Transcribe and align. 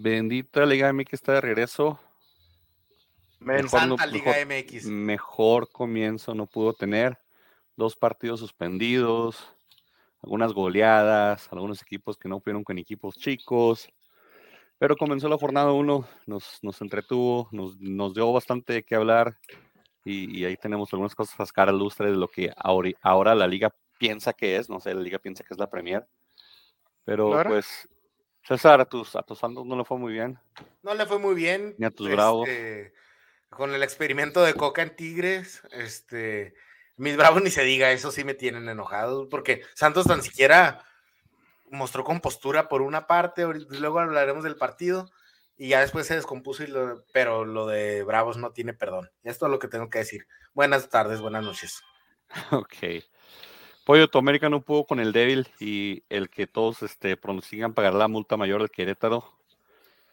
Bendita 0.00 0.64
Liga 0.64 0.92
MX 0.92 1.12
está 1.14 1.32
de 1.34 1.40
regreso. 1.40 1.98
Mejor, 3.40 3.68
Santa 3.68 4.06
no- 4.06 4.12
Liga 4.12 4.32
mejor- 4.44 4.46
MX. 4.46 4.86
mejor 4.86 5.70
comienzo 5.70 6.34
no 6.34 6.46
pudo 6.46 6.72
tener. 6.72 7.18
Dos 7.76 7.96
partidos 7.96 8.40
suspendidos, 8.40 9.36
algunas 10.22 10.52
goleadas, 10.52 11.48
algunos 11.52 11.80
equipos 11.82 12.16
que 12.16 12.28
no 12.28 12.40
fueron 12.40 12.64
con 12.64 12.78
equipos 12.78 13.16
chicos. 13.16 13.88
Pero 14.78 14.96
comenzó 14.96 15.28
la 15.28 15.36
jornada 15.38 15.72
1, 15.72 16.06
nos, 16.26 16.58
nos 16.62 16.80
entretuvo, 16.80 17.48
nos, 17.52 17.76
nos 17.80 18.14
dio 18.14 18.32
bastante 18.32 18.72
de 18.74 18.82
qué 18.84 18.94
hablar. 18.94 19.36
Y, 20.04 20.38
y 20.40 20.44
ahí 20.44 20.56
tenemos 20.56 20.92
algunas 20.92 21.14
cosas 21.14 21.38
a 21.40 21.46
sacar 21.46 21.68
a 21.68 21.72
lustre 21.72 22.10
de 22.10 22.16
lo 22.16 22.28
que 22.28 22.52
ahora, 22.56 22.90
ahora 23.02 23.34
la 23.34 23.46
liga 23.48 23.74
piensa 23.98 24.32
que 24.32 24.56
es. 24.56 24.68
No 24.70 24.78
sé, 24.80 24.94
la 24.94 25.00
liga 25.00 25.18
piensa 25.18 25.42
que 25.42 25.54
es 25.54 25.58
la 25.58 25.68
Premier. 25.68 26.06
Pero 27.04 27.30
Claro. 27.30 27.50
pues, 27.50 27.88
César, 28.42 28.80
a 28.80 28.84
tus, 28.86 29.14
a 29.16 29.22
tus 29.22 29.38
Santos 29.38 29.66
no 29.66 29.76
le 29.76 29.84
fue 29.84 29.98
muy 29.98 30.12
bien. 30.12 30.38
No 30.82 30.94
le 30.94 31.04
fue 31.06 31.18
muy 31.18 31.34
bien. 31.34 31.74
Ni 31.78 31.86
a 31.86 31.90
tus 31.90 32.08
Bravos. 32.10 32.48
este, 32.48 32.94
Con 33.50 33.74
el 33.74 33.82
experimento 33.82 34.42
de 34.42 34.54
Coca 34.54 34.82
en 34.82 34.94
Tigres, 34.96 35.62
este, 35.72 36.54
mis 36.96 37.16
bravos 37.16 37.42
ni 37.42 37.50
se 37.50 37.62
diga, 37.62 37.90
eso 37.92 38.10
sí 38.10 38.24
me 38.24 38.34
tienen 38.34 38.68
enojado, 38.68 39.28
porque 39.28 39.62
Santos 39.74 40.06
tan 40.06 40.22
siquiera 40.22 40.84
mostró 41.70 42.04
compostura 42.04 42.68
por 42.68 42.80
una 42.82 43.06
parte, 43.06 43.44
luego 43.46 44.00
hablaremos 44.00 44.44
del 44.44 44.56
partido, 44.56 45.10
y 45.56 45.68
ya 45.68 45.80
después 45.80 46.06
se 46.06 46.14
descompuso, 46.14 46.62
y 46.64 46.68
lo- 46.68 47.04
pero 47.12 47.44
lo 47.44 47.66
de 47.66 48.02
Bravos 48.04 48.36
no 48.38 48.52
tiene 48.52 48.72
perdón. 48.74 49.10
Esto 49.24 49.46
es 49.46 49.52
lo 49.52 49.58
que 49.58 49.68
tengo 49.68 49.90
que 49.90 49.98
decir. 49.98 50.26
Buenas 50.54 50.88
tardes, 50.88 51.20
buenas 51.20 51.44
noches. 51.44 51.82
Ok. 52.52 52.74
Pollo, 53.88 54.06
tu 54.06 54.18
América 54.18 54.50
no 54.50 54.60
pudo 54.60 54.84
con 54.84 55.00
el 55.00 55.12
débil 55.12 55.48
y 55.58 56.02
el 56.10 56.28
que 56.28 56.46
todos 56.46 56.82
este, 56.82 57.16
pronostican 57.16 57.72
pagar 57.72 57.94
la 57.94 58.06
multa 58.06 58.36
mayor 58.36 58.60
del 58.60 58.70
Querétaro. 58.70 59.32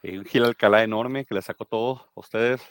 Eh, 0.02 0.18
un 0.18 0.24
Gil 0.24 0.46
Alcalá 0.46 0.82
enorme 0.82 1.26
que 1.26 1.36
le 1.36 1.42
sacó 1.42 1.66
todo 1.66 2.10
a 2.16 2.20
ustedes. 2.22 2.62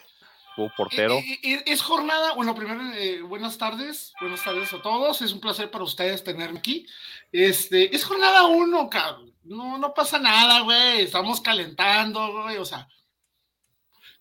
Hubo 0.56 0.72
portero. 0.74 1.18
Es 1.42 1.82
jornada, 1.82 2.32
bueno, 2.32 2.54
primero, 2.54 2.80
eh, 2.94 3.20
buenas 3.20 3.58
tardes, 3.58 4.14
buenas 4.18 4.42
tardes 4.42 4.72
a 4.72 4.80
todos, 4.80 5.20
es 5.20 5.30
un 5.34 5.40
placer 5.40 5.70
para 5.70 5.84
ustedes 5.84 6.24
tenerme 6.24 6.60
aquí. 6.60 6.86
Este, 7.30 7.94
es 7.94 8.02
jornada 8.02 8.46
uno, 8.46 8.88
cabrón, 8.88 9.30
no, 9.42 9.76
no 9.76 9.92
pasa 9.92 10.18
nada, 10.18 10.60
güey, 10.60 11.02
estamos 11.02 11.42
calentando, 11.42 12.32
güey, 12.32 12.56
o 12.56 12.64
sea, 12.64 12.88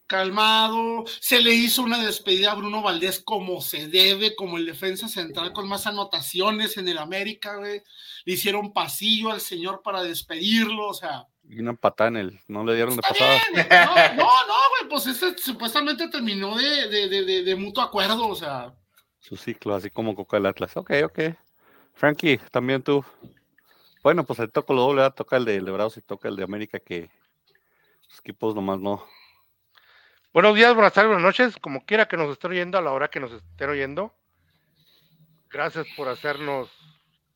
calmado, 0.08 1.06
se 1.20 1.42
le 1.42 1.54
hizo 1.54 1.82
una 1.82 2.04
despedida 2.04 2.52
a 2.52 2.56
Bruno 2.56 2.82
Valdés 2.82 3.20
como 3.24 3.62
se 3.62 3.88
debe, 3.88 4.36
como 4.36 4.58
el 4.58 4.66
defensa 4.66 5.08
central 5.08 5.54
con 5.54 5.68
más 5.68 5.88
anotaciones 5.88 6.78
en 6.78 6.88
el 6.88 6.98
América, 6.98 7.56
güey, 7.58 7.82
le 8.26 8.34
hicieron 8.34 8.74
pasillo 8.74 9.32
al 9.32 9.42
señor 9.42 9.82
para 9.84 10.04
despedirlo, 10.04 10.88
o 10.88 10.94
sea, 10.94 11.26
Y 11.50 11.60
una 11.60 11.74
patada 11.74 12.10
en 12.10 12.18
el. 12.18 12.40
No 12.48 12.64
le 12.66 12.76
dieron 12.76 12.96
de 12.96 13.02
pasada. 13.02 13.40
bien, 13.54 13.68
No, 13.70 13.86
no, 14.16 14.48
no, 14.48 14.54
güey, 14.80 14.90
pues 14.90 15.08
este 15.08 15.38
supuestamente 15.42 16.08
terminó 16.10 16.56
de, 16.58 16.88
de, 16.88 17.10
de, 17.10 17.44
de- 17.44 17.56
mutuo 17.56 17.84
acuerdo, 17.84 18.28
o 18.28 18.36
sea, 18.36 18.74
Su 19.20 19.36
ciclo, 19.36 19.76
así 19.76 19.90
como 19.90 20.16
Coca 20.16 20.38
del 20.38 20.46
Atlas. 20.48 20.76
Ok, 20.78 20.92
ok. 21.06 21.20
Frankie, 21.94 22.40
también 22.52 22.82
tú. 22.82 23.04
Bueno, 24.04 24.26
pues 24.26 24.40
el 24.40 24.52
toco 24.52 24.74
lo 24.74 24.82
doble, 24.82 25.10
toca 25.12 25.38
el 25.38 25.46
de 25.46 25.60
Bravos 25.62 25.96
y 25.98 26.02
toca 26.02 26.28
el 26.28 26.36
de 26.36 26.44
América, 26.44 26.80
que 26.80 27.10
los 28.10 28.20
equipos 28.20 28.54
nomás 28.54 28.80
no. 28.80 29.06
Buenos 30.34 30.56
días, 30.56 30.74
buenas 30.74 30.94
tardes, 30.94 31.10
buenas 31.10 31.26
noches, 31.28 31.58
como 31.62 31.86
quiera 31.86 32.08
que 32.08 32.18
nos 32.18 32.32
estén 32.32 32.50
oyendo 32.50 32.80
a 32.80 32.82
la 32.82 32.92
hora 32.92 33.08
que 33.08 33.20
nos 33.20 33.32
estén 33.34 33.70
oyendo. 33.70 34.12
Gracias 35.48 35.86
por 35.96 36.08
hacernos 36.08 36.72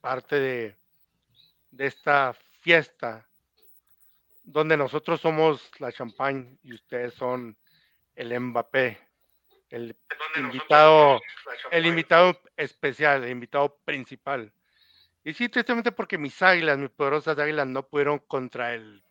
parte 0.01 0.39
de, 0.39 0.75
de 1.69 1.85
esta 1.85 2.33
fiesta 2.61 3.29
donde 4.43 4.75
nosotros 4.77 5.21
somos 5.21 5.69
la 5.77 5.91
champagne 5.91 6.57
y 6.63 6.73
ustedes 6.73 7.13
son 7.13 7.55
el 8.15 8.39
Mbappé, 8.39 8.97
el 9.69 9.95
invitado, 10.35 11.21
el 11.69 11.85
invitado 11.85 12.41
especial, 12.55 13.23
el 13.23 13.29
invitado 13.29 13.77
principal. 13.85 14.51
Y 15.23 15.35
sí, 15.35 15.49
tristemente 15.49 15.91
porque 15.91 16.17
mis 16.17 16.41
águilas, 16.41 16.79
mis 16.79 16.89
poderosas 16.89 17.37
águilas, 17.37 17.67
no 17.67 17.83
pudieron 17.83 18.17
contra 18.17 18.73
el 18.73 19.03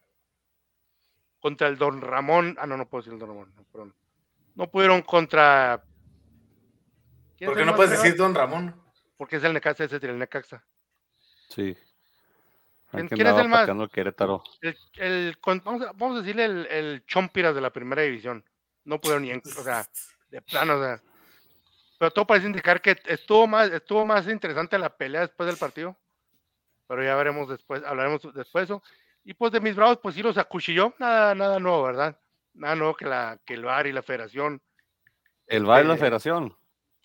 contra 1.40 1.68
el 1.68 1.76
Don 1.78 2.00
Ramón. 2.00 2.56
Ah, 2.58 2.66
no, 2.66 2.76
no 2.76 2.88
puedo 2.88 3.02
decir 3.02 3.12
el 3.12 3.18
Don 3.18 3.28
Ramón, 3.28 3.52
no, 3.56 3.64
perdón. 3.64 3.94
No 4.54 4.70
pudieron 4.70 5.02
contra. 5.02 5.82
¿Quién 7.36 7.48
¿Por 7.50 7.58
qué 7.58 7.64
no 7.64 7.76
puedes 7.76 7.90
decir 7.92 8.16
Don 8.16 8.34
Ramón? 8.34 8.74
Porque 9.16 9.36
es 9.36 9.44
el 9.44 9.52
Necaxa, 9.52 9.84
ese 9.84 9.96
es 9.96 10.02
el 10.04 10.18
Necaxa. 10.18 10.64
Sí. 11.48 11.76
Quién 12.90 13.26
es 13.26 13.36
el 13.36 13.48
más? 13.48 13.68
Querétaro. 13.90 14.42
El, 14.94 15.36
vamos, 15.44 15.82
a, 15.82 15.92
vamos 15.92 16.16
a 16.16 16.20
decirle 16.20 16.44
el, 16.46 16.66
el 16.66 17.06
Chompiras 17.06 17.54
de 17.54 17.60
la 17.60 17.70
primera 17.70 18.02
división. 18.02 18.44
No 18.84 19.00
pudieron 19.00 19.22
ni, 19.22 19.30
en- 19.32 19.42
o 19.44 19.62
sea, 19.62 19.86
de 20.30 20.40
plano, 20.40 20.76
o 20.76 20.82
sea. 20.82 21.00
Pero 21.98 22.10
todo 22.10 22.26
parece 22.26 22.46
indicar 22.46 22.80
que 22.80 22.96
estuvo 23.06 23.46
más, 23.46 23.70
estuvo 23.70 24.06
más 24.06 24.28
interesante 24.28 24.78
la 24.78 24.96
pelea 24.96 25.22
después 25.22 25.46
del 25.46 25.56
partido. 25.56 25.96
Pero 26.86 27.02
ya 27.02 27.16
veremos 27.16 27.48
después, 27.48 27.82
hablaremos 27.84 28.22
después 28.34 28.68
de 28.68 28.74
eso. 28.74 28.82
Y 29.28 29.34
pues 29.34 29.50
de 29.52 29.60
mis 29.60 29.74
bravos, 29.74 29.98
pues 30.00 30.14
sí 30.14 30.22
los 30.22 30.38
acuchilló. 30.38 30.94
Nada, 30.98 31.34
nada 31.34 31.58
nuevo, 31.58 31.82
¿verdad? 31.82 32.16
Nada 32.54 32.76
nuevo 32.76 32.94
que, 32.94 33.04
la, 33.06 33.38
que 33.44 33.54
el 33.54 33.64
VAR 33.64 33.86
y 33.88 33.92
la 33.92 34.02
federación. 34.02 34.62
El 35.48 35.64
VAR 35.66 35.82
es 35.82 35.88
la 35.88 35.94
Eh, 35.94 35.98
federación. 35.98 36.56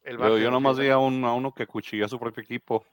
El 0.04 0.18
Pero 0.18 0.30
VAR 0.34 0.40
yo 0.40 0.46
sí, 0.48 0.52
nomás 0.52 0.78
vi 0.78 0.90
a, 0.90 0.98
un- 1.00 1.26
a 1.26 1.34
uno 1.34 1.52
que 1.54 1.66
cuchilló 1.66 2.06
a 2.06 2.10
su 2.10 2.20
propio 2.20 2.44
equipo. 2.44 2.86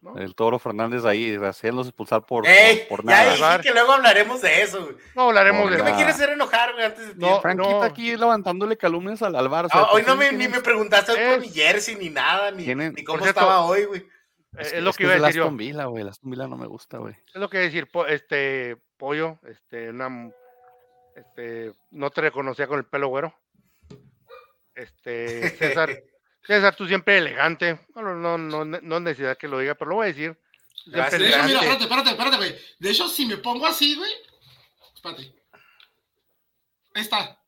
¿no? 0.00 0.18
El 0.18 0.34
Toro 0.34 0.58
Fernández 0.58 1.04
ahí, 1.04 1.36
haciéndose 1.36 1.88
expulsar 1.88 2.26
por, 2.26 2.46
¡Ey! 2.46 2.84
por, 2.88 3.00
por 3.02 3.08
ya 3.10 3.34
nada. 3.38 3.60
que 3.60 3.70
luego 3.72 3.92
hablaremos 3.92 4.42
de 4.42 4.62
eso, 4.62 4.82
güey. 4.84 4.96
No 5.14 5.22
hablaremos 5.28 5.62
Por 5.62 5.70
¿Por 5.70 5.78
de 5.78 5.84
qué 5.84 5.90
me 5.90 5.96
quieres 5.96 6.14
hacer 6.16 6.28
enojar, 6.30 6.72
güey, 6.74 6.84
antes 6.84 7.08
de 7.08 7.26
No? 7.26 7.40
Frankie 7.40 7.62
no. 7.62 7.70
está 7.70 7.86
aquí 7.86 8.16
levantándole 8.16 8.76
calumnias 8.76 9.22
al, 9.22 9.34
al 9.36 9.48
VAR. 9.48 9.64
o 9.66 9.68
sea, 9.68 9.80
Ah, 9.80 9.88
hoy 9.92 10.02
no 10.06 10.14
me, 10.14 10.30
ni 10.32 10.48
me 10.48 10.60
preguntaste 10.60 11.12
hoy 11.12 11.18
por 11.18 11.26
Es- 11.34 11.40
mi 11.40 11.48
jersey, 11.48 11.94
ni 11.96 12.10
nada, 12.10 12.50
ni, 12.50 12.66
ni 12.66 13.04
cómo 13.04 13.18
cierto, 13.20 13.40
estaba 13.40 13.62
hoy, 13.64 13.84
güey. 13.86 14.06
Es, 14.58 14.82
lo 14.82 14.92
que 14.92 14.98
que 14.98 15.02
iba 15.04 15.12
a 15.12 15.26
decir. 15.26 15.42
Aston 15.42 15.56
Villa, 15.56 15.84
güey. 15.86 16.06
Aston 16.06 16.30
Villa 16.30 16.46
no 16.46 16.56
me 16.56 16.66
gusta, 16.66 16.98
güey. 16.98 17.14
Es 17.14 17.34
lo 17.34 17.48
que 17.48 17.56
iba 17.58 17.62
a 17.62 17.66
decir, 17.66 17.90
po- 17.90 18.06
este 18.06 18.76
pollo, 18.96 19.38
este, 19.46 19.90
una, 19.90 20.30
este, 21.14 21.72
no 21.90 22.10
te 22.10 22.20
reconocía 22.22 22.66
con 22.66 22.78
el 22.78 22.84
pelo 22.86 23.08
güero. 23.08 23.34
Este, 24.74 25.50
César, 25.56 26.02
César, 26.46 26.74
tú 26.76 26.86
siempre 26.86 27.18
elegante. 27.18 27.80
Bueno, 27.94 28.14
no, 28.14 28.38
no, 28.38 28.64
no 28.64 28.96
es 28.96 29.02
necesidad 29.02 29.36
que 29.38 29.48
lo 29.48 29.58
diga, 29.58 29.74
pero 29.74 29.90
lo 29.90 29.96
voy 29.96 30.04
a 30.04 30.08
decir. 30.08 30.38
De 30.86 31.00
hecho, 31.00 31.18
mira, 31.18 31.60
espérate, 31.60 31.82
espérate, 31.84 32.10
espérate, 32.10 32.36
güey. 32.36 32.56
De 32.78 32.90
hecho, 32.90 33.08
si 33.08 33.26
me 33.26 33.38
pongo 33.38 33.66
así, 33.66 33.96
güey, 33.96 34.12
espérate. 34.94 35.34
Ahí 36.94 37.02
está. 37.02 37.18
Esta 37.20 37.40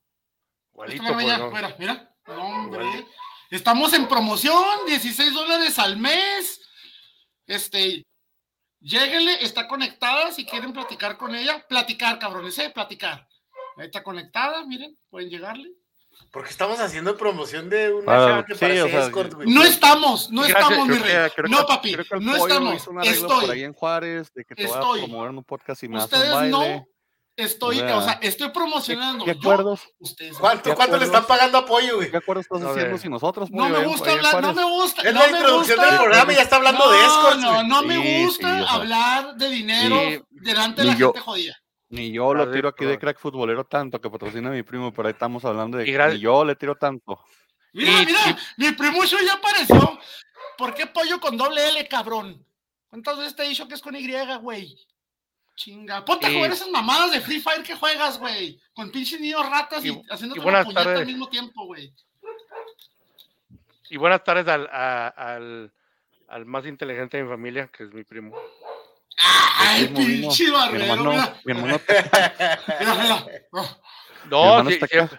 Igualito, 0.73 1.03
mera 1.03 1.15
pues, 1.15 1.27
ya, 1.27 1.39
¿no? 1.39 1.51
mira, 1.51 1.77
mira. 1.79 2.15
No, 2.27 2.47
hombre. 2.47 2.85
Igual. 2.85 3.07
Estamos 3.51 3.93
en 3.95 4.07
promoción, 4.09 4.87
16 4.87 5.33
dólares 5.33 5.79
al 5.79 5.97
mes. 5.97 6.68
Este, 7.49 8.05
lléguenle, 8.81 9.43
está 9.45 9.67
conectada, 9.67 10.31
si 10.31 10.45
quieren 10.47 10.73
platicar 10.73 11.17
con 11.17 11.35
ella, 11.35 11.65
platicar, 11.69 12.19
cabrones, 12.21 12.57
eh, 12.59 12.71
platicar. 12.71 13.27
Ahí 13.77 13.87
está 13.87 14.03
conectada, 14.03 14.65
miren, 14.65 14.97
pueden 15.11 15.29
llegarle. 15.31 15.73
Porque 16.33 16.51
estamos 16.51 16.79
haciendo 16.81 17.17
promoción 17.17 17.71
de 17.71 17.93
una 17.93 18.13
Ah, 18.13 18.27
chava 18.29 18.45
que 18.45 18.55
sí, 18.55 18.61
parece 18.61 18.83
o 18.83 18.89
sea, 18.89 19.01
escort, 19.07 19.35
güey. 19.35 19.49
No 19.49 19.63
estamos, 19.65 20.31
no 20.31 20.43
Gracias, 20.43 20.63
estamos, 20.63 20.89
mi 20.89 20.95
rey. 20.99 21.31
que- 21.35 21.43
No, 21.45 21.65
papi, 21.67 21.93
Creo 21.93 22.05
que 22.05 22.15
el 22.17 22.25
no 22.25 22.37
estamos. 22.37 22.75
hizo 22.75 22.91
un 22.91 22.99
arreglo 22.99 23.29
por 23.29 23.37
ahí 23.37 23.43
Estoy, 23.45 23.63
en 23.63 23.73
Juárez 23.73 24.33
de 24.35 24.45
que 24.45 24.55
te 24.55 24.67
voy 24.67 24.73
a 24.73 24.81
Estoy. 24.81 25.01
promover 25.03 25.31
un 25.31 25.45
podcast 25.45 25.83
y 25.85 25.89
me 25.89 25.99
haces 25.99 26.13
un 26.13 26.19
ustedes 26.19 26.35
baile. 26.35 26.51
no, 26.51 26.87
estoy, 27.39 27.81
O 27.81 28.03
sea, 28.03 28.19
estoy 28.21 28.51
promocionando. 28.51 29.25
¿Qué 29.25 29.35
Yo, 29.35 29.41
acuerdos, 29.41 29.81
ustedes. 29.99 30.37
¿Cuánto, 30.37 30.71
¿Qué 30.71 30.77
cuánto 30.77 30.97
le 30.99 31.05
están 31.07 31.27
pagando 31.27 31.57
apoyo, 31.59 31.97
güey? 31.97 32.11
¿Qué 32.11 32.17
acuerdos 32.19 32.45
estás 32.45 32.63
haciendo 32.71 32.99
sin 32.99 33.11
nosotros? 33.13 33.51
No 33.51 33.69
me 33.69 33.85
gusta 33.87 34.13
hablar, 34.13 34.43
no 34.43 34.53
me 34.53 34.65
gusta. 34.65 35.03
Es 35.03 35.15
no 35.15 35.21
la 35.21 35.31
introducción 35.31 35.79
gusta- 35.79 35.91
del 35.93 36.01
programa 36.03 36.33
y 36.33 36.37
ya 36.37 36.43
está 36.43 36.57
hablando 36.57 36.91
de 36.91 36.99
escorts, 36.99 37.39
No, 37.41 37.55
güey. 37.55 37.69
no 37.69 37.83
me 37.83 37.95
Sí, 38.03 38.25
gusta 38.25 38.59
sí, 38.59 38.67
hablar 38.69 39.35
de 39.37 39.49
dinero 39.49 39.97
sí, 40.09 40.21
delante 40.31 40.83
de 40.83 40.89
la 40.89 40.97
yo. 40.97 41.07
gente 41.13 41.21
jodida. 41.21 41.57
Ni 41.91 42.13
yo 42.13 42.35
lo 42.35 42.51
tiro 42.51 42.69
aquí 42.69 42.85
de 42.85 42.99
crack 42.99 43.19
futbolero 43.19 43.65
tanto 43.65 43.99
que 43.99 44.11
patrocina 44.11 44.51
a 44.51 44.53
mi 44.53 44.63
primo, 44.63 44.93
pero 44.93 45.09
ahí 45.09 45.13
estamos 45.13 45.43
hablando 45.47 45.79
de 45.79 45.87
que 45.87 45.97
ni 45.97 46.19
yo 46.19 46.45
le 46.45 46.55
tiro 46.55 46.75
tanto. 46.77 47.19
Mira, 47.73 48.03
Y- 48.03 48.07
mira, 48.07 48.39
mi 48.59 48.73
primo 48.73 49.05
ya 49.05 49.35
apareció. 49.35 49.99
¿Por 50.59 50.75
qué 50.75 50.87
pollo 50.87 51.19
con 51.21 51.37
doble 51.37 51.69
L, 51.69 51.89
cabrón? 51.89 52.45
¿Cuántas 52.89 53.17
veces 53.19 53.37
te 53.37 53.45
he 53.45 53.49
dicho 53.49 53.69
que 53.69 53.75
es 53.75 53.81
con 53.81 53.95
Y, 53.95 54.07
güey? 54.39 54.77
Chinga. 55.59 56.05
Ponte 56.05 56.27
a 56.27 56.31
jugar 56.33 56.53
esas 56.53 56.69
mamadas 56.69 57.11
de 57.11 57.21
Free 57.21 57.41
Fire 57.41 57.65
que 57.65 57.75
juegas, 57.75 58.17
güey. 58.19 58.61
Con 58.73 58.93
pinches 58.93 59.21
niños 59.21 59.45
ratas 59.51 59.85
y, 59.85 59.89
Y- 59.89 60.03
haciéndote 60.09 60.39
y 60.39 60.41
una 60.41 60.45
buenas 60.45 60.65
puñeta 60.67 60.85
tardes. 60.85 61.01
al 61.01 61.07
mismo 61.07 61.29
tiempo, 61.29 61.65
güey. 61.67 61.93
Y 63.91 63.97
buenas 63.97 64.23
tardes 64.23 64.47
al, 64.47 64.69
a- 64.71 65.09
al, 65.09 65.73
al 66.29 66.45
más 66.47 66.65
inteligente 66.67 67.17
de 67.17 67.25
mi 67.25 67.29
familia, 67.29 67.67
que 67.69 67.85
es 67.85 67.93
mi 67.93 68.05
primo. 68.05 68.37
Ay, 69.61 69.87
primo 69.89 69.99
vino. 69.99 70.21
pinche 70.29 70.45
Mi 70.45 70.51
barbero, 70.51 70.85
hermano, 70.85 71.11
mira. 71.11 71.41
mi 71.45 71.53
hermano 71.53 71.81
Mira, 72.81 72.95
mira. 72.95 73.27
Mi 74.25 74.31
No, 74.31 74.71
sí, 74.71 74.79
siempre, 74.89 75.19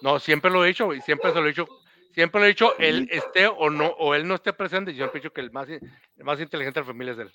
no, 0.00 0.18
siempre 0.20 0.50
lo 0.50 0.64
he 0.64 0.68
dicho, 0.68 0.94
y 0.94 1.00
siempre 1.02 1.32
se 1.32 1.38
lo 1.40 1.44
he 1.44 1.48
dicho, 1.48 1.68
siempre 2.14 2.40
lo 2.40 2.46
he 2.46 2.48
dicho, 2.48 2.78
él 2.78 3.08
esté 3.12 3.46
o 3.46 3.68
no, 3.68 3.88
o 3.88 4.14
él 4.14 4.26
no 4.26 4.36
esté 4.36 4.54
presente, 4.54 4.94
yo 4.94 5.04
he 5.04 5.10
dicho 5.10 5.32
que 5.34 5.42
el 5.42 5.50
más, 5.50 5.68
el 5.68 5.82
más 6.24 6.40
inteligente 6.40 6.80
de 6.80 6.86
la 6.86 6.92
familia 6.92 7.12
es 7.12 7.18
él. 7.18 7.32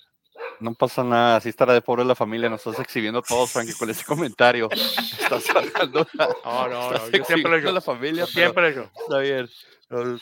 No 0.60 0.74
pasa 0.74 1.02
nada, 1.02 1.36
así 1.36 1.48
estará 1.48 1.72
de 1.72 1.82
pobre 1.82 2.04
la 2.04 2.14
familia, 2.14 2.48
nos 2.48 2.66
estás 2.66 2.80
exhibiendo 2.80 3.20
a 3.20 3.22
todos, 3.22 3.50
Frankie, 3.50 3.74
con 3.74 3.90
ese 3.90 4.04
comentario. 4.04 4.68
Estás 4.70 5.44
sacando 5.44 6.06
la, 6.14 6.28
No, 6.44 6.68
no, 6.68 6.90
no. 6.92 7.10
Yo 7.10 7.24
siempre 7.24 7.60
lo 7.60 7.72
la 7.72 7.80
familia, 7.80 8.24
Yo 8.24 8.26
siempre 8.26 8.74
lo 8.74 8.82
está 8.82 9.18
bien. 9.18 9.48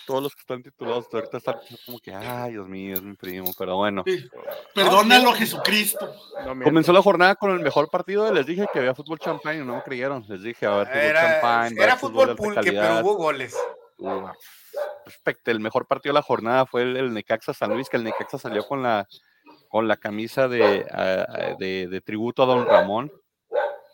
Todos 0.07 0.23
los 0.23 0.35
que 0.35 0.41
están 0.41 0.63
titulados 0.63 1.07
ahorita 1.13 1.39
están 1.39 1.57
como 1.87 1.99
que, 1.99 2.13
ay, 2.13 2.53
Dios 2.53 2.69
mío, 2.69 2.95
es 2.95 3.03
mi 3.03 3.15
primo, 3.15 3.53
pero 3.59 3.77
bueno. 3.77 4.03
Sí. 4.07 4.29
Perdónalo, 4.75 5.33
Jesucristo. 5.33 6.15
No. 6.45 6.63
Comenzó 6.65 6.93
la 6.93 7.01
jornada 7.01 7.37
con 7.37 7.53
el 7.53 7.61
mejor 7.61 7.89
partido, 7.89 8.31
les 8.33 8.45
dije 8.45 8.67
que 8.73 8.81
había 8.81 8.95
fútbol 8.95 9.19
champán 9.19 9.63
y 9.63 9.65
no 9.65 9.77
me 9.77 9.83
creyeron. 9.83 10.25
Les 10.29 10.43
dije, 10.43 10.67
a 10.67 10.77
ver, 10.77 10.89
fútbol 10.89 11.03
Era, 11.03 11.63
a 11.63 11.69
era 11.69 11.97
fútbol 11.97 12.27
de 12.27 12.31
alta 12.33 12.43
pulque, 12.43 12.73
pero 12.73 13.01
hubo 13.01 13.15
goles. 13.17 13.57
Uh, 13.99 14.29
Respecto, 15.05 15.51
el 15.51 15.61
mejor 15.61 15.87
partido 15.87 16.13
de 16.13 16.19
la 16.19 16.23
jornada 16.23 16.67
fue 16.67 16.83
el, 16.83 16.97
el 16.97 17.15
Necaxa 17.15 17.55
San 17.55 17.73
Luis, 17.73 17.89
que 17.89 17.97
el 17.97 18.05
Necaxa 18.05 18.39
salió 18.39 18.67
con 18.67 18.83
la 18.83 19.07
con 19.73 19.89
la 19.89 19.97
camisa 19.97 20.49
de, 20.49 20.85
ah, 20.91 21.27
ah, 21.27 21.57
de, 21.59 21.89
de 21.89 22.01
tributo 22.03 22.43
a 22.43 22.47
Don 22.47 22.67
Ramón, 22.67 23.11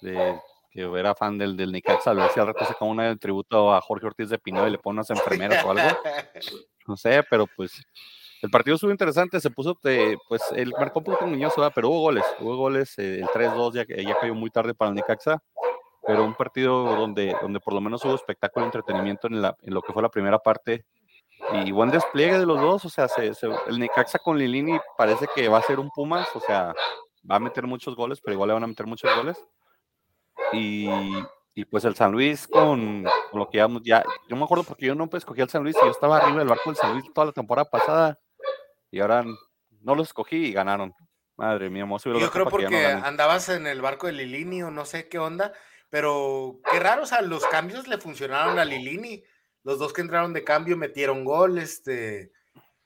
de, 0.01 0.37
que 0.73 0.83
era 0.83 1.15
fan 1.15 1.39
del, 1.39 1.57
del 1.57 1.71
Necaxa, 1.71 2.11
a 2.11 2.15
ver 2.15 2.31
si 2.31 2.41
al 2.41 2.49
rato 2.49 2.65
saca 2.65 2.85
una 2.85 3.15
tributo 3.15 3.73
a 3.73 3.81
Jorge 3.81 4.07
Ortiz 4.07 4.29
de 4.29 4.41
Pinó 4.41 4.67
y 4.67 4.73
le 4.73 4.79
pone 4.79 4.95
unas 4.97 5.11
enfermeras 5.11 5.65
o 5.65 5.71
algo, 5.71 5.85
no 6.89 6.97
sé, 6.97 7.23
pero 7.31 7.47
pues 7.57 7.81
el 8.43 8.51
partido 8.51 8.75
estuvo 8.75 8.91
interesante, 8.91 9.39
se 9.39 9.51
puso, 9.51 9.79
de, 9.85 10.19
pues 10.29 10.43
el 10.51 10.73
marcó 10.73 10.99
un 10.99 11.05
poquito 11.05 11.27
¿verdad? 11.27 11.73
pero 11.73 11.91
hubo 11.91 12.01
goles, 12.01 12.25
hubo 12.41 12.57
goles, 12.57 12.99
eh, 12.99 13.21
el 13.21 13.29
3-2 13.29 13.75
ya, 13.75 13.87
ya 13.87 14.19
cayó 14.19 14.35
muy 14.35 14.51
tarde 14.51 14.75
para 14.75 14.89
el 14.89 14.97
Necaxa, 14.97 15.41
pero 16.05 16.25
un 16.25 16.35
partido 16.35 16.97
donde, 16.97 17.37
donde 17.41 17.61
por 17.61 17.73
lo 17.73 17.81
menos 17.81 18.05
hubo 18.05 18.17
espectáculo 18.17 18.65
y 18.65 18.67
entretenimiento 18.67 19.29
en, 19.29 19.43
la, 19.43 19.57
en 19.63 19.75
lo 19.75 19.83
que 19.83 19.93
fue 19.93 20.03
la 20.03 20.09
primera 20.09 20.41
parte 20.41 20.85
y 21.53 21.71
buen 21.73 21.91
despliegue 21.91 22.39
de 22.39 22.47
los 22.47 22.61
dos, 22.61 22.85
o 22.85 22.89
sea, 22.89 23.09
se- 23.09 23.35
se- 23.35 23.49
el 23.69 23.79
Necaxa 23.79 24.19
con 24.19 24.39
Lilini 24.39 24.79
parece 24.97 25.27
que 25.35 25.49
va 25.49 25.59
a 25.59 25.63
ser 25.63 25.79
un 25.81 25.91
Pumas, 25.91 26.29
o 26.35 26.41
sea, 26.41 26.75
va 27.31 27.37
a 27.37 27.41
meter 27.41 27.67
muchos 27.67 27.95
goles, 27.97 28.21
pero 28.21 28.35
igual 28.35 28.49
le 28.49 28.55
van 28.55 28.65
a 28.65 28.69
meter 28.69 28.87
muchos 28.87 29.15
goles. 29.17 29.39
Y, 30.53 30.89
y 31.55 31.65
pues 31.65 31.85
el 31.85 31.95
San 31.95 32.13
Luis 32.13 32.47
con, 32.49 33.05
con 33.31 33.41
lo 33.41 33.49
que 33.51 33.59
ya, 33.59 33.69
ya, 33.83 34.05
yo 34.29 34.37
me 34.37 34.45
acuerdo 34.45 34.65
porque 34.65 34.87
yo 34.87 34.95
no 34.95 35.09
pues, 35.09 35.23
escogí 35.23 35.41
al 35.43 35.51
San 35.51 35.63
Luis 35.63 35.77
y 35.81 35.85
yo 35.85 35.91
estaba 35.91 36.19
arriba 36.19 36.39
del 36.39 36.49
barco 36.49 36.71
del 36.71 36.77
San 36.77 36.93
Luis 36.93 37.05
toda 37.13 37.27
la 37.27 37.33
temporada 37.33 37.69
pasada 37.69 38.19
y 38.91 39.01
ahora 39.01 39.25
no 39.81 39.95
los 39.95 40.09
escogí 40.09 40.37
y 40.37 40.53
ganaron. 40.53 40.95
Madre 41.37 41.71
mía, 41.71 41.85
el 41.85 42.19
Yo 42.19 42.31
creo 42.33 42.47
no 42.47 42.51
porque 42.51 42.65
ganen. 42.69 43.05
andabas 43.05 43.49
en 43.49 43.67
el 43.69 43.81
barco 43.81 44.09
de 44.09 44.13
Lilini 44.13 44.63
o 44.65 44.73
no 44.73 44.85
sé 44.85 45.09
qué 45.09 45.21
onda, 45.21 45.53
pero 45.89 46.59
qué 46.69 46.81
raro, 46.81 47.05
o 47.05 47.07
sea, 47.07 47.23
los 47.23 47.47
cambios 47.47 47.87
le 47.87 47.99
funcionaron 47.99 48.59
a 48.59 48.65
Lilini. 48.65 49.23
Los 49.65 49.79
dos 49.79 49.93
que 49.93 50.01
entraron 50.01 50.33
de 50.33 50.45
cambio 50.45 50.77
metieron 50.77 51.25
gol, 51.25 51.59
este, 51.59 52.33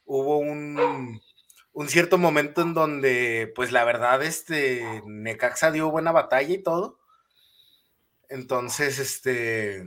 hubo 0.05 0.39
un, 0.39 1.21
un 1.73 1.89
cierto 1.89 2.19
momento 2.19 2.63
en 2.63 2.75
donde, 2.75 3.53
pues 3.55 3.73
la 3.73 3.85
verdad, 3.85 4.23
este, 4.23 5.03
Necaxa 5.07 5.71
dio 5.71 5.91
buena 5.91 6.13
batalla 6.13 6.55
y 6.55 6.63
todo. 6.63 6.99
Entonces, 8.29 8.99
este, 8.99 9.85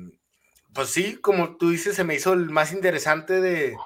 pues 0.73 0.89
sí, 0.89 1.17
como 1.17 1.57
tú 1.57 1.69
dices, 1.69 1.95
se 1.95 2.03
me 2.03 2.15
hizo 2.15 2.33
el 2.33 2.49
más 2.49 2.71
interesante 2.71 3.41
de 3.41 3.69
eh, 3.69 3.77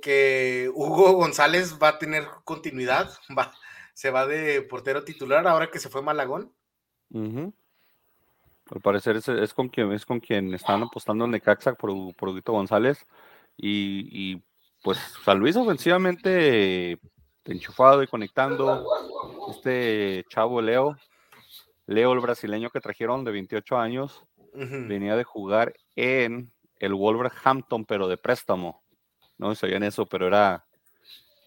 que 0.00 0.70
Hugo 0.74 1.12
González 1.12 1.78
va 1.80 1.88
a 1.88 1.98
tener 1.98 2.26
continuidad, 2.44 3.10
va, 3.38 3.52
se 3.94 4.10
va 4.10 4.26
de 4.26 4.62
portero 4.62 5.04
titular 5.04 5.46
ahora 5.46 5.70
que 5.70 5.78
se 5.78 5.88
fue 5.88 6.02
Malagón. 6.02 6.52
Ujú. 7.10 7.52
Al 8.70 8.80
parecer 8.80 9.16
es, 9.16 9.28
es 9.28 9.54
con 9.54 9.68
quien 9.68 9.92
es 9.92 10.06
con 10.06 10.20
quien 10.20 10.54
están 10.54 10.82
apostando 10.82 11.24
el 11.24 11.30
Necaxa 11.30 11.74
por, 11.74 11.92
por 12.14 12.28
Huguito 12.30 12.52
González. 12.52 13.04
Y, 13.56 14.08
y, 14.10 14.42
pues 14.82 14.98
San 15.24 15.38
Luis 15.38 15.56
ofensivamente 15.56 16.98
enchufado 17.44 18.02
y 18.02 18.06
conectando. 18.06 18.86
Este 19.50 20.24
chavo 20.28 20.60
Leo, 20.60 20.96
Leo 21.86 22.12
el 22.12 22.20
brasileño 22.20 22.70
que 22.70 22.80
trajeron 22.80 23.24
de 23.24 23.32
28 23.32 23.76
años, 23.76 24.24
venía 24.54 25.16
de 25.16 25.24
jugar 25.24 25.74
en 25.96 26.52
el 26.78 26.94
Wolverhampton, 26.94 27.84
pero 27.84 28.08
de 28.08 28.16
préstamo. 28.16 28.82
No 29.38 29.54
sé 29.54 29.60
sabían 29.60 29.82
eso, 29.82 30.06
pero 30.06 30.26
era, 30.26 30.64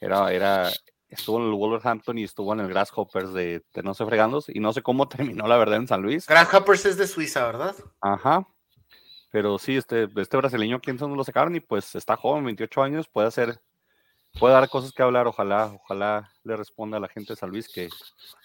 era, 0.01 0.31
era, 0.31 0.71
estuvo 1.19 1.39
en 1.39 1.45
el 1.45 1.53
Wolverhampton 1.53 2.17
y 2.17 2.23
estuvo 2.23 2.53
en 2.53 2.59
el 2.59 2.67
Grasshoppers 2.67 3.33
de, 3.33 3.63
de 3.73 3.83
no 3.83 3.93
sé 3.93 4.05
fregandos 4.05 4.49
y 4.49 4.59
no 4.59 4.73
sé 4.73 4.81
cómo 4.81 5.07
terminó 5.09 5.47
la 5.47 5.57
verdad 5.57 5.77
en 5.77 5.87
San 5.87 6.01
Luis. 6.01 6.27
Grasshoppers 6.27 6.85
es 6.85 6.97
de 6.97 7.07
Suiza, 7.07 7.45
¿verdad? 7.45 7.75
Ajá. 8.01 8.47
Pero 9.35 9.59
sí, 9.59 9.75
este, 9.75 10.07
este 10.15 10.37
brasileño, 10.37 10.79
¿quién 10.79 10.97
son? 10.97 11.13
Lo 11.17 11.23
sacaron 11.25 11.53
y 11.57 11.59
pues 11.59 11.93
está 11.95 12.15
joven, 12.15 12.45
28 12.45 12.83
años, 12.83 13.09
puede 13.09 13.27
hacer, 13.27 13.59
puede 14.39 14.53
dar 14.53 14.69
cosas 14.69 14.93
que 14.93 15.03
hablar. 15.03 15.27
Ojalá, 15.27 15.73
ojalá 15.83 16.31
le 16.45 16.55
responda 16.55 16.95
a 16.95 17.01
la 17.01 17.09
gente 17.09 17.33
de 17.33 17.37
San 17.37 17.49
Luis 17.49 17.67
que 17.67 17.89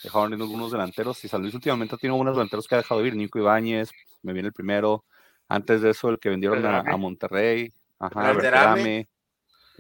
dejaron 0.03 0.33
ir 0.33 0.41
algunos 0.41 0.73
delanteros. 0.73 1.25
Y 1.25 1.29
San 1.29 1.43
Luis 1.43 1.55
últimamente 1.55 1.97
tenido 1.97 2.17
unos 2.17 2.35
delanteros 2.35 2.67
que 2.67 2.75
ha 2.75 2.79
dejado 2.79 3.07
ir. 3.07 3.15
Nico 3.15 3.39
Ibáñez, 3.39 3.93
me 4.23 4.33
viene 4.33 4.49
el 4.49 4.53
primero. 4.53 5.05
Antes 5.49 5.81
de 5.81 5.91
eso, 5.91 6.09
el 6.09 6.19
que 6.19 6.29
vendieron 6.29 6.67
a, 6.67 6.97
Monterrey. 6.97 7.73
Ajá, 8.01 8.33
Berterame. 8.33 9.09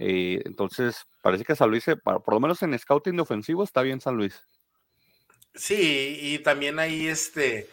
Eh, 0.02 0.40
entonces, 0.46 1.06
parece 1.20 1.44
que 1.44 1.54
San 1.54 1.68
Luis, 1.68 1.84
por 2.02 2.32
lo 2.32 2.40
menos 2.40 2.62
en 2.62 2.76
scouting 2.76 3.16
de 3.16 3.22
ofensivo, 3.22 3.62
está 3.62 3.82
bien 3.82 4.00
San 4.00 4.16
Luis. 4.16 4.42
Sí, 5.54 6.18
y 6.22 6.38
también 6.38 6.78
ahí, 6.78 7.06
este, 7.06 7.68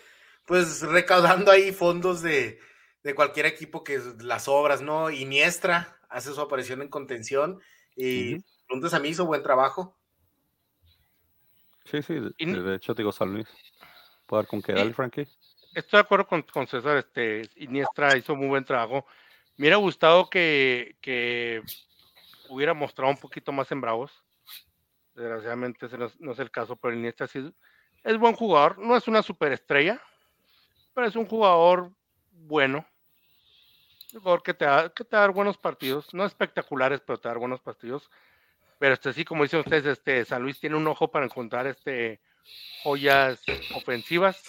pues 0.45 0.81
recaudando 0.81 1.51
ahí 1.51 1.71
fondos 1.71 2.21
de, 2.21 2.59
de 3.01 3.15
cualquier 3.15 3.45
equipo 3.45 3.81
que 3.81 4.01
las 4.19 4.50
obras, 4.50 4.81
¿no? 4.81 5.09
Iniestra 5.09 5.97
hace 6.09 6.33
su 6.33 6.41
aparición 6.41 6.81
en 6.81 6.89
contención 6.89 7.62
y 7.95 8.35
Ujú. 8.35 8.44
preguntas 8.68 8.94
a 8.94 9.00
mí 9.00 9.07
hizo 9.07 9.25
buen 9.25 9.41
trabajo. 9.41 9.97
Sí, 11.85 12.01
sí, 12.01 12.15
de, 12.15 12.62
de 12.62 12.75
hecho, 12.75 12.94
digo 12.94 13.13
San 13.13 13.31
Luis. 13.31 13.47
¿Puedo 14.25 14.44
dar 14.44 14.50
con 14.50 14.62
qué? 14.62 14.73
Y- 14.73 14.75
Dale, 14.75 14.94
Frankie. 14.94 15.30
Estoy 15.73 16.00
de 16.00 16.01
acuerdo 16.01 16.27
con, 16.27 16.41
con 16.41 16.68
César, 16.68 16.97
este, 16.97 17.50
Iniestra 17.56 18.18
hizo 18.18 18.35
muy 18.35 18.47
buen 18.47 18.65
trabajo. 18.65 19.06
Me 19.56 19.63
hubiera 19.63 19.77
gustado 19.77 20.30
que, 20.30 20.97
que 21.01 21.62
hubiera 22.49 22.73
mostrado 22.73 23.11
un 23.11 23.18
poquito 23.18 23.51
más 23.51 23.71
en 23.71 23.81
Bravos. 23.81 24.23
Desgraciadamente 25.13 25.87
ese 25.87 25.97
no 25.97 26.31
es, 26.31 26.39
el 26.39 26.51
caso, 26.51 26.75
pero 26.75 26.94
Iniestra 26.94 27.27
sí 27.27 27.54
es, 28.04 28.18
buen 28.18 28.35
jugador. 28.35 28.77
No 28.77 28.95
es 28.95 29.07
una 29.07 29.23
superestrella, 29.23 30.01
pero 30.94 31.07
es 31.07 31.16
un 31.16 31.25
jugador 31.25 31.92
bueno. 32.31 32.85
Un 34.13 34.19
jugador 34.19 34.44
que 34.44 34.54
te, 34.54 34.66
da, 34.66 34.89
que 34.89 35.04
te 35.04 35.16
va 35.16 35.23
a 35.23 35.25
dar 35.27 35.33
buenos 35.33 35.57
partidos. 35.57 36.13
No 36.13 36.25
espectaculares, 36.25 37.01
pero 37.01 37.19
te 37.19 37.27
va 37.27 37.31
a 37.31 37.33
dar 37.33 37.39
buenos 37.39 37.61
partidos. 37.61 38.09
Pero 38.80 38.94
este 38.94 39.11
sí, 39.13 39.25
como 39.25 39.44
dicen 39.44 39.61
ustedes, 39.61 39.85
este 39.85 40.23
San 40.23 40.44
Luis 40.44 40.59
tiene 40.59 40.75
un 40.75 40.87
ojo 40.87 41.09
para 41.09 41.25
encontrar 41.25 41.66
este 41.66 42.21
joyas 42.83 43.42
ofensivas 43.75 44.42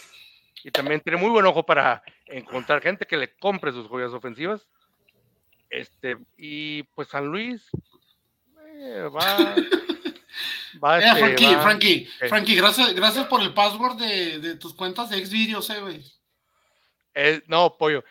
y 0.63 0.71
también 0.71 1.01
tiene 1.01 1.19
muy 1.19 1.31
buen 1.31 1.47
ojo 1.47 1.65
para 1.65 2.03
encontrar 2.27 2.83
gente 2.83 3.07
que 3.07 3.17
le 3.17 3.35
compre 3.37 3.73
sus 3.73 3.89
joyas 3.89 4.13
ofensivas. 4.13 4.69
Este, 5.71 6.17
y 6.37 6.83
pues 6.95 7.09
San 7.09 7.27
Luis 7.27 7.63
eh, 8.81 9.09
va, 9.15 9.55
va, 10.83 10.99
Eh, 11.01 11.05
este, 11.09 11.21
Frankie, 11.21 11.55
va- 11.55 11.63
Frankie, 11.63 12.09
eh. 12.21 12.29
Frankie, 12.29 12.55
gracias, 12.57 12.95
gracias 12.95 13.27
por 13.27 13.43
el 13.43 13.53
password 13.55 13.97
de, 13.99 14.39
de 14.39 14.55
tus 14.57 14.75
cuentas 14.75 15.11
de 15.11 15.25
Xvideos, 15.25 15.69
eh, 15.71 15.81
güey. 15.81 16.05
eh, 17.15 17.43
no, 17.49 17.77
pollo, 17.77 18.03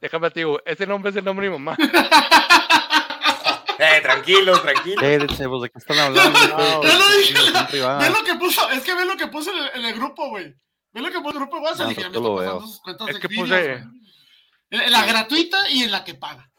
déjame 0.00 0.30
te 0.30 0.40
digo, 0.40 0.60
ese 0.64 0.86
nombre 0.86 1.10
es 1.10 1.16
el 1.16 1.24
nombre 1.24 1.46
de 1.46 1.50
mi 1.52 1.58
mamá. 1.58 1.76
Eh, 3.82 4.00
tranquilo, 4.02 4.60
tranquilo. 4.60 5.00
Quédense, 5.00 5.48
pues, 5.48 5.62
¿de 5.62 5.70
qué 5.70 5.78
están 5.78 5.98
hablando? 5.98 6.38
No, 6.48 6.82
ya 6.84 6.98
lo 6.98 7.08
dije. 7.16 7.34
Ve 7.98 8.10
lo 8.10 8.24
que 8.24 8.34
puso, 8.34 8.68
es 8.72 8.82
que 8.84 8.94
ve 8.94 9.06
lo 9.06 9.16
que 9.16 9.28
puso 9.28 9.50
en 9.52 9.56
el, 9.56 9.70
en 9.74 9.84
el 9.86 9.94
grupo, 9.94 10.28
güey. 10.28 10.54
Ve 10.92 11.00
lo 11.00 11.10
que 11.10 11.18
puso 11.20 11.30
en 11.38 11.42
el 11.44 11.48
grupo 11.48 11.56
de 11.56 11.62
WhatsApp. 11.62 11.84
No, 11.84 11.88
dije, 11.88 12.02
no 12.02 12.10
me 12.10 12.20
lo 12.20 12.34
veo. 12.36 12.60
sus 12.60 12.80
cuentas 12.82 13.08
Es 13.08 13.14
de 13.14 13.20
que 13.22 13.28
Xvideos, 13.28 13.48
puse- 13.48 13.88
en 14.70 14.92
la 14.92 15.06
gratuita 15.06 15.70
y 15.70 15.82
en 15.84 15.92
la 15.92 16.04
que 16.04 16.14
paga. 16.14 16.49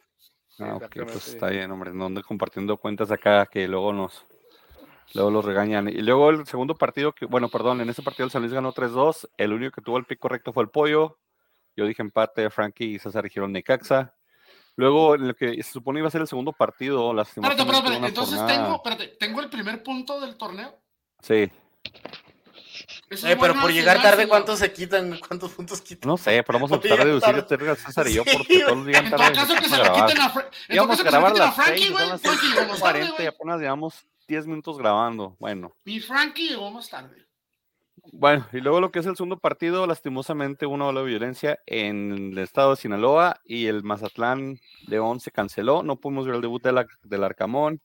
Ah, 0.62 0.76
ok, 0.76 0.96
pues 1.04 1.28
está 1.28 1.50
bien, 1.50 1.72
hombre, 1.72 1.94
no 1.94 2.06
ande 2.06 2.24
compartiendo 2.24 2.78
cuentas 2.78 3.12
acá 3.12 3.46
que 3.46 3.68
luego 3.68 3.94
nos, 3.94 4.26
luego 5.14 5.32
los 5.32 5.46
regañan. 5.46 5.88
Y 5.88 6.02
luego 6.02 6.30
el 6.30 6.46
segundo 6.46 6.76
partido, 6.76 7.14
que, 7.14 7.26
bueno, 7.26 7.50
perdón, 7.50 7.82
en 7.82 7.90
ese 7.90 8.02
partido 8.02 8.26
el 8.26 8.32
San 8.32 8.42
Luis 8.42 8.54
ganó 8.54 8.74
3-2, 8.74 9.30
el 9.38 9.54
único 9.54 9.76
que 9.76 9.82
tuvo 9.82 9.98
el 9.98 10.06
pick 10.06 10.20
correcto 10.20 10.54
fue 10.54 10.64
el 10.64 10.70
Pollo, 10.70 11.18
yo 11.76 11.86
dije 11.86 12.02
empate, 12.02 12.50
Frankie 12.50 12.96
y 12.96 13.00
César 13.00 13.24
dijeron 13.24 13.52
Necaxa. 13.52 14.14
Luego, 14.76 15.16
en 15.16 15.28
lo 15.28 15.36
que 15.36 15.62
se 15.62 15.72
supone 15.72 16.00
iba 16.00 16.08
a 16.08 16.12
ser 16.12 16.22
el 16.22 16.28
segundo 16.28 16.54
partido, 16.54 17.14
las 17.14 17.30
Espérate, 17.30 17.62
espérate. 17.62 18.08
Entonces 18.08 18.46
tengo, 18.48 18.76
espérate, 18.76 19.08
tengo 19.20 19.42
el 19.42 19.50
primer 19.50 19.84
punto 19.84 20.20
del 20.20 20.38
torneo. 20.38 20.80
Sí, 21.20 21.52
Eh, 23.10 23.38
pero 23.40 23.54
por 23.60 23.72
llegar 23.72 24.02
tarde. 24.02 24.28
¿cuántos 24.28 24.60
se 24.60 24.72
quitan? 24.72 25.20
¿Cuántos 25.28 25.52
puntos 25.52 25.82
quitan? 25.82 26.08
no 26.08 26.18
sé, 26.18 26.44
pero 26.44 26.60
vamos 26.60 26.72
a 26.72 26.76
a 26.76 26.80
llegar 26.80 27.06
deducir 27.06 27.34
tarde. 27.36 27.40
entre 27.56 27.76
César 27.76 28.08
y 28.08 28.14
yo 28.14 28.24
porque 28.26 28.60
todos 28.60 28.86
llegan 28.86 29.06
En 29.06 29.12
todo 29.12 29.20
tarde. 29.20 29.36
caso 29.36 29.56
que 29.56 29.66
se 29.70 29.76
a 29.76 29.78
la 29.78 29.84
grabar. 29.86 30.06
quiten 30.08 30.22
a, 30.22 30.30
Fra- 30.30 30.44
en 30.44 30.50
todo 30.52 30.76
Íbamos 30.76 30.90
caso 30.98 31.02
a 31.02 31.04
que 31.04 31.10
se 31.10 31.12
la 31.12 31.12
grabar 31.12 31.32
a 31.32 31.34
quiten 31.34 31.42
a 31.42 31.46
las 31.46 31.56
6, 31.56 31.66
Frankie, 31.66 31.84
son 31.84 31.94
güey. 31.94 32.08
las 32.10 32.22
Frankie 32.22 32.48
llegó 32.48 32.68
más 32.68 32.80
tarde, 32.80 33.00
6:40 33.02 33.08
y 33.08 33.12
güey. 33.16 33.28
apenas 33.28 33.60
llevamos 33.62 34.06
10 34.28 34.48
minutos 34.48 34.78
grabando. 34.78 35.36
Bueno, 35.40 35.76
Mi 35.86 36.00
Frankie 36.00 36.50
llegó 36.50 36.72
más 36.72 36.90
tarde. 36.90 37.26
Bueno, 38.14 38.48
y 38.52 38.58
luego 38.62 38.82
lo 38.82 38.92
que 38.92 39.00
es 39.00 39.06
el 39.06 39.16
segundo 39.16 39.38
partido, 39.38 39.86
lastimosamente 39.86 40.66
una 40.66 40.88
ola 40.88 41.02
de 41.02 41.06
violencia 41.08 41.60
en 41.68 42.32
el 42.32 42.38
estado 42.40 42.72
de 42.72 42.78
Sinaloa 42.78 43.40
y 43.46 43.68
el 43.68 43.84
Mazatlán 43.84 44.60
León 44.88 45.20
se 45.20 45.30
canceló. 45.32 45.84
No 45.84 45.98
pudimos 45.98 46.26
ver 46.26 46.36
el 46.36 46.42
debut 46.42 46.64
de 46.64 46.72
la- 46.72 46.88
del 47.04 47.24
Arcamón. 47.24 47.80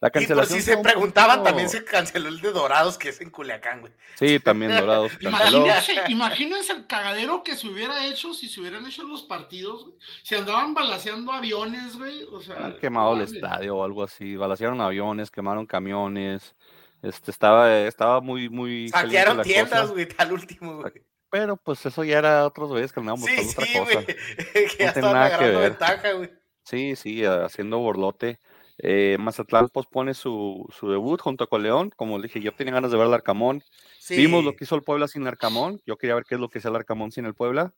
La 0.00 0.08
Y 0.08 0.10
por 0.10 0.12
cancelación 0.12 0.58
si 0.58 0.64
se 0.64 0.78
preguntaban, 0.78 1.42
también 1.44 1.68
se 1.68 1.84
canceló 1.84 2.28
el 2.30 2.40
de 2.40 2.52
Dorados, 2.52 2.96
que 2.96 3.10
es 3.10 3.20
en 3.20 3.28
Culiacán, 3.28 3.80
güey. 3.80 3.92
Sí, 4.14 4.40
también 4.40 4.74
Dorados. 4.74 5.12
Imagínense, 5.20 5.94
imagínense 6.08 6.72
el 6.72 6.86
cagadero 6.86 7.42
que 7.42 7.54
se 7.54 7.68
hubiera 7.68 8.06
hecho 8.06 8.32
si 8.32 8.48
se 8.48 8.60
hubieran 8.60 8.86
hecho 8.86 9.02
los 9.02 9.22
partidos, 9.24 9.84
güey. 9.84 9.96
Se 10.22 10.36
andaban 10.38 10.72
balaseando 10.72 11.32
aviones, 11.32 11.96
güey. 11.98 12.22
O 12.32 12.40
sea, 12.40 12.56
Han 12.64 12.78
quemado 12.78 13.14
el 13.14 13.22
estadio 13.22 13.76
o 13.76 13.84
algo 13.84 14.02
así, 14.02 14.36
balacearon 14.36 14.80
aviones, 14.80 15.30
quemaron 15.30 15.66
camiones. 15.66 16.54
Este 17.02 17.30
estaba, 17.30 17.78
estaba 17.80 18.20
muy, 18.22 18.48
muy. 18.48 18.88
Saquearon 18.88 19.36
la 19.38 19.42
tiendas, 19.42 19.80
cosa, 19.82 19.92
güey, 19.92 20.08
al 20.16 20.32
último, 20.32 20.76
güey. 20.78 20.92
Pero 21.30 21.56
pues 21.56 21.84
eso 21.86 22.04
ya 22.04 22.18
era 22.18 22.44
otros 22.46 22.70
güeyes 22.70 22.92
que 22.92 23.00
andaban 23.00 23.20
Sí, 23.22 23.36
sí, 23.36 23.50
otra 23.50 23.66
güey. 23.84 23.94
cosa. 23.96 24.06
que 24.06 24.14
No 24.54 24.60
ya 24.62 24.68
tiene 24.76 24.86
estaban 24.88 25.12
nada 25.12 25.28
que 25.28 25.34
agarrando 25.34 25.60
ver. 25.60 25.70
ventaja, 25.70 26.12
güey. 26.12 26.30
Sí, 26.64 26.96
sí, 26.96 27.24
haciendo 27.24 27.78
borlote. 27.78 28.38
Eh, 28.82 29.16
Mazatlán 29.20 29.68
pospone 29.68 30.14
su, 30.14 30.66
su 30.76 30.90
debut 30.90 31.20
junto 31.20 31.48
con 31.48 31.62
León. 31.62 31.92
Como 31.96 32.18
le 32.18 32.24
dije, 32.28 32.40
yo 32.40 32.52
tenía 32.52 32.72
ganas 32.74 32.90
de 32.90 32.96
ver 32.96 33.06
al 33.06 33.14
Arcamón. 33.14 33.62
Sí. 33.98 34.16
Vimos 34.16 34.42
lo 34.44 34.56
que 34.56 34.64
hizo 34.64 34.74
el 34.74 34.82
Puebla 34.82 35.06
sin 35.06 35.26
Arcamón. 35.26 35.80
Yo 35.86 35.96
quería 35.98 36.14
ver 36.14 36.24
qué 36.24 36.36
es 36.36 36.40
lo 36.40 36.48
que 36.48 36.58
hacía 36.58 36.70
el 36.70 36.76
Arcamón 36.76 37.12
sin 37.12 37.26
el 37.26 37.34
Puebla. 37.34 37.72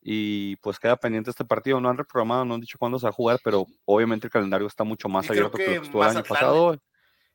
Y 0.00 0.54
pues 0.56 0.78
queda 0.78 0.96
pendiente 0.96 1.30
este 1.30 1.44
partido. 1.44 1.80
No 1.80 1.88
han 1.88 1.98
reprogramado, 1.98 2.44
no 2.44 2.54
han 2.54 2.60
dicho 2.60 2.78
cuándo 2.78 2.98
se 3.00 3.04
va 3.06 3.10
a 3.10 3.12
jugar, 3.12 3.40
pero 3.42 3.66
obviamente 3.84 4.28
el 4.28 4.30
calendario 4.30 4.66
está 4.68 4.84
mucho 4.84 5.08
más 5.08 5.26
Y 5.26 5.30
abierto 5.30 5.58
que, 5.58 5.64
que 5.64 5.74
lo 5.74 5.80
que 5.80 5.86
estuvo 5.86 6.02
el 6.04 6.10
año 6.10 6.22
pasado. 6.22 6.78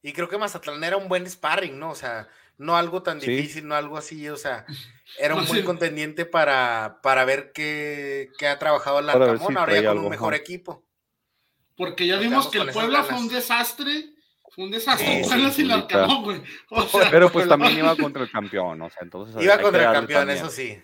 Y 0.02 0.14
creo 0.14 0.28
que 0.30 0.38
Mazatlán 0.38 0.84
era 0.84 0.98
un 0.98 1.08
buen 1.10 1.30
sparring, 1.30 1.78
¿no? 1.78 1.92
O 1.92 1.96
sea, 1.96 2.28
no 2.58 2.76
algo 2.78 3.04
tan 3.04 3.20
Sí. 3.22 3.32
difícil, 3.32 3.68
no 3.68 3.76
algo 3.76 3.98
así, 3.98 4.28
o 4.30 4.38
sea, 4.38 4.66
era 5.20 5.36
un 5.36 5.42
No, 5.42 5.48
buen 5.48 5.60
sí. 5.62 5.66
contendiente 5.66 6.26
para, 6.26 7.00
para 7.04 7.26
ver 7.26 7.52
qué, 7.54 8.30
qué 8.38 8.48
ha 8.48 8.60
trabajado 8.60 9.00
el 9.00 9.10
Arcamón, 9.10 9.54
si 9.54 9.58
ahora 9.60 9.74
ya 9.76 9.82
con 9.82 9.90
algo, 9.92 10.04
un 10.06 10.10
mejor 10.10 10.34
ajá. 10.34 10.42
equipo. 10.42 10.84
Porque 11.76 12.06
ya 12.08 12.18
vimos 12.18 12.48
que 12.50 12.60
el 12.60 12.70
Puebla 12.72 13.04
fue 13.04 13.18
un 13.18 13.30
desastre. 13.30 14.10
Fue 14.52 14.66
un 14.66 14.72
desastre. 14.72 15.24
Sí, 15.24 15.30
Puebla 15.30 15.50
sí, 15.50 15.56
sin 15.64 15.72
ahorita. 15.72 15.96
Arcamón, 16.04 16.24
güey. 16.24 16.44
O 16.70 16.84
sea, 16.84 17.10
Pero 17.10 17.32
pues 17.32 17.48
también 17.48 17.78
iba 17.80 17.96
contra 17.98 18.22
el 18.24 18.30
campeón, 18.32 18.82
o 18.84 18.90
sea, 18.90 19.00
entonces 19.02 19.42
Iba 19.44 19.58
contra 19.60 19.88
el 19.88 19.94
campeón, 19.94 20.20
también. 20.22 20.38
eso 20.38 20.50
sí. 20.50 20.80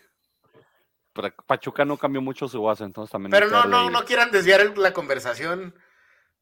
Pero 1.14 1.34
Pachuca 1.46 1.86
no 1.86 1.98
cambió 1.98 2.22
mucho 2.22 2.48
su 2.48 2.62
base, 2.64 2.84
entonces 2.84 3.12
también. 3.12 3.32
Pero 3.32 3.50
no, 3.50 3.66
no, 3.66 3.90
no 3.90 4.06
quieran 4.06 4.32
desviar 4.32 4.62
el- 4.62 4.74
la 4.78 4.94
conversación. 4.94 5.76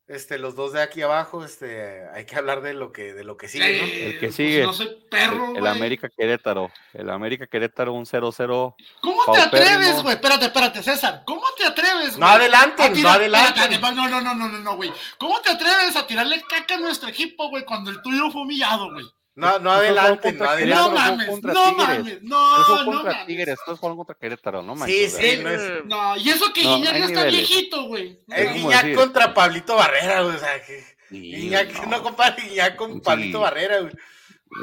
Este, 0.07 0.37
los 0.37 0.55
dos 0.55 0.71
de 0.71 0.81
aquí 0.81 1.01
abajo, 1.01 1.43
este, 1.43 2.07
hay 2.13 2.25
que 2.25 2.37
hablar 2.37 2.61
de 2.61 2.73
lo 2.73 2.93
que, 2.93 3.13
de 3.13 3.25
lo 3.25 3.35
que 3.35 3.49
sigue, 3.49 3.81
¿no? 3.81 3.87
eh, 3.87 4.05
El 4.07 4.19
que 4.19 4.27
pues, 4.27 4.35
sigue. 4.35 4.63
no 4.63 4.71
soy 4.71 4.97
perro, 5.11 5.53
El. 5.53 5.67
América 5.67 6.07
Querétaro. 6.07 6.71
El 6.93 7.09
América 7.09 7.45
Querétaro, 7.45 7.91
un 7.91 8.05
0-0. 8.05 8.75
¿Cómo 9.01 9.21
te 9.33 9.41
atreves, 9.41 10.01
güey? 10.03 10.15
Espérate, 10.15 10.45
espérate, 10.45 10.81
César. 10.81 11.23
¿Cómo 11.25 11.43
te 11.57 11.65
atreves, 11.65 12.17
No 12.17 12.25
güey? 12.25 12.49
no 12.49 12.93
tirar- 12.93 13.15
adelanten. 13.17 13.73
espérate, 13.73 13.95
No, 13.95 14.07
no, 14.07 14.21
no, 14.21 14.33
no, 14.33 14.47
no, 14.47 14.57
no, 14.59 14.75
güey. 14.77 14.93
¿Cómo 15.17 15.41
te 15.41 15.49
atreves 15.51 15.93
a 15.97 16.07
tirarle 16.07 16.41
caca 16.47 16.75
a 16.75 16.79
nuestro 16.79 17.09
equipo, 17.09 17.49
güey, 17.49 17.65
cuando 17.65 17.91
el 17.91 18.01
tuyo 18.01 18.31
fue 18.31 18.43
humillado, 18.43 18.93
güey? 18.93 19.05
No, 19.37 19.59
no 19.59 19.71
adelanten, 19.71 20.37
no 20.37 20.45
contra 20.45 20.65
No 20.65 20.89
mames, 20.91 21.27
no 21.27 21.35
Tigres. 21.35 21.77
mames, 21.77 22.23
no, 22.23 22.57
no 22.57 22.85
contra 22.85 23.11
mames. 23.11 23.25
Tigres, 23.27 23.47
estos 23.49 23.79
jugaron 23.79 23.97
contra 23.97 24.15
Querétaro, 24.15 24.63
no 24.63 24.73
Sí, 24.73 24.79
manches. 24.79 25.13
sí, 25.13 25.21
¿verdad? 25.37 25.43
no 25.43 25.49
es. 25.51 25.85
No, 25.85 26.17
y 26.17 26.29
eso 26.29 26.53
que 26.53 26.63
No, 26.63 26.75
Guiñac 26.75 26.93
ya 26.93 26.99
está 27.05 27.19
niveles. 27.25 27.31
viejito, 27.49 27.83
güey. 27.83 28.19
No 28.25 28.35
Es 28.35 28.47
¿cómo 28.47 28.57
Guiñac 28.67 28.81
decir? 28.83 28.95
contra 28.97 29.33
Pablito 29.33 29.75
Barrera, 29.75 30.21
güey. 30.23 30.35
O 30.35 30.39
sea, 30.39 30.65
que 30.65 30.83
Sí, 31.09 31.31
Guiñac, 31.35 31.87
no, 31.87 32.03
compare 32.03 32.41
Guiñac 32.41 32.75
con 32.75 32.93
Sí. 32.95 32.99
Pablito 33.01 33.39
Barrera, 33.41 33.79
güey. 33.81 33.93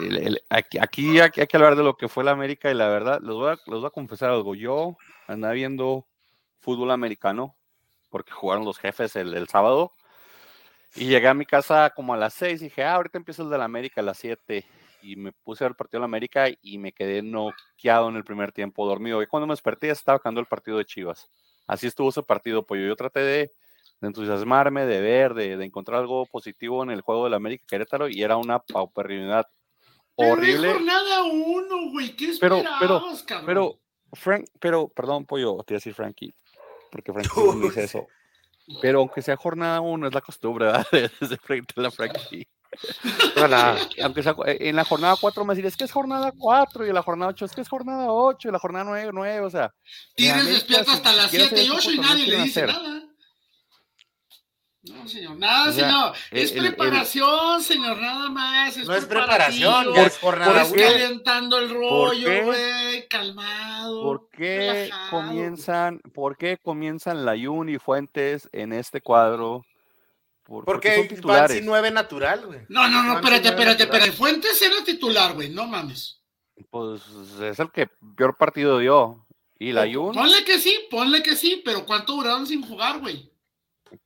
El- 0.03 0.17
el- 0.27 0.43
aquí, 0.51 0.79
aquí 0.81 1.21
hay, 1.21 1.31
que- 1.31 1.43
hay 1.43 1.47
que 1.47 1.57
hablar 1.57 1.77
de 1.77 1.85
lo 1.85 1.97
que 1.97 2.09
fue 2.09 2.25
la 2.25 2.33
América 2.33 2.71
y 2.71 2.75
la 2.75 2.89
verdad, 2.89 3.21
les 3.23 3.35
voy, 3.35 3.49
a, 3.53 3.53
les 3.53 3.79
voy 3.81 3.87
a 3.87 3.91
confesar 3.91 4.31
algo. 4.31 4.55
Yo 4.57 4.97
andaba 5.29 5.55
viendo 5.55 6.05
fútbol 6.61 6.91
americano 6.91 7.55
porque 8.11 8.33
jugaron 8.33 8.65
los 8.65 8.79
jefes 8.79 9.15
el, 9.17 9.35
el 9.35 9.47
sábado 9.49 9.93
y 10.97 11.07
llegué 11.07 11.29
a 11.29 11.35
mi 11.35 11.47
casa 11.47 11.91
como 11.95 12.15
a 12.15 12.17
las 12.17 12.35
6 12.35 12.61
y 12.61 12.65
dije, 12.65 12.85
ah, 12.85 12.95
ahorita 12.95 13.19
empieza 13.19 13.43
el 13.43 13.51
de 13.51 13.59
la 13.59 13.65
América 13.65 14.01
a 14.01 14.05
las 14.05 14.19
7 14.19 14.65
y 15.03 15.17
me 15.17 15.33
puse 15.33 15.63
a 15.63 15.67
ver 15.67 15.73
el 15.73 15.77
partido 15.77 15.99
de 15.99 16.03
la 16.03 16.07
América 16.07 16.47
y 16.63 16.79
me 16.79 16.93
quedé 16.93 17.21
noqueado 17.23 18.09
en 18.09 18.17
el 18.17 18.25
primer 18.25 18.53
tiempo, 18.53 18.87
dormido. 18.87 19.23
Y 19.23 19.27
cuando 19.27 19.47
me 19.47 19.53
desperté 19.53 19.89
ya 19.89 19.93
estaba 19.93 20.17
acabando 20.17 20.41
el 20.41 20.47
partido 20.47 20.79
de 20.79 20.85
Chivas. 20.85 21.29
Así 21.67 21.87
estuvo 21.87 22.09
ese 22.11 22.23
partido, 22.23 22.65
pues 22.65 22.81
yo 22.87 22.95
traté 22.97 23.21
de, 23.21 23.53
de 24.01 24.07
entusiasmarme, 24.09 24.87
de 24.87 25.01
ver, 25.01 25.35
de, 25.35 25.57
de 25.57 25.65
encontrar 25.65 26.01
algo 26.01 26.27
positivo 26.27 26.83
en 26.83 26.91
el 26.91 27.01
juego 27.03 27.25
de 27.25 27.31
la 27.31 27.37
América 27.37 27.65
Querétaro 27.69 28.09
y 28.09 28.23
era 28.23 28.37
una 28.37 28.61
paupernidad 28.61 29.47
Pero 30.17 30.33
horrible. 30.33 30.69
es 30.69 30.73
jornada 30.75 31.23
uno, 31.25 31.91
güey. 31.91 32.15
¿Qué 32.17 32.33
Pero- 32.41 32.63
pero- 32.81 33.01
cabrón? 33.01 33.47
Pero, 33.47 33.79
Frank, 34.13 34.45
pero, 34.61 34.89
perdón, 34.89 35.25
pollo, 35.27 35.57
te 35.67 35.75
iba 35.75 35.77
a 35.77 35.81
decir 35.81 35.95
Frankie, 35.95 36.35
porque 36.91 37.13
Frankie 37.13 37.29
no 37.37 37.53
dice 37.67 37.85
eso. 37.85 38.07
Pero 38.81 39.01
aunque 39.01 39.23
sea 39.23 39.37
jornada 39.37 39.81
uno, 39.81 40.09
es 40.09 40.15
la 40.15 40.21
costumbre, 40.21 40.67
¿verdad? 40.67 40.87
Desde 41.21 41.37
frente 41.37 41.75
a 41.77 41.81
la 41.81 41.91
Frankie. 41.91 42.47
No, 43.37 43.47
nada. 43.47 43.77
Aunque 44.03 44.23
sea 44.23 44.35
en 44.47 44.77
la 44.77 44.85
jornada 44.85 45.17
4 45.21 45.45
me 45.45 45.55
decís, 45.55 45.73
es 45.73 45.77
que 45.77 45.85
es 45.85 45.93
jornada 45.93 46.33
4, 46.37 46.87
y 46.87 46.89
en 46.89 46.95
la 46.95 47.03
jornada 47.03 47.31
8 47.31 47.45
es 47.45 47.53
que 47.53 47.61
es 47.61 47.69
jornada 47.69 48.11
8, 48.11 48.49
y 48.49 48.53
la 48.53 48.59
jornada 48.59 48.85
9, 48.85 49.11
9, 49.13 49.41
o 49.41 49.51
sea. 49.51 49.73
Despierta 50.17 50.85
si 50.85 50.91
hasta 50.91 51.13
las 51.13 51.31
quiere 51.31 51.49
7 51.49 51.63
y 51.63 51.67
hacer 51.67 51.79
8 51.79 51.91
y 51.93 51.99
nadie 51.99 52.27
le 52.27 52.37
dice 52.43 52.65
hacer. 52.65 52.77
nada. 52.77 53.14
No, 54.87 55.09
señor, 55.09 55.37
nada, 55.39 55.71
O 55.71 55.73
sea, 55.73 55.87
señor. 55.87 56.13
Es 56.31 56.53
el- 56.53 56.67
el- 56.67 56.75
preparación, 56.77 57.63
señor, 57.63 57.97
nada 57.99 58.29
más. 58.29 58.77
Es 58.77 58.87
No 58.87 58.95
es 58.95 59.07
preparación, 59.07 59.95
ya 59.95 60.03
es 60.07 60.19
¿Por 60.19 60.35
qué? 60.73 60.83
calentando 60.83 61.59
el 61.59 61.71
rollo, 61.71 62.45
güey, 62.45 63.09
calmado. 63.09 64.03
¿Por 64.03 64.29
qué 64.31 64.59
relajado. 64.85 65.11
comienzan, 65.11 65.99
por 66.13 66.37
qué 66.37 66.59
comienzan 66.63 67.25
Layun 67.25 67.71
y 67.71 67.79
Fuentes 67.79 68.49
en 68.53 68.75
este 68.75 69.01
cuadro? 69.01 69.65
Por- 70.43 70.67
Porque 70.67 71.07
titulares. 71.09 71.57
sin 71.57 71.65
nueve 71.65 71.91
natural, 71.91 72.45
güey. 72.45 72.61
No, 72.69 72.87
no, 72.89 73.03
no, 73.03 73.15
espérate, 73.15 73.49
espérate, 73.49 73.85
espérate. 73.85 74.13
Fuentes 74.13 74.61
era 74.61 74.85
titular, 74.85 75.33
güey, 75.33 75.49
no 75.49 75.67
mames. 75.67 76.21
Pues 76.71 77.01
es 77.41 77.59
el 77.59 77.73
que 77.73 77.89
peor 78.17 78.37
partido 78.37 78.79
dio. 78.79 79.25
Y 79.59 79.73
Layun, 79.73 80.13
Ponle 80.15 80.45
que 80.45 80.59
sí, 80.59 80.77
ponle 80.91 81.23
que 81.23 81.37
sí, 81.37 81.63
pero 81.65 81.87
¿cuánto 81.87 82.13
duraron 82.13 82.47
sin 82.47 82.61
jugar, 82.61 82.99
güey? 83.01 83.31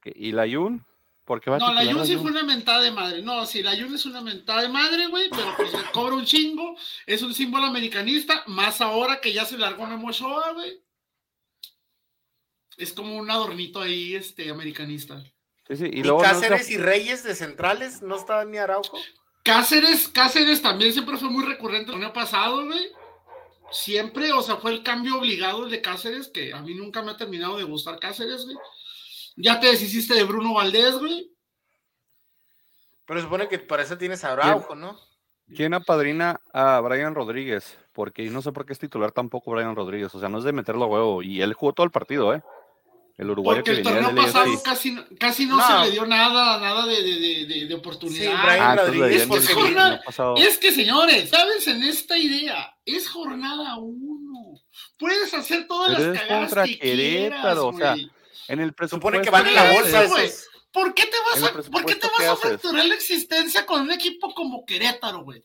Y 0.04 0.32
Layun, 0.32 0.84
¿por 1.24 1.40
qué 1.40 1.50
va 1.50 1.56
a 1.56 1.58
No, 1.58 1.72
la 1.72 1.84
Jun 1.92 2.06
sí 2.06 2.16
fue 2.16 2.30
una 2.30 2.42
mentada 2.42 2.80
de 2.82 2.90
madre. 2.90 3.22
No, 3.22 3.44
sí, 3.46 3.62
la 3.62 3.76
Jun 3.76 3.94
es 3.94 4.06
una 4.06 4.20
mentada 4.20 4.62
de 4.62 4.68
madre, 4.68 5.06
güey, 5.08 5.28
pero 5.30 5.54
pues 5.56 5.72
le 5.72 5.82
cobra 5.92 6.14
un 6.14 6.24
chingo. 6.24 6.76
Es 7.06 7.22
un 7.22 7.34
símbolo 7.34 7.66
americanista, 7.66 8.42
más 8.46 8.80
ahora 8.80 9.20
que 9.20 9.32
ya 9.32 9.44
se 9.44 9.58
largó 9.58 9.86
Memo 9.86 10.08
Ochoa, 10.08 10.52
güey. 10.52 10.80
Es 12.76 12.92
como 12.92 13.16
un 13.16 13.30
adornito 13.30 13.80
ahí, 13.80 14.14
este, 14.14 14.50
americanista. 14.50 15.20
Sí, 15.66 15.76
sí, 15.76 15.84
y 15.92 16.00
Y, 16.00 16.02
luego 16.02 16.22
no 16.22 16.28
se- 16.28 16.34
Cáceres 16.48 16.70
y 16.70 16.78
Reyes 16.78 17.24
de 17.24 17.34
centrales, 17.34 18.02
¿no 18.02 18.16
estaba 18.16 18.44
ni 18.44 18.56
Araujo? 18.56 18.98
Cáceres, 19.42 20.08
Cáceres 20.08 20.62
también 20.62 20.92
siempre 20.92 21.16
fue 21.16 21.28
muy 21.30 21.44
recurrente 21.44 21.90
el 21.90 21.98
año 22.02 22.12
pasado, 22.12 22.64
güey. 22.64 22.88
Siempre, 23.70 24.32
o 24.32 24.40
sea, 24.42 24.56
fue 24.56 24.70
el 24.72 24.82
cambio 24.82 25.18
obligado 25.18 25.64
el 25.64 25.70
de 25.70 25.82
Cáceres, 25.82 26.28
que 26.28 26.54
a 26.54 26.62
mí 26.62 26.74
nunca 26.74 27.02
me 27.02 27.10
ha 27.10 27.16
terminado 27.16 27.58
de 27.58 27.64
gustar 27.64 27.98
Cáceres, 27.98 28.44
güey. 28.44 28.56
Ya 29.40 29.60
te 29.60 29.68
deshiciste 29.68 30.14
de 30.14 30.24
Bruno 30.24 30.54
Valdés, 30.54 30.98
güey. 30.98 31.30
Pero 33.06 33.22
supone 33.22 33.48
que 33.48 33.58
para 33.58 33.82
eso 33.82 33.96
tienes 33.96 34.24
a 34.24 34.32
Araujo, 34.32 34.74
¿no? 34.74 34.98
¿Quién 35.54 35.72
apadrina 35.72 36.40
a 36.52 36.78
Brian 36.80 37.14
Rodríguez? 37.14 37.78
Porque 37.92 38.24
no 38.28 38.42
sé 38.42 38.52
por 38.52 38.66
qué 38.66 38.74
es 38.74 38.78
titular 38.78 39.12
tampoco 39.12 39.50
Brian 39.52 39.74
Rodríguez. 39.74 40.14
O 40.14 40.20
sea, 40.20 40.28
no 40.28 40.38
es 40.38 40.44
de 40.44 40.52
meterlo 40.52 40.84
a 40.84 40.88
huevo. 40.88 41.22
Y 41.22 41.40
él 41.40 41.54
jugó 41.54 41.72
todo 41.72 41.84
el 41.84 41.90
partido, 41.90 42.34
¿eh? 42.34 42.42
El 43.16 43.30
uruguayo 43.30 43.60
Porque 43.64 43.72
que 43.72 43.78
el 43.78 43.82
torneo 43.82 44.14
pasado 44.14 44.44
casi, 44.62 44.94
casi 45.18 45.46
no, 45.46 45.56
No. 45.56 45.66
se 45.66 45.86
le 45.86 45.90
dio 45.92 46.06
nada, 46.06 46.60
nada 46.60 46.86
de, 46.86 47.02
de, 47.02 47.14
de, 47.18 47.46
de- 47.46 47.66
de 47.66 47.74
oportunidad. 47.74 48.30
Sí, 48.30 48.46
Brian 48.46 48.62
Ah, 48.62 48.76
Rodríguez, 48.76 49.28
del 49.28 49.46
jornada-. 49.54 50.00
Es 50.36 50.58
que, 50.58 50.70
señores, 50.70 51.30
¿sabes 51.30 51.66
en 51.66 51.82
esta 51.82 52.16
idea? 52.18 52.76
Es 52.84 53.08
jornada 53.08 53.76
uno. 53.78 54.60
Puedes 54.98 55.32
hacer 55.34 55.66
todas 55.66 55.96
Pero 55.96 56.12
las 56.12 56.16
es 56.22 56.28
cagadas 56.28 56.50
que 56.68 56.78
quieras, 56.78 56.80
Querétaro, 56.80 57.66
o 57.68 57.72
sea, 57.76 57.92
güey. 57.92 58.10
En 58.48 58.60
el 58.60 58.72
presupuesto. 58.74 59.06
Supone 59.18 59.22
que 59.24 59.30
van 59.30 59.46
en 59.46 59.54
la 59.54 59.72
bolsa 59.72 60.04
güey. 60.06 60.30
¿Por 60.72 60.94
qué 60.94 61.04
te 61.04 61.16
vas 61.24 61.50
a, 61.50 61.52
¿por 61.70 61.84
qué 61.84 61.94
te 61.94 62.00
presupuesto, 62.00 62.08
¿qué 62.18 62.26
vas 62.26 62.28
a 62.28 62.32
haces? 62.32 62.40
fracturar 62.60 62.84
la 62.86 62.94
existencia 62.94 63.64
con 63.66 63.82
un 63.82 63.90
equipo 63.90 64.34
como 64.34 64.64
Querétaro, 64.66 65.22
güey? 65.24 65.44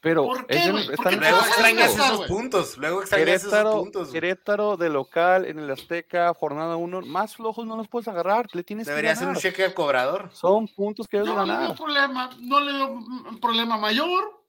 Pero 0.00 0.24
¿Por 0.24 0.46
qué, 0.46 0.66
Luego 0.68 0.78
extrañas 0.92 1.94
esos 1.94 2.26
puntos, 2.26 2.78
luego 2.78 3.00
extrañas 3.00 3.28
esos 3.28 3.50
Querétaro, 3.50 3.78
puntos. 3.80 4.08
Querétaro 4.10 4.76
de 4.76 4.88
local 4.88 5.44
en 5.46 5.58
el 5.58 5.70
Azteca, 5.70 6.32
jornada 6.34 6.76
1, 6.76 7.00
más 7.02 7.34
flojos 7.34 7.66
no 7.66 7.76
los 7.76 7.88
puedes 7.88 8.06
agarrar, 8.06 8.46
le 8.52 8.62
tienes 8.62 8.86
Debería 8.86 9.10
que 9.12 9.16
ser 9.16 9.26
un 9.26 9.34
ganar. 9.34 9.42
cheque 9.42 9.64
al 9.64 9.74
cobrador. 9.74 10.30
Son 10.32 10.68
puntos 10.68 11.08
que 11.08 11.16
debes 11.16 11.32
No 11.34 11.44
le 11.44 11.50
veo 11.52 11.60
ganar. 11.60 11.76
problema, 11.76 12.30
no 12.38 12.60
le 12.60 12.72
veo 12.72 12.88
un 12.92 13.40
problema 13.40 13.78
mayor. 13.78 14.44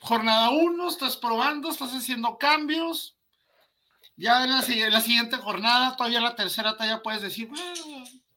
Jornada 0.00 0.50
uno, 0.50 0.88
estás 0.88 1.16
probando, 1.16 1.70
estás 1.70 1.90
haciendo 1.92 2.38
cambios. 2.38 3.16
Ya 4.20 4.44
en 4.44 4.50
la, 4.50 4.62
si- 4.62 4.82
en 4.82 4.92
la 4.92 5.00
siguiente 5.00 5.36
jornada, 5.38 5.96
todavía 5.96 6.20
la 6.20 6.36
tercera 6.36 6.76
talla 6.76 7.02
puedes 7.02 7.22
decir, 7.22 7.48
"Bueno, 7.48 7.64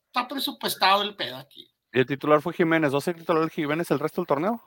está 0.07 0.27
presupuestado 0.27 1.01
el 1.03 1.15
pedo 1.15 1.35
aquí. 1.37 1.69
Y 1.91 1.99
el 1.99 2.05
titular 2.05 2.41
fue 2.41 2.53
Jiménez. 2.53 2.93
¿Va 2.93 2.97
a 2.99 3.01
ser 3.01 3.15
titular 3.15 3.49
Jiménez 3.49 3.91
el 3.91 3.99
resto 3.99 4.21
del 4.21 4.27
torneo? 4.27 4.61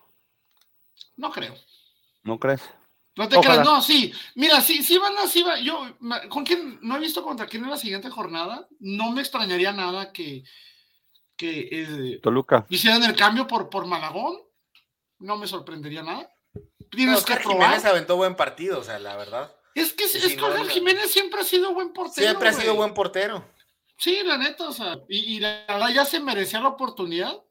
No 1.16 1.30
creo. 1.32 1.54
¿No 2.22 2.38
crees? 2.38 2.62
No 3.16 3.26
te 3.28 3.36
Ojalá. 3.36 3.54
creas, 3.62 3.66
no, 3.66 3.80
sí. 3.80 4.12
Mira, 4.34 4.60
sí, 4.60 4.82
sí 4.82 4.98
van 4.98 5.16
así, 5.24 5.42
va. 5.42 5.58
Yo, 5.58 5.96
¿con 6.28 6.44
quién? 6.44 6.78
No 6.82 6.96
he 6.96 7.00
visto 7.00 7.22
contra 7.24 7.46
quién 7.46 7.64
en 7.64 7.70
la 7.70 7.78
siguiente 7.78 8.10
jornada. 8.10 8.68
No 8.78 9.10
me 9.10 9.22
extrañaría 9.22 9.72
nada 9.72 10.12
que, 10.12 10.44
que 11.34 11.68
eh, 11.72 12.20
Toluca. 12.22 12.66
hicieran 12.68 13.02
el 13.04 13.16
cambio 13.16 13.46
por, 13.46 13.70
por 13.70 13.86
Malagón. 13.86 14.36
No 15.18 15.38
me 15.38 15.46
sorprendería 15.46 16.02
nada. 16.02 16.30
Tienes 16.90 17.24
que 17.24 17.36
probar. 17.36 17.62
Jiménez 17.68 17.84
aventó 17.86 18.16
buen 18.16 18.36
partido, 18.36 18.80
o 18.80 18.84
sea, 18.84 18.98
la 18.98 19.16
verdad. 19.16 19.55
Es 19.76 19.92
que, 19.92 20.04
es 20.04 20.36
no, 20.38 20.56
no. 20.56 20.64
Jiménez 20.64 21.12
siempre 21.12 21.42
ha 21.42 21.44
sido 21.44 21.74
buen 21.74 21.92
portero. 21.92 22.26
Siempre 22.26 22.48
ha 22.48 22.52
sido 22.54 22.72
güey. 22.72 22.76
buen 22.78 22.94
portero. 22.94 23.44
Sí, 23.98 24.22
la 24.24 24.38
neta, 24.38 24.68
o 24.70 24.72
sea, 24.72 24.98
y, 25.06 25.36
y 25.36 25.40
la 25.40 25.66
verdad 25.68 25.90
ya 25.90 26.04
se 26.06 26.18
merecía 26.18 26.60
la 26.60 26.68
oportunidad. 26.68 27.42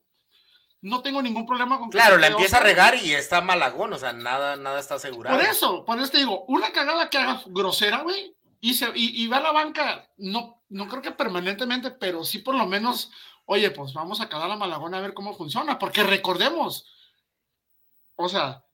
No 0.82 1.04
tengo 1.04 1.22
ningún 1.22 1.46
problema 1.46 1.78
con 1.78 1.92
que 1.92 1.98
Claro, 1.98 2.18
la 2.18 2.28
empieza 2.28 2.58
a 2.58 2.62
regar 2.62 2.96
y 2.96 3.14
está 3.14 3.42
Malagón, 3.42 3.94
o 3.94 4.00
sea, 4.00 4.12
nada, 4.12 4.56
nada 4.56 4.80
está 4.80 4.96
asegurado. 4.96 5.38
Por 5.38 5.46
eso, 5.48 5.86
por 5.86 6.00
eso 6.00 6.12
te 6.12 6.18
digo, 6.18 6.46
una 6.48 6.72
cagada 6.72 7.12
que 7.12 7.20
haga 7.20 7.44
grosera, 7.46 8.02
güey, 8.02 8.36
y, 8.60 8.74
se, 8.74 8.88
y, 8.96 9.24
y 9.24 9.28
va 9.28 9.38
a 9.38 9.42
la 9.42 9.52
banca, 9.52 10.10
no, 10.18 10.64
no 10.70 10.88
creo 10.88 11.04
que 11.04 11.12
permanentemente, 11.12 11.92
pero 11.92 12.24
sí 12.24 12.40
por 12.40 12.56
lo 12.56 12.66
menos, 12.66 13.12
oye, 13.46 13.70
pues 13.70 13.94
vamos 13.94 14.20
a 14.20 14.30
cagar 14.30 14.50
a 14.50 14.58
Malagón 14.58 14.96
a 14.96 15.02
ver 15.02 15.14
cómo 15.14 15.36
funciona, 15.36 15.78
porque 15.78 16.02
recordemos, 16.04 16.88
o 18.16 18.30
sea, 18.30 18.65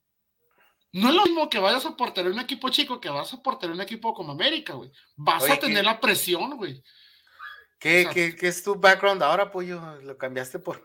no 0.93 1.09
es 1.09 1.15
lo 1.15 1.23
mismo 1.23 1.49
que 1.49 1.59
vayas 1.59 1.85
a 1.85 1.95
portear 1.95 2.27
un 2.27 2.39
equipo 2.39 2.69
chico 2.69 2.99
que 2.99 3.09
vas 3.09 3.33
a 3.33 3.41
portear 3.41 3.71
un 3.71 3.81
equipo 3.81 4.13
como 4.13 4.31
América, 4.33 4.73
güey. 4.73 4.91
Vas 5.15 5.43
Oye, 5.43 5.53
a 5.53 5.59
tener 5.59 5.77
¿qué? 5.77 5.83
la 5.83 5.99
presión, 5.99 6.57
güey. 6.57 6.83
¿Qué, 7.79 8.01
o 8.01 8.03
sea, 8.03 8.13
qué- 8.13 8.35
qué 8.35 8.47
es 8.47 8.63
tu 8.63 8.75
background 8.75 9.23
ahora, 9.23 9.51
pollo? 9.51 9.95
Lo 10.01 10.17
cambiaste 10.17 10.59
por 10.59 10.81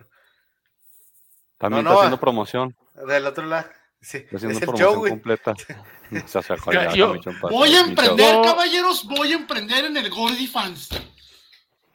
También 1.58 1.84
No, 1.84 1.90
está 1.90 1.94
no, 1.94 1.98
haciendo 2.00 2.20
promoción. 2.20 2.76
del 3.06 3.26
otro 3.26 3.46
lado. 3.46 3.68
Sí, 4.00 4.18
Está 4.18 4.36
haciendo 4.36 4.60
promoción 4.60 4.92
show, 4.94 5.08
completa. 5.08 5.54
Se 6.26 6.38
hace 6.38 6.52
acá, 6.52 6.72
ya, 6.72 6.94
yo- 6.94 7.14
Voy 7.50 7.74
a 7.74 7.80
emprender, 7.80 8.34
show. 8.34 8.44
caballeros, 8.44 9.04
voy 9.04 9.32
a 9.32 9.36
emprender 9.36 9.86
en 9.86 9.96
el 9.96 10.08
Gordy 10.10 10.46
Fans. 10.46 10.88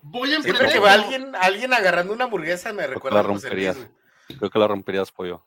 Voy 0.02 0.34
a 0.34 0.38
emprender. 0.38 0.68
Siempre 0.68 0.74
que 0.74 0.80
veo 0.80 0.90
a 0.90 0.94
alguien, 0.94 1.36
alguien 1.36 1.74
agarrando 1.74 2.12
una 2.12 2.26
hamburguesa 2.26 2.74
me 2.74 2.88
recuerda 2.88 3.18
la 3.22 3.24
romperías. 3.28 3.78
Creo 4.28 4.50
que 4.50 4.60
la 4.60 4.68
romperías, 4.68 5.12
pollo. 5.12 5.46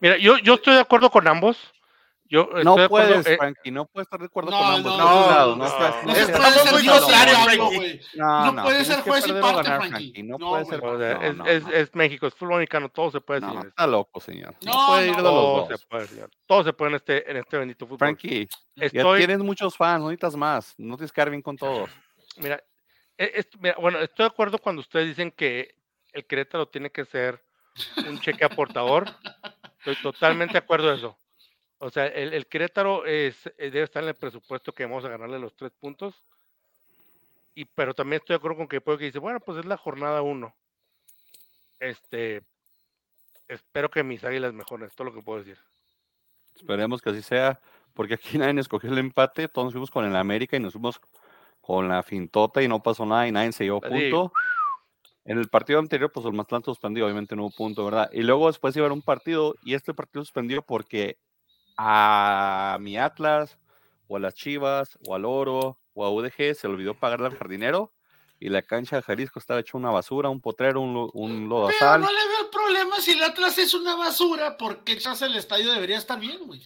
Mira, 0.00 0.16
yo, 0.18 0.36
yo 0.38 0.54
estoy 0.54 0.74
de 0.74 0.80
acuerdo 0.80 1.10
con 1.10 1.26
ambos. 1.28 1.71
Yo 2.32 2.42
estoy 2.44 2.64
No 2.64 2.76
de 2.76 2.84
acuerdo, 2.84 3.08
puedes, 3.10 3.26
eh, 3.26 3.36
Frankie, 3.36 3.70
no 3.70 3.84
puedes 3.84 4.06
estar 4.06 4.18
de 4.18 4.24
acuerdo 4.24 4.50
No, 4.52 4.58
con 4.58 4.66
ambos. 4.74 4.96
no, 4.96 5.04
no, 5.04 5.04
no, 5.04 5.46
no, 5.48 5.56
no, 5.56 5.66
estás- 5.66 5.94
no 6.02 6.08
No 6.08 6.14
se 6.14 6.20
estás- 6.22 6.38
puede 6.40 6.52
ser 6.52 6.72
muy 6.72 6.82
Frankie. 7.44 7.76
güey. 7.76 8.00
No, 8.14 8.44
No 8.46 8.52
no, 8.52 8.62
puede 8.62 8.84
ser 8.86 9.00
juez 9.02 9.26
y 9.28 9.32
parte, 9.34 9.62
ganar, 9.62 9.86
Frankie. 9.88 10.22
No, 10.22 10.38
No, 10.38 10.48
puede 10.50 10.64
güey. 10.64 10.80
ser. 10.80 10.84
o 10.88 10.98
sea, 10.98 11.14
no, 11.14 11.22
es, 11.22 11.36
no, 11.36 11.46
es- 11.46 11.62
no. 11.64 11.70
es 11.72 11.94
México, 11.94 12.26
es 12.26 12.34
fútbol 12.34 12.56
mexicano, 12.60 12.88
todo 12.88 13.10
se 13.10 13.20
puede, 13.20 13.40
No, 13.42 13.48
señores. 13.50 13.68
está 13.68 13.86
loco, 13.86 14.18
señor. 14.20 14.54
No, 14.64 14.72
No, 14.72 14.86
puede 14.86 15.04
ir 15.08 15.10
no. 15.10 15.16
de 15.18 15.22
los 15.22 15.32
Todo 15.32 15.56
dos. 15.68 15.80
se 15.80 15.86
puede, 15.86 16.06
señor. 16.08 16.30
Todo 16.46 16.64
se 16.64 16.72
puede 16.72 16.88
en 16.90 16.96
este, 16.96 17.30
en 17.30 17.36
este 17.36 17.58
bendito 17.58 17.84
fútbol. 17.86 17.98
Frankie, 17.98 18.48
ya 18.76 18.88
tienes 19.16 19.38
muchos 19.40 19.76
fans, 19.76 20.00
no 20.00 20.06
necesitas 20.08 20.34
más. 20.34 20.74
No 20.78 20.96
tienes 20.96 21.12
que 21.12 21.24
bien 21.28 21.42
con 21.42 21.58
todos. 21.58 21.90
mira, 22.38 22.64
e- 23.18 23.32
es- 23.34 23.48
mira, 23.60 23.76
bueno, 23.78 23.98
estoy 23.98 24.24
de 24.24 24.28
acuerdo 24.28 24.56
cuando 24.56 24.80
ustedes 24.80 25.06
dicen 25.06 25.30
que 25.30 25.74
el 26.14 26.24
Querétaro 26.26 26.66
tiene 26.66 26.90
que 26.90 27.04
ser 27.04 27.44
un 28.08 28.18
cheque 28.20 28.42
aportador. 28.42 29.04
Estoy 29.80 29.96
totalmente 29.96 30.52
de 30.54 30.58
acuerdo 30.60 30.90
en 30.90 30.96
eso. 30.98 31.18
O 31.84 31.90
sea, 31.90 32.06
el, 32.06 32.32
el 32.32 32.46
Querétaro 32.46 33.04
es, 33.06 33.44
eh, 33.58 33.70
debe 33.72 33.82
estar 33.82 34.04
en 34.04 34.10
el 34.10 34.14
presupuesto 34.14 34.72
que 34.72 34.84
vamos 34.84 35.04
a 35.04 35.08
ganarle 35.08 35.40
los 35.40 35.56
tres 35.56 35.72
puntos. 35.72 36.14
Y, 37.56 37.64
pero 37.64 37.92
también 37.92 38.20
estoy 38.20 38.34
de 38.34 38.38
acuerdo 38.38 38.58
con 38.58 38.68
que 38.68 38.80
puede 38.80 38.98
que 38.98 39.04
dice, 39.06 39.18
bueno, 39.18 39.40
pues 39.40 39.58
es 39.58 39.64
la 39.64 39.76
jornada 39.76 40.22
uno. 40.22 40.54
Este, 41.80 42.42
espero 43.48 43.90
que 43.90 44.04
mis 44.04 44.22
águilas 44.22 44.54
mejoren, 44.54 44.86
es 44.86 44.94
todo 44.94 45.08
lo 45.08 45.12
que 45.12 45.22
puedo 45.22 45.40
decir. 45.40 45.58
Esperemos 46.54 47.02
que 47.02 47.10
así 47.10 47.20
sea, 47.20 47.58
porque 47.94 48.14
aquí 48.14 48.38
nadie 48.38 48.60
escogió 48.60 48.88
el 48.88 48.98
empate. 48.98 49.48
Todos 49.48 49.66
nos 49.66 49.72
fuimos 49.72 49.90
con 49.90 50.04
el 50.04 50.14
América 50.14 50.56
y 50.56 50.60
nos 50.60 50.74
fuimos 50.74 51.00
con 51.60 51.88
la 51.88 52.04
fintota 52.04 52.62
y 52.62 52.68
no 52.68 52.80
pasó 52.80 53.04
nada 53.06 53.26
y 53.26 53.32
nadie 53.32 53.50
se 53.50 53.64
llevó 53.64 53.80
punto. 53.80 54.32
En 55.24 55.36
el 55.36 55.48
partido 55.48 55.80
anterior, 55.80 56.12
pues 56.12 56.26
el 56.26 56.32
Mazatlán 56.32 56.62
suspendió, 56.62 57.06
obviamente 57.06 57.34
no 57.34 57.42
hubo 57.42 57.50
punto, 57.50 57.84
¿verdad? 57.84 58.08
Y 58.12 58.22
luego 58.22 58.46
después 58.46 58.76
iba 58.76 58.84
a 58.84 58.86
haber 58.86 58.96
un 58.96 59.02
partido 59.02 59.56
y 59.64 59.74
este 59.74 59.92
partido 59.92 60.24
suspendió 60.24 60.62
porque 60.62 61.18
a 61.84 62.76
mi 62.80 62.96
Atlas 62.96 63.58
o 64.06 64.16
a 64.16 64.20
las 64.20 64.34
Chivas 64.34 64.98
o 65.06 65.14
al 65.14 65.24
Oro 65.24 65.78
o 65.94 66.04
a 66.04 66.10
UDG 66.10 66.54
se 66.54 66.68
le 66.68 66.74
olvidó 66.74 66.94
pagarle 66.94 67.26
al 67.26 67.36
jardinero 67.36 67.92
y 68.38 68.48
la 68.48 68.62
cancha 68.62 68.96
de 68.96 69.02
Jalisco 69.02 69.38
estaba 69.38 69.60
hecha 69.60 69.76
una 69.78 69.90
basura, 69.90 70.28
un 70.28 70.40
potrero, 70.40 70.80
un, 70.80 70.96
un 71.12 71.48
Pero 71.48 71.48
lodazal. 71.48 72.00
no 72.00 72.08
le 72.08 72.28
veo 72.28 72.40
el 72.44 72.50
problema 72.50 72.96
si 73.00 73.12
el 73.12 73.22
Atlas 73.22 73.58
es 73.58 73.72
una 73.74 73.94
basura, 73.94 74.56
porque 74.56 74.96
quizás 74.96 75.22
el 75.22 75.36
estadio 75.36 75.72
debería 75.72 75.98
estar 75.98 76.18
bien, 76.18 76.40
güey. 76.46 76.60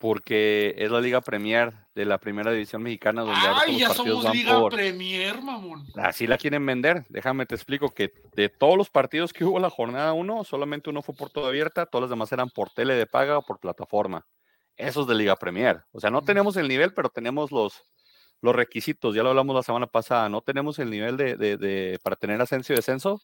Porque 0.00 0.74
es 0.78 0.90
la 0.90 0.98
Liga 0.98 1.20
Premier 1.20 1.74
de 1.94 2.06
la 2.06 2.16
Primera 2.16 2.50
División 2.50 2.82
Mexicana 2.82 3.20
donde 3.20 3.38
Ay, 3.66 3.78
ya 3.80 3.90
somos 3.90 4.34
Liga 4.34 4.58
por 4.58 4.72
Premier, 4.72 5.42
mamón. 5.42 5.84
así 5.96 6.26
la 6.26 6.38
quieren 6.38 6.64
vender. 6.64 7.04
Déjame 7.10 7.44
te 7.44 7.54
explico 7.54 7.90
que 7.90 8.10
de 8.34 8.48
todos 8.48 8.78
los 8.78 8.88
partidos 8.88 9.34
que 9.34 9.44
hubo 9.44 9.58
la 9.60 9.68
jornada 9.68 10.14
1, 10.14 10.44
solamente 10.44 10.88
uno 10.88 11.02
fue 11.02 11.14
por 11.14 11.28
todo 11.28 11.46
abierta, 11.48 11.84
todos 11.84 12.00
los 12.00 12.10
demás 12.10 12.32
eran 12.32 12.48
por 12.48 12.70
tele 12.70 12.94
de 12.94 13.06
paga 13.06 13.36
o 13.36 13.42
por 13.42 13.60
plataforma. 13.60 14.26
Eso 14.74 15.02
es 15.02 15.06
de 15.06 15.14
Liga 15.14 15.36
Premier. 15.36 15.82
O 15.92 16.00
sea, 16.00 16.08
no 16.10 16.22
tenemos 16.22 16.56
el 16.56 16.66
nivel, 16.66 16.94
pero 16.94 17.10
tenemos 17.10 17.52
los 17.52 17.84
los 18.42 18.56
requisitos, 18.56 19.14
ya 19.14 19.22
lo 19.22 19.28
hablamos 19.28 19.54
la 19.54 19.62
semana 19.62 19.86
pasada, 19.86 20.30
no 20.30 20.40
tenemos 20.40 20.78
el 20.78 20.88
nivel 20.88 21.18
de, 21.18 21.36
de- 21.36 21.58
de- 21.58 21.98
para 22.02 22.16
tener 22.16 22.40
ascenso 22.40 22.72
y 22.72 22.76
descenso, 22.76 23.20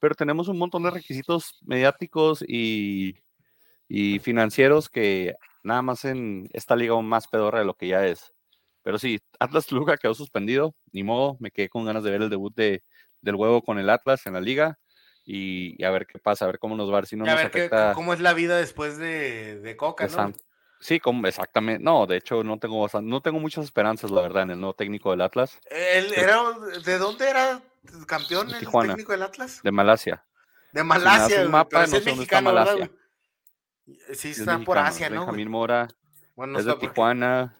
pero 0.00 0.16
tenemos 0.16 0.48
un 0.48 0.58
montón 0.58 0.82
de 0.82 0.90
requisitos 0.90 1.60
mediáticos 1.64 2.42
y, 2.48 3.14
y 3.88 4.18
financieros 4.18 4.88
que 4.88 5.34
nada 5.66 5.82
más 5.82 6.04
en 6.04 6.48
esta 6.52 6.76
liga 6.76 6.92
aún 6.92 7.08
más 7.08 7.28
pedorra 7.28 7.58
de 7.58 7.64
lo 7.64 7.74
que 7.74 7.88
ya 7.88 8.06
es. 8.06 8.32
Pero 8.82 8.98
sí, 8.98 9.18
Atlas 9.40 9.66
Toluca 9.66 9.96
quedó 9.96 10.14
suspendido, 10.14 10.74
ni 10.92 11.02
modo, 11.02 11.36
me 11.40 11.50
quedé 11.50 11.68
con 11.68 11.84
ganas 11.84 12.04
de 12.04 12.10
ver 12.12 12.22
el 12.22 12.30
debut 12.30 12.54
de, 12.54 12.82
del 13.20 13.34
huevo 13.34 13.62
con 13.62 13.78
el 13.78 13.90
Atlas 13.90 14.24
en 14.26 14.34
la 14.34 14.40
liga 14.40 14.78
y, 15.24 15.74
y 15.76 15.84
a 15.84 15.90
ver 15.90 16.06
qué 16.06 16.18
pasa, 16.20 16.44
a 16.44 16.48
ver 16.48 16.58
cómo 16.60 16.76
nos 16.76 16.88
va, 16.88 16.98
a 16.98 17.00
ver 17.00 17.06
si 17.06 17.16
no 17.16 17.26
Y 17.26 17.28
a 17.28 17.32
nos 17.34 17.42
ver 17.42 17.50
qué- 17.50 17.58
afecta 17.64 17.94
cómo 17.94 18.14
es 18.14 18.20
la 18.20 18.32
vida 18.32 18.56
después 18.56 18.96
de, 18.96 19.58
de 19.60 19.76
Coca, 19.76 20.04
de 20.06 20.10
¿no? 20.10 20.16
San- 20.16 20.34
Sí, 20.78 21.00
como, 21.00 21.26
exactamente. 21.26 21.82
No, 21.82 22.06
de 22.06 22.18
hecho 22.18 22.44
no 22.44 22.58
tengo 22.58 22.80
bastan- 22.86 23.06
no 23.06 23.22
tengo 23.22 23.40
muchas 23.40 23.64
esperanzas, 23.64 24.10
la 24.10 24.20
verdad, 24.20 24.42
en 24.44 24.50
el 24.50 24.60
nuevo 24.60 24.74
técnico 24.74 25.10
del 25.10 25.22
Atlas, 25.22 25.58
Él 25.70 26.12
era, 26.14 26.38
¿De 26.84 26.98
dónde 26.98 27.28
era 27.30 27.62
campeón 28.06 28.48
De 28.48 28.52
el 28.54 28.60
Tijuana. 28.60 28.92
técnico 28.92 29.12
del 29.12 29.22
Atlas? 29.22 29.60
de 29.64 29.72
Malasia. 29.72 30.22
De 30.72 30.84
me 30.84 30.90
das 30.90 30.98
Malasia, 31.02 31.36
un 31.38 31.42
güey, 31.44 31.52
mapa, 31.52 31.80
no 31.80 31.86
sé 31.86 31.92
dónde 31.94 32.10
está 32.10 32.16
mexicano, 32.40 32.54
¿verdad, 32.54 32.76
Malasia. 32.76 32.96
Sí, 33.86 34.30
Es 34.30 34.38
está 34.40 34.58
por 34.58 34.76
mexicano, 34.76 34.88
Asia, 34.88 35.10
¿no? 35.10 35.20
Benjamín? 35.20 35.48
Mora, 35.50 35.88
Bueno, 36.34 36.54
no 36.54 36.58
es 36.58 36.64
de 36.64 36.72
porque- 36.72 36.88
Tijuana, 36.88 37.56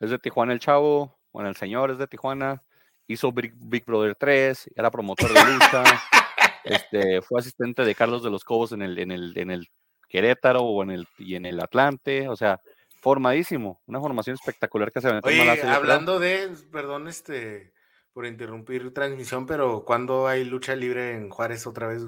es 0.00 0.10
de 0.10 0.18
Tijuana 0.18 0.52
el 0.52 0.60
chavo, 0.60 1.18
bueno, 1.32 1.48
el 1.48 1.56
señor 1.56 1.90
es 1.90 1.98
de 1.98 2.06
Tijuana, 2.06 2.62
hizo 3.06 3.32
Big, 3.32 3.54
Big 3.56 3.84
Brother 3.84 4.14
3, 4.14 4.70
era 4.76 4.90
promotor 4.90 5.32
de 5.32 5.52
lucha, 5.54 5.82
este, 6.64 7.22
fue 7.22 7.40
asistente 7.40 7.84
de 7.84 7.94
Carlos 7.94 8.22
de 8.22 8.30
los 8.30 8.44
Cobos 8.44 8.72
en 8.72 8.82
el, 8.82 8.98
en 8.98 9.10
el, 9.10 9.36
en 9.38 9.50
el 9.50 9.68
Querétaro 10.08 10.62
o 10.62 10.82
en 10.82 10.90
el, 10.90 11.08
y 11.18 11.34
en 11.34 11.46
el 11.46 11.60
Atlante, 11.60 12.28
o 12.28 12.36
sea, 12.36 12.60
formadísimo, 13.00 13.80
una 13.86 14.00
formación 14.00 14.34
espectacular 14.34 14.92
que 14.92 15.00
se 15.00 15.08
aventó 15.08 15.28
en 15.30 15.34
Oye, 15.34 15.44
Malasia, 15.44 15.74
hablando 15.74 16.18
de, 16.18 16.50
perdón, 16.70 17.08
este, 17.08 17.72
por 18.12 18.26
interrumpir 18.26 18.92
transmisión, 18.92 19.46
pero 19.46 19.84
¿cuándo 19.84 20.26
hay 20.28 20.44
lucha 20.44 20.74
libre 20.76 21.14
en 21.14 21.30
Juárez 21.30 21.66
otra 21.66 21.86
vez? 21.86 22.02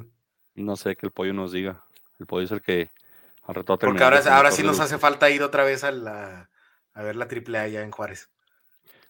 No 0.55 0.76
sé 0.76 0.96
que 0.96 1.07
el 1.07 1.12
pollo 1.12 1.33
nos 1.33 1.53
diga. 1.53 1.85
El 2.18 2.26
pollo 2.26 2.44
es 2.44 2.50
el 2.50 2.61
que 2.61 2.90
al 3.42 3.55
rato 3.55 3.79
Porque 3.79 4.05
ahora, 4.05 4.20
ahora 4.37 4.50
sí 4.50 4.62
nos 4.62 4.81
hace 4.81 4.98
falta 4.98 5.29
ir 5.31 5.42
otra 5.42 5.64
vez 5.64 5.85
a 5.85 5.90
la 5.90 6.50
a 6.94 7.03
ver 7.03 7.16
la 7.16 7.29
triple 7.29 7.59
A 7.59 7.62
allá 7.62 7.83
en 7.83 7.90
Juárez. 7.90 8.29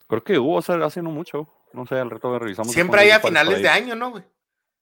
Creo 0.06 0.22
que 0.24 0.38
hubo 0.38 0.58
hace, 0.58 0.72
hace 0.74 1.02
no 1.02 1.10
mucho. 1.10 1.48
No 1.72 1.86
sé, 1.86 1.94
al 1.96 2.10
rato 2.10 2.36
revisamos. 2.38 2.72
Siempre 2.72 3.00
hay 3.00 3.10
a 3.10 3.20
finales 3.20 3.62
de 3.62 3.68
año, 3.68 3.94
¿no, 3.94 4.10
güey? 4.10 4.24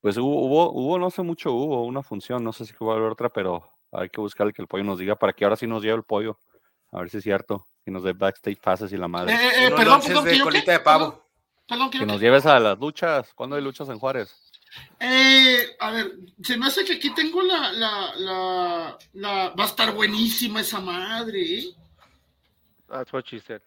Pues 0.01 0.17
hubo, 0.17 0.47
hubo, 0.47 0.73
hubo, 0.73 0.99
no 0.99 1.11
sé 1.11 1.23
mucho, 1.23 1.53
hubo 1.53 1.85
una 1.85 2.03
función, 2.03 2.43
no 2.45 2.53
sé 2.53 2.65
si 2.65 2.73
va 2.81 2.95
a 2.95 2.97
haber 2.97 3.11
otra, 3.11 3.29
pero 3.29 3.69
hay 3.93 4.09
que 4.09 4.21
buscar 4.21 4.53
que 4.53 4.63
el 4.63 4.69
pollo 4.69 4.85
nos 4.85 4.99
diga 4.99 5.17
para 5.17 5.33
que 5.33 5.45
ahora 5.45 5.57
sí 5.57 5.67
nos 5.67 5.83
lleve 5.83 5.97
el 5.97 6.03
pollo. 6.05 6.39
A 6.93 7.01
ver 7.01 7.11
si 7.11 7.19
es 7.19 7.25
cierto. 7.25 7.67
Que 7.85 7.91
nos 7.91 8.03
dé 8.03 8.13
backstage 8.13 8.61
passes 8.61 8.93
y 8.93 8.97
la 8.97 9.07
Eh, 9.07 9.09
madre. 9.09 9.35
eh, 9.35 9.39
eh, 9.39 9.67
Unos 9.67 9.79
perdón, 9.79 9.87
lonches 9.95 10.09
perdón, 10.09 10.25
de 10.25 10.31
que 10.31 10.39
yo 10.39 10.45
colita 10.45 10.65
qué? 10.67 10.73
de 10.73 10.81
pavo. 10.81 11.05
Perdón, 11.07 11.23
Perdón, 11.69 11.91
que 11.91 12.07
nos 12.07 12.21
lleves 12.21 12.47
a 12.47 12.59
las 12.59 12.79
luchas. 12.79 13.35
¿Cuándo 13.35 13.57
hay 13.57 13.63
luchas 13.63 13.89
en 13.91 13.99
Juárez? 13.99 14.48
Eh, 15.00 15.76
a 15.78 15.90
ver, 15.92 16.12
se 16.42 16.57
me 16.57 16.66
hace 16.66 16.85
que 16.85 16.94
aquí 16.94 17.14
tengo 17.14 17.42
la, 17.42 17.72
la, 17.72 18.14
la, 18.16 18.98
la- 19.14 19.48
va 19.50 19.64
a 19.64 19.66
estar 19.66 19.92
buenísima 19.94 20.61
esa 20.61 20.81
madre, 20.81 21.59
¿eh? 21.59 21.64
That's 22.88 23.12
what 23.12 23.24
she 23.26 23.40
said. 23.40 23.61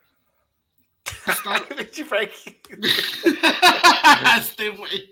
Estar- 1.25 1.65
este 4.37 4.69
güey. 4.69 5.11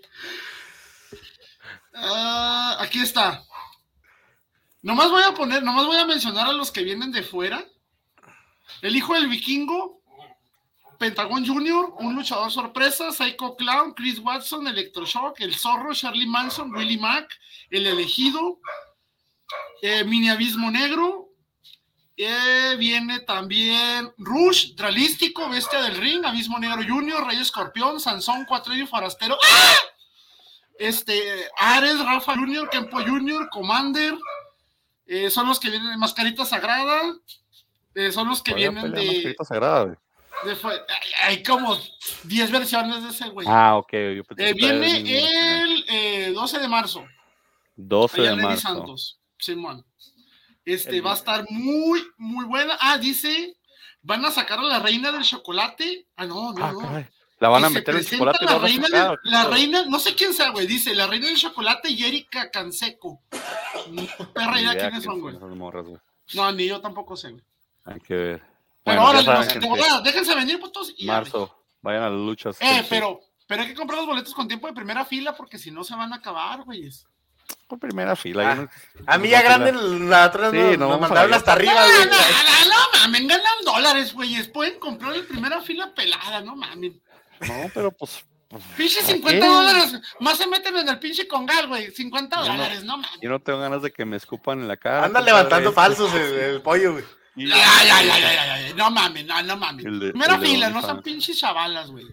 Ah, 1.94 2.76
aquí 2.80 3.00
está. 3.00 3.44
Nomás 4.82 5.10
voy 5.10 5.22
a 5.22 5.32
poner, 5.34 5.62
nomás 5.62 5.86
voy 5.86 5.96
a 5.96 6.06
mencionar 6.06 6.48
a 6.48 6.52
los 6.52 6.70
que 6.70 6.82
vienen 6.82 7.12
de 7.12 7.22
fuera. 7.22 7.64
El 8.82 8.96
hijo 8.96 9.14
del 9.14 9.28
vikingo, 9.28 9.99
Pentagon 11.00 11.46
Jr., 11.46 11.94
un 12.00 12.14
luchador 12.14 12.52
sorpresa, 12.52 13.10
Psycho 13.10 13.56
Clown, 13.56 13.94
Chris 13.94 14.18
Watson, 14.18 14.66
Electroshock, 14.66 15.40
El 15.40 15.54
Zorro, 15.54 15.94
Charlie 15.94 16.26
Manson, 16.26 16.74
Willie 16.74 16.98
Mack, 16.98 17.26
El 17.70 17.86
Elegido, 17.86 18.60
eh, 19.80 20.04
Mini 20.04 20.28
Abismo 20.28 20.70
Negro. 20.70 21.30
eh, 22.18 22.76
viene 22.78 23.20
también 23.20 24.12
Rush, 24.18 24.74
Dralístico, 24.74 25.48
Bestia 25.48 25.80
del 25.80 25.96
Ring, 25.96 26.22
Abismo 26.26 26.58
Negro 26.58 26.82
Junior, 26.86 27.26
Rey 27.26 27.40
Escorpión, 27.40 27.98
Sansón, 27.98 28.44
Cuatro 28.46 28.74
y 28.74 28.86
Forastero. 28.86 29.38
¡Ah! 29.42 29.76
este, 30.78 31.48
Ares, 31.56 31.98
Rafa 32.04 32.34
Junior, 32.34 32.68
Kempo 32.68 33.00
Junior, 33.00 33.48
Commander, 33.48 34.18
eh, 35.06 35.30
son 35.30 35.48
los 35.48 35.58
que 35.58 35.70
vienen 35.70 35.92
de 35.92 35.96
Mascarita 35.96 36.44
Sagrada, 36.44 37.14
son 38.12 38.28
los 38.28 38.42
que 38.42 38.52
vienen 38.52 38.92
de, 38.92 39.06
Mascarita 39.06 39.44
Sagrada, 39.44 39.98
de 40.44 40.52
hay- 40.52 41.12
Hay 41.22 41.42
como 41.42 41.76
10 42.24 42.50
versiones 42.50 43.02
de 43.02 43.10
ese 43.10 43.28
güey. 43.28 43.46
Ah, 43.48 43.76
ok. 43.76 43.92
yo 43.92 44.22
Eh, 44.36 44.54
viene 44.54 44.98
el 45.00 45.84
eh, 45.88 46.32
12 46.34 46.58
de 46.58 46.68
marzo. 46.68 47.04
12 47.76 48.20
Allá 48.20 48.30
de 48.36 48.42
marzo. 48.42 48.60
Santos, 48.68 49.20
Simón. 49.38 49.84
Este 50.64 50.96
El- 50.96 51.06
va 51.06 51.12
a 51.12 51.14
estar 51.14 51.44
muy, 51.50 52.02
muy 52.18 52.44
buena. 52.44 52.76
Ah, 52.80 52.98
dice, 52.98 53.56
van 54.02 54.24
a 54.24 54.30
sacar 54.30 54.58
a 54.58 54.62
la 54.62 54.78
reina 54.78 55.10
del 55.12 55.22
chocolate. 55.22 56.06
Ah, 56.16 56.26
no, 56.26 56.52
no, 56.52 56.64
Ah, 56.64 56.72
no. 56.72 56.78
caray. 56.80 57.06
La 57.38 57.48
van 57.48 57.62
Y 57.62 57.64
a 57.64 57.70
meter 57.70 57.96
en 57.96 58.04
chocolate 58.04 58.44
la 58.44 58.58
reina, 58.58 58.86
sacar, 58.86 59.08
del- 59.22 59.32
la 59.32 59.44
¿qué 59.44 59.48
reina, 59.50 59.84
no 59.86 59.98
sé 59.98 60.14
quién 60.14 60.34
sea, 60.34 60.50
güey. 60.50 60.66
Dice 60.66 60.94
la 60.94 61.06
reina 61.06 61.26
del 61.26 61.38
chocolate 61.38 61.88
y 61.90 62.04
Erika 62.04 62.50
Canseco. 62.50 63.22
Perra 64.34 64.60
idea 64.60 64.76
quiénes 64.76 65.04
son, 65.04 65.20
güey. 65.20 65.36
No, 66.34 66.52
ni 66.52 66.66
yo 66.66 66.80
tampoco 66.82 67.16
sé, 67.16 67.30
güey. 67.30 67.42
Hay 67.84 68.00
que 68.00 68.14
ver. 68.14 68.42
Pero 68.84 69.02
Bueno, 69.02 69.20
ahora, 69.20 70.00
déjense 70.02 70.34
venir, 70.34 70.58
putos. 70.58 70.94
Y 70.96 71.08
arre. 71.08 71.20
marzo, 71.22 71.56
vayan 71.82 72.02
a 72.04 72.10
las 72.10 72.18
luchas. 72.18 72.56
Eh, 72.60 72.84
pero, 72.88 73.20
pero 73.46 73.62
hay 73.62 73.68
que 73.68 73.74
comprar 73.74 73.98
los 73.98 74.06
boletos 74.06 74.34
con 74.34 74.48
tiempo 74.48 74.66
de 74.66 74.72
primera 74.72 75.04
fila 75.04 75.36
porque 75.36 75.58
si 75.58 75.70
no 75.70 75.84
se 75.84 75.94
van 75.94 76.12
a 76.12 76.16
acabar, 76.16 76.62
güey. 76.64 76.88
Por 77.66 77.78
primera 77.78 78.16
fila. 78.16 78.50
Ah, 78.50 78.54
no- 78.54 78.68
A 79.06 79.18
mí 79.18 79.28
no 79.28 79.32
ya 79.32 79.42
grande 79.42 79.72
la 79.72 80.26
otra 80.26 80.50
Sí, 80.50 80.56
no, 80.78 80.88
nos 80.88 80.94
a 80.96 80.98
mandaron 80.98 81.34
hasta 81.34 81.52
arriba, 81.52 81.74
No, 81.74 81.80
güey. 81.86 82.06
no, 82.06 82.10
no, 82.16 82.68
no 82.68 82.98
mames, 83.00 83.26
ganan 83.28 83.64
dólares, 83.64 84.12
güeyes. 84.14 84.48
Pueden 84.48 84.78
comprar 84.78 85.14
en 85.14 85.26
primera 85.26 85.60
fila 85.60 85.92
pelada, 85.94 86.40
no 86.40 86.56
mames. 86.56 86.92
No, 87.40 87.70
pero 87.74 87.90
pues. 87.92 88.24
pues, 88.48 88.62
Pinche 88.76 89.00
¿para 89.00 89.12
50 89.14 89.40
qué? 89.46 89.52
dólares. 89.52 90.00
Más 90.20 90.38
se 90.38 90.46
meten 90.46 90.76
en 90.76 90.88
el 90.88 90.98
pinche 90.98 91.26
congal, 91.28 91.66
güey. 91.68 91.90
50 91.90 92.36
Yo 92.36 92.42
no- 92.48 92.52
dólares, 92.54 92.84
no 92.84 92.96
mames. 92.98 93.18
Yo 93.20 93.30
no 93.30 93.40
tengo 93.40 93.58
ganas 93.60 93.82
de 93.82 93.92
que 93.92 94.04
me 94.04 94.16
escupan 94.16 94.60
en 94.60 94.68
la 94.68 94.76
cara. 94.76 95.04
Anda 95.04 95.20
compadre. 95.20 95.26
levantando 95.26 95.72
falsos 95.72 96.12
el, 96.14 96.32
el 96.34 96.62
pollo, 96.62 96.92
güey. 96.94 97.04
Y- 97.40 97.48
Ya, 97.48 97.56
ya, 97.56 98.02
ya, 98.02 98.18
ya, 98.18 98.32
ya, 98.34 98.68
ya, 98.68 98.74
No 98.74 98.90
mames, 98.90 99.24
no, 99.26 99.42
no 99.42 99.56
mames. 99.56 99.86
El 99.86 99.98
de- 99.98 100.10
Primera 100.10 100.34
el 100.34 100.40
de 100.40 100.46
fila, 100.46 100.70
no 100.70 100.82
son 100.82 101.02
pinches 101.02 101.38
chavalas, 101.38 101.90
güey. 101.90 102.04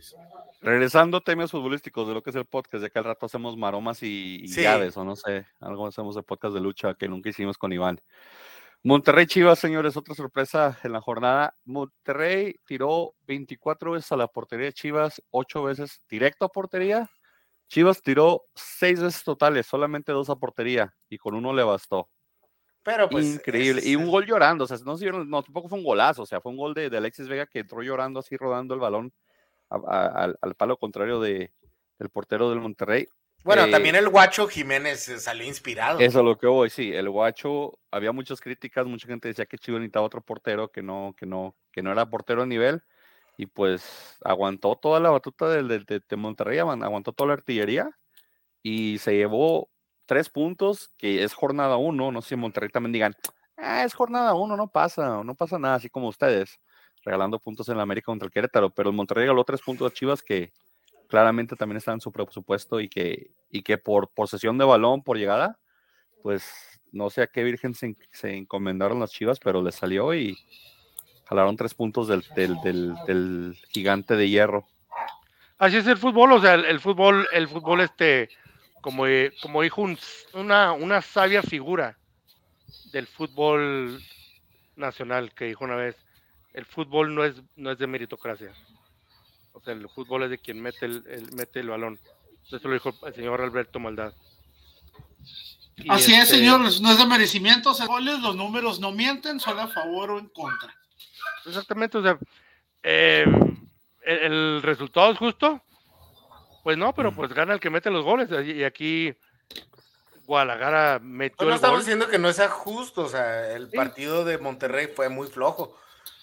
Regresando 0.61 1.17
a 1.17 1.21
temas 1.21 1.51
futbolísticos 1.51 2.07
de 2.07 2.13
lo 2.13 2.23
que 2.23 2.29
es 2.29 2.35
el 2.35 2.45
podcast, 2.45 2.83
de 2.83 2.89
que 2.89 2.99
al 2.99 3.05
rato 3.05 3.25
hacemos 3.25 3.57
maromas 3.57 4.01
y, 4.03 4.39
y 4.43 4.47
Sí. 4.47 4.61
llaves, 4.61 4.95
o 4.97 5.03
no 5.03 5.15
sé, 5.15 5.45
algo 5.59 5.87
hacemos 5.87 6.15
de 6.15 6.23
podcast 6.23 6.53
de 6.53 6.61
lucha 6.61 6.93
que 6.93 7.07
nunca 7.09 7.29
hicimos 7.29 7.57
con 7.57 7.73
Iván. 7.73 7.99
Monterrey 8.83 9.25
Chivas, 9.25 9.59
señores, 9.59 9.97
otra 9.97 10.15
sorpresa 10.15 10.77
en 10.83 10.93
la 10.93 11.01
jornada. 11.01 11.55
Monterrey 11.65 12.55
tiró 12.65 13.15
24 13.27 13.91
veces 13.91 14.11
a 14.13 14.17
la 14.17 14.27
portería 14.27 14.67
de 14.67 14.73
Chivas, 14.73 15.21
8 15.31 15.63
veces 15.63 16.01
directo 16.09 16.45
a 16.45 16.49
portería. 16.49 17.09
Chivas 17.67 18.01
tiró 18.01 18.43
6 18.55 19.01
veces 19.01 19.23
totales, 19.23 19.65
solamente 19.67 20.13
2 20.13 20.29
a 20.29 20.37
portería, 20.37 20.93
y 21.09 21.17
con 21.17 21.35
uno 21.35 21.51
le 21.53 21.63
bastó. 21.63 22.09
Pero 22.87 23.09
pues. 23.09 23.25
Increíble. 23.25 23.81
es- 23.81 23.85
Y 23.87 23.97
un 23.97 24.09
gol 24.09 24.25
llorando, 24.25 24.63
o 24.63 24.67
sea, 24.67 24.77
no, 24.85 24.95
no, 25.25 25.43
tampoco 25.43 25.67
fue 25.67 25.77
un 25.77 25.83
golazo, 25.83 26.21
o 26.21 26.25
sea, 26.25 26.39
fue 26.39 26.53
un 26.53 26.57
gol 26.57 26.73
de, 26.73 26.89
de 26.89 26.97
Alexis 26.97 27.27
Vega 27.27 27.45
que 27.45 27.59
entró 27.59 27.81
llorando 27.83 28.21
así, 28.21 28.37
rodando 28.37 28.73
el 28.73 28.79
balón 28.79 29.11
a- 29.69 29.75
a- 29.85 30.23
al, 30.23 30.37
al 30.39 30.55
palo 30.55 30.77
contrario 30.77 31.19
de, 31.19 31.51
del 31.99 32.09
portero 32.09 32.49
del 32.49 32.61
Monterrey. 32.61 33.05
Bueno, 33.43 33.65
eh, 33.65 33.71
también 33.71 33.95
el 33.95 34.07
guacho 34.07 34.47
Jiménez 34.47 35.09
eh, 35.09 35.19
salió 35.19 35.45
inspirado. 35.45 35.99
Eso 35.99 36.19
es 36.19 36.25
lo 36.25 36.37
que 36.37 36.47
voy, 36.47 36.69
sí, 36.69 36.93
el 36.93 37.09
guacho, 37.09 37.77
había 37.91 38.13
muchas 38.13 38.39
críticas, 38.39 38.85
mucha 38.87 39.05
gente 39.05 39.27
decía 39.27 39.45
que 39.45 39.57
Chivas 39.57 39.81
necesitaba 39.81 40.05
otro 40.05 40.21
portero, 40.21 40.69
que 40.71 40.81
no, 40.81 41.13
que 41.17 41.25
no, 41.25 41.57
que 41.73 41.83
no 41.83 41.91
era 41.91 42.09
portero 42.09 42.43
a 42.43 42.45
nivel, 42.45 42.81
y 43.35 43.47
pues 43.47 44.17
aguantó 44.23 44.77
toda 44.81 45.01
la 45.01 45.09
batuta 45.09 45.49
del, 45.49 45.67
del- 45.67 45.83
de, 45.83 46.01
de 46.07 46.15
Monterrey, 46.15 46.57
aguan- 46.59 46.85
aguantó 46.85 47.11
toda 47.11 47.27
la 47.27 47.33
artillería, 47.33 47.89
y 48.63 48.97
se 48.99 49.13
llevó 49.17 49.69
tres 50.07 50.29
puntos, 50.29 50.89
que 50.97 51.23
es 51.23 51.33
jornada 51.33 51.77
uno, 51.77 52.11
no 52.11 52.21
sé 52.23 52.29
si 52.29 52.33
en 52.33 52.39
Monterrey 52.41 52.69
también 52.69 52.93
digan, 52.93 53.15
"Ah, 53.57 53.83
es 53.83 53.93
jornada 53.93 54.33
uno, 54.33 54.57
no 54.57 54.67
pasa, 54.67 55.23
no 55.23 55.35
pasa 55.35 55.59
nada, 55.59 55.75
así 55.75 55.89
como 55.89 56.07
ustedes, 56.07 56.59
regalando 57.03 57.37
puntos 57.39 57.69
en 57.69 57.77
la 57.77 57.83
América 57.83 58.05
contra 58.05 58.25
el 58.25 58.31
Querétaro, 58.31 58.69
pero 58.71 58.89
el 58.89 58.95
Monterrey 58.95 59.23
regaló 59.23 59.43
tres 59.43 59.61
puntos 59.61 59.91
a 59.91 59.93
Chivas 59.93 60.23
que 60.23 60.51
claramente 61.07 61.55
también 61.55 61.77
está 61.77 61.93
en 61.93 62.01
su 62.01 62.11
presupuesto 62.11 62.79
y 62.79 62.89
que, 62.89 63.31
y 63.49 63.61
que 63.61 63.77
por 63.77 64.09
posesión 64.09 64.57
de 64.57 64.65
balón, 64.65 65.03
por 65.03 65.17
llegada, 65.17 65.57
pues 66.23 66.43
no 66.91 67.09
sé 67.09 67.21
a 67.21 67.27
qué 67.27 67.43
virgen 67.43 67.73
se, 67.75 67.87
en- 67.87 67.97
se 68.11 68.35
encomendaron 68.35 68.99
las 68.99 69.11
Chivas, 69.11 69.39
pero 69.39 69.61
les 69.61 69.75
salió 69.75 70.13
y 70.13 70.37
jalaron 71.25 71.55
tres 71.57 71.73
puntos 71.73 72.07
del, 72.07 72.23
del, 72.35 72.55
del- 73.05 73.57
gigante 73.69 74.15
de 74.15 74.29
hierro. 74.29 74.65
Así 75.57 75.77
es 75.77 75.87
el 75.87 75.97
fútbol, 75.97 76.31
o 76.33 76.39
sea, 76.41 76.53
el 76.55 76.79
fútbol, 76.79 77.27
el 77.33 77.47
fútbol 77.47 77.81
este, 77.81 78.29
como, 78.81 79.07
eh, 79.07 79.33
como 79.41 79.61
dijo 79.61 79.81
un- 79.81 79.97
una, 80.33 80.71
una 80.73 81.01
sabia 81.01 81.41
figura 81.41 81.97
del 82.91 83.07
fútbol 83.07 84.01
nacional 84.75 85.33
que 85.33 85.45
dijo 85.45 85.63
una 85.65 85.75
vez, 85.75 85.95
el 86.53 86.65
fútbol 86.65 87.13
no 87.13 87.23
es, 87.23 87.35
no 87.55 87.71
es 87.71 87.77
de 87.77 87.87
meritocracia. 87.87 88.53
O 89.51 89.59
sea, 89.61 89.73
el 89.73 89.87
fútbol 89.89 90.23
es 90.23 90.29
de 90.29 90.37
quien 90.37 90.61
mete 90.61 90.85
el, 90.85 91.03
el- 91.07 91.33
mete 91.33 91.59
el 91.59 91.69
balón. 91.69 91.99
Eso 92.45 92.59
lo 92.67 92.73
dijo 92.73 92.93
el 93.05 93.13
señor 93.13 93.41
Alberto 93.41 93.79
Maldad. 93.79 94.13
Y 95.75 95.91
Así 95.91 96.13
es, 96.13 96.23
este, 96.23 96.37
señores, 96.37 96.81
no 96.81 96.91
es 96.91 96.97
de 96.97 97.05
merecimiento. 97.05 97.69
hacer 97.71 97.87
goles, 97.87 98.19
los 98.21 98.35
números 98.35 98.79
no 98.79 98.91
mienten, 98.91 99.39
son 99.39 99.59
a 99.59 99.67
favor 99.67 100.11
o 100.11 100.19
en 100.19 100.27
contra. 100.29 100.73
Exactamente, 101.45 101.97
o 101.99 102.01
sea, 102.03 102.17
eh, 102.83 103.25
el, 104.03 104.17
el 104.33 104.61
resultado 104.63 105.11
es 105.11 105.17
justo, 105.19 105.61
pues 106.67 106.77
no, 106.77 106.93
pero 106.93 107.13
pues 107.13 107.31
gana 107.31 107.53
el 107.53 107.61
que 107.61 107.69
mete 107.69 107.89
los 107.89 108.03
goles. 108.03 108.27
Y 108.45 108.61
aquí 108.65 109.15
Guadalajara 110.25 110.99
metió 111.01 111.37
Pues 111.37 111.45
no 111.47 111.51
el 111.53 111.55
estamos 111.55 111.77
gol. 111.77 111.79
diciendo 111.85 112.09
que 112.09 112.19
no 112.19 112.33
sea 112.33 112.49
justo, 112.49 113.03
o 113.03 113.07
sea, 113.09 113.53
el 113.53 113.69
Sí. 113.71 113.77
partido 113.77 114.25
de 114.25 114.37
Monterrey 114.37 114.87
fue 114.93 115.07
muy 115.07 115.27
flojo. 115.27 115.77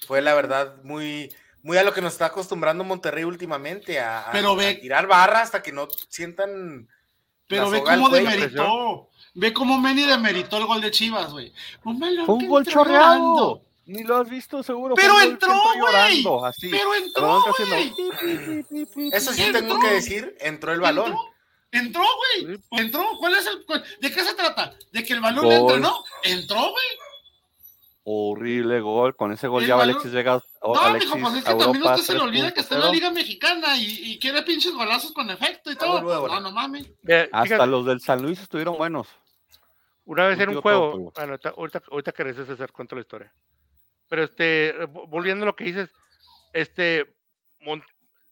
Fue 0.06 0.20
la 0.20 0.34
verdad 0.34 0.74
muy, 0.82 1.34
muy 1.62 1.78
a 1.78 1.82
lo 1.82 1.94
que 1.94 2.02
nos 2.02 2.12
está 2.12 2.26
acostumbrando 2.26 2.84
Monterrey 2.84 3.24
últimamente, 3.24 3.98
a, 4.00 4.28
a- 4.28 4.32
Pero 4.32 4.50
a 4.50 4.56
ve- 4.56 4.74
tirar 4.74 5.06
barra 5.06 5.40
hasta 5.40 5.62
que 5.62 5.72
no 5.72 5.88
sientan. 6.10 6.88
Pero 7.48 7.70
ve 7.70 7.82
cómo 7.82 8.10
demeritó. 8.10 9.08
Ve 9.32 9.54
cómo 9.54 9.80
Meni 9.80 10.02
demeritó 10.06 10.58
el 10.58 10.66
gol 10.66 10.82
de 10.82 10.90
Chivas, 10.90 11.32
güey. 11.32 11.52
Que 11.52 11.88
un 11.88 12.48
gol 12.48 12.66
chorreado. 12.66 13.62
Ni 13.86 14.02
lo 14.02 14.16
has 14.16 14.28
visto 14.28 14.62
seguro. 14.62 14.94
Pero 14.94 15.20
entró, 15.20 15.52
güey. 15.78 16.24
Pero 16.70 16.94
entró, 16.94 17.42
güey. 17.58 19.10
Eso 19.12 19.32
sí 19.32 19.42
Entró. 19.42 19.60
tengo 19.60 19.80
que 19.80 19.88
decir, 19.90 20.36
entró 20.40 20.72
el 20.72 20.80
balón. 20.80 21.12
Entró, 21.70 22.02
entró, 22.02 22.04
güey. 22.42 22.60
Entró. 22.80 23.04
¿Cuál 23.18 23.34
es 23.34 23.46
el 23.46 23.64
cuál- 23.66 23.84
¿De 24.00 24.10
qué 24.12 24.24
se 24.24 24.34
trata? 24.34 24.72
¿De 24.92 25.04
que 25.04 25.12
el 25.12 25.20
balón 25.20 25.44
Gol. 25.44 25.52
entre, 25.54 25.80
no? 25.80 26.02
Entró, 26.22 26.60
güey. 26.60 26.86
Horrible 28.04 28.80
gol. 28.80 29.16
Con 29.16 29.32
ese 29.32 29.48
gol 29.48 29.62
El 29.62 29.68
ya 29.68 29.76
va 29.76 29.82
balón- 29.84 29.94
Alexis 29.96 30.12
Vega. 30.12 30.40
o 30.60 30.74
No, 30.74 30.80
Alexis 30.80 31.14
mijo, 31.14 31.26
pues 31.28 31.38
es 31.38 31.44
que 31.44 31.54
también 31.54 31.84
usted 31.84 32.02
se 32.02 32.12
le 32.14 32.20
olvida 32.20 32.52
que 32.52 32.60
está 32.60 32.74
en 32.74 32.80
la 32.82 32.86
3.0. 32.88 32.92
Liga 32.94 33.10
Mexicana 33.10 33.76
y, 33.76 34.12
y 34.12 34.18
quiere 34.18 34.42
pinches 34.42 34.72
golazos 34.74 35.12
con 35.12 35.30
efecto 35.30 35.70
y 35.72 35.76
todo. 35.76 36.00
No, 36.02 36.40
no 36.40 36.50
mames. 36.52 36.86
Hasta 37.32 37.42
fíjate, 37.44 37.66
los 37.66 37.86
del 37.86 38.00
San 38.00 38.22
Luis 38.22 38.40
estuvieron 38.40 38.76
buenos. 38.76 39.08
una 40.04 40.26
vez 40.26 40.38
en 40.38 40.48
un 40.50 40.54
todo, 40.56 40.62
juego, 40.62 40.90
bueno, 40.90 41.12
ahorita, 41.32 41.48
ahorita, 41.56 41.82
ahorita 41.90 42.12
que 42.12 42.24
regreses 42.24 42.46
César, 42.46 42.70
cuento 42.72 42.94
la 42.94 43.00
historia. 43.00 43.32
Pero 44.08 44.24
este, 44.24 44.76
vo- 44.88 45.08
volviendo 45.08 45.44
a 45.44 45.46
lo 45.46 45.56
que 45.56 45.64
dices, 45.64 45.90
este, 46.52 47.14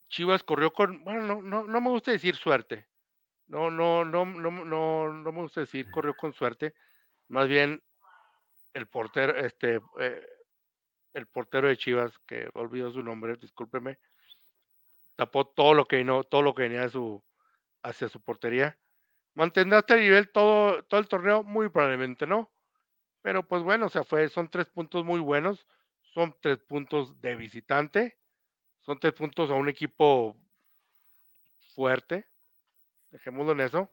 Chivas 0.08 0.42
corrió 0.42 0.72
con, 0.72 1.02
bueno, 1.04 1.22
no, 1.22 1.42
no, 1.42 1.64
no 1.64 1.80
me 1.80 1.88
gusta 1.88 2.10
decir 2.12 2.36
suerte. 2.36 2.86
No, 3.46 3.70
no, 3.70 4.04
no, 4.04 4.24
no, 4.24 4.50
no, 4.50 5.12
no 5.12 5.32
me 5.32 5.40
gusta 5.40 5.60
decir 5.62 5.90
corrió 5.90 6.14
con 6.14 6.32
suerte. 6.32 6.74
Más 7.28 7.48
bien 7.48 7.82
el 8.74 8.86
portero, 8.86 9.36
este, 9.36 9.80
eh, 9.98 10.26
el 11.14 11.26
portero 11.26 11.68
de 11.68 11.76
Chivas, 11.76 12.12
que 12.26 12.48
olvidó 12.54 12.92
su 12.92 13.02
nombre, 13.02 13.36
discúlpeme, 13.36 13.98
tapó 15.16 15.46
todo 15.46 15.74
lo 15.74 15.86
que 15.86 15.96
vino, 15.96 16.24
todo 16.24 16.42
lo 16.42 16.54
que 16.54 16.62
venía 16.64 16.88
su, 16.88 17.22
hacia 17.82 18.08
su 18.08 18.20
portería. 18.20 18.78
¿Mantendrá 19.34 19.78
este 19.80 19.96
nivel 19.96 20.30
todo, 20.30 20.82
todo 20.84 21.00
el 21.00 21.08
torneo? 21.08 21.42
Muy 21.42 21.68
probablemente 21.70 22.26
no. 22.26 22.50
Pero 23.22 23.46
pues 23.46 23.62
bueno, 23.62 23.86
o 23.86 23.88
sea, 23.88 24.04
fue, 24.04 24.28
son 24.28 24.48
tres 24.48 24.66
puntos 24.66 25.04
muy 25.04 25.20
buenos. 25.20 25.66
Son 26.14 26.34
tres 26.40 26.58
puntos 26.58 27.20
de 27.20 27.36
visitante. 27.36 28.18
Son 28.80 28.98
tres 28.98 29.12
puntos 29.14 29.50
a 29.50 29.54
un 29.54 29.68
equipo 29.68 30.36
fuerte. 31.74 32.26
Dejémoslo 33.10 33.52
en 33.52 33.60
eso. 33.60 33.88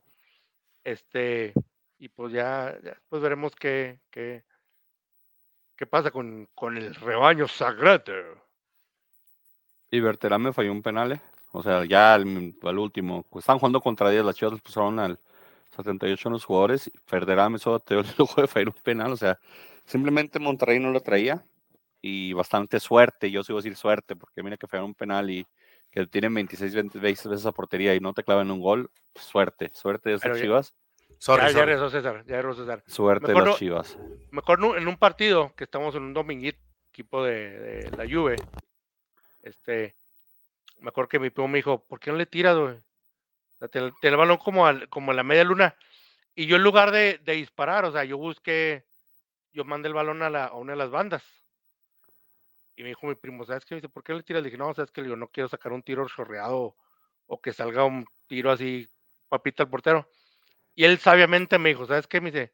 Este, 0.83 1.53
y 1.99 2.09
pues 2.09 2.33
ya, 2.33 2.77
ya 2.83 2.91
después 2.91 3.21
veremos 3.21 3.55
qué, 3.55 3.99
qué, 4.09 4.43
qué 5.75 5.85
pasa 5.85 6.09
con, 6.11 6.47
con 6.55 6.77
el 6.77 6.95
rebaño 6.95 7.47
sagrado. 7.47 8.13
Y 9.91 9.99
Berterame 9.99 10.53
falló 10.53 10.71
un 10.71 10.81
penal, 10.81 11.13
¿eh? 11.13 11.21
O 11.51 11.63
sea, 11.63 11.83
ya 11.85 12.13
al, 12.13 12.25
último. 12.77 13.23
Pues 13.29 13.43
estaban 13.43 13.59
jugando 13.59 13.81
contra 13.81 14.09
10, 14.09 14.23
las 14.23 14.35
chivas 14.35 14.53
les 14.53 14.61
pusieron 14.61 14.99
al 14.99 15.19
78 15.75 16.29
en 16.29 16.34
los 16.34 16.45
jugadores. 16.45 16.91
Solo 17.60 17.79
te 17.79 17.93
dio 17.95 18.01
el 18.03 18.08
lujo 18.17 18.41
de 18.41 18.47
fallar 18.47 18.69
un 18.69 18.75
penal. 18.84 19.12
O 19.12 19.17
sea, 19.17 19.38
simplemente 19.86 20.39
Monterrey 20.39 20.79
no 20.79 20.91
lo 20.91 21.01
traía. 21.01 21.43
Y 22.01 22.32
bastante 22.34 22.79
suerte, 22.79 23.29
yo 23.29 23.43
sigo 23.43 23.60
a 23.60 23.62
decir 23.62 23.75
suerte, 23.75 24.15
porque 24.15 24.41
mira 24.41 24.55
que 24.55 24.67
fallaron 24.67 24.91
un 24.91 24.95
penal 24.95 25.29
y 25.29 25.45
que 25.91 26.08
tienen 26.08 26.34
26 26.34 26.73
20 26.73 26.97
veces 26.99 27.45
a 27.45 27.51
portería 27.51 27.93
y 27.93 27.99
no 27.99 28.13
te 28.13 28.23
clavan 28.23 28.51
un 28.51 28.62
gol, 28.62 28.89
suerte, 29.15 29.69
suerte 29.73 30.10
de 30.10 30.15
esas 30.15 30.23
Pero 30.23 30.36
ya- 30.36 30.41
Chivas, 30.41 30.73
Sorry, 31.17 31.47
ya, 31.47 31.51
ya 31.51 31.65
regresó 31.65 31.89
César, 31.89 32.23
ya 32.25 32.38
regresó 32.41 32.62
César. 32.62 32.84
suerte 32.88 33.25
de 33.25 33.32
acuerdo- 33.34 33.49
las 33.49 33.60
Chivas. 33.60 33.97
Me 34.32 34.39
acuerdo 34.39 34.77
en 34.77 34.88
un 34.88 34.95
partido 34.95 35.53
que 35.58 35.65
estamos 35.65 35.93
en 35.95 36.03
un 36.03 36.13
dominguito, 36.13 36.60
equipo 36.93 37.21
de, 37.25 37.60
de 37.60 37.91
la 37.97 38.05
Juve. 38.10 38.38
Este, 39.43 39.93
me 40.79 40.89
acuerdo 40.89 41.10
que 41.10 41.19
mi 41.19 41.29
primo 41.32 41.49
me 41.49 41.58
dijo, 41.58 41.84
¿por 41.86 41.99
qué 41.99 42.12
no 42.12 42.17
le 42.17 42.25
tiras, 42.27 42.55
güey? 42.58 42.77
Sea, 43.60 43.91
el 44.02 44.15
balón 44.17 44.38
como, 44.38 44.65
al- 44.65 44.88
como 44.89 45.12
a 45.12 45.13
la 45.13 45.24
media 45.24 45.43
luna. 45.43 45.76
Y 46.36 46.45
yo 46.45 46.56
en 46.56 46.63
lugar 46.63 46.91
de, 46.91 47.17
de 47.19 47.34
disparar, 47.34 47.86
o 47.86 47.91
sea, 47.91 48.04
yo 48.06 48.17
busqué, 48.17 48.86
yo 49.52 49.65
mandé 49.65 49.88
el 49.89 49.93
balón 49.93 50.22
a, 50.22 50.30
la, 50.30 50.45
a 50.45 50.54
una 50.54 50.74
de 50.74 50.78
las 50.78 50.89
bandas. 50.89 51.24
Y 52.76 52.84
me 52.84 52.89
dijo 52.89 53.08
mi 53.08 53.15
primo, 53.15 53.43
¿sabes 53.45 53.65
qué? 53.65 53.76
Me 53.76 53.82
dice, 53.82 53.89
¿por 53.89 54.04
qué 54.04 54.13
le 54.13 54.24
tiras? 54.24 54.41
Le 54.41 54.48
dije, 54.48 54.58
no, 54.58 54.74
¿sabes 54.74 54.91
qué? 54.91 55.02
Le 55.02 55.08
digo, 55.08 55.17
no 55.17 55.28
quiero 55.28 55.50
sacar 55.50 55.74
un 55.74 55.84
tiro 55.84 56.08
chorreado 56.08 56.76
o 57.28 57.41
que 57.41 57.52
salga 57.52 57.84
un 57.84 58.06
tiro 58.28 58.52
así, 58.52 58.88
papita 59.28 59.63
al 59.63 59.69
portero. 59.69 60.10
Y 60.76 60.86
él 60.86 60.98
sabiamente 60.98 61.60
me 61.60 61.69
dijo, 61.69 61.86
¿sabes 61.86 62.08
qué? 62.08 62.22
Me 62.22 62.32
dice, 62.32 62.54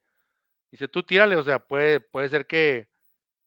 dice, 0.72 0.88
tú 0.88 1.04
tírale, 1.04 1.36
o 1.36 1.44
sea, 1.44 1.60
puede, 1.60 2.00
puede 2.00 2.30
ser 2.30 2.48
que 2.48 2.88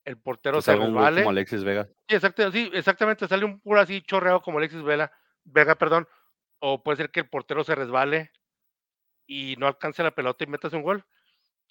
el 0.04 0.16
portero 0.18 0.60
se 0.60 0.66
salga 0.66 0.84
un 0.84 0.92
gol 0.94 1.00
resbale. 1.00 1.22
como 1.22 1.30
Alexis 1.30 1.64
Vega. 1.64 1.88
Sí, 2.08 2.14
exacto, 2.14 2.52
sí, 2.52 2.70
exactamente, 2.72 3.26
sale 3.26 3.44
un 3.44 3.60
puro 3.60 3.80
así 3.80 4.00
chorreado 4.02 4.40
como 4.40 4.58
Alexis 4.58 4.82
Vela, 4.82 5.10
Vega, 5.44 5.74
perdón, 5.74 6.06
o 6.60 6.82
puede 6.82 6.96
ser 6.98 7.10
que 7.10 7.20
el 7.20 7.28
portero 7.28 7.64
se 7.64 7.74
resbale 7.74 8.32
y 9.26 9.56
no 9.58 9.66
alcance 9.66 10.02
la 10.02 10.14
pelota 10.14 10.44
y 10.44 10.48
metas 10.48 10.72
un 10.72 10.82
gol. 10.82 11.04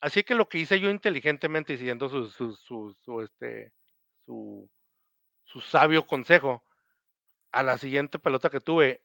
Así 0.01 0.23
que 0.23 0.35
lo 0.35 0.49
que 0.49 0.59
hice 0.59 0.79
yo 0.79 0.89
inteligentemente 0.91 1.73
y 1.73 1.77
siguiendo 1.77 2.09
su, 2.09 2.29
su, 2.29 2.55
su, 2.55 2.95
su, 3.03 3.21
este, 3.21 3.73
su, 4.25 4.69
su 5.43 5.61
sabio 5.61 6.05
consejo, 6.07 6.63
a 7.51 7.63
la 7.63 7.77
siguiente 7.77 8.19
pelota 8.19 8.49
que 8.49 8.61
tuve, 8.61 9.01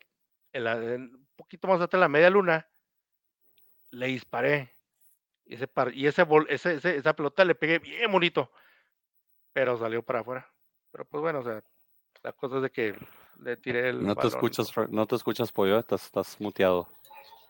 en 0.53 0.67
un 0.67 1.29
poquito 1.37 1.69
más 1.69 1.81
de 1.89 1.99
la 1.99 2.09
media 2.09 2.31
luna, 2.31 2.69
le 3.91 4.07
disparé. 4.07 4.71
Y, 5.45 5.55
ese, 5.55 5.67
par- 5.67 5.95
y 5.95 6.07
ese, 6.07 6.25
bol- 6.25 6.47
ese- 6.49 6.75
ese- 6.75 6.97
esa 6.97 7.15
pelota 7.15 7.45
le 7.45 7.55
pegué 7.55 7.79
bien 7.79 8.11
bonito, 8.13 8.51
pero 9.53 9.79
salió 9.79 10.03
para 10.03 10.21
afuera. 10.21 10.53
Pero 10.91 11.05
pues 11.07 11.21
bueno, 11.21 11.41
o 11.41 11.45
sea, 11.45 11.63
la 12.23 12.33
cosa 12.33 12.57
es 12.57 12.63
de 12.63 12.71
que 12.71 12.97
le 13.41 13.57
tiré 13.57 13.89
el. 13.91 14.03
No 14.05 14.15
te 14.15 14.23
balón. 14.29 14.33
escuchas, 14.33 14.73
no 14.91 15.07
te 15.07 15.17
escuchas, 15.17 15.53
pollo, 15.53 15.79
estás, 15.79 16.05
estás 16.05 16.37
muteado. 16.41 16.89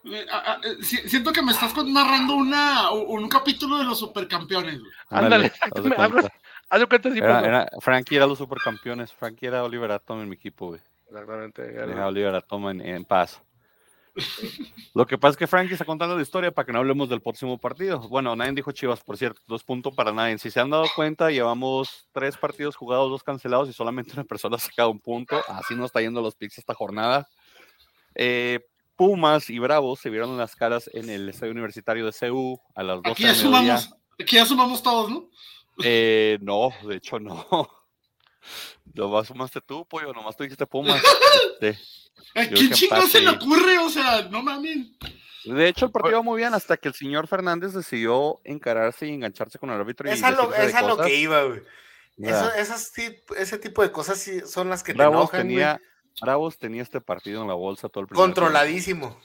Eh, 0.05 0.27
ah, 0.33 0.43
ah, 0.47 0.61
eh, 0.65 0.83
si- 0.83 1.09
siento 1.09 1.33
que 1.33 1.43
me 1.43 1.53
estás 1.53 1.73
narrando 1.87 2.35
una, 2.35 2.91
un, 2.91 3.23
un 3.23 3.29
capítulo 3.29 3.79
de 3.79 3.85
los 3.85 3.99
supercampeones. 4.01 4.81
Ándale, 5.11 5.47
haz 5.47 5.53
de 5.53 5.57
exactamente, 5.91 6.33
algo 6.71 6.89
cuenta. 6.89 7.11
Sí, 7.13 7.19
Era, 7.19 7.35
pasó. 7.35 7.47
era- 7.47 7.69
Frankie 7.81 8.17
era 8.17 8.27
los 8.27 8.39
supercampeones, 8.39 9.13
Frankie 9.13 9.47
era 9.47 9.63
Oliver 9.63 9.93
Atom 9.93 10.21
en 10.23 10.29
mi 10.29 10.35
equipo, 10.35 10.69
güey. 10.69 10.81
Exactamente. 11.09 11.63
ya 11.75 11.87
Deja 11.87 11.99
lo- 11.99 12.03
a 12.05 12.07
Oliver 12.09 12.35
Atom 12.35 12.69
en, 12.71 12.81
en 12.81 13.05
paz. 13.05 13.41
Lo 14.95 15.07
que 15.07 15.17
pasa 15.17 15.31
es 15.33 15.37
que 15.39 15.47
Frankie 15.47 15.73
está 15.73 15.85
contando 15.85 16.17
la 16.17 16.23
historia 16.23 16.51
para 16.51 16.67
que 16.67 16.73
no 16.73 16.79
hablemos 16.79 17.09
del 17.09 17.23
próximo 17.23 17.59
partido. 17.59 18.01
Bueno, 18.09 18.37
nadie 18.37 18.53
dijo 18.53 18.73
Chivas, 18.73 19.01
por 19.01 19.17
cierto, 19.17 19.41
dos 19.47 19.65
puntos 19.65 19.95
para 19.95 20.13
nadie. 20.13 20.39
Si 20.39 20.51
se 20.51 20.61
han 20.61 20.71
dado 20.71 20.85
cuenta, 20.95 21.31
llevamos 21.31 22.09
tres 22.13 22.37
partidos 22.37 22.77
jugados, 22.77 23.11
dos 23.11 23.23
cancelados 23.23 23.69
y 23.69 23.73
solamente 23.73 24.13
una 24.13 24.25
persona 24.25 24.57
ha 24.57 24.59
sacado 24.59 24.91
un 24.91 25.01
punto. 25.01 25.43
Así 25.49 25.75
nos 25.75 25.87
está 25.87 26.01
yendo 26.01 26.21
los 26.21 26.35
picks 26.35 26.59
esta 26.59 26.75
jornada. 26.75 27.29
Eh, 28.15 28.61
Pumas 28.97 29.49
y 29.49 29.59
Bravos 29.59 30.01
se 30.01 30.11
vieron 30.11 30.31
en 30.31 30.39
las 30.39 30.55
caras 30.55 30.91
en 30.93 31.09
el 31.09 31.29
estadio 31.29 31.53
universitario 31.53 32.05
de 32.05 32.13
CU 32.13 32.61
a 32.75 32.83
las 32.83 33.03
12 33.03 33.11
Aquí 33.11 33.23
ya 33.23 33.35
sumamos, 33.35 33.91
aquí 34.21 34.37
ya 34.37 34.47
sumamos 34.47 34.83
todos, 34.83 35.11
¿no? 35.11 35.31
Eh, 35.83 36.39
no, 36.43 36.71
de 36.87 36.97
hecho 36.97 37.19
no. 37.19 37.47
Nomás 38.95 39.29
sumaste 39.29 39.61
tú, 39.61 39.87
pollo, 39.87 40.13
nomás 40.13 40.37
tú 40.37 40.43
dijiste 40.43 40.67
Pumas. 40.67 41.01
Este, 41.61 41.79
¿A 42.35 42.47
quién 42.47 42.71
chingado 42.73 43.07
se 43.07 43.21
le 43.21 43.31
ocurre? 43.31 43.79
O 43.79 43.89
sea, 43.91 44.23
no 44.31 44.43
mames. 44.43 44.89
De 45.45 45.69
hecho, 45.69 45.87
el 45.87 45.91
partido 45.93 46.13
iba 46.17 46.23
muy 46.23 46.39
bien 46.39 46.55
hasta 46.55 46.77
que 46.77 46.89
el 46.89 46.95
señor 46.95 47.27
Fernández 47.27 47.73
decidió 47.73 48.41
encararse 48.45 49.07
y 49.07 49.11
engancharse 49.15 49.59
con 49.59 49.71
el 49.71 49.81
árbitro. 49.81 50.09
Y 50.09 50.13
Es 50.13 50.23
a 50.23 50.31
lo, 50.31 50.55
es 50.55 50.75
a 50.75 50.83
lo 50.83 50.97
que 50.97 51.17
iba, 51.17 51.43
güey. 51.45 51.63
Eso- 52.19 52.53
esas 52.55 52.93
ese 53.37 53.59
tipo 53.59 53.83
de 53.83 53.91
cosas 53.91 54.19
sí 54.19 54.41
son 54.47 54.69
las 54.69 54.83
que 54.83 54.95
te 54.95 55.03
enojan, 55.03 55.29
güey. 55.31 55.43
tenía, 55.43 55.81
Bravos 56.21 56.59
tenía 56.59 56.83
este 56.83 57.01
partido 57.01 57.43
en 57.43 57.49
la 57.49 57.55
bolsa 57.55 57.89
todo 57.89 58.03
el 58.03 58.07
primer 58.07 58.25
tiempo, 58.25 58.41
Controladísimo. 58.41 59.19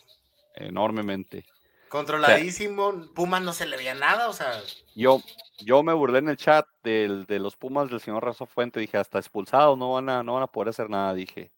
Enormemente. 0.56 1.46
Controladísimo. 1.90 3.08
Pumas 3.14 3.42
no 3.42 3.54
se 3.54 3.66
le 3.66 3.78
veía 3.78 3.94
nada, 3.94 4.30
o 4.30 4.34
sea. 4.34 4.62
Yo, 4.96 5.22
yo 5.60 5.84
me 5.84 5.94
burlé 5.94 6.20
en 6.20 6.30
el 6.30 6.38
chat 6.38 6.66
del, 6.84 7.26
de 7.26 7.40
los 7.40 7.56
Pumas 7.56 7.90
del 7.90 8.02
señor 8.02 8.24
Razo 8.24 8.46
Fuente. 8.46 8.80
Dije, 8.80 8.98
hasta 8.98 9.20
expulsados 9.20 9.78
no 9.78 9.94
van, 9.94 10.10
a, 10.10 10.24
no 10.24 10.34
van 10.36 10.44
a 10.44 10.48
poder 10.48 10.70
hacer 10.70 10.90
nada, 10.90 11.14
dije. 11.14 11.52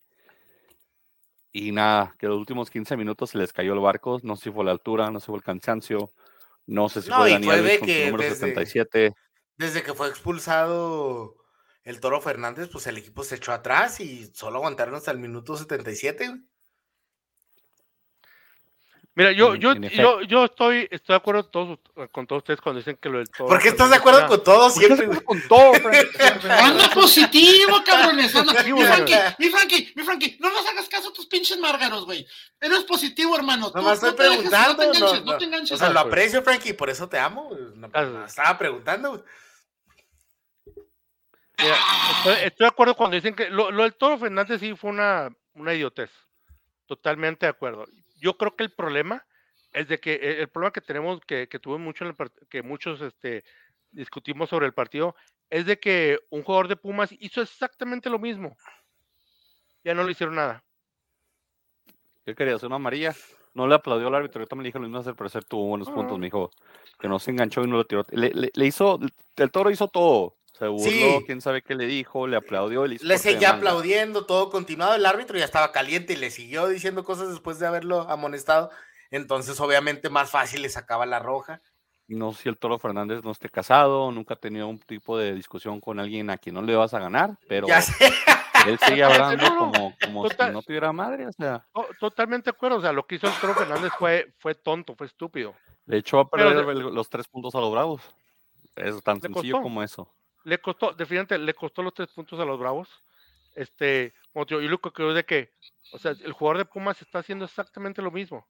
Y 1.52 1.72
nada, 1.72 2.16
que 2.20 2.28
los 2.28 2.38
últimos 2.38 2.70
15 2.70 2.96
minutos 2.96 3.32
se 3.32 3.38
les 3.38 3.52
cayó 3.52 3.74
el 3.74 3.80
barco. 3.80 4.20
No 4.24 4.36
sé 4.36 4.46
si 4.46 4.52
fue 4.52 4.64
la 4.66 4.72
altura, 4.72 5.10
no 5.10 5.20
sé 5.20 5.26
si 5.26 5.32
fue 5.32 5.38
el 5.38 5.44
cansancio. 5.44 6.12
No 6.68 6.90
sé 6.90 7.02
si 7.02 7.10
No, 7.10 7.18
fue 7.18 7.30
y 7.32 7.34
Dani 7.34 7.46
fue 7.48 7.56
de 7.56 7.60
Alves 7.62 7.80
con 7.80 7.88
su 7.88 7.94
que 7.94 8.06
número 8.12 8.24
desde- 8.24 8.36
77. 8.36 9.14
Desde 9.58 9.84
que 9.84 9.94
fue 9.94 10.08
expulsado 10.08 11.36
el 11.84 12.00
Toro 12.00 12.22
Fernández, 12.22 12.70
pues 12.72 12.86
el 12.88 12.98
equipo 12.98 13.24
se 13.24 13.36
echó 13.36 13.52
atrás 13.52 14.00
y 14.00 14.28
solo 14.34 14.58
aguantaron 14.60 14.96
hasta 14.96 15.12
el 15.12 15.18
minuto 15.20 15.58
77. 15.58 16.36
Mira, 19.20 19.34
yo, 19.34 19.54
En- 19.54 19.60
yo, 19.60 19.72
en 19.74 19.82
yo, 19.90 20.22
yo 20.22 20.46
estoy, 20.46 20.88
estoy 20.90 21.14
de 21.14 21.18
acuerdo 21.18 21.44
todos, 21.44 21.78
con 22.14 22.26
todos 22.26 22.40
ustedes 22.40 22.62
cuando 22.62 22.80
dicen 22.80 22.96
que 22.96 23.10
lo 23.10 23.18
del 23.18 23.30
todo. 23.30 23.50
¿Por 23.50 23.62
qué 23.62 23.68
estás 23.68 23.90
de 23.90 23.98
acuerdo 23.98 24.26
con 24.28 24.42
todo 24.46 24.70
¿Por 24.74 24.80
qué 24.80 24.96
siempre? 24.96 25.22
con 25.26 25.42
todo? 25.50 25.74
Anda 26.50 26.90
positivo, 26.94 27.84
cabrones. 27.86 28.34
anda. 28.34 28.64
Mi. 28.64 28.82
Frankie, 28.82 29.16
mi 29.38 29.50
Frankie, 29.50 29.92
mi 29.94 30.04
Frankie, 30.04 30.38
no 30.40 30.50
nos 30.50 30.66
hagas 30.66 30.88
caso 30.88 31.10
a 31.10 31.14
tus 31.14 31.26
pinches 31.26 31.58
márgaros, 31.60 32.06
güey. 32.06 32.26
Eres 32.62 32.86
positivo, 32.86 33.36
hermano. 33.36 33.70
Tú- 33.74 33.80
Nomás 33.80 34.02
no 34.02 34.08
estoy 34.08 34.26
te 34.26 34.32
dejes, 34.38 34.50
preguntando. 34.50 34.72
No 34.72 34.78
te 34.78 34.86
enganches, 34.98 35.20
no, 35.20 35.26
no, 35.26 35.32
no. 35.34 35.38
te 35.38 35.44
enganches. 35.44 35.72
O 35.74 35.78
sea, 35.78 35.90
lo 35.90 36.00
aprecio, 36.00 36.42
Frankie, 36.42 36.72
por 36.72 36.90
eso 36.90 37.10
te 37.10 37.20
amo. 37.20 37.50
No, 37.76 37.90
Ah, 37.92 38.04
no, 38.04 38.26
estaba 38.26 38.58
preguntando. 38.58 39.10
güey. 39.10 39.22
Mira, 41.58 41.76
estoy, 42.18 42.34
estoy 42.46 42.64
de 42.66 42.68
acuerdo 42.70 42.96
cuando 42.96 43.16
dicen 43.16 43.36
que 43.36 43.50
lo, 43.50 43.70
lo 43.70 43.84
del 43.84 43.96
Toro 43.96 44.18
Fernández 44.18 44.62
sí 44.62 44.74
fue 44.78 44.92
una, 44.92 45.30
una 45.56 45.74
idiotez. 45.74 46.10
Totalmente 46.86 47.46
de 47.46 47.50
acuerdo. 47.50 47.86
Yo 48.20 48.38
creo 48.38 48.56
que 48.56 48.64
el 48.64 48.72
problema 48.72 49.26
es 49.72 49.88
de 49.88 50.00
que 50.00 50.14
eh, 50.14 50.42
el 50.42 50.50
problema 50.50 50.72
que 50.72 50.82
tenemos, 50.82 51.20
que, 51.22 51.48
que 51.48 51.60
tuvimos 51.60 51.82
mucho 51.82 52.06
en 52.06 52.16
el 52.18 52.48
que 52.50 52.62
muchos 52.64 53.02
este, 53.02 53.44
discutimos 53.92 54.50
sobre 54.50 54.66
el 54.66 54.74
partido, 54.74 55.16
es 55.50 55.66
de 55.66 55.80
que 55.80 56.20
un 56.30 56.44
jugador 56.44 56.68
de 56.68 56.76
Pumas 56.76 57.10
hizo 57.20 57.42
exactamente 57.42 58.10
lo 58.10 58.20
mismo. 58.20 58.56
Ya 59.84 59.94
no 59.94 60.04
le 60.04 60.12
hicieron 60.12 60.36
nada. 60.36 60.64
¿Qué 62.26 62.36
quería 62.36 62.56
hacer 62.56 62.68
una 62.68 62.76
amarilla? 62.76 63.16
No 63.54 63.68
le 63.68 63.76
aplaudió 63.76 64.08
al 64.08 64.16
árbitro, 64.16 64.42
yo 64.42 64.48
también 64.48 64.64
le 64.64 64.68
dije 64.70 64.78
lo 64.80 64.84
mismo 64.84 65.00
hacer, 65.00 65.16
pero 65.16 65.30
tuvo 65.42 65.66
buenos 65.70 65.90
puntos, 65.90 66.20
me 66.20 66.28
dijo 66.28 66.52
que 67.00 67.08
no 67.08 67.18
se 67.18 67.32
enganchó 67.32 67.64
y 67.64 67.68
no 67.68 67.78
lo 67.78 67.86
tiró. 67.86 68.06
Le, 68.12 68.30
le- 68.34 68.52
le 68.54 68.66
hizo, 68.66 69.00
el 69.38 69.52
toro 69.52 69.72
hizo 69.72 69.88
todo. 69.88 70.38
Se 70.60 70.68
burló, 70.68 70.84
Sí. 70.90 71.24
quién 71.26 71.40
sabe 71.42 71.62
qué 71.62 71.74
le 71.74 71.86
dijo, 71.86 72.28
le 72.28 72.36
aplaudió 72.36 72.86
y 72.86 72.90
le 72.90 72.96
hizo 72.96 73.06
Le 73.06 73.18
seguía 73.18 73.52
aplaudiendo, 73.52 74.26
todo 74.26 74.50
continuado. 74.50 74.94
El 74.94 75.06
árbitro 75.06 75.38
ya 75.38 75.46
estaba 75.46 75.72
caliente 75.72 76.14
y 76.14 76.18
le 76.18 76.30
siguió 76.32 76.68
diciendo 76.68 77.04
cosas 77.06 77.30
después 77.30 77.60
de 77.60 77.68
haberlo 77.68 78.02
amonestado. 78.10 78.70
Entonces, 79.10 79.60
obviamente, 79.62 80.10
más 80.10 80.30
fácil 80.30 80.62
le 80.62 80.70
sacaba 80.70 81.06
la 81.06 81.20
roja. 81.20 81.62
No 82.08 82.34
sé 82.34 82.44
si 82.44 82.50
el 82.50 82.58
Toro 82.58 82.78
Fernández 82.80 83.24
no 83.24 83.32
esté 83.32 83.50
casado, 83.50 84.12
nunca 84.12 84.34
ha 84.34 84.38
tenido 84.38 84.68
un 84.68 84.80
tipo 84.80 85.18
de 85.18 85.34
discusión 85.34 85.80
con 85.80 86.00
alguien 86.00 86.30
a 86.30 86.38
quien 86.38 86.56
no 86.56 86.62
le 86.62 86.76
vas 86.76 86.94
a 86.94 87.00
ganar, 87.00 87.38
pero 87.48 87.68
Ya 87.68 87.82
sé. 87.82 88.12
él 88.68 88.80
sigue 88.80 89.04
hablando 89.38 89.48
No, 89.48 89.56
no, 89.68 89.72
como, 89.72 89.96
como 90.04 90.30
si 90.30 90.36
no 90.52 90.62
tuviera 90.64 90.92
madre, 90.92 91.28
o 91.28 91.32
sea, 91.32 91.66
To- 91.74 91.88
Totalmente 92.00 92.52
de 92.52 92.56
acuerdo. 92.56 92.78
O 92.78 92.82
sea, 92.82 92.92
lo 92.92 93.06
que 93.06 93.16
hizo 93.16 93.28
el 93.28 93.34
Toro 93.40 93.54
Fernández 93.54 93.92
fue, 93.98 94.34
fue 94.40 94.56
tonto, 94.56 94.96
fue 94.96 95.06
estúpido. 95.08 95.54
le 95.86 95.98
echó 96.00 96.20
a 96.20 96.28
perder 96.30 96.66
los 96.76 97.10
tres 97.10 97.28
puntos 97.28 97.54
a 97.56 97.60
los 97.60 97.72
Bravos. 97.72 98.02
Es 98.76 99.02
tan 99.04 99.20
sencillo 99.22 99.56
costó. 99.56 99.62
como 99.64 99.84
eso. 99.84 100.12
Le 100.44 100.60
costó, 100.60 100.92
definitivamente 100.94 101.38
le 101.38 101.54
costó 101.54 101.82
los 101.84 101.94
tres 101.94 102.10
puntos 102.10 102.40
a 102.40 102.46
los 102.46 102.60
Bravos. 102.60 102.90
Este, 103.56 104.14
como 104.32 104.46
te 104.46 104.56
digo, 104.56 104.62
yo 104.62 104.70
lo 104.70 104.78
que 104.80 104.92
creo 104.92 105.10
es 105.10 105.16
de 105.16 105.26
que, 105.26 105.52
o 105.92 105.98
sea, 105.98 106.12
el 106.12 106.32
jugador 106.34 106.60
de 106.60 106.66
Pumas 106.66 107.02
está 107.02 107.20
haciendo 107.20 107.46
exactamente 107.46 108.02
lo 108.02 108.12
mismo. 108.12 108.48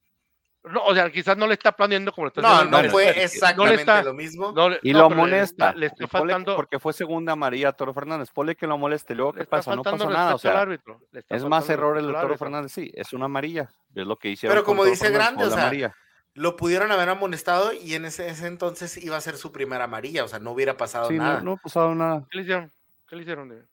No, 0.65 0.83
o 0.83 0.93
sea, 0.93 1.09
quizás 1.09 1.37
no 1.37 1.47
le 1.47 1.53
está 1.53 1.71
planeando 1.71 2.11
como 2.11 2.25
le 2.25 2.29
está 2.29 2.41
No, 2.41 2.49
haciendo. 2.49 2.83
no 2.83 2.89
fue 2.89 3.05
no 3.05 3.11
le 3.13 3.23
exactamente 3.23 3.81
está- 3.81 4.03
lo 4.03 4.13
mismo. 4.13 4.51
no 4.51 4.69
le- 4.69 4.79
Y 4.83 4.91
no, 4.91 4.99
lo 5.03 5.09
pero 5.09 5.25
le-. 5.25 5.47
Le, 5.77 5.85
está 5.85 6.07
faltando, 6.09 6.55
porque 6.57 6.79
fue 6.79 6.91
segunda 6.91 7.31
amarilla 7.31 7.69
a 7.69 7.71
Toro 7.73 7.93
Fernández. 7.93 8.29
Ponle 8.29 8.57
que 8.57 8.67
lo 8.67 8.77
moleste. 8.77 9.15
Luego, 9.15 9.31
¿qué 9.31 9.45
pasa? 9.45 9.73
No 9.73 9.83
pasó 9.83 10.09
nada. 10.09 10.35
O 10.35 10.37
sea, 10.37 10.59
árbitro, 10.59 10.99
le 11.11 11.21
está 11.21 11.33
es 11.37 11.45
más 11.45 11.69
error 11.69 11.97
el 11.97 12.07
Toro 12.07 12.17
árbitro. 12.19 12.37
Fernández. 12.37 12.73
Sí, 12.73 12.91
es 12.93 13.13
una 13.13 13.25
amarilla. 13.25 13.69
Es 13.95 14.05
lo 14.05 14.17
que 14.17 14.27
hicieron. 14.31 14.53
Pero 14.53 14.65
como 14.65 14.83
dice 14.83 15.09
Grande, 15.09 15.45
fue 15.45 15.53
o 15.53 15.55
sea. 15.55 15.95
Lo 16.39 16.55
pudieron 16.55 16.89
haber 16.93 17.09
amonestado 17.09 17.73
y 17.73 17.95
en 17.95 18.05
ese, 18.05 18.29
ese 18.29 18.47
entonces 18.47 18.95
iba 19.03 19.17
a 19.17 19.21
ser 19.21 19.35
su 19.35 19.51
primera 19.51 19.83
amarilla. 19.83 20.23
O 20.23 20.27
sea, 20.29 20.39
no 20.39 20.51
hubiera 20.51 20.77
pasado 20.77 21.09
Sí, 21.09 21.17
nada. 21.17 21.39
no, 21.39 21.43
no 21.43 21.51
ha 21.53 21.57
pasado 21.57 21.93
nada. 21.93 22.25
¿Qué 22.31 22.37
le 22.37 22.43
hicieron? 22.43 22.71
¿Qué 23.09 23.15
le 23.17 23.21
hicieron? 23.23 23.49
de- 23.49 23.65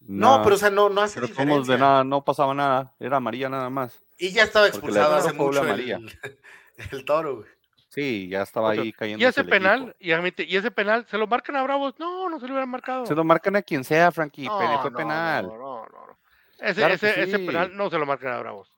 No, 0.00 0.40
pero 0.42 0.54
o 0.54 0.58
sea, 0.58 0.70
no, 0.70 0.88
no 0.88 1.02
hace 1.02 1.16
Pero 1.16 1.26
diferencia. 1.26 1.74
de 1.74 1.78
nada, 1.80 2.04
no 2.04 2.24
pasaba 2.24 2.54
nada. 2.54 2.94
Era 2.98 3.18
amarilla 3.18 3.50
nada 3.50 3.68
más. 3.68 4.00
Y 4.16 4.30
ya 4.30 4.44
estaba 4.44 4.66
expulsado 4.66 5.14
hace 5.16 5.34
mucho 5.34 5.60
amarilla. 5.60 5.96
el, 5.96 6.38
el 6.92 7.04
toro, 7.04 7.36
güey. 7.36 7.48
Sí, 7.90 8.28
ya 8.30 8.42
estaba 8.42 8.70
O 8.70 8.72
sea, 8.74 8.82
ahí 8.82 8.92
cayendo. 8.92 9.22
Y 9.22 9.26
ese 9.26 9.44
penal, 9.44 9.94
y, 9.98 10.12
admite- 10.12 10.46
y 10.48 10.56
ese 10.56 10.70
penal, 10.70 11.04
¿se 11.10 11.18
lo 11.18 11.26
marcan 11.26 11.56
a 11.56 11.62
Bravos? 11.64 11.94
No, 11.98 12.30
no 12.30 12.40
se 12.40 12.46
lo 12.46 12.52
hubieran 12.54 12.70
marcado. 12.70 13.04
Se 13.04 13.14
lo 13.14 13.24
marcan 13.24 13.56
a 13.56 13.62
quien 13.62 13.84
sea, 13.84 14.10
Frankie. 14.10 14.46
No, 14.46 14.58
pero 14.58 14.80
fue 14.80 14.90
no, 14.90 14.96
penal. 14.96 15.46
No, 15.46 15.58
no, 15.58 15.86
no. 15.86 16.18
Ese, 16.60 16.76
Claro 16.80 16.94
ese, 16.94 17.22
ese 17.24 17.38
penal 17.38 17.76
no 17.76 17.90
se 17.90 17.98
lo 17.98 18.06
marcan 18.06 18.32
a 18.32 18.38
Bravos. 18.40 18.72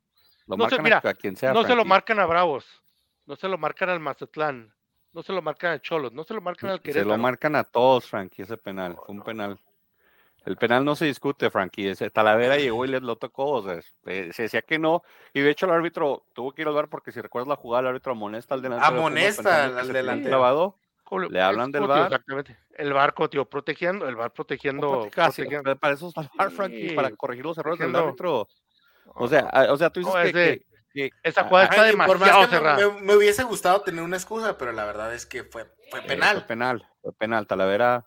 Lo 0.51 0.57
No 0.57 0.65
sé, 0.69 0.77
marcan 0.77 0.85
mira, 0.85 1.01
a, 1.05 1.09
a 1.09 1.15
quien 1.15 1.37
sea. 1.37 1.53
no 1.53 1.65
se 1.65 1.75
lo 1.75 1.85
marcan 1.85 2.19
a 2.21 2.27
Bravos. 2.27 2.67
No 3.27 3.37
se 3.37 3.49
lo 3.49 3.57
marcan 3.59 3.89
al 3.91 4.01
Mazatlán. 4.01 4.73
No 5.13 5.23
se 5.23 5.33
lo 5.33 5.43
marcan 5.43 5.73
a 5.73 5.79
Cholos. 5.81 6.13
No 6.13 6.25
se 6.25 6.35
lo 6.35 6.41
marcan 6.41 6.71
al 6.71 6.77
Se 6.79 6.83
Querétaro. 6.83 7.09
lo 7.11 7.19
marcan 7.19 7.57
a 7.57 7.65
todos, 7.65 8.07
Frankie, 8.09 8.43
ese 8.43 8.57
penal. 8.57 8.97
Fue 9.07 9.15
un 9.15 9.23
penal. 9.23 9.59
El 10.47 10.57
penal 10.57 10.85
no 10.85 10.95
se 10.97 11.05
discute, 11.05 11.51
Frankie. 11.51 11.89
Ese 11.89 12.09
Talavera 12.11 12.57
llegó 12.57 12.85
y 12.85 12.89
les 12.89 13.03
lo 13.03 13.17
tocó. 13.17 13.51
O 13.51 13.63
sea, 13.65 13.81
eh, 14.07 14.31
se 14.33 14.43
decía 14.45 14.63
que 14.63 14.79
no. 14.79 15.03
Y 15.35 15.41
de 15.41 15.51
hecho, 15.51 15.67
el 15.67 15.73
árbitro 15.73 16.25
tuvo 16.33 16.53
que 16.53 16.63
ir 16.63 16.69
al 16.69 16.75
bar 16.75 16.89
porque 16.89 17.13
si 17.13 17.21
recuerdas 17.21 17.49
la 17.49 17.57
jugada, 17.57 17.83
el 17.83 17.87
árbitro 17.89 18.13
amonesta 18.13 18.55
al 18.55 18.63
delantero. 18.63 18.91
de 18.91 18.97
Pumas 18.97 19.07
Amonesta 19.11 19.65
al 19.67 19.87
se 19.87 19.93
delantero. 19.93 20.31
clavado. 20.31 20.77
Le 21.29 21.41
hablan 21.43 21.73
del 21.73 21.89
VAR. 21.89 22.05
Exactamente. 22.05 22.57
El 22.71 22.93
barco, 22.93 23.29
tío, 23.29 23.45
protegiendo, 23.45 24.09
el 24.09 24.15
bar 24.15 24.33
protegiendo. 24.33 25.09
Casi, 25.13 25.43
protegiendo. 25.43 25.77
para 25.77 25.95
eso 25.95 26.07
está 26.09 26.21
el 26.21 26.29
VAR, 26.39 26.51
Frankie, 26.53 26.89
Sí, 26.91 26.95
para 26.95 27.11
corregir 27.17 27.45
los 27.45 27.59
errores 27.59 27.81
del 27.81 27.95
árbitro. 27.97 28.47
O 29.15 29.29
sea, 29.29 29.41
a- 29.53 29.73
o 29.73 29.77
sea, 29.77 29.91
tú 29.91 30.01
dices 30.01 30.15
No, 30.15 30.23
que, 30.23 30.29
ese- 30.29 30.33
que- 30.33 30.65
que- 30.93 31.11
Esa 31.23 31.45
jugada 31.45 31.67
está 31.67 31.83
Ay, 31.83 31.91
por 31.93 31.99
más 31.99 32.09
demasiado 32.09 32.41
que 32.41 32.47
me- 32.47 32.53
cerrada. 32.53 32.93
me, 32.95 33.01
me 33.03 33.17
hubiese 33.17 33.43
gustado 33.45 33.81
tener 33.83 34.03
una 34.03 34.17
excusa, 34.17 34.57
pero 34.59 34.73
la 34.73 34.85
verdad 34.85 35.15
es 35.15 35.27
que 35.27 35.45
fue, 35.45 35.67
fue 35.91 36.01
Eh, 36.01 36.05
penal. 36.07 36.37
Fue 36.39 36.47
penal, 36.47 36.89
fue 37.03 37.13
penal. 37.13 37.47
Talavera 37.47 38.07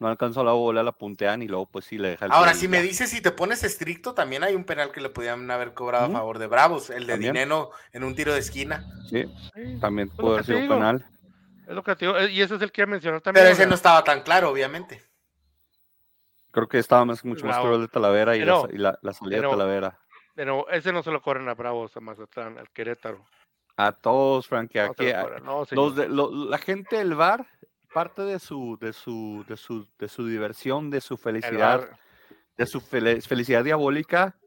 no 0.00 0.08
alcanzó 0.08 0.42
la 0.42 0.50
bola, 0.52 0.82
la 0.82 0.90
puntean 0.90 1.42
y 1.42 1.48
luego 1.48 1.66
pues 1.66 1.84
sí 1.84 1.96
le 1.98 2.08
deja 2.08 2.26
el 2.26 2.32
Ahora, 2.32 2.54
si 2.54 2.66
me 2.66 2.82
dices, 2.82 3.08
si 3.10 3.20
te 3.20 3.30
pones 3.30 3.62
estricto, 3.62 4.14
también 4.14 4.42
hay 4.42 4.56
un 4.56 4.64
penal 4.64 4.90
que 4.90 5.00
le 5.00 5.10
podían 5.10 5.48
haber 5.50 5.74
cobrado 5.74 6.06
a 6.06 6.10
favor 6.10 6.38
de 6.40 6.48
Bravos, 6.48 6.90
el 6.90 7.06
de 7.06 7.12
También. 7.12 7.34
Dineno 7.34 7.70
en 7.92 8.02
un 8.02 8.14
tiro 8.16 8.32
de 8.32 8.40
esquina. 8.40 8.84
Sí, 9.08 9.24
Sí, 9.54 9.78
también 9.80 10.08
lo 10.08 10.16
pudo 10.16 10.32
haber 10.32 10.44
sido 10.44 10.58
digo. 10.58 10.74
penal. 10.74 11.06
Es 11.68 11.74
lo 11.76 11.84
que 11.84 11.94
te 11.94 12.06
digo. 12.06 12.18
eh, 12.18 12.32
Y 12.32 12.42
ese 12.42 12.56
es 12.56 12.62
el 12.62 12.72
que 12.72 12.80
iba 12.80 12.88
a 12.88 12.90
mencionar 12.90 13.20
también. 13.20 13.44
Pero 13.44 13.52
ese 13.54 13.66
no 13.66 13.76
estaba 13.76 14.02
tan 14.02 14.22
claro, 14.22 14.50
obviamente. 14.50 15.00
Creo 16.50 16.68
que 16.68 16.78
estaba 16.78 17.04
más, 17.04 17.24
mucho 17.24 17.46
más 17.46 17.58
claro 17.58 17.76
el 17.76 17.82
de 17.82 17.88
Talavera 17.88 18.34
y, 18.36 18.40
la, 18.40 18.44
Pero- 18.44 18.62
sa- 18.62 18.74
y 18.74 18.78
la, 18.78 18.98
la 19.00 19.12
salida 19.12 19.36
pero- 19.38 19.50
de 19.50 19.56
Talavera. 19.56 19.98
Pero 20.34 20.68
ese 20.70 20.92
no 20.92 21.02
se 21.02 21.10
lo 21.10 21.20
corren 21.20 21.48
a 21.48 21.54
Bravos, 21.54 21.96
a 21.96 22.00
Mazatlán, 22.00 22.58
al 22.58 22.70
Querétaro. 22.70 23.24
A 23.76 23.92
todos, 23.92 24.46
Frankie, 24.46 24.78
No 24.78 24.84
se 24.86 24.90
aquí, 25.02 25.12
lo 25.12 25.18
a- 25.18 25.22
corren, 25.22 25.44
no, 25.44 25.64
los 25.70 25.96
de, 25.96 26.08
lo- 26.08 26.30
la 26.48 26.58
gente 26.58 26.96
del 26.96 27.14
bar, 27.14 27.46
parte 27.92 28.22
de 28.22 28.38
su, 28.38 28.78
de 28.80 28.92
su, 28.92 29.44
de 29.48 29.56
su, 29.56 29.86
de 29.98 30.08
su 30.08 30.26
diversión, 30.26 30.90
de 30.90 31.00
su 31.00 31.14
El 31.14 31.20
felicidad, 31.20 31.88
de 32.56 32.66
su 32.66 32.80
fel- 32.80 33.20
felicidad 33.26 33.64
diabólica, 33.64 34.38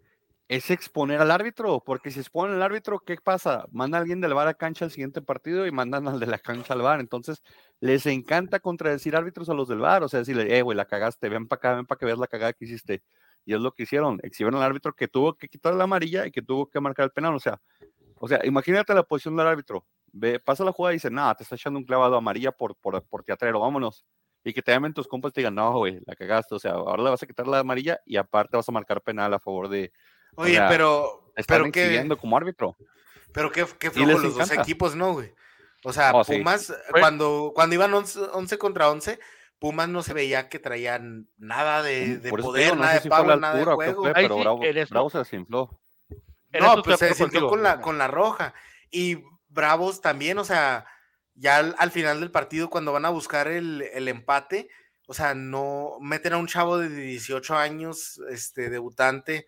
es 0.47 0.69
exponer 0.69 1.19
al 1.21 1.31
árbitro, 1.31 1.81
porque 1.83 2.11
si 2.11 2.19
exponen 2.19 2.55
al 2.57 2.61
árbitro, 2.61 2.99
¿qué 2.99 3.17
pasa? 3.17 3.65
Manda 3.71 3.97
a 3.97 4.01
alguien 4.01 4.21
del 4.21 4.35
bar 4.35 4.47
a 4.47 4.53
cancha 4.53 4.85
al 4.85 4.91
siguiente 4.91 5.21
partido 5.23 5.65
y 5.65 5.71
mandan 5.71 6.07
al 6.07 6.19
de 6.19 6.27
la 6.27 6.37
cancha 6.37 6.73
al 6.73 6.83
bar. 6.83 6.99
Entonces, 6.99 7.41
les 7.79 8.05
encanta 8.05 8.59
contradecir 8.59 9.15
árbitros 9.15 9.49
a 9.49 9.55
los 9.55 9.67
del 9.67 9.79
bar, 9.79 10.03
o 10.03 10.07
sea, 10.07 10.19
decirle, 10.19 10.55
eh, 10.55 10.61
güey, 10.61 10.77
la 10.77 10.85
cagaste, 10.85 11.29
ven 11.29 11.47
para 11.47 11.57
acá, 11.57 11.73
ven 11.75 11.87
para 11.87 11.97
que 11.97 12.05
veas 12.05 12.19
la 12.19 12.27
cagada 12.27 12.53
que 12.53 12.65
hiciste. 12.65 13.01
Y 13.45 13.53
es 13.53 13.61
lo 13.61 13.71
que 13.71 13.83
hicieron, 13.83 14.19
exhibieron 14.23 14.59
al 14.59 14.67
árbitro 14.67 14.93
que 14.93 15.07
tuvo 15.07 15.35
que 15.37 15.47
quitar 15.47 15.73
la 15.75 15.83
amarilla 15.83 16.25
y 16.25 16.31
que 16.31 16.41
tuvo 16.41 16.69
que 16.69 16.79
marcar 16.79 17.05
el 17.05 17.11
penal, 17.11 17.35
o 17.35 17.39
sea, 17.39 17.61
o 18.15 18.27
sea, 18.27 18.39
imagínate 18.43 18.93
la 18.93 19.03
posición 19.03 19.35
del 19.35 19.47
árbitro, 19.47 19.85
ve, 20.11 20.39
pasa 20.39 20.63
la 20.63 20.71
jugada 20.71 20.93
y 20.93 20.97
dice, 20.97 21.11
nada, 21.11 21.35
te 21.35 21.43
está 21.43 21.55
echando 21.55 21.77
un 21.77 21.85
clavado 21.85 22.15
amarilla 22.15 22.51
por, 22.51 22.75
por, 22.75 23.01
por 23.03 23.23
teatrero, 23.23 23.59
vámonos. 23.59 24.05
Y 24.43 24.53
que 24.53 24.61
te 24.61 24.71
llamen 24.71 24.93
tus 24.93 25.07
compas 25.07 25.29
y 25.29 25.33
te 25.33 25.41
digan, 25.41 25.55
no, 25.55 25.71
güey, 25.77 25.99
la 26.05 26.15
cagaste, 26.15 26.53
o 26.55 26.59
sea, 26.59 26.71
ahora 26.73 27.03
le 27.03 27.09
vas 27.09 27.21
a 27.23 27.25
quitar 27.27 27.47
la 27.47 27.59
amarilla 27.59 27.99
y 28.05 28.15
aparte 28.17 28.55
vas 28.55 28.69
a 28.69 28.71
marcar 28.71 29.01
penal 29.01 29.33
a 29.33 29.39
favor 29.39 29.69
de, 29.69 29.91
Oye, 30.35 30.53
sea, 30.55 30.67
pero, 30.69 31.31
están 31.35 31.61
pero 31.61 31.71
qué, 31.71 31.81
exhibiendo 31.83 32.17
como 32.17 32.37
árbitro. 32.37 32.75
pero 33.31 33.51
qué, 33.51 33.65
qué 33.79 33.89
flojo 33.91 34.19
los 34.19 34.35
dos 34.35 34.51
equipos, 34.51 34.95
¿no, 34.95 35.13
güey? 35.13 35.33
O 35.83 35.93
sea, 35.93 36.11
Oh. 36.13 36.23
Pumas, 36.23 36.73
cuando, 36.91 37.51
cuando 37.53 37.75
iban 37.75 37.93
11, 37.93 38.19
11 38.33 38.57
contra 38.57 38.89
11, 38.89 39.19
Pumas 39.59 39.89
no 39.89 40.03
se 40.03 40.13
veía 40.13 40.49
que 40.49 40.59
traían 40.59 41.27
nada 41.37 41.81
de, 41.81 42.19
poder, 42.29 42.63
digo, 42.65 42.75
no 42.75 42.81
nada 42.81 42.99
de 42.99 43.09
la 43.09 43.35
nada 43.37 43.55
de 43.55 43.63
juego. 43.63 44.03
fue, 44.03 44.13
pero 44.13 44.35
sí, 44.35 44.41
Bravo, 44.41 44.61
Bravo 44.89 45.09
se 45.09 45.17
desinfló. 45.19 45.79
No, 46.59 46.83
pues 46.83 46.99
se 46.99 47.07
desinfló 47.07 47.49
con 47.49 47.63
la, 47.63 47.81
con 47.81 47.97
la 47.97 48.07
roja. 48.07 48.53
Y 48.91 49.23
Bravos 49.47 50.01
también, 50.01 50.37
o 50.37 50.43
sea, 50.43 50.85
ya 51.33 51.57
al, 51.57 51.75
al 51.77 51.91
final 51.91 52.19
del 52.19 52.31
partido, 52.31 52.69
cuando 52.69 52.91
van 52.93 53.05
a 53.05 53.09
buscar 53.09 53.47
el, 53.47 53.81
el 53.93 54.07
empate, 54.07 54.69
o 55.07 55.13
sea, 55.13 55.33
no 55.33 55.97
meten 56.01 56.33
a 56.33 56.37
un 56.37 56.47
chavo 56.47 56.77
de 56.77 56.89
18 56.89 57.55
años, 57.55 58.19
este, 58.29 58.69
debutante, 58.69 59.45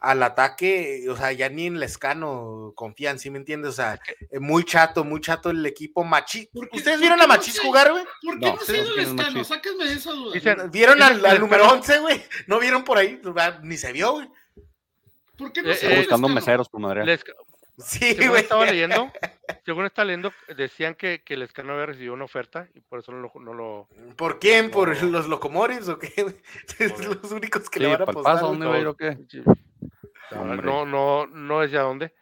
al 0.00 0.22
ataque, 0.22 1.04
o 1.10 1.16
sea, 1.16 1.30
ya 1.32 1.48
ni 1.50 1.66
en 1.66 1.78
Lescano 1.78 2.72
confían, 2.74 3.18
¿sí 3.18 3.28
me 3.28 3.36
entiendes? 3.38 3.70
O 3.70 3.74
sea, 3.74 4.00
eh, 4.30 4.38
muy 4.40 4.64
chato, 4.64 5.04
muy 5.04 5.20
chato 5.20 5.50
el 5.50 5.64
equipo 5.66 6.04
Machis. 6.04 6.46
¿Por 6.48 6.68
qué- 6.70 6.78
¿Ustedes 6.78 7.00
vieron 7.00 7.20
a 7.20 7.24
no 7.24 7.28
Machis 7.28 7.54
sé? 7.54 7.60
jugar, 7.62 7.90
güey? 7.92 8.04
¿Por 8.22 8.38
qué 8.38 8.46
No, 8.46 8.52
no, 8.54 8.60
sí, 8.60 8.66
se 8.66 8.72
ha 8.72 8.76
ido 8.76 8.84
no 8.84 8.88
el 8.88 8.94
quieren 8.96 9.18
escano? 9.18 9.32
machis. 9.34 9.48
Sáquenme 9.48 9.84
de 9.84 9.92
esa 9.92 10.12
duda. 10.12 10.34
Dicen- 10.34 10.70
¿Vieron 10.70 11.02
al, 11.02 11.16
número 11.38 11.64
Lescano- 11.64 11.72
11, 11.74 11.98
güey? 12.00 12.22
¿No 12.46 12.58
vieron 12.58 12.82
por 12.84 12.96
ahí? 12.98 13.20
¿Ni 13.62 13.76
se 13.76 13.92
vio, 13.92 14.12
güey? 14.12 14.28
¿Por 15.36 15.52
qué 15.52 15.62
no 15.62 15.70
Eh, 15.70 15.74
se 15.74 15.92
eh, 15.92 15.98
buscando 15.98 16.28
meseros, 16.28 16.68
por 16.68 16.80
madre. 16.80 17.04
Les- 17.04 17.24
Sí, 17.78 18.12
según 18.14 18.28
güey. 18.28 18.42
estaba 18.42 18.64
leyendo, 18.70 19.10
según 19.64 19.86
estaba 19.86 20.04
leyendo, 20.06 20.32
decían 20.54 20.94
que, 20.94 21.22
que 21.24 21.32
el 21.34 21.42
Escano 21.42 21.72
había 21.72 21.86
recibido 21.86 22.12
una 22.12 22.24
oferta 22.24 22.68
y 22.74 22.80
por 22.80 22.98
eso 22.98 23.10
no 23.12 23.20
lo, 23.20 23.32
no 23.40 23.54
lo- 23.54 23.88
¿Por 24.16 24.38
quién? 24.38 24.70
¿Por 24.70 24.94
No. 25.02 25.08
los 25.10 25.28
locomores 25.28 25.88
o 25.88 25.98
qué? 25.98 26.10
Por- 26.78 27.22
los 27.22 27.32
únicos 27.32 27.70
que 27.70 27.78
Sí, 27.78 27.84
le 27.86 27.90
van 27.96 28.02
a 28.02 28.04
güey. 28.12 28.36
¿dónde 28.40 28.66
va 28.66 28.74
a 28.76 28.78
ir 28.80 28.86
o 28.86 28.96
qué? 28.96 29.18
Hombre. 30.38 30.66
no, 30.66 30.84
no, 30.86 31.26
no 31.26 31.60
decía 31.60 31.80
dónde. 31.82 32.12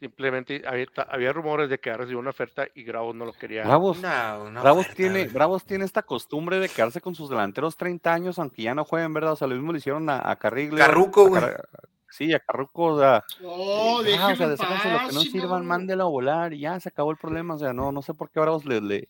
Simplemente 0.00 0.62
había, 0.64 0.86
había 1.08 1.32
rumores 1.32 1.68
de 1.68 1.80
que 1.80 1.90
había 1.90 1.98
recibido 1.98 2.20
una 2.20 2.30
oferta 2.30 2.68
y 2.72 2.84
Grau 2.84 3.12
no 3.12 3.24
lo 3.24 3.32
quería. 3.32 3.64
Bravos, 3.64 3.98
Una- 3.98 4.38
una 4.38 4.60
Bravos, 4.62 4.82
oferta, 4.86 4.96
tiene. 4.96 5.24
Bravos 5.26 5.64
tiene 5.64 5.84
esta 5.84 6.02
costumbre 6.02 6.60
de 6.60 6.68
quedarse 6.68 7.00
con 7.00 7.16
sus 7.16 7.28
delanteros 7.28 7.76
30 7.76 8.12
años, 8.14 8.38
aunque 8.38 8.62
ya 8.62 8.76
no 8.76 8.84
jueguen, 8.84 9.12
¿verdad? 9.12 9.32
O 9.32 9.36
sea, 9.36 9.48
lo 9.48 9.56
mismo 9.56 9.72
le 9.72 9.78
hicieron 9.78 10.08
a, 10.08 10.30
a 10.30 10.36
Carrigle. 10.36 10.78
Carruco, 10.78 11.28
güey. 11.28 11.40
Car- 11.42 11.68
Sí, 12.10 12.32
a 12.32 12.38
Carruco, 12.40 12.84
o 12.94 12.98
sea, 13.00 13.22
Oh, 13.44 14.00
ya, 14.02 14.08
déjenme 14.10 14.32
o 14.32 14.36
sea, 14.36 14.46
en 14.46 14.50
desháganse 14.52 14.90
lo 14.92 14.98
que 15.08 15.14
no 15.14 15.20
sirvan, 15.20 15.66
mándelo 15.66 16.04
a 16.04 16.08
volar 16.08 16.54
y 16.54 16.60
ya 16.60 16.78
se 16.80 16.88
acabó 16.88 17.10
el 17.10 17.18
problema. 17.18 17.54
O 17.54 17.58
sea, 17.58 17.72
no, 17.74 17.92
no 17.92 18.00
sé 18.00 18.14
por 18.14 18.30
qué 18.30 18.38
a 18.38 18.42
Bravos 18.42 18.64
le, 18.64 18.80
le- 18.80 19.08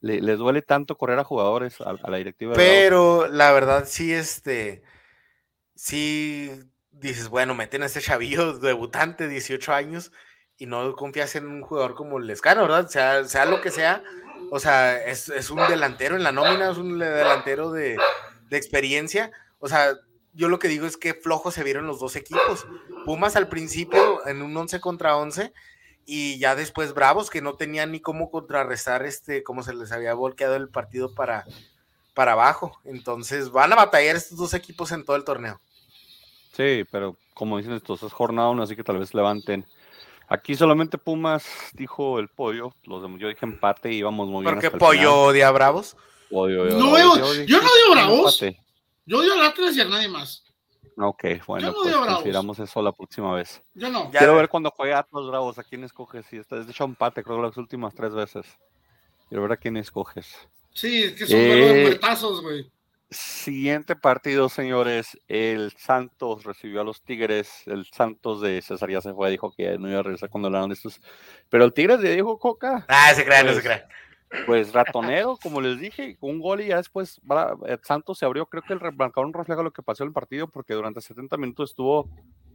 le- 0.00 0.20
les 0.20 0.36
duele 0.38 0.60
tanto 0.62 0.96
correr 0.98 1.18
a 1.18 1.24
jugadores, 1.24 1.80
a, 1.80 1.90
a 1.90 2.10
la 2.10 2.16
directiva 2.18 2.52
de 2.52 2.56
Bravos. 2.58 2.74
Pero 2.76 3.28
la 3.28 3.50
verdad, 3.52 3.84
sí, 3.86 4.12
este. 4.12 4.82
Sí, 5.74 6.50
dices, 7.00 7.28
bueno, 7.28 7.54
meten 7.54 7.82
a 7.82 7.86
este 7.86 8.00
chavillo 8.00 8.52
debutante, 8.58 9.28
18 9.28 9.72
años, 9.72 10.12
y 10.56 10.66
no 10.66 10.94
confías 10.94 11.34
en 11.36 11.46
un 11.46 11.62
jugador 11.62 11.94
como 11.94 12.18
Lescano, 12.18 12.62
¿verdad? 12.62 12.88
Sea, 12.88 13.24
sea 13.24 13.44
lo 13.44 13.60
que 13.60 13.70
sea. 13.70 14.02
O 14.50 14.60
sea, 14.60 15.02
es, 15.04 15.28
es 15.28 15.50
un 15.50 15.58
delantero 15.68 16.16
en 16.16 16.22
la 16.22 16.32
nómina, 16.32 16.70
es 16.70 16.78
un 16.78 16.98
delantero 16.98 17.72
de, 17.72 17.96
de 18.48 18.56
experiencia. 18.56 19.32
O 19.58 19.68
sea, 19.68 19.94
yo 20.32 20.48
lo 20.48 20.58
que 20.58 20.68
digo 20.68 20.86
es 20.86 20.96
que 20.96 21.14
flojos 21.14 21.54
se 21.54 21.64
vieron 21.64 21.86
los 21.86 21.98
dos 21.98 22.16
equipos. 22.16 22.66
Pumas 23.04 23.36
al 23.36 23.48
principio 23.48 24.26
en 24.26 24.42
un 24.42 24.56
11 24.56 24.80
contra 24.80 25.16
11 25.16 25.52
y 26.06 26.38
ya 26.38 26.54
después 26.54 26.92
Bravos 26.92 27.30
que 27.30 27.40
no 27.40 27.54
tenían 27.54 27.92
ni 27.92 28.00
cómo 28.00 28.30
contrarrestar 28.30 29.06
este, 29.06 29.42
cómo 29.42 29.62
se 29.62 29.74
les 29.74 29.92
había 29.92 30.14
volteado 30.14 30.56
el 30.56 30.68
partido 30.68 31.14
para, 31.14 31.44
para 32.14 32.32
abajo. 32.32 32.80
Entonces 32.84 33.50
van 33.50 33.72
a 33.72 33.76
batallar 33.76 34.16
estos 34.16 34.38
dos 34.38 34.54
equipos 34.54 34.92
en 34.92 35.04
todo 35.04 35.16
el 35.16 35.24
torneo. 35.24 35.60
Sí, 36.56 36.84
pero 36.90 37.16
como 37.34 37.58
dicen 37.58 37.72
estos, 37.74 38.02
es 38.02 38.12
jornada 38.12 38.48
uno, 38.50 38.62
así 38.62 38.76
que 38.76 38.84
tal 38.84 38.98
vez 38.98 39.12
levanten. 39.14 39.66
Aquí 40.28 40.54
solamente 40.54 40.96
Pumas 40.98 41.44
dijo 41.74 42.18
el 42.18 42.28
pollo, 42.28 42.72
los 42.84 43.02
demás, 43.02 43.20
yo 43.20 43.28
dije 43.28 43.44
empate 43.44 43.92
y 43.92 43.96
íbamos 43.98 44.28
muy 44.28 44.42
bien. 44.44 44.54
Hasta 44.56 44.68
el 44.68 44.78
Pollo 44.78 44.98
final. 45.00 45.08
odia 45.12 45.48
a 45.48 45.50
Bravos. 45.50 45.96
Pollo, 46.30 46.64
No, 46.66 46.92
Bravos, 46.92 47.18
yo- 47.18 47.32
dije 47.34 47.46
yo 47.46 47.58
no 47.60 47.66
odio 47.68 47.90
Bravos. 47.92 48.42
empate. 48.42 48.64
Yo 49.06 49.18
odio 49.18 49.32
al 49.34 49.42
Atlas 49.44 49.76
y 49.76 49.80
a 49.82 49.84
nadie 49.84 50.08
más. 50.08 50.42
Ok, 50.96 51.24
bueno, 51.46 51.66
no 51.68 51.72
pues 51.74 51.86
odio 51.88 51.96
a 51.96 52.00
Bravos. 52.00 52.14
consideramos 52.18 52.58
eso 52.60 52.80
la 52.82 52.92
próxima 52.92 53.34
vez. 53.34 53.60
Yo 53.74 53.90
no. 53.90 54.10
Ya- 54.12 54.20
Quiero 54.20 54.36
ver 54.36 54.48
cuando 54.48 54.70
juegue 54.70 54.94
Atlas 54.94 55.26
Bravos, 55.26 55.58
a 55.58 55.64
quién 55.64 55.84
escoges. 55.84 56.24
Si 56.26 56.36
esta 56.38 56.56
es 56.58 56.66
de 56.66 56.72
hecho 56.72 56.84
empate, 56.84 57.22
creo 57.22 57.42
las 57.42 57.56
últimas 57.56 57.94
tres 57.94 58.14
veces. 58.14 58.46
Quiero 59.28 59.42
ver 59.42 59.52
a 59.52 59.56
quién 59.56 59.76
escoges. 59.76 60.34
Sí, 60.72 61.02
es 61.02 61.12
que 61.12 61.26
son 61.26 61.36
de 61.36 61.80
Eh, 61.82 61.82
muertazos, 61.86 62.40
güey. 62.40 62.70
Siguiente 63.14 63.94
partido, 63.96 64.48
señores. 64.48 65.18
El 65.28 65.72
Santos 65.78 66.44
recibió 66.44 66.80
a 66.80 66.84
los 66.84 67.02
Tigres. 67.02 67.62
El 67.66 67.84
Santos 67.86 68.40
de 68.40 68.60
César 68.60 68.90
ya 68.90 69.00
se 69.00 69.12
fue, 69.14 69.30
dijo 69.30 69.52
que 69.56 69.78
no 69.78 69.88
iba 69.88 70.00
a 70.00 70.02
regresar 70.02 70.28
cuando 70.30 70.48
hablaron 70.48 70.70
de 70.70 70.74
estos. 70.74 71.00
Pero 71.48 71.64
el 71.64 71.72
Tigres 71.72 72.00
de 72.00 72.12
Diego 72.12 72.38
Coca, 72.38 72.84
Ah, 72.88 73.12
se 73.14 73.24
crean, 73.24 73.46
no 73.46 73.52
se 73.52 73.60
Pues, 73.60 73.64
crean. 73.64 73.82
pues 74.46 74.72
ratonero, 74.74 75.38
como 75.42 75.60
les 75.60 75.78
dije, 75.78 76.16
un 76.20 76.40
gol 76.40 76.60
y 76.62 76.66
ya 76.68 76.78
después 76.78 77.20
eh, 77.66 77.78
Santos 77.82 78.18
se 78.18 78.24
abrió. 78.26 78.46
Creo 78.46 78.62
que 78.62 78.72
el 78.72 78.80
marcador 78.96 79.30
refleja 79.32 79.62
lo 79.62 79.72
que 79.72 79.82
pasó 79.82 80.02
en 80.02 80.08
el 80.08 80.12
partido 80.12 80.48
porque 80.48 80.74
durante 80.74 81.00
70 81.00 81.36
minutos 81.36 81.70
estuvo 81.70 82.08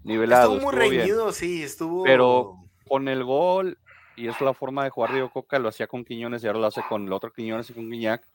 nivelado. 0.03 0.55
Estuvo 0.57 0.71
muy 0.71 0.75
estuvo 0.75 0.89
bien. 0.89 1.01
reñido, 1.01 1.31
sí, 1.31 1.63
estuvo. 1.63 2.03
Pero- 2.03 2.55
Con 2.87 3.07
el 3.07 3.23
gol, 3.23 3.77
y 4.15 4.27
es 4.27 4.41
la 4.41 4.53
forma 4.55 4.83
de 4.83 4.89
jugar 4.89 5.13
Diego 5.13 5.29
Coca, 5.31 5.59
lo 5.59 5.69
hacía 5.69 5.85
con 5.85 6.03
Quiñones 6.03 6.43
y 6.43 6.47
ahora 6.47 6.59
lo 6.59 6.65
hace 6.65 6.81
con 6.89 7.05
el 7.05 7.13
otro 7.13 7.31
Quiñones 7.31 7.69
y 7.69 7.73
con 7.73 7.87
Guiñac. 7.89 8.27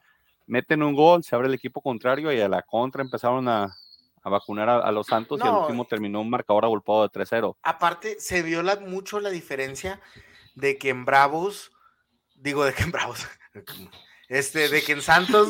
Meten 0.47 0.83
un 0.83 0.95
gol, 0.95 1.25
se 1.25 1.35
abre 1.35 1.49
el 1.49 1.55
equipo 1.55 1.81
contrario 1.81 2.33
y 2.33 2.41
a 2.41 2.49
la 2.49 2.63
contra 2.63 3.03
empezaron 3.03 3.49
a, 3.49 3.75
a 4.23 4.29
vacunar 4.31 4.69
a, 4.69 4.79
a 4.79 4.93
los 4.93 5.07
Santos 5.07 5.41
y 5.43 5.47
al 5.47 5.55
último 5.55 5.87
terminó 5.87 6.21
un 6.21 6.31
marcador 6.31 6.65
agolpado 6.65 7.03
de 7.03 7.09
3-0. 7.09 7.57
Aparte, 7.63 8.21
se 8.21 8.43
vio 8.43 8.63
la- 8.63 8.77
mucho 8.81 9.21
la 9.21 9.31
diferencia 9.31 10.01
de 10.55 10.77
que 10.79 10.91
en 10.91 11.05
Bravos, 11.05 11.73
digo 12.35 12.65
de 12.65 12.75
que 12.75 12.83
en 12.83 12.93
Bravos, 12.93 13.27
este, 14.29 14.69
de 14.69 14.83
que 14.83 14.93
en 14.93 15.03
Santos, 15.03 15.49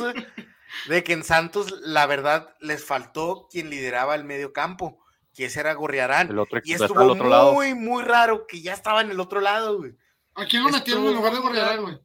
de 0.89 1.05
que 1.05 1.13
en 1.13 1.25
Santos, 1.25 1.73
la 1.83 2.07
verdad, 2.07 2.55
les 2.61 2.85
faltó 2.85 3.49
quien 3.51 3.71
lideraba 3.71 4.15
el 4.15 4.25
medio 4.25 4.53
campo. 4.53 5.01
que 5.35 5.47
ese 5.47 5.59
era 5.59 5.75
Gorriarán. 5.75 6.29
El 6.31 6.39
otro 6.39 6.61
Y 6.63 6.75
estuvo 6.75 7.01
al 7.01 7.11
otro 7.11 7.29
lado. 7.29 7.53
muy, 7.55 7.75
muy 7.75 8.05
raro 8.05 8.47
que 8.47 8.63
ya 8.63 8.73
estaba 8.73 9.01
en 9.01 9.11
el 9.11 9.19
otro 9.19 9.41
lado, 9.41 9.79
güey. 9.79 9.97
¿A 10.37 10.47
quién 10.47 10.63
lo 10.63 10.69
metieron 10.71 11.05
en 11.07 11.15
lugar 11.15 11.33
de 11.33 11.41
muy 11.41 11.49
Gorriarán, 11.49 11.83
güey? 11.83 11.99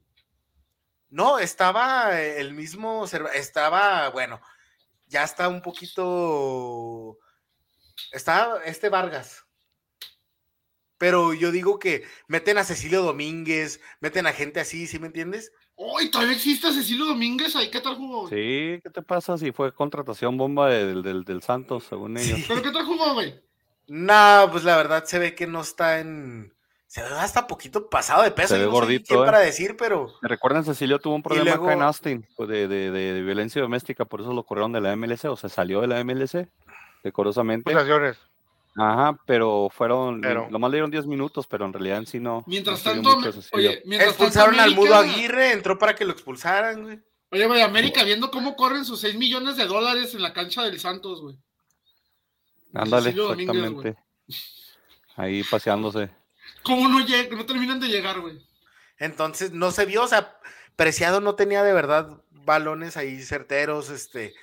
No, 1.09 1.39
estaba 1.39 2.21
el 2.21 2.53
mismo, 2.53 3.05
estaba, 3.33 4.09
bueno, 4.09 4.39
ya 5.07 5.23
está 5.23 5.47
un 5.47 5.61
poquito, 5.61 7.17
estaba 8.11 8.63
este 8.63 8.89
Vargas. 8.89 9.43
Pero 10.99 11.33
yo 11.33 11.51
digo 11.51 11.79
que 11.79 12.03
meten 12.27 12.57
a 12.57 12.63
Cecilio 12.63 13.01
Domínguez, 13.01 13.79
meten 14.01 14.27
a 14.27 14.33
gente 14.33 14.59
así, 14.59 14.85
¿sí 14.85 14.99
me 14.99 15.07
entiendes? 15.07 15.51
Uy, 15.75 16.11
todavía 16.11 16.35
existe 16.35 16.73
Cecilio 16.73 17.05
Domínguez 17.05 17.55
ahí. 17.55 17.71
¿Qué 17.71 17.79
tal 17.79 17.95
jugó? 17.95 18.27
güey? 18.27 18.31
Sí, 18.31 18.81
¿qué 18.83 18.89
te 18.89 19.01
pasa 19.01 19.37
si 19.37 19.53
fue 19.53 19.73
contratación 19.73 20.37
bomba 20.37 20.69
del, 20.69 21.01
del, 21.01 21.23
del 21.23 21.41
Santos, 21.41 21.85
según 21.85 22.17
ellos? 22.17 22.37
Sí. 22.39 22.45
¿Pero 22.49 22.61
qué 22.61 22.71
tal 22.71 22.85
jugó, 22.85 23.13
güey? 23.13 23.41
No, 23.87 24.49
pues 24.51 24.65
la 24.65 24.75
verdad 24.75 25.05
se 25.05 25.19
ve 25.19 25.35
que 25.35 25.47
no 25.47 25.61
está 25.61 25.99
en, 25.99 26.53
se 26.89 27.03
ve 27.03 27.09
hasta 27.19 27.45
poquito 27.45 27.87
pasado 27.87 28.23
de 28.23 28.31
peso. 28.31 28.55
Se 28.55 28.59
ve 28.59 28.65
no 28.65 28.71
gordito, 28.71 29.05
quién 29.07 29.19
¿eh? 29.21 29.25
para 29.25 29.39
decir, 29.39 29.77
pero 29.77 30.11
¿Me 30.23 30.27
recuerdan? 30.27 30.65
Cecilio 30.65 30.97
tuvo 30.97 31.13
un 31.13 31.21
problema 31.21 31.51
acá 31.51 31.59
en 31.59 31.65
luego- 31.65 31.83
Austin 31.83 32.27
pues, 32.35 32.49
de, 32.49 32.67
de, 32.67 32.89
de- 32.89 33.13
de 33.13 33.21
violencia 33.21 33.61
doméstica, 33.61 34.05
por 34.05 34.21
eso 34.21 34.33
lo 34.33 34.43
corrieron 34.43 34.71
de 34.71 34.81
la 34.81 34.95
MLC, 34.95 35.25
o 35.25 35.35
sea, 35.37 35.49
salió 35.49 35.81
de 35.81 35.87
la 35.87 36.03
MLC, 36.03 36.49
decorosamente. 37.03 37.69
Acusaciones. 37.71 38.17
Ajá, 38.75 39.19
pero 39.27 39.69
fueron, 39.71 40.19
Pero- 40.21 40.47
lo 40.49 40.57
más 40.57 40.71
le 40.71 40.77
dieron 40.77 40.89
10 40.91 41.05
minutos, 41.05 41.45
pero 41.47 41.65
en 41.65 41.73
realidad 41.73 41.97
en 41.99 42.07
sí 42.07 42.19
no. 42.19 42.43
Mientras 42.47 42.83
no 42.85 42.91
se 42.91 42.95
tanto, 43.01 43.15
mucho 43.19 43.39
oye, 43.53 43.81
mientras 43.85 44.11
expulsaron 44.13 44.55
tanto, 44.55 44.69
al 44.71 44.75
Mudo 44.75 44.95
Aguirre, 44.95 45.51
entró 45.51 45.77
para 45.77 45.93
que 45.95 46.05
lo 46.05 46.11
expulsaran, 46.13 46.83
güey. 46.83 46.99
Oye, 47.31 47.45
güey, 47.45 47.61
América 47.61 48.03
viendo 48.03 48.31
cómo 48.31 48.55
corren 48.55 48.83
sus 48.85 49.01
6 49.01 49.15
millones 49.15 49.57
de 49.57 49.65
dólares 49.65 50.15
en 50.15 50.23
la 50.23 50.33
cancha 50.33 50.63
del 50.63 50.79
Santos, 50.79 51.21
güey. 51.21 51.37
Ándale, 52.73 53.03
Cecilio 53.11 53.27
Domínguez, 53.27 53.55
güey. 53.71 53.87
exactamente. 53.89 54.03
Ahí 55.15 55.43
paseándose. 55.43 56.09
¿Cómo 56.69 56.87
no, 56.87 56.99
lleg- 57.05 57.35
no 57.35 57.45
terminan 57.45 57.79
de 57.79 57.87
llegar, 57.87 58.19
güey? 58.21 58.39
Entonces 58.99 59.51
no 59.51 59.71
se 59.71 59.85
vio, 59.85 60.03
o 60.03 60.07
sea, 60.07 60.37
Preciado 60.75 61.19
no 61.19 61.35
tenía 61.35 61.63
de 61.63 61.73
verdad 61.73 62.21
balones 62.31 62.95
ahí 62.95 63.21
certeros, 63.21 63.89
este, 63.89 64.33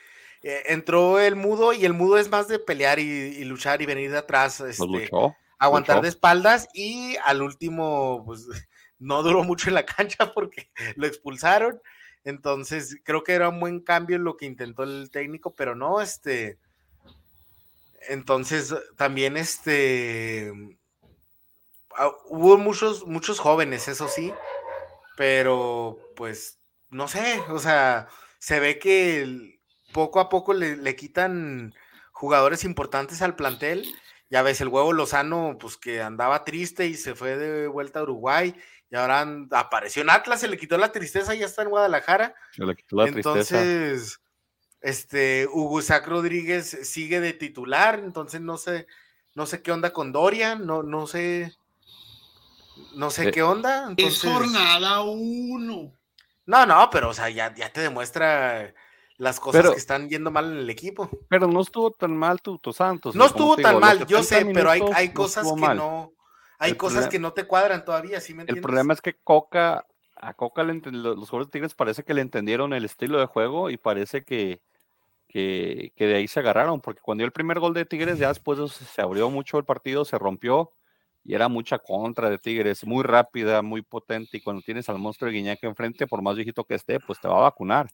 eh, 0.43 0.63
entró 0.67 1.19
el 1.21 1.37
mudo 1.37 1.73
y 1.73 1.85
el 1.87 1.93
mudo 1.95 2.19
es 2.19 2.29
más 2.29 2.49
de 2.49 2.59
pelear 2.59 2.99
y, 2.99 3.03
y 3.05 3.45
luchar 3.45 3.81
y 3.81 3.87
venir 3.87 4.11
de 4.11 4.19
atrás, 4.19 4.57
Pues 4.59 4.73
este, 4.79 4.87
luchó. 4.87 5.35
aguantar 5.59 5.97
luchó. 5.97 6.03
de 6.03 6.09
espaldas 6.11 6.69
y 6.75 7.17
al 7.25 7.43
último, 7.43 8.23
pues 8.27 8.47
no 8.99 9.23
duró 9.23 9.45
mucho 9.45 9.69
en 9.69 9.75
la 9.75 9.87
cancha 9.87 10.33
porque 10.35 10.69
lo 10.97 11.07
expulsaron. 11.07 11.81
Entonces 12.25 12.97
creo 13.05 13.23
que 13.23 13.33
era 13.35 13.49
un 13.51 13.61
buen 13.61 13.81
cambio 13.81 14.19
lo 14.19 14.37
que 14.37 14.47
intentó 14.47 14.83
el 14.83 15.11
técnico, 15.13 15.55
pero 15.55 15.75
no, 15.77 16.01
este, 16.01 16.59
entonces 18.09 18.75
también 18.97 19.37
este, 19.37 20.53
hubo 22.29 22.59
muchos, 22.59 23.07
muchos 23.07 23.39
jóvenes, 23.39 23.89
eso 23.89 24.09
sí, 24.09 24.33
pero 25.17 25.99
pues 26.15 26.59
no 26.91 27.09
sé, 27.09 27.41
o 27.49 27.59
sea, 27.59 28.09
se 28.39 28.61
ve 28.61 28.79
que 28.79 29.59
poco 29.93 30.21
a 30.21 30.29
poco 30.29 30.53
le, 30.55 30.77
le 30.77 30.97
quitan 30.97 31.75
jugadores 32.13 32.65
importantes 32.65 33.23
al 33.23 33.37
plantel. 33.37 33.87
Ya 34.29 34.43
ves, 34.43 34.61
el 34.61 34.69
huevo 34.69 34.93
Lozano, 34.93 35.57
pues 35.61 35.77
que 35.77 36.03
andaba 36.03 36.45
triste 36.45 36.87
y 36.87 36.95
se 36.95 37.15
fue 37.15 37.37
de 37.37 37.69
vuelta 37.69 38.01
a 38.01 38.03
Uruguay. 38.03 38.55
Y 38.91 38.97
ahora 38.97 39.21
and- 39.21 39.53
apareció 39.55 40.03
en 40.03 40.11
Atlas, 40.11 40.41
se 40.41 40.49
le 40.49 40.59
quitó 40.59 40.79
la 40.79 40.93
tristeza 40.93 41.35
y 41.35 41.41
ya 41.41 41.47
está 41.47 41.63
en 41.63 41.71
Guadalajara. 41.71 42.35
Se 42.53 42.65
le 42.65 42.75
quitó 42.75 42.97
la 42.97 43.05
tristeza. 43.05 43.61
entonces, 43.61 44.21
este, 44.81 45.47
Hugo 45.53 45.81
Isaac 45.81 46.07
Rodríguez 46.09 46.79
sigue 46.83 47.21
de 47.21 47.33
titular. 47.33 48.01
Entonces 48.01 48.41
no 48.41 48.59
sé, 48.59 48.87
no 49.35 49.47
sé 49.47 49.63
qué 49.63 49.71
onda 49.73 49.93
con 49.93 50.13
Dorian, 50.13 50.67
no, 50.67 50.83
no 50.83 51.07
sé, 51.07 51.57
no 52.95 53.11
sé 53.11 53.29
Eh, 53.29 53.31
qué 53.33 53.43
onda. 53.43 53.93
Es 53.97 54.23
jornada 54.23 55.03
uno. 55.03 55.93
no, 56.47 56.67
no, 56.67 56.89
pero 56.91 57.11
o 57.11 57.15
sea, 57.15 57.29
ya, 57.31 57.55
ya 57.55 57.73
te 57.73 57.81
demuestra 57.81 58.73
las 59.19 59.41
cosas 59.41 59.63
Pero- 59.63 59.73
que 59.73 59.79
están 59.79 60.09
yendo 60.09 60.31
mal 60.31 60.53
en 60.53 60.59
el 60.59 60.71
equipo. 60.71 61.09
Pero 61.29 61.47
no 61.47 61.61
estuvo 61.63 61.91
tan 61.91 62.17
mal 62.17 62.41
tu, 62.43 62.59
tu 62.59 62.73
Santos. 62.73 63.15
No 63.15 63.27
estuvo 63.27 63.57
tan 63.57 63.73
digo, 63.73 63.81
mal, 63.81 64.07
yo 64.07 64.23
70 64.23 64.49
sé, 64.51 64.55
pero 64.55 64.71
hay, 64.71 64.83
hay 64.95 65.13
cosas 65.13 65.47
que 65.51 65.61
mal. 65.61 65.77
no, 65.77 66.13
hay 66.59 66.73
El 66.73 66.77
cosas 66.77 67.05
problema- 67.07 67.11
que 67.11 67.19
no 67.19 67.33
te 67.33 67.45
cuadran 67.47 67.85
todavía, 67.85 68.21
¿sí 68.21 68.33
me 68.35 68.43
El 68.43 68.49
entiendes? 68.49 68.63
problema 68.63 68.93
es 68.95 69.01
que 69.01 69.15
Coca, 69.15 69.87
a 70.17 70.35
Coca 70.35 70.63
le 70.65 70.75
los 70.93 71.17
jugadores 71.31 71.49
de 71.49 71.53
Tigres 71.53 71.75
parece 71.75 72.05
que 72.05 72.15
le 72.15 72.21
entendieron 72.23 72.73
el 72.75 72.85
estilo 72.85 73.19
de 73.19 73.27
juego 73.27 73.71
y 73.71 73.77
parece 73.79 74.23
que, 74.25 74.61
que, 75.29 75.93
que 75.97 76.07
de 76.07 76.17
ahí 76.17 76.29
se 76.29 76.41
agarraron, 76.41 76.81
porque 76.81 77.01
cuando 77.01 77.21
dio 77.23 77.27
el 77.27 77.33
primer 77.33 77.59
gol 77.59 77.75
de 77.75 77.85
Tigres, 77.87 78.19
ya 78.19 78.29
después 78.29 78.59
se 78.73 79.01
abrió 79.03 79.29
mucho 79.31 79.59
el 79.59 79.65
partido, 79.65 80.05
se 80.05 80.19
rompió 80.19 80.73
y 81.27 81.35
era 81.35 81.49
mucha 81.49 81.79
contra 81.79 82.31
de 82.31 82.39
Tigres, 82.39 82.85
muy 82.87 83.03
rápida, 83.03 83.61
muy 83.63 83.83
potente. 83.83 84.37
Y 84.37 84.41
cuando 84.41 84.63
tienes 84.63 84.89
al 84.89 84.99
monstruo 84.99 85.31
de 85.31 85.37
Guiñac 85.37 85.63
enfrente, 85.65 86.07
por 86.07 86.23
más 86.23 86.37
viejito 86.37 86.65
que 86.65 86.75
esté, 86.75 87.01
pues 87.01 87.21
te 87.21 87.29
va 87.29 87.39
a 87.39 87.43
vacunar. 87.43 87.91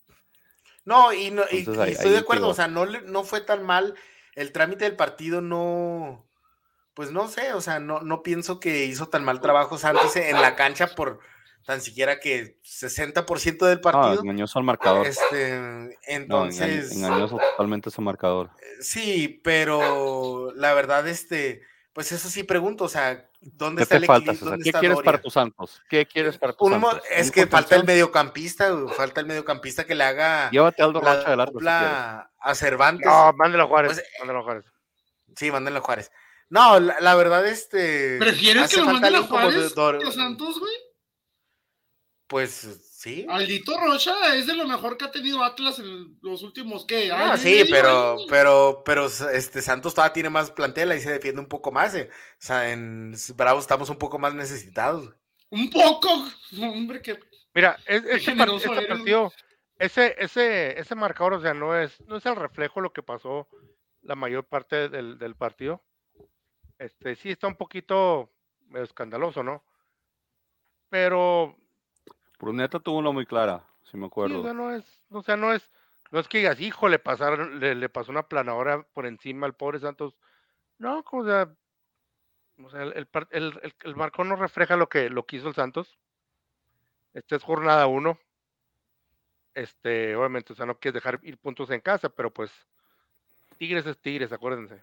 No, 0.84 1.12
y, 1.12 1.30
no, 1.30 1.42
y- 1.50 1.58
Entonces, 1.60 1.78
y 1.84 1.86
ahí- 1.86 1.92
estoy 1.92 2.06
ahí 2.08 2.12
de 2.12 2.18
acuerdo, 2.18 2.42
digo- 2.42 2.52
o 2.52 2.54
sea, 2.54 2.68
no, 2.68 2.84
no 2.86 3.24
fue 3.24 3.40
tan 3.40 3.62
mal. 3.64 3.94
El 4.34 4.52
trámite 4.52 4.84
del 4.84 4.96
partido 4.96 5.40
no, 5.40 6.26
pues 6.94 7.10
no 7.12 7.28
sé, 7.28 7.52
o 7.54 7.60
sea, 7.60 7.78
no, 7.78 8.00
no 8.00 8.22
pienso 8.22 8.60
que 8.60 8.84
hizo 8.86 9.06
tan 9.08 9.24
mal 9.24 9.40
trabajo 9.40 9.78
Santos 9.78 10.14
en 10.16 10.40
la 10.40 10.56
cancha 10.56 10.88
por 10.88 11.20
tan 11.64 11.80
siquiera 11.80 12.18
que 12.18 12.58
60% 12.64 13.66
del 13.66 13.76
No, 13.76 13.82
partido. 13.82 14.20
engañoso 14.22 14.58
al 14.58 14.64
marcador. 14.64 15.06
este, 15.06 15.58
No, 15.58 15.88
entonces, 16.06 16.90
engañoso 16.92 17.38
totalmente 17.38 17.88
ese 17.88 18.02
marcador. 18.02 18.50
sí, 18.80 19.40
pero 19.44 20.52
la 20.56 20.74
verdad, 20.74 21.06
este, 21.06 21.62
pues 21.92 22.10
eso 22.12 22.30
sí 22.30 22.42
pregunto, 22.42 22.84
o 22.84 22.88
sea, 22.88 23.28
¿dónde 23.40 23.80
¿Qué 23.80 23.82
está 23.82 23.96
te 23.96 23.98
el 23.98 24.06
falta, 24.06 24.32
equilibrio? 24.32 24.38
César? 24.38 24.50
¿Dónde 24.50 24.62
¿Qué 24.64 24.68
está 24.70 24.80
quieres 24.80 24.98
para 25.02 25.20
tus 25.20 25.32
Santos? 25.32 25.82
¿Qué 25.88 26.06
quieres 26.06 26.38
para 26.38 26.52
tus 26.54 26.70
Santos? 26.70 27.02
es 27.10 27.26
¿Un 27.26 27.32
que 27.32 27.46
falta 27.46 27.76
el 27.76 27.84
mediocampista, 27.84 28.70
güey, 28.70 28.94
falta 28.94 29.20
el 29.20 29.26
mediocampista 29.26 29.84
que 29.84 29.94
le 29.94 30.04
haga 30.04 30.50
Llévate 30.50 30.82
a 30.82 30.84
Aldo 30.86 31.02
la 31.02 31.16
Rocha 31.16 31.30
del 31.30 31.40
arco 31.40 31.60
si 31.60 31.66
a 31.66 32.54
Cervantes. 32.54 33.06
No, 33.06 33.32
mándelo 33.34 33.64
a 33.64 33.66
Juárez. 33.66 33.92
Pues, 33.94 34.06
mándelo 34.18 34.40
a 34.40 34.42
Juárez. 34.42 34.64
Sí, 35.36 35.50
mándenlo 35.50 35.78
a 35.80 35.82
Juárez. 35.82 36.10
No, 36.48 36.80
la, 36.80 37.00
la 37.00 37.14
verdad, 37.14 37.46
este. 37.46 38.18
¿Prefieres 38.18 38.70
que 38.70 38.80
lo 38.80 38.86
manden 38.86 39.14
a 39.14 39.22
Juárez 39.22 39.72
que 39.74 40.08
a 40.08 40.12
Santos, 40.12 40.58
güey? 40.58 40.74
Pues 42.26 42.64
sí. 43.02 43.26
Aldito 43.28 43.78
Rocha 43.78 44.36
es 44.36 44.46
de 44.46 44.54
lo 44.54 44.66
mejor 44.66 44.96
que 44.96 45.04
ha 45.04 45.10
tenido 45.10 45.42
Atlas 45.42 45.78
en 45.78 46.18
los 46.22 46.42
últimos, 46.42 46.86
año 46.88 47.34
y 47.34 47.38
sí, 47.38 47.64
pero, 47.70 48.16
pero, 48.28 48.82
pero 48.84 49.06
este 49.06 49.60
Santos 49.60 49.94
todavía 49.94 50.12
tiene 50.12 50.30
más 50.30 50.50
plantela 50.50 50.94
y 50.94 51.00
se 51.00 51.10
defiende 51.10 51.40
un 51.40 51.48
poco 51.48 51.72
más. 51.72 51.94
eh. 51.94 52.08
O 52.12 52.34
sea, 52.38 52.72
en 52.72 53.14
Bravo 53.36 53.60
estamos 53.60 53.90
un 53.90 53.98
poco 53.98 54.18
más 54.18 54.34
necesitados. 54.34 55.12
Un 55.50 55.68
poco, 55.68 56.08
hombre, 56.60 57.02
que 57.02 57.18
Mira, 57.54 57.76
es, 57.86 58.02
este, 58.04 58.16
este 58.16 58.30
eres, 58.32 58.66
güey. 58.66 58.88
partido, 58.88 59.32
ese, 59.78 60.16
ese, 60.18 60.78
ese 60.78 60.94
marcador, 60.94 61.34
o 61.34 61.40
sea, 61.40 61.52
no 61.54 61.78
es, 61.78 62.00
no 62.06 62.16
es 62.16 62.26
el 62.26 62.36
reflejo 62.36 62.80
de 62.80 62.84
lo 62.84 62.92
que 62.92 63.02
pasó 63.02 63.48
la 64.02 64.14
mayor 64.14 64.44
parte 64.46 64.88
del, 64.88 65.18
del 65.18 65.36
partido. 65.36 65.82
Este, 66.78 67.14
sí 67.16 67.30
está 67.30 67.46
un 67.46 67.56
poquito 67.56 68.32
escandaloso, 68.74 69.42
¿no? 69.42 69.64
Pero 70.88 71.56
Bruneta 72.42 72.78
tuvo 72.80 72.98
una 72.98 73.10
muy 73.10 73.24
clara, 73.24 73.64
si 73.84 73.96
me 73.96 74.06
sí, 74.06 74.10
acuerdo. 74.10 74.40
o 74.40 74.42
sea, 74.42 74.52
no 74.52 74.70
es, 74.74 74.84
o 75.10 75.22
sea, 75.22 75.36
no 75.36 75.52
es, 75.52 75.70
no 76.10 76.20
es 76.20 76.28
que 76.28 76.38
digas, 76.38 76.60
hijo, 76.60 76.88
le 76.88 76.98
pasaron, 76.98 77.60
le, 77.60 77.74
le 77.74 77.88
pasó 77.88 78.10
una 78.10 78.28
planadora 78.28 78.82
por 78.92 79.06
encima 79.06 79.46
al 79.46 79.54
pobre 79.54 79.78
Santos. 79.80 80.16
No, 80.78 81.04
o 81.10 81.24
sea, 81.24 81.54
o 82.62 82.70
sea, 82.70 82.82
el, 82.82 82.92
el, 82.94 83.08
el, 83.30 83.74
el- 83.82 83.96
marcador 83.96 84.26
no 84.26 84.36
refleja 84.36 84.76
lo 84.76 84.88
que, 84.88 85.08
lo 85.10 85.24
que 85.26 85.36
hizo 85.36 85.48
el 85.48 85.54
Santos. 85.54 85.98
Esta 87.14 87.36
es 87.36 87.42
jornada 87.42 87.86
uno. 87.86 88.18
Este, 89.54 90.16
obviamente, 90.16 90.52
o 90.52 90.56
sea, 90.56 90.66
no 90.66 90.78
quieres 90.78 90.94
dejar 91.02 91.20
ir 91.22 91.38
puntos 91.38 91.70
en 91.70 91.80
casa, 91.80 92.08
pero 92.08 92.32
pues 92.32 92.50
Tigres 93.58 93.86
es 93.86 94.00
Tigres, 94.00 94.32
acuérdense. 94.32 94.82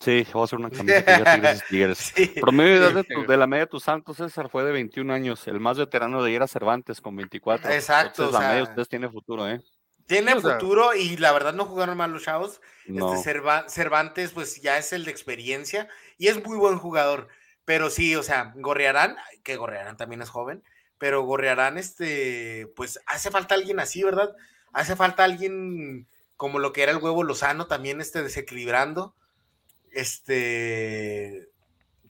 Sí, 0.00 0.26
voy 0.32 0.42
a 0.42 0.44
hacer 0.44 0.58
una 0.58 0.70
camiseta 1.02 1.04
que 1.04 1.20
diga 1.22 1.34
Tigres 1.34 1.58
es 1.62 1.66
Tigres. 1.68 1.98
Sí. 2.14 2.26
Promedio 2.40 2.80
de 2.80 2.86
edad 2.86 2.94
de, 2.94 3.04
tu- 3.04 3.26
de 3.26 3.36
la 3.36 3.46
media 3.46 3.64
de 3.64 3.70
tus 3.70 3.84
Santos, 3.84 4.16
César, 4.16 4.48
fue 4.50 4.64
de 4.64 4.72
21 4.72 5.12
años. 5.12 5.46
El 5.46 5.60
más 5.60 5.78
veterano 5.78 6.22
de 6.22 6.30
ahí 6.30 6.36
era 6.36 6.46
Cervantes, 6.46 7.00
con 7.00 7.14
24. 7.16 7.70
Exacto, 7.70 8.24
Entonces, 8.24 8.28
o 8.28 8.32
la 8.32 8.38
media 8.48 8.60
de 8.60 8.64
sea, 8.64 8.70
ustedes 8.72 8.88
tiene 8.88 9.08
futuro, 9.08 9.48
¿eh? 9.48 9.60
Tiene 10.06 10.32
Sí, 10.32 10.38
o 10.38 10.40
sea- 10.40 10.58
futuro 10.60 10.94
y 10.94 11.16
la 11.16 11.32
verdad 11.32 11.52
no 11.54 11.64
jugaron 11.66 11.96
mal 11.96 12.12
los 12.12 12.22
chavos. 12.24 12.60
No. 12.86 13.14
Este 13.14 13.30
Cerva- 13.30 13.68
Cervantes, 13.68 14.32
pues 14.32 14.60
ya 14.60 14.78
es 14.78 14.92
el 14.92 15.04
de 15.04 15.10
experiencia 15.10 15.88
y 16.18 16.28
es 16.28 16.44
muy 16.44 16.56
buen 16.56 16.78
jugador. 16.78 17.28
Pero 17.64 17.90
sí, 17.90 18.14
o 18.14 18.22
sea, 18.22 18.52
Gorrearán, 18.56 19.16
que 19.42 19.56
Gorrearán 19.56 19.96
también 19.96 20.22
es 20.22 20.28
joven, 20.30 20.62
pero 20.98 21.22
Gorrearán, 21.22 21.78
este, 21.78 22.68
pues 22.76 23.00
hace 23.06 23.30
falta 23.32 23.54
alguien 23.56 23.80
así, 23.80 24.04
¿verdad? 24.04 24.34
Hace 24.72 24.94
falta 24.94 25.24
alguien 25.24 26.06
como 26.36 26.58
lo 26.60 26.72
que 26.72 26.82
era 26.84 26.92
el 26.92 26.98
huevo 26.98 27.24
Lozano, 27.24 27.66
también 27.66 28.00
este, 28.00 28.22
desequilibrando. 28.22 29.14
Este, 29.96 31.48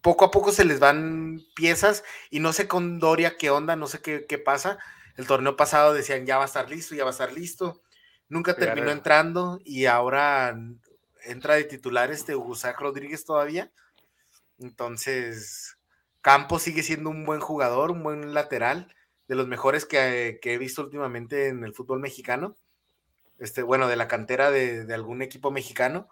poco 0.03 0.25
a 0.25 0.33
poco 0.33 0.51
se 0.51 0.65
les 0.65 0.81
van 0.81 1.41
piezas 1.55 2.03
y 2.31 2.41
no 2.41 2.53
sé 2.53 2.67
con 2.67 2.99
Doria 2.99 3.37
qué 3.39 3.51
onda, 3.51 3.77
no 3.77 3.87
sé 3.87 4.01
qué, 4.01 4.27
qué 4.29 4.39
pasa. 4.39 4.79
El 5.17 5.29
torneo 5.29 5.55
pasado 5.55 5.95
decían 5.95 6.27
ya 6.27 6.37
va 6.37 6.43
a 6.43 6.47
estar 6.47 6.69
listo, 6.69 6.97
ya 6.97 7.05
va 7.05 7.11
a 7.11 7.13
estar 7.13 7.33
listo. 7.33 7.81
Nunca 8.29 8.57
terminó 8.57 8.91
entrando 8.91 9.61
y 9.65 9.87
ahora 9.87 10.59
entra 11.23 11.55
de 11.55 11.63
titular 11.63 12.11
este 12.11 12.35
Gusac 12.35 12.81
Rodríguez 12.81 13.25
todavía. 13.25 13.71
Entonces, 14.59 15.79
Campos 16.23 16.63
sigue 16.63 16.83
siendo 16.83 17.09
un 17.11 17.25
buen 17.25 17.41
jugador, 17.41 17.93
un 17.93 18.03
buen 18.03 18.35
lateral, 18.35 18.93
de 19.29 19.37
los 19.37 19.47
mejores 19.47 19.85
que, 19.85 20.41
que 20.43 20.55
he 20.55 20.59
visto 20.59 20.83
últimamente 20.83 21.49
en 21.49 21.63
el 21.63 21.73
fútbol 21.73 22.01
mexicano. 22.01 22.57
Este, 23.39 23.63
bueno, 23.63 23.87
de 23.87 23.95
la 23.95 24.09
cantera 24.09 24.51
de, 24.51 24.85
de, 24.85 24.95
algún 24.95 25.23
equipo 25.23 25.53
mexicano. 25.53 26.09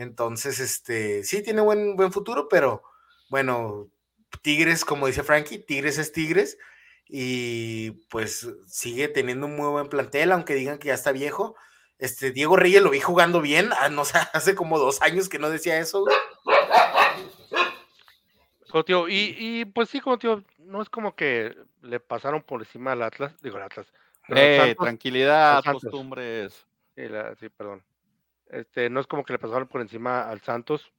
Entonces, 0.00 0.60
este, 0.60 1.24
sí 1.24 1.42
tiene 1.42 1.60
buen, 1.60 1.94
buen 1.94 2.10
futuro, 2.10 2.48
pero 2.48 2.82
bueno, 3.28 3.90
Tigres, 4.40 4.82
como 4.86 5.06
dice 5.06 5.22
Frankie, 5.22 5.58
Tigres 5.58 5.98
es 5.98 6.10
Tigres 6.10 6.56
y 7.06 7.90
pues 8.08 8.48
sigue 8.66 9.08
teniendo 9.08 9.44
un 9.44 9.56
muy 9.56 9.68
buen 9.68 9.90
plantel, 9.90 10.32
aunque 10.32 10.54
digan 10.54 10.78
que 10.78 10.88
ya 10.88 10.94
está 10.94 11.12
viejo. 11.12 11.54
Este, 11.98 12.30
Diego 12.30 12.56
Reyes 12.56 12.80
lo 12.80 12.88
vi 12.88 13.00
jugando 13.00 13.42
bien, 13.42 13.72
ah, 13.78 13.90
no 13.90 14.06
sé, 14.06 14.16
hace 14.32 14.54
como 14.54 14.78
dos 14.78 15.02
años 15.02 15.28
que 15.28 15.38
no 15.38 15.50
decía 15.50 15.78
eso. 15.78 16.06
Tío, 18.86 19.06
y, 19.06 19.36
y, 19.38 19.64
pues 19.66 19.90
sí, 19.90 20.00
como 20.00 20.16
tío, 20.16 20.42
no 20.60 20.80
es 20.80 20.88
como 20.88 21.14
que 21.14 21.54
le 21.82 22.00
pasaron 22.00 22.40
por 22.42 22.62
encima 22.62 22.92
al 22.92 23.02
Atlas, 23.02 23.34
digo 23.42 23.58
al 23.58 23.64
Atlas. 23.64 23.86
Eh, 24.28 24.56
Santos, 24.60 24.86
tranquilidad, 24.86 25.62
costumbres. 25.62 26.66
Sí, 26.94 27.06
la, 27.06 27.34
sí, 27.34 27.50
perdón. 27.50 27.82
Este, 28.50 28.90
no 28.90 29.00
es 29.00 29.06
como 29.06 29.24
que 29.24 29.32
le 29.32 29.38
pasaron 29.38 29.68
por 29.68 29.80
encima 29.80 30.28
al 30.28 30.40
Santos. 30.40 30.92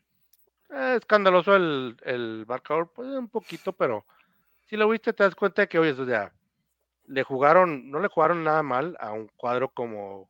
Eh, 0.69 0.95
escandaloso 0.97 1.55
el, 1.55 1.97
el 2.03 2.45
marcador, 2.47 2.89
pues 2.95 3.09
un 3.09 3.27
poquito, 3.27 3.73
pero 3.73 4.05
si 4.67 4.77
lo 4.77 4.87
viste 4.87 5.11
te 5.11 5.23
das 5.23 5.35
cuenta 5.35 5.63
de 5.63 5.67
que, 5.67 5.79
oye, 5.79 5.91
o 5.91 6.05
sea, 6.05 6.31
le 7.07 7.23
jugaron, 7.23 7.91
no 7.91 7.99
le 7.99 8.07
jugaron 8.07 8.43
nada 8.43 8.63
mal 8.63 8.95
a 8.99 9.11
un 9.11 9.29
cuadro 9.35 9.69
como 9.69 10.29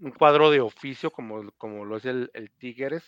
un 0.00 0.10
cuadro 0.10 0.50
de 0.50 0.60
oficio 0.60 1.12
como, 1.12 1.50
como 1.58 1.84
lo 1.84 1.96
es 1.96 2.04
el, 2.04 2.30
el 2.34 2.50
Tigres. 2.50 3.04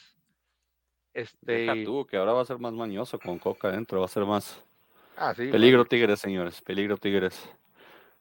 Este... 1.12 1.52
Deja 1.52 1.74
tú, 1.84 2.06
que 2.06 2.16
ahora 2.16 2.32
va 2.32 2.42
a 2.42 2.46
ser 2.46 2.58
más 2.58 2.72
mañoso 2.72 3.18
con 3.18 3.38
Coca 3.40 3.68
adentro, 3.68 3.98
va 3.98 4.06
a 4.06 4.08
ser 4.08 4.24
más 4.24 4.64
ah, 5.16 5.34
sí, 5.34 5.48
peligro 5.48 5.78
bueno. 5.78 5.88
Tigres, 5.88 6.20
señores, 6.20 6.60
peligro 6.60 6.96
Tigres. 6.96 7.48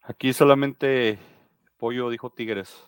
Aquí 0.01 0.33
solamente 0.33 1.19
Pollo 1.77 2.09
dijo 2.09 2.31
Tigres. 2.31 2.83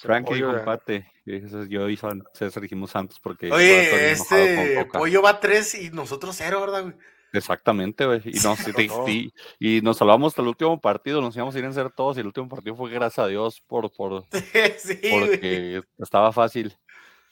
Frank 0.00 0.30
dijo 0.30 0.50
empate. 0.50 1.10
Yo 1.24 1.88
y 1.88 1.98
César 2.34 2.62
dijimos 2.62 2.90
Santos 2.90 3.18
porque. 3.20 3.50
Oye, 3.50 4.12
este 4.12 4.86
Pollo 4.92 5.22
va 5.22 5.40
3 5.40 5.74
y 5.82 5.90
nosotros 5.90 6.34
0, 6.38 6.60
¿verdad, 6.60 6.82
güey? 6.82 6.94
Exactamente, 7.32 8.06
güey. 8.06 8.20
Y, 8.24 8.38
nos, 8.40 8.58
y, 9.08 9.32
y, 9.58 9.80
nos 9.80 9.96
salvamos 9.96 10.32
hasta 10.32 10.42
el 10.42 10.48
último 10.48 10.80
partido, 10.80 11.20
nos 11.20 11.34
íbamos 11.36 11.54
a 11.54 11.58
ir 11.58 11.64
en 11.64 11.74
ser 11.74 11.90
todos 11.90 12.16
y 12.16 12.20
el 12.20 12.26
último 12.26 12.48
partido 12.48 12.76
fue 12.76 12.90
gracias 12.90 13.24
a 13.24 13.28
Dios 13.28 13.60
por, 13.66 13.90
por 13.92 14.24
sí, 14.78 14.98
porque 15.10 15.82
estaba 15.98 16.32
fácil. 16.32 16.76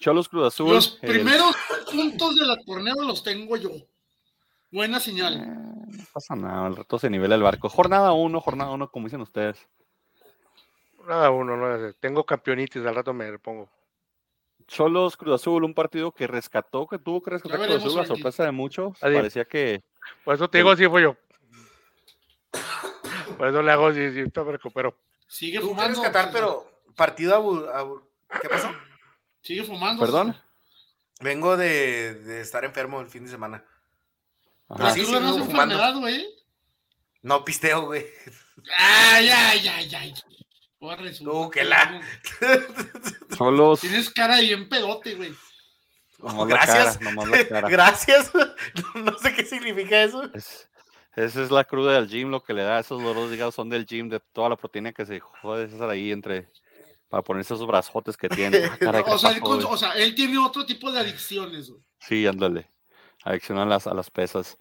Cholos 0.01 0.29
Cruz 0.29 0.49
Azul. 0.49 0.75
Los 0.75 0.89
primeros 1.01 1.55
el... 1.71 1.97
puntos 1.97 2.35
de 2.37 2.47
la 2.47 2.57
torneo 2.65 3.03
los 3.03 3.23
tengo 3.23 3.57
yo. 3.57 3.71
Buena 4.71 4.99
señal. 4.99 5.35
Eh, 5.35 5.47
no 5.47 6.05
pasa 6.12 6.35
nada, 6.35 6.67
el 6.67 6.77
rato 6.77 6.99
se 6.99 7.09
nivela 7.09 7.37
el 7.37 7.43
barco. 7.43 7.69
Jornada 7.69 8.12
1, 8.12 8.41
jornada 8.41 8.73
1, 8.73 8.91
como 8.91 9.07
dicen 9.07 9.21
ustedes. 9.21 9.57
Nada 11.07 11.31
uno, 11.31 11.57
no 11.57 11.93
tengo 11.95 12.25
campeonitis, 12.25 12.85
al 12.85 12.95
rato 12.95 13.13
me 13.13 13.39
pongo. 13.39 13.69
Cholos 14.67 15.17
Cruz 15.17 15.35
Azul, 15.35 15.65
un 15.65 15.75
partido 15.75 16.13
que 16.13 16.27
rescató, 16.27 16.87
que 16.87 16.99
tuvo 16.99 17.23
que 17.23 17.31
rescatar 17.31 17.61
Cruz 17.61 17.77
Azul, 17.85 17.97
la 17.97 18.07
sorpresa 18.07 18.45
de 18.45 18.53
muchos. 18.53 18.97
Así. 19.03 19.15
Parecía 19.15 19.45
que. 19.45 19.83
Por 20.25 20.35
eso 20.35 20.49
te 20.49 20.59
digo, 20.59 20.71
así 20.71 20.87
fue 20.87 21.03
yo. 21.03 21.17
Por 23.39 23.49
eso 23.49 23.63
le 23.63 23.73
hago 23.73 23.89
así, 23.89 24.13
sí, 24.13 24.25
me 24.35 24.53
recupero. 24.53 24.97
Sigue 25.27 25.59
Tuvo 25.59 25.71
fumando. 25.71 26.01
que 26.01 26.07
rescatar, 26.07 26.33
pero 26.33 26.71
partido 26.95 27.35
abu, 27.35 27.67
abu, 27.67 28.03
¿Qué 28.41 28.49
pasó? 28.49 28.71
Sigue 29.43 29.65
fumando. 29.65 30.01
¿Perdón? 30.01 30.37
Vengo 31.21 31.57
de, 31.57 32.15
de 32.15 32.41
estar 32.41 32.65
enfermo 32.65 33.01
el 33.01 33.07
fin 33.07 33.25
de 33.25 33.31
semana. 33.31 33.65
Pero 34.69 34.91
sí, 34.91 35.03
no 35.11 35.31
es 35.31 35.37
enfermedad, 35.37 35.95
güey. 35.97 36.27
No 37.23 37.45
pisteo, 37.45 37.87
güey. 37.87 38.07
Ay, 38.79 39.29
ay, 39.29 39.69
ay, 39.69 39.95
ay. 39.95 40.15
Tú, 41.22 41.51
que 41.51 41.64
la. 41.64 42.01
Solos. 43.37 43.80
Tienes 43.80 44.11
cara 44.11 44.41
bien 44.41 44.68
pedote, 44.68 45.14
güey. 45.14 45.32
Oh, 46.20 46.47
gracias. 46.47 46.99
Cara, 46.99 47.26
la 47.26 47.49
cara. 47.49 47.68
gracias. 47.70 48.30
No 48.95 49.18
sé 49.18 49.35
qué 49.35 49.45
significa 49.45 50.03
eso. 50.03 50.24
Es, 50.35 50.68
esa 51.16 51.43
es 51.43 51.51
la 51.51 51.64
cruda 51.64 51.93
del 51.93 52.09
gym, 52.09 52.30
lo 52.30 52.43
que 52.43 52.55
le 52.55 52.62
da 52.62 52.80
esos 52.80 53.03
dolores 53.03 53.30
digamos, 53.30 53.55
son 53.55 53.68
del 53.68 53.87
gym, 53.87 54.09
de 54.09 54.20
toda 54.20 54.49
la 54.49 54.57
proteína 54.57 54.93
que 54.93 55.07
se 55.07 55.20
jode 55.20 55.68
César 55.68 55.91
ahí 55.91 56.11
entre 56.11 56.49
para 57.09 57.22
ponerse 57.22 57.55
esos 57.55 57.66
brazotes 57.66 58.16
que 58.16 58.28
tiene. 58.28 58.64
Ah, 58.64 58.76
caray, 58.78 59.05
o, 59.07 59.18
sea, 59.18 59.30
él, 59.30 59.41
o, 59.43 59.76
sea, 59.76 59.93
él, 59.93 60.14
tiene 60.14 60.39
otro 60.39 60.66
tipo 60.66 60.91
de 60.91 61.01
adicciones. 61.01 61.70
Güey. 61.70 61.82
Sí, 62.01 62.26
ándale. 62.26 62.68
Adicción 63.22 63.59
a 63.59 63.64
las, 63.64 63.87
a 63.87 63.95
las 63.95 64.11
pesas. 64.11 64.59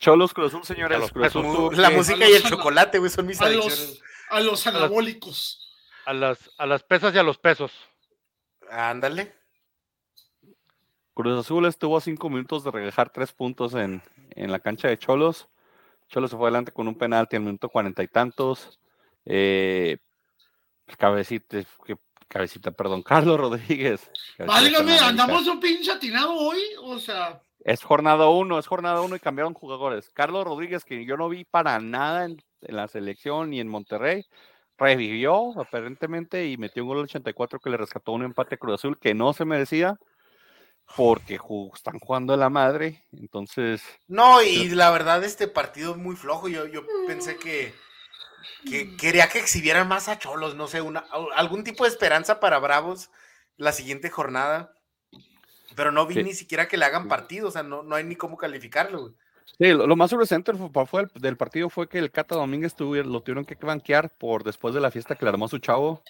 Cholos 0.00 0.34
Cruz 0.34 0.52
señores. 0.64 0.98
Los 0.98 1.12
Cruz 1.12 1.26
Azul, 1.28 1.80
la 1.80 1.90
música 1.90 2.28
y 2.28 2.32
el 2.32 2.42
chocolate, 2.42 2.98
güey, 2.98 3.10
son 3.10 3.26
mis 3.26 3.40
a 3.40 3.46
adicciones. 3.46 4.00
Los, 4.00 4.02
a 4.32 4.40
los 4.40 4.66
anabólicos. 4.66 5.58
A 6.06 6.12
las, 6.12 6.50
a 6.58 6.66
las 6.66 6.82
pesas 6.82 7.14
y 7.14 7.18
a 7.18 7.22
los 7.22 7.38
pesos. 7.38 7.70
Ándale. 8.70 9.34
Cruz 11.14 11.38
Azul 11.38 11.66
estuvo 11.66 11.96
a 11.98 12.00
cinco 12.00 12.30
minutos 12.30 12.64
de 12.64 12.70
regresar 12.70 13.10
tres 13.10 13.32
puntos 13.32 13.74
en, 13.74 14.02
en 14.30 14.50
la 14.50 14.58
cancha 14.58 14.88
de 14.88 14.98
Cholos. 14.98 15.48
Cholos 16.08 16.30
se 16.30 16.36
fue 16.36 16.46
adelante 16.46 16.72
con 16.72 16.88
un 16.88 16.94
penalti 16.94 17.36
al 17.36 17.42
minuto 17.42 17.68
cuarenta 17.68 18.02
y 18.02 18.08
tantos. 18.08 18.80
Eh, 19.26 19.98
cabecita, 20.96 21.58
cabecita, 22.26 22.70
perdón, 22.70 23.02
Carlos 23.04 23.38
Rodríguez. 23.38 24.10
Válgame, 24.38 24.98
andamos 24.98 25.46
un 25.46 25.60
pinche 25.60 25.92
atinado 25.92 26.34
hoy, 26.34 26.60
o 26.80 26.98
sea. 26.98 27.42
Es 27.64 27.82
jornada 27.82 28.28
uno, 28.28 28.58
es 28.58 28.66
jornada 28.66 29.00
uno 29.00 29.16
y 29.16 29.20
cambiaron 29.20 29.54
jugadores. 29.54 30.10
Carlos 30.10 30.44
Rodríguez, 30.44 30.84
que 30.84 31.04
yo 31.04 31.16
no 31.16 31.28
vi 31.28 31.44
para 31.44 31.78
nada 31.78 32.24
en, 32.24 32.42
en 32.62 32.76
la 32.76 32.88
selección 32.88 33.50
ni 33.50 33.60
en 33.60 33.68
Monterrey, 33.68 34.26
revivió 34.78 35.58
aparentemente 35.60 36.46
y 36.48 36.56
metió 36.56 36.82
un 36.82 36.88
gol 36.88 36.98
al 36.98 37.04
84 37.04 37.60
que 37.60 37.70
le 37.70 37.76
rescató 37.76 38.12
un 38.12 38.24
empate 38.24 38.56
a 38.56 38.58
Cruz 38.58 38.74
Azul 38.74 38.98
que 38.98 39.14
no 39.14 39.32
se 39.32 39.44
merecía 39.44 39.98
porque 40.96 41.38
están 41.74 41.98
jugando 41.98 42.34
a 42.34 42.36
la 42.36 42.50
madre, 42.50 43.04
entonces... 43.12 43.82
No, 44.08 44.42
y 44.42 44.68
la 44.70 44.90
verdad 44.90 45.24
este 45.24 45.48
partido 45.48 45.92
es 45.92 45.96
muy 45.96 46.16
flojo, 46.16 46.48
yo, 46.48 46.66
yo 46.66 46.82
pensé 47.06 47.36
que, 47.36 47.72
que 48.68 48.96
quería 48.96 49.28
que 49.28 49.38
exhibieran 49.38 49.88
más 49.88 50.08
a 50.08 50.18
Cholos, 50.18 50.54
no 50.54 50.66
sé, 50.66 50.82
una, 50.82 51.04
algún 51.34 51.64
tipo 51.64 51.84
de 51.84 51.90
esperanza 51.90 52.40
para 52.40 52.58
Bravos 52.58 53.10
la 53.56 53.72
siguiente 53.72 54.10
jornada, 54.10 54.74
pero 55.74 55.92
no 55.92 56.06
vi 56.06 56.14
sí. 56.16 56.22
ni 56.24 56.34
siquiera 56.34 56.68
que 56.68 56.76
le 56.76 56.84
hagan 56.84 57.08
partido, 57.08 57.48
o 57.48 57.50
sea, 57.50 57.62
no, 57.62 57.82
no 57.82 57.94
hay 57.96 58.04
ni 58.04 58.16
cómo 58.16 58.36
calificarlo. 58.36 59.00
Güey. 59.02 59.12
Sí, 59.58 59.68
lo, 59.72 59.86
lo 59.86 59.96
más 59.96 60.10
sobresaliente 60.10 60.52
fue, 60.86 61.06
del 61.14 61.36
partido 61.36 61.68
fue 61.70 61.88
que 61.88 61.98
el 61.98 62.10
Cata 62.10 62.34
Domínguez 62.36 62.74
tuvo, 62.74 62.94
lo 62.96 63.20
tuvieron 63.22 63.44
que 63.44 63.54
banquear 63.54 64.10
por 64.16 64.44
después 64.44 64.74
de 64.74 64.80
la 64.80 64.90
fiesta 64.90 65.14
que 65.14 65.24
le 65.24 65.30
armó 65.30 65.48
su 65.48 65.58
chavo 65.58 66.02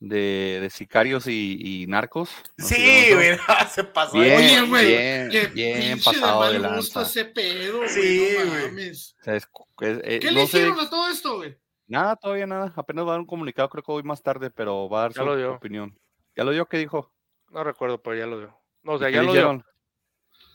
de, 0.00 0.58
de 0.62 0.70
sicarios 0.70 1.26
y, 1.26 1.82
y 1.82 1.86
narcos. 1.86 2.30
¿no? 2.56 2.64
Sí, 2.64 3.12
güey, 3.14 3.38
se 3.70 3.84
pasó. 3.84 4.18
Bien, 4.18 4.36
Oye, 4.38 4.60
güey, 4.68 4.86
bien, 4.86 5.30
qué 5.30 5.46
bien 5.48 6.00
pasado 6.02 6.50
de 6.50 6.58
lanza. 6.58 7.02
ese 7.02 7.26
pedo, 7.26 7.86
Sí, 7.86 8.00
güey. 8.34 8.44
No 8.46 8.50
güey. 8.52 8.64
mames. 8.66 9.14
O 9.20 9.24
sea, 9.24 9.36
es- 9.36 9.48
es- 9.80 9.98
eh, 10.04 10.18
¿Qué 10.20 10.26
no 10.28 10.32
le 10.40 10.46
sé- 10.46 10.58
hicieron 10.58 10.80
a 10.80 10.88
todo 10.90 11.08
esto, 11.08 11.36
güey? 11.36 11.56
Nada, 11.86 12.16
todavía 12.16 12.46
nada. 12.46 12.72
Apenas 12.76 13.04
va 13.04 13.08
a 13.08 13.12
dar 13.12 13.20
un 13.20 13.26
comunicado, 13.26 13.68
creo 13.68 13.82
que 13.82 13.92
hoy 13.92 14.02
más 14.02 14.22
tarde, 14.22 14.48
pero 14.50 14.88
va 14.88 15.00
a 15.00 15.02
dar 15.02 15.10
Ya 15.12 15.20
su 15.22 15.26
lo 15.26 15.36
dio. 15.36 15.52
opinión. 15.54 15.98
¿Ya 16.36 16.44
lo 16.44 16.52
dio? 16.52 16.66
¿Qué 16.66 16.78
dijo? 16.78 17.12
No 17.50 17.62
recuerdo, 17.64 18.00
pero 18.00 18.16
ya 18.16 18.26
lo 18.26 18.38
dio. 18.38 18.59
No, 18.82 18.92
o 18.92 18.98
sea, 18.98 19.08
¿Y 19.08 19.12
qué 19.12 19.16
ya 19.16 19.22
lo? 19.22 19.64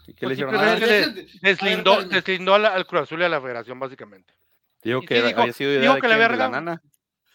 ¿Y 0.08 0.14
qué 0.14 0.28
le 0.28 0.28
Pues 0.28 0.32
hicieron? 0.34 0.54
simplemente- 0.56 0.86
Ah, 0.86 1.10
ver, 1.26 1.40
Deslindó, 1.42 2.04
deslindó 2.04 2.58
la- 2.58 2.74
al 2.74 2.86
Cruz 2.86 3.02
Azul 3.04 3.22
y 3.22 3.24
a 3.26 3.30
la 3.30 3.42
Federación, 3.42 3.80
básicamente. 3.80 4.34
digo 4.84 5.02
que 5.02 5.22
dijo- 5.22 5.42
había 5.42 5.54
sido 5.54 5.72
idea 5.72 5.82
dijo 5.82 5.94
de, 5.96 6.02
que 6.02 6.08
le 6.08 6.14
quién, 6.14 6.24
había 6.26 6.38
de 6.38 6.38
la 6.44 6.50
nana. 6.50 6.82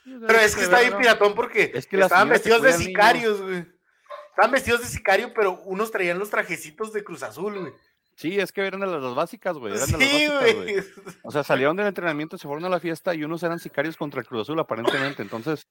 Pero 0.05 0.39
es 0.41 0.55
que 0.57 0.63
está 0.63 0.81
bien 0.81 0.97
piratón 0.97 1.35
porque 1.35 1.73
Es 1.75 1.87
que 1.87 1.97
la 1.97 2.07
estaban 2.07 2.29
vestidos 2.29 2.63
de 2.63 2.73
sicarios, 2.73 3.41
güey. 3.43 3.65
Estaban 4.31 4.53
vestidos 4.53 4.81
de 4.81 4.87
sicario, 4.87 5.33
pero 5.35 5.61
unos 5.65 5.91
traían 5.91 6.19
los 6.19 6.31
trajecitos 6.31 6.93
de 6.93 7.03
Cruz 7.05 7.23
Azul, 7.23 7.59
güey. 7.59 7.73
Sí, 8.21 8.39
es 8.39 8.53
que 8.53 8.61
eran 8.67 8.81
de 8.81 8.87
las, 8.87 9.15
básicas, 9.15 9.57
güey. 9.57 9.75
Eran 9.75 9.91
de 9.93 9.99
las 9.99 10.09
Sí, 10.09 10.27
básicas, 10.29 10.55
güey. 10.57 10.75
O 11.23 11.31
sea, 11.31 11.43
salieron 11.43 11.75
del 11.77 11.87
entrenamiento, 11.87 12.37
se 12.37 12.47
fueron 12.47 12.65
a 12.67 12.69
la 12.69 12.79
fiesta 12.79 13.15
y 13.15 13.25
unos 13.25 13.43
eran 13.43 13.59
sicarios 13.59 13.97
contra 13.97 14.21
el 14.21 14.27
Cruz 14.27 14.43
Azul, 14.43 14.61
aparentemente. 14.61 15.23
Entonces, 15.23 15.67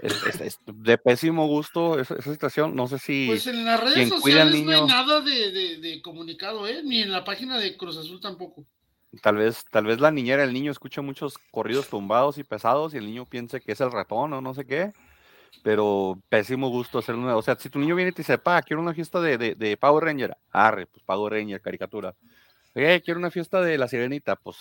es, 0.00 0.24
es- 0.26 0.40
es 0.40 0.58
de 0.66 0.98
pésimo 0.98 1.46
gusto 1.48 1.98
esa, 1.98 2.14
esa 2.14 2.30
situación. 2.30 2.76
No 2.76 2.86
sé 2.86 2.98
si. 3.00 3.26
Pues 3.26 3.46
en 3.48 3.64
las 3.64 3.80
redes 3.80 4.08
sociales 4.08 4.62
no 4.62 4.70
hay 4.70 4.86
nada 4.86 5.20
de, 5.20 5.50
de, 5.50 5.78
de 5.78 6.00
comunicado, 6.00 6.68
¿eh? 6.68 6.80
Ni 6.84 7.02
en 7.02 7.10
la 7.10 7.24
página 7.24 7.58
de 7.58 7.76
Cruz 7.76 7.96
Azul 7.96 8.20
tampoco. 8.20 8.64
Tal 9.22 9.36
vez, 9.38 9.64
tal 9.72 9.86
vez 9.86 9.98
la 9.98 10.12
niñera, 10.12 10.44
el 10.44 10.52
niño 10.52 10.70
escucha 10.70 11.02
muchos 11.02 11.36
corridos 11.50 11.88
tumbados 11.88 12.38
y 12.38 12.44
pesados 12.44 12.94
y 12.94 12.98
el 12.98 13.06
niño 13.06 13.26
piense 13.26 13.60
que 13.60 13.72
es 13.72 13.80
el 13.80 13.90
ratón 13.90 14.32
o 14.34 14.40
no 14.40 14.54
sé 14.54 14.64
qué. 14.64 14.92
Pero 15.62 16.18
pésimo 16.28 16.68
gusto 16.70 16.98
hacer 16.98 17.14
una. 17.14 17.36
O 17.36 17.42
sea, 17.42 17.56
si 17.58 17.68
tu 17.68 17.78
niño 17.78 17.94
viene 17.94 18.10
y 18.10 18.14
te 18.14 18.22
dice, 18.22 18.38
pa, 18.38 18.62
quiero 18.62 18.80
una 18.80 18.94
fiesta 18.94 19.20
de, 19.20 19.36
de, 19.36 19.54
de 19.54 19.76
Power 19.76 20.04
Ranger, 20.04 20.36
arre, 20.50 20.86
pues 20.86 21.02
Power 21.04 21.32
Ranger, 21.34 21.60
caricatura. 21.60 22.14
Eh, 22.74 23.02
quiero 23.04 23.18
una 23.20 23.30
fiesta 23.30 23.60
de 23.60 23.76
la 23.76 23.88
sirenita, 23.88 24.36
pues 24.36 24.58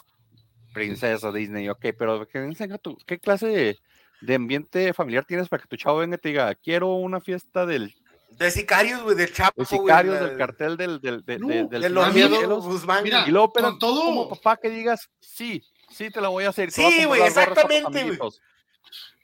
princesa 0.74 1.32
Disney, 1.32 1.70
ok, 1.70 1.86
pero 1.98 2.28
que 2.28 2.40
enseña 2.40 2.78
tu, 2.78 2.98
¿qué 3.06 3.20
clase 3.20 3.48
de 3.48 3.78
de 4.22 4.36
ambiente 4.36 4.94
familiar 4.94 5.24
tienes 5.24 5.48
para 5.48 5.62
que 5.64 5.70
tu 5.70 5.78
chavo 5.78 6.00
venga 6.00 6.16
y 6.18 6.20
te 6.20 6.28
diga, 6.30 6.54
quiero 6.56 6.96
una 6.96 7.22
fiesta 7.22 7.66
del 7.66 7.96
De 8.32 8.52
sicarios, 8.52 9.02
güey, 9.02 9.16
del 9.16 9.32
Chapo, 9.32 9.54
de 9.62 9.66
sicarios 9.66 10.16
la- 10.16 10.28
del 10.28 10.38
cartel 10.38 10.76
del, 10.76 11.00
del, 11.00 11.24
de, 11.24 11.40
No, 11.40 11.48
de- 11.48 11.64
del 11.68 11.82
De 11.84 11.90
los 11.90 12.14
miedos, 12.14 12.66
Guzmán. 12.66 13.02
Mira, 13.04 13.24
y 13.26 13.32
luego 13.32 13.54
pero 13.54 13.70
con 13.70 13.80
todo- 13.80 14.02
como 14.04 14.28
papá 14.30 14.58
que 14.58 14.70
digas 14.70 15.10
sí 15.22 15.64
sí 15.90 16.12
te 16.12 16.20
la 16.20 16.28
voy 16.28 16.44
a 16.44 16.50
hacer 16.50 16.70
Sí, 16.72 17.06
güey, 17.06 17.22
exactamente, 17.22 18.04
güey. 18.04 18.20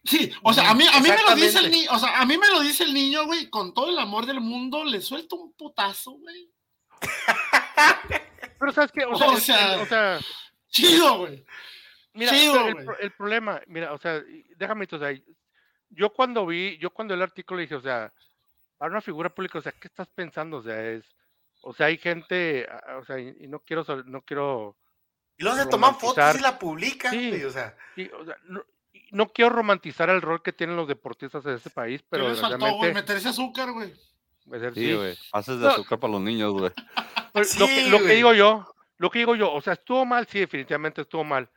Amiguitos". 0.05 0.11
Sí, 0.11 0.31
o 0.43 0.53
sea, 0.53 0.69
a 0.69 0.75
mí, 0.75 0.85
a 0.91 0.99
mí 0.99 1.09
me 1.09 1.23
lo 1.29 1.35
dice 1.35 1.59
el 1.59 1.71
niño, 1.71 1.89
o 1.91 1.99
sea, 1.99 2.19
a 2.21 2.25
mí 2.25 2.37
me 2.37 2.47
lo 2.49 2.59
dice 2.61 2.83
el 2.83 2.93
niño, 2.93 3.25
güey, 3.25 3.49
con 3.49 3.73
todo 3.73 3.89
el 3.89 3.97
amor 3.99 4.25
del 4.25 4.39
mundo, 4.41 4.83
le 4.83 5.01
suelto 5.01 5.35
un 5.35 5.53
putazo, 5.53 6.11
güey. 6.11 6.49
Pero 8.59 8.71
sabes 8.71 8.91
qué, 8.91 9.03
o 9.05 9.11
O 9.11 9.17
sea, 9.17 9.31
el- 9.31 9.41
sea, 9.41 9.73
el- 9.75 9.81
o 9.81 9.85
sea, 9.85 10.19
Chido, 10.69 11.17
güey. 11.19 11.45
Mira, 12.13 12.31
Chido, 12.31 12.53
pero 12.53 12.67
el, 12.67 12.73
güey. 12.73 12.85
pro- 12.85 12.99
el 12.99 13.11
problema, 13.11 13.61
mira, 13.67 13.93
o 13.93 13.97
sea, 13.97 14.21
déjame, 14.57 14.87
o 14.91 14.99
sea, 14.99 15.13
yo 15.89 16.13
cuando 16.13 16.45
vi, 16.45 16.77
yo 16.77 16.89
cuando 16.89 17.13
el 17.13 17.21
artículo 17.21 17.59
dije, 17.61 17.75
o 17.75 17.81
sea, 17.81 18.13
para 18.77 18.91
una 18.91 19.01
figura 19.01 19.29
pública, 19.33 19.59
o 19.59 19.61
sea, 19.61 19.71
¿qué 19.73 19.87
estás 19.87 20.07
pensando? 20.13 20.57
O 20.57 20.63
sea, 20.63 20.81
es, 20.91 21.03
o 21.61 21.73
sea, 21.73 21.87
hay 21.87 21.97
gente, 21.97 22.67
o 22.99 23.05
sea, 23.05 23.19
y, 23.19 23.35
y 23.41 23.47
no 23.47 23.59
quiero, 23.59 23.83
no 24.05 24.21
quiero, 24.21 24.77
Y 25.37 25.43
luego 25.43 25.57
se 25.57 25.65
toman 25.67 25.97
fotos 25.99 26.35
y 26.35 26.41
la 26.41 26.57
publican, 26.57 27.11
Sí. 27.11 27.29
güey, 27.29 27.43
o 27.43 27.51
sea. 27.51 27.75
y, 27.95 28.07
o 28.09 28.25
sea, 28.25 28.37
no, 28.45 28.63
no 29.11 29.27
quiero 29.29 29.49
romantizar 29.51 30.09
el 30.09 30.21
rol 30.21 30.41
que 30.41 30.51
tienen 30.53 30.75
los 30.75 30.87
deportistas 30.87 31.43
de 31.43 31.55
este 31.55 31.69
país, 31.69 32.01
¿Qué 32.01 32.07
pero 32.09 32.29
les 32.29 32.39
faltó, 32.39 32.73
güey? 32.77 32.93
Meterse 32.93 33.29
azúcar, 33.29 33.71
güey. 33.71 33.91
es 34.53 34.61
el- 34.61 34.73
sí 34.73 34.87
sí. 34.87 34.93
güey 34.93 35.17
pases 35.31 35.59
de 35.59 35.65
No. 35.65 35.71
azúcar 35.71 35.99
para 35.99 36.13
los 36.13 36.21
niños 36.21 36.51
güey 36.53 36.71
Sí, 37.45 37.59
lo, 37.59 37.67
que, 37.67 37.89
lo 37.89 37.97
que 37.99 38.13
digo 38.15 38.33
yo, 38.33 38.73
lo 38.97 39.09
que 39.09 39.19
digo 39.19 39.35
yo, 39.35 39.51
o 39.51 39.59
sea, 39.61 39.73
estuvo 39.73 40.05
mal, 40.05 40.25
sí, 40.27 40.39
definitivamente 40.39 41.01
estuvo 41.01 41.23
mal. 41.25 41.49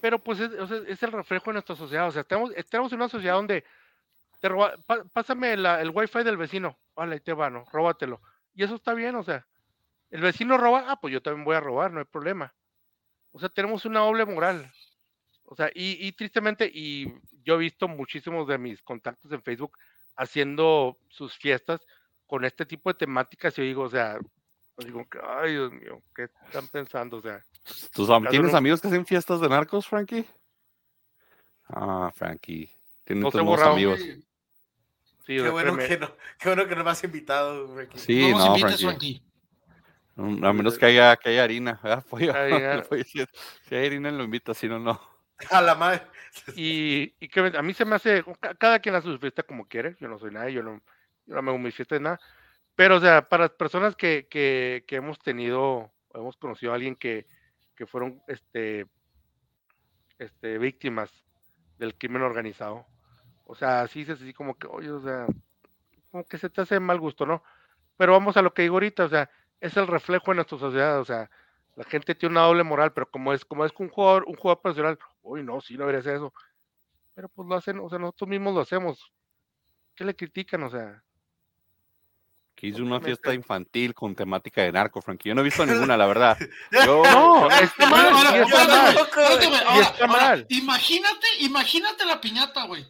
Pero 0.00 0.18
pues 0.18 0.40
es, 0.40 0.52
o 0.54 0.66
sea, 0.66 0.78
es 0.88 1.00
el 1.02 1.12
reflejo 1.12 1.46
de 1.46 1.52
nuestra 1.54 1.76
sociedad. 1.76 2.08
O 2.08 2.10
sea, 2.12 2.22
estamos, 2.22 2.50
estamos 2.56 2.92
en 2.92 2.98
una 2.98 3.08
sociedad 3.08 3.34
donde 3.34 3.64
te 4.40 4.48
roba, 4.48 4.74
pa- 4.86 5.04
pásame 5.12 5.56
la- 5.56 5.80
el 5.80 5.90
wifi 5.90 6.22
del 6.24 6.36
vecino, 6.36 6.76
vale, 6.96 7.14
ahí 7.14 7.20
te 7.20 7.32
va, 7.32 7.48
¿no? 7.50 7.64
Róbatelo. 7.72 8.20
Y 8.54 8.64
eso 8.64 8.74
está 8.74 8.92
bien, 8.94 9.14
o 9.16 9.22
sea, 9.22 9.46
el 10.10 10.20
vecino 10.20 10.56
roba, 10.58 10.84
ah, 10.88 11.00
pues 11.00 11.12
yo 11.12 11.22
también 11.22 11.44
voy 11.44 11.54
a 11.56 11.60
robar, 11.60 11.92
no 11.92 12.00
hay 12.00 12.04
problema. 12.06 12.52
O 13.32 13.38
sea, 13.38 13.48
tenemos 13.48 13.84
una 13.84 14.00
doble 14.00 14.24
moral. 14.24 14.68
O 15.50 15.56
sea, 15.56 15.70
y, 15.74 16.06
y 16.06 16.12
tristemente, 16.12 16.70
y 16.72 17.10
yo 17.42 17.54
he 17.54 17.58
visto 17.58 17.88
muchísimos 17.88 18.46
de 18.46 18.58
mis 18.58 18.82
contactos 18.82 19.32
en 19.32 19.42
Facebook 19.42 19.78
haciendo 20.16 20.98
sus 21.08 21.34
fiestas 21.38 21.80
con 22.26 22.44
este 22.44 22.66
tipo 22.66 22.90
de 22.90 22.98
temáticas, 22.98 23.54
y 23.56 23.62
yo 23.62 23.64
digo, 23.66 23.82
o 23.84 23.88
sea, 23.88 24.18
yo 24.76 24.86
digo, 24.86 25.08
que, 25.08 25.18
ay, 25.26 25.52
Dios 25.52 25.72
mío, 25.72 26.02
¿qué 26.14 26.24
están 26.46 26.68
pensando? 26.68 27.16
O 27.16 27.22
sea, 27.22 27.42
¿Tus 27.92 28.10
am- 28.10 28.24
Caso 28.24 28.30
¿Tienes 28.30 28.52
no- 28.52 28.58
amigos 28.58 28.80
que 28.82 28.88
hacen 28.88 29.06
fiestas 29.06 29.40
de 29.40 29.48
narcos, 29.48 29.86
Frankie? 29.86 30.26
Ah, 31.68 32.10
Frankie. 32.14 32.70
Tienes 33.04 33.24
No 33.24 33.30
tus 33.30 33.60
amigos. 33.62 34.00
Sí, 34.00 35.36
Qué 35.36 35.48
bueno 35.50 35.76
que 35.76 35.98
no, 35.98 36.14
qué 36.38 36.48
bueno 36.48 36.66
que 36.68 36.76
no 36.76 36.84
me 36.84 36.90
has 36.90 37.04
invitado, 37.04 37.74
Ricky. 37.76 37.98
Sí, 37.98 38.30
no 38.32 38.38
no, 38.38 38.46
invites, 38.56 38.80
Frankie. 38.82 39.22
Frankie. 40.14 40.46
A 40.46 40.52
menos 40.52 40.78
que 40.78 40.86
haya, 40.86 41.16
que 41.16 41.30
haya 41.30 41.44
harina. 41.44 41.78
¿verdad? 41.82 42.04
Pollo? 42.08 42.34
Harina. 42.34 42.82
Pollo, 42.82 43.04
Si 43.04 43.24
si 43.68 43.74
hay 43.74 43.86
harina, 43.86 44.10
lo 44.10 44.24
invita, 44.24 44.52
si 44.54 44.68
no, 44.68 44.78
no. 44.78 45.00
A 45.50 45.60
la 45.62 45.74
madre. 45.74 46.02
Y, 46.56 47.14
y 47.20 47.28
que 47.28 47.40
a 47.40 47.62
mí 47.62 47.74
se 47.74 47.84
me 47.84 47.96
hace, 47.96 48.22
ca- 48.40 48.54
cada 48.54 48.78
quien 48.78 48.94
hace 48.94 49.08
su 49.08 49.18
fiesta 49.18 49.42
como 49.42 49.66
quiere, 49.66 49.96
yo 49.98 50.08
no 50.08 50.18
soy 50.18 50.30
nadie, 50.30 50.52
yo 50.52 50.62
no, 50.62 50.80
yo 51.26 51.34
no 51.34 51.42
me 51.42 51.50
hago 51.50 51.58
mi 51.58 51.72
fiesta 51.72 51.94
de 51.96 52.02
nada, 52.02 52.20
pero 52.76 52.96
o 52.96 53.00
sea, 53.00 53.28
para 53.28 53.44
las 53.44 53.52
personas 53.52 53.96
que, 53.96 54.28
que, 54.30 54.84
que 54.86 54.96
hemos 54.96 55.18
tenido, 55.18 55.90
hemos 56.14 56.36
conocido 56.36 56.72
a 56.72 56.76
alguien 56.76 56.96
que, 56.96 57.26
que 57.74 57.86
fueron 57.86 58.22
este, 58.28 58.86
este, 60.18 60.58
víctimas 60.58 61.10
del 61.78 61.96
crimen 61.96 62.22
organizado, 62.22 62.86
o 63.44 63.54
sea, 63.54 63.82
así 63.82 64.02
es 64.02 64.10
así 64.10 64.32
como 64.32 64.56
que, 64.58 64.66
oye, 64.66 64.90
o 64.90 65.00
sea, 65.00 65.26
como 66.10 66.24
que 66.24 66.38
se 66.38 66.50
te 66.50 66.60
hace 66.62 66.80
mal 66.80 67.00
gusto, 67.00 67.26
¿no? 67.26 67.42
Pero 67.96 68.12
vamos 68.12 68.36
a 68.36 68.42
lo 68.42 68.54
que 68.54 68.62
digo 68.62 68.76
ahorita, 68.76 69.04
o 69.04 69.08
sea, 69.08 69.30
es 69.60 69.76
el 69.76 69.86
reflejo 69.86 70.30
de 70.30 70.36
nuestra 70.36 70.58
sociedad, 70.58 71.00
o 71.00 71.04
sea, 71.04 71.30
la 71.76 71.84
gente 71.84 72.14
tiene 72.14 72.34
una 72.34 72.42
doble 72.46 72.64
moral, 72.64 72.92
pero 72.92 73.10
como 73.10 73.32
es, 73.32 73.44
como 73.44 73.64
es 73.64 73.72
un 73.78 73.88
jugador, 73.88 74.24
un 74.26 74.36
jugador 74.36 74.62
profesional, 74.62 74.98
uy, 75.28 75.42
no, 75.42 75.60
sí, 75.60 75.74
no 75.74 75.80
debería 75.80 76.00
hacer 76.00 76.16
eso. 76.16 76.32
Pero 77.14 77.28
pues 77.28 77.48
lo 77.48 77.56
hacen, 77.56 77.78
o 77.80 77.88
sea, 77.88 77.98
nosotros 77.98 78.28
mismos 78.28 78.54
lo 78.54 78.60
hacemos. 78.60 79.12
¿Qué 79.94 80.04
le 80.04 80.14
critican? 80.14 80.62
O 80.62 80.70
sea, 80.70 81.02
Que 82.54 82.68
hizo 82.68 82.82
una 82.82 83.00
fiesta 83.00 83.34
infantil 83.34 83.94
con 83.94 84.14
temática 84.14 84.62
de 84.62 84.72
narco, 84.72 85.02
Frankie. 85.02 85.28
Yo 85.28 85.34
no 85.34 85.42
he 85.42 85.44
visto 85.44 85.66
ninguna, 85.66 85.96
la 85.96 86.06
verdad. 86.06 86.38
Yo, 86.86 87.02
no, 87.04 87.50
está 87.50 87.90
mal. 90.06 90.46
Imagínate, 90.48 91.26
imagínate 91.40 92.06
la 92.06 92.20
piñata, 92.20 92.64
güey. 92.66 92.86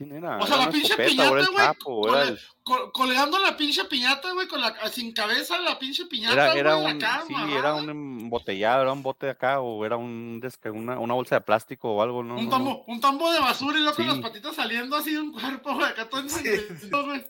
¿Quién 0.00 0.12
era? 0.16 0.38
O 0.38 0.46
sea, 0.46 0.56
¿Era 0.56 0.64
la 0.64 0.70
pinche 0.72 0.86
escopeta 0.94 1.10
piñata, 1.10 1.74
güey, 1.84 2.28
el- 2.28 2.40
Col- 2.62 2.90
colgando 2.90 3.38
la 3.38 3.54
pinche 3.54 3.84
piñata, 3.84 4.32
güey, 4.32 4.48
con 4.48 4.62
la 4.62 4.74
sin 4.88 5.12
cabeza 5.12 5.58
la 5.58 5.78
pinche 5.78 6.06
piñata, 6.06 6.32
era, 6.32 6.54
era 6.54 6.74
güey, 6.76 6.94
un, 6.94 7.04
acá, 7.04 7.22
sí, 7.28 7.34
era 7.52 7.74
un 7.74 7.90
embotellado, 7.90 8.80
era 8.80 8.92
un 8.92 9.02
bote 9.02 9.26
de 9.26 9.32
acá, 9.32 9.60
o 9.60 9.84
era 9.84 9.98
un 9.98 10.40
una, 10.72 10.98
una 10.98 11.12
bolsa 11.12 11.34
de 11.34 11.40
plástico 11.42 11.92
o 11.92 12.00
algo, 12.00 12.22
¿no? 12.22 12.36
un 12.38 12.48
tambo, 12.48 12.70
no. 12.70 12.94
un 12.94 12.98
tambo 13.02 13.30
de 13.30 13.40
basura 13.40 13.78
y 13.78 13.82
luego 13.82 13.94
con 13.96 14.06
las 14.06 14.18
patitas 14.20 14.56
saliendo 14.56 14.96
así 14.96 15.12
de 15.12 15.20
un 15.20 15.32
cuerpo, 15.32 15.74
güey, 15.74 15.86
acá 15.86 16.08
todo 16.08 16.22
güey. 17.04 17.26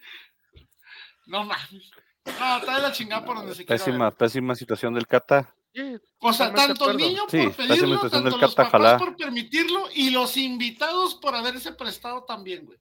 No 1.27 1.43
mames. 1.45 1.91
No, 2.39 2.57
está 2.59 2.77
de 2.77 2.83
la 2.83 2.93
chingada 2.93 3.25
por 3.25 3.35
donde 3.37 3.53
se 3.57 3.65
quiera. 3.67 3.85
Pésima, 3.85 4.05
ver. 4.11 4.15
pésima 4.17 4.55
situación 4.55 4.95
del 4.95 5.09
Cata. 5.09 5.53
Sí, 5.73 5.97
O 6.19 6.33
sea, 6.33 6.53
tanto 6.53 6.91
el 6.91 6.97
niño 6.97 7.23
Sí, 7.31 7.43
por 7.45 7.55
pésima 7.57 7.75
pedirlo, 7.77 8.11
tanto 8.11 8.37
los 8.39 8.55
papás 8.55 8.69
ojalá. 8.83 8.99
por 8.99 9.17
permitirlo 9.17 9.85
y 9.95 10.11
los 10.11 10.37
invitados 10.37 11.15
por 11.15 11.35
haberse 11.35 11.73
prestado 11.73 12.25
también, 12.25 12.67
güey. 12.67 12.79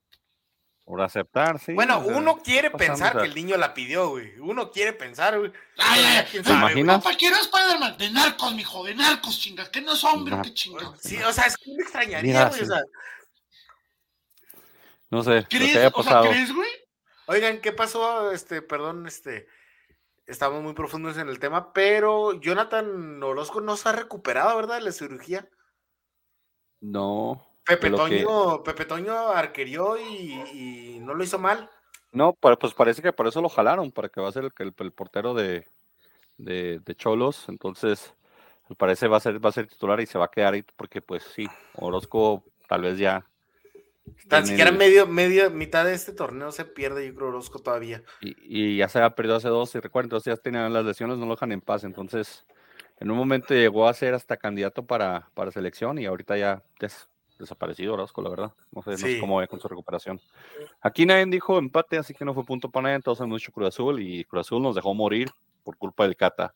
Por 0.86 1.00
aceptar, 1.02 1.60
sí. 1.60 1.74
Bueno, 1.74 2.00
o 2.00 2.04
sea, 2.06 2.18
uno 2.18 2.38
quiere 2.42 2.72
pensar 2.72 3.16
o 3.16 3.22
que 3.22 3.28
el 3.28 3.36
niño 3.36 3.58
la 3.58 3.76
pidió, 3.76 4.10
güey. 4.10 4.40
Uno 4.40 4.72
quiere 4.72 4.92
pensar, 4.94 5.38
güey. 5.38 5.52
Ay, 5.78 6.02
ay, 6.04 6.26
¿Te 6.32 6.44
sabe, 6.44 6.58
imaginas? 6.58 7.04
Papá, 7.04 7.16
quiero 7.16 7.36
Spider-Man. 7.36 7.98
De 8.00 8.10
narcos, 8.10 8.56
mijo, 8.56 8.84
de 8.84 8.96
narcos, 8.96 9.40
chinga. 9.40 9.70
Que 9.70 9.82
no 9.82 9.94
es 9.94 10.04
hombre, 10.04 10.36
qué 10.42 10.52
chingado. 10.52 10.96
Sí, 11.00 11.18
o 11.22 11.32
sea, 11.32 11.46
es 11.46 11.58
que 11.58 11.72
me 11.76 11.84
extrañaría, 11.84 12.22
Mira, 12.34 12.50
güey. 12.50 12.62
O 12.62 12.66
sí. 12.66 12.72
sea, 12.72 12.82
No 15.12 15.24
sé, 15.24 15.42
lo 15.42 15.48
¿Crees? 15.48 15.72
que 15.74 15.78
haya 15.78 15.88
O 15.90 15.92
sea, 15.92 16.04
pasado. 16.04 16.30
¿crees, 16.32 16.54
güey? 16.54 16.70
oigan, 17.28 17.62
¿qué 17.62 17.72
pasó? 17.72 18.32
Este, 18.32 18.64
perdón, 18.64 19.06
este. 19.06 19.48
Estamos 20.30 20.62
muy 20.62 20.74
profundos 20.74 21.18
en 21.18 21.28
el 21.28 21.40
tema, 21.40 21.74
pero 21.74 22.34
Jonathan 22.40 23.22
Orozco 23.24 23.62
no 23.62 23.76
se 23.76 23.90
ha 23.90 23.94
recuperado, 23.94 24.56
¿verdad? 24.56 24.76
De 24.76 24.82
la 24.86 24.92
cirugía. 24.92 25.50
No. 26.82 27.46
Pepe 27.66 27.90
que- 27.90 27.98
Toño, 27.98 28.64
Pepe 28.64 28.86
Toño 28.86 29.30
arquerió 29.30 29.98
y, 29.98 30.34
y 30.54 31.00
no 31.02 31.14
lo 31.14 31.24
hizo 31.24 31.40
mal. 31.40 31.70
No, 32.12 32.34
pues 32.34 32.74
parece 32.74 33.02
que 33.02 33.14
por 33.14 33.28
eso 33.28 33.42
lo 33.42 33.50
jalaron, 33.50 33.92
para 33.92 34.10
que 34.10 34.22
va 34.22 34.30
a 34.30 34.32
ser 34.32 34.46
el, 34.46 34.52
el, 34.60 34.74
el 34.78 34.92
portero 34.92 35.34
de, 35.34 35.68
de, 36.38 36.80
de 36.80 36.96
Cholos. 36.96 37.46
Entonces, 37.50 38.14
me 38.68 38.76
parece 38.76 39.08
va 39.08 39.18
a 39.18 39.20
ser, 39.20 39.44
va 39.44 39.50
a 39.50 39.54
ser 39.54 39.68
titular 39.68 40.00
y 40.00 40.06
se 40.06 40.18
va 40.18 40.26
a 40.26 40.32
quedar 40.32 40.54
ahí, 40.54 40.64
porque 40.76 41.02
pues 41.02 41.24
sí, 41.24 41.48
Orozco 41.76 42.44
tal 42.68 42.82
vez 42.84 42.98
ya. 42.98 43.26
Tan 44.28 44.46
siquiera 44.48 44.70
el- 44.72 44.78
medio, 44.78 45.08
medio, 45.08 45.50
mitad 45.52 45.86
de 45.86 45.94
este 45.94 46.12
torneo 46.14 46.52
se 46.52 46.66
pierde, 46.66 47.06
yo 47.08 47.16
creo, 47.16 47.30
Orozco 47.30 47.60
todavía. 47.60 48.04
y, 48.22 48.36
y 48.74 48.78
ya 48.78 48.88
se 48.90 49.00
había 49.00 49.12
perdido 49.16 49.36
hace 49.38 49.50
dos, 49.50 49.74
y 49.76 49.80
recuerden, 49.80 50.08
entonces 50.08 50.36
ya 50.36 50.42
tenían 50.42 50.72
las 50.74 50.86
lesiones, 50.86 51.18
no 51.18 51.26
lo 51.26 51.34
dejan 51.36 51.52
en 51.52 51.62
paz. 51.62 51.84
Entonces, 51.84 52.46
en 53.00 53.10
un 53.12 53.18
momento 53.18 53.54
llegó 53.54 53.88
a 53.88 53.94
ser 53.94 54.14
hasta 54.14 54.38
candidato 54.38 54.86
para, 54.86 55.30
para 55.34 55.52
selección 55.52 55.98
y 56.00 56.06
ahorita 56.06 56.38
ya 56.38 56.64
des- 56.80 57.08
desaparecido 57.40 57.94
Orozco, 57.94 58.22
la 58.22 58.30
verdad. 58.30 58.52
No 58.72 58.82
sé, 58.82 58.92
no 58.92 58.98
sé 58.98 59.14
Sí. 59.16 59.20
cómo 59.22 59.38
va 59.38 59.48
con 59.48 59.62
su 59.62 59.68
recuperación. 59.70 60.20
Aquí 60.82 61.06
nadie 61.06 61.26
dijo 61.28 61.58
empate, 61.58 61.98
así 61.98 62.14
que 62.14 62.26
no 62.26 62.34
fue 62.34 62.44
punto 62.44 62.70
para 62.70 62.90
nadie. 62.90 63.02
Hemos 63.18 63.40
dicho 63.42 63.54
Cruz 63.54 63.70
Azul 63.70 64.02
y 64.02 64.26
Cruz 64.26 64.42
Azul 64.48 64.62
nos 64.62 64.76
dejó 64.76 64.94
morir 64.94 65.30
por 65.64 65.78
culpa 65.78 66.04
del 66.04 66.18
Cata. 66.18 66.54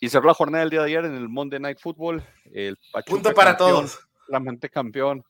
Y 0.00 0.08
cerró 0.08 0.26
la 0.26 0.34
jornada 0.34 0.62
del 0.64 0.70
día 0.70 0.80
de 0.80 0.86
ayer 0.86 1.04
en 1.04 1.14
el 1.14 1.28
Monday 1.28 1.60
Night 1.60 1.78
Football. 1.78 2.24
El 2.52 2.76
Pachuca 2.90 3.10
Punto 3.14 3.34
para 3.34 3.50
campeón, 3.56 3.70
todos. 3.86 4.00
claramente 4.26 4.68
campeón. 4.68 5.24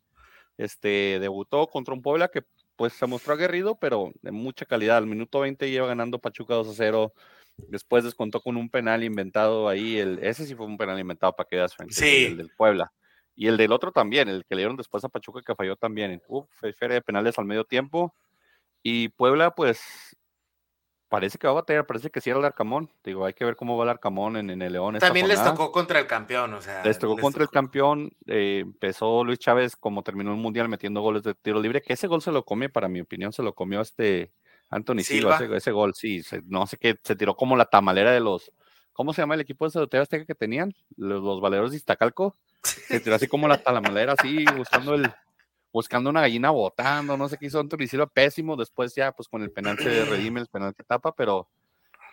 Este 0.61 1.19
debutó 1.21 1.67
contra 1.69 1.95
un 1.95 2.03
Puebla 2.03 2.29
que 2.29 2.43
pues 2.77 2.93
se 2.95 3.07
mostró 3.07 3.35
aguerrido, 3.35 3.79
pero 3.79 4.13
de 4.23 4.31
mucha 4.31 4.65
calidad. 4.67 4.99
Al 4.99 5.07
minuto 5.07 5.41
20 5.41 5.69
iba 5.69 5.87
ganando 5.87 6.19
Pachuca 6.19 6.55
2 6.55 6.69
a 6.69 6.73
0. 6.75 7.13
Después 7.57 8.05
descontó 8.05 8.41
con 8.41 8.57
un 8.57 8.71
penal 8.71 9.05
inventado 9.05 9.69
ahí. 9.69 9.99
El, 9.99 10.19
ese 10.23 10.47
sí 10.47 10.55
fue 10.55 10.67
un 10.67 10.79
penal 10.79 10.99
inventado 10.99 11.35
para 11.35 11.47
que 11.49 11.57
veas, 11.57 11.75
Sí. 11.89 12.27
el 12.27 12.37
del 12.37 12.51
Puebla. 12.57 12.93
Y 13.35 13.47
el 13.47 13.57
del 13.57 13.73
otro 13.73 13.93
también, 13.93 14.29
el 14.29 14.45
que 14.45 14.55
le 14.55 14.63
dieron 14.63 14.77
después 14.77 15.05
a 15.05 15.09
Pachuca 15.09 15.41
que 15.45 15.55
falló 15.55 15.77
también. 15.77 16.23
Uf, 16.29 16.47
feria 16.77 16.95
de 16.95 17.03
penales 17.03 17.39
al 17.39 17.45
medio 17.47 17.65
tiempo. 17.65 18.15
Y 18.83 19.09
Puebla, 19.11 19.55
pues, 19.55 20.17
parece 21.11 21.37
que 21.37 21.47
va 21.47 21.51
a 21.51 21.55
batallar, 21.57 21.85
parece 21.87 22.09
que 22.09 22.23
sí 22.23 22.31
era 22.31 22.39
el 22.39 22.45
Arcamón. 22.47 22.89
Digo, 23.05 23.27
hay 23.27 23.35
que 23.35 23.45
ver 23.45 23.57
cómo 23.57 23.77
va 23.77 23.85
el 23.85 23.91
Arcamón 23.91 24.39
en, 24.39 24.49
en 24.49 24.63
el 24.63 24.73
León. 24.73 24.97
esta 24.97 25.09
También 25.09 25.29
les 25.29 25.43
tocó 25.45 25.71
contra 25.71 25.99
el 25.99 26.07
campeón, 26.07 26.55
o 26.55 26.63
sea. 26.63 26.83
Les 26.85 26.99
tocó 26.99 27.19
contra 27.19 27.43
el 27.43 27.51
campeón. 27.51 28.11
eh, 28.27 28.61
empezó 28.63 29.23
Luis 29.25 29.39
Chávez, 29.39 29.77
como 29.77 30.03
terminó 30.03 30.31
el 30.31 30.39
mundial, 30.39 30.69
metiendo 30.71 31.03
goles 31.03 31.23
de 31.25 31.35
tiro 31.35 31.61
libre. 31.61 31.83
Que 31.83 31.93
ese 31.93 32.07
gol 32.07 32.23
se 32.23 32.33
lo 32.33 32.45
comió, 32.45 32.71
para 32.73 32.89
mi 32.89 33.01
opinión, 33.01 33.33
se 33.33 33.43
lo 33.43 33.53
comió 33.55 33.81
este 33.83 34.33
Anthony 34.71 35.01
Silva. 35.01 35.37
Silva. 35.37 35.57
ese, 35.57 35.57
ese 35.57 35.73
gol, 35.73 35.93
sí. 35.95 36.23
se- 36.23 36.43
no 36.47 36.67
sé 36.67 36.79
qué, 36.79 36.97
se 37.03 37.17
tiró 37.17 37.35
como 37.37 37.57
la 37.57 37.67
tamalera 37.67 38.13
de 38.13 38.21
los. 38.21 38.51
¿Cómo 38.93 39.13
se 39.13 39.23
llama 39.23 39.35
el 39.35 39.41
equipo 39.41 39.69
de 39.69 39.87
TV 39.89 40.03
Azteca 40.03 40.25
que 40.27 40.35
tenían? 40.35 40.73
Los, 40.97 41.23
los 41.23 41.41
valeros 41.41 41.71
de 41.73 41.77
Iztacalco. 41.79 42.37
Se 42.63 43.01
tiró 43.01 43.17
así 43.17 43.27
como 43.27 43.49
la 43.49 43.57
tamalera, 43.63 44.15
así, 44.19 44.45
buscando 44.57 44.95
el, 44.95 45.11
buscando 45.73 46.11
una 46.11 46.23
gallina 46.23 46.51
botando, 46.51 47.17
no 47.17 47.29
sé 47.29 47.39
qué 47.39 47.47
hizo 47.47 47.61
Anthony 47.61 47.87
Silva, 47.87 48.07
pésimo. 48.07 48.57
Después 48.57 48.95
ya, 48.95 49.13
pues 49.13 49.29
con 49.29 49.43
el 49.43 49.51
penal 49.51 49.79
se 49.79 50.05
redime 50.05 50.41
el 50.41 50.49
penal 50.49 50.75
que 50.75 50.85
tapa, 50.85 51.15
pero 51.15 51.49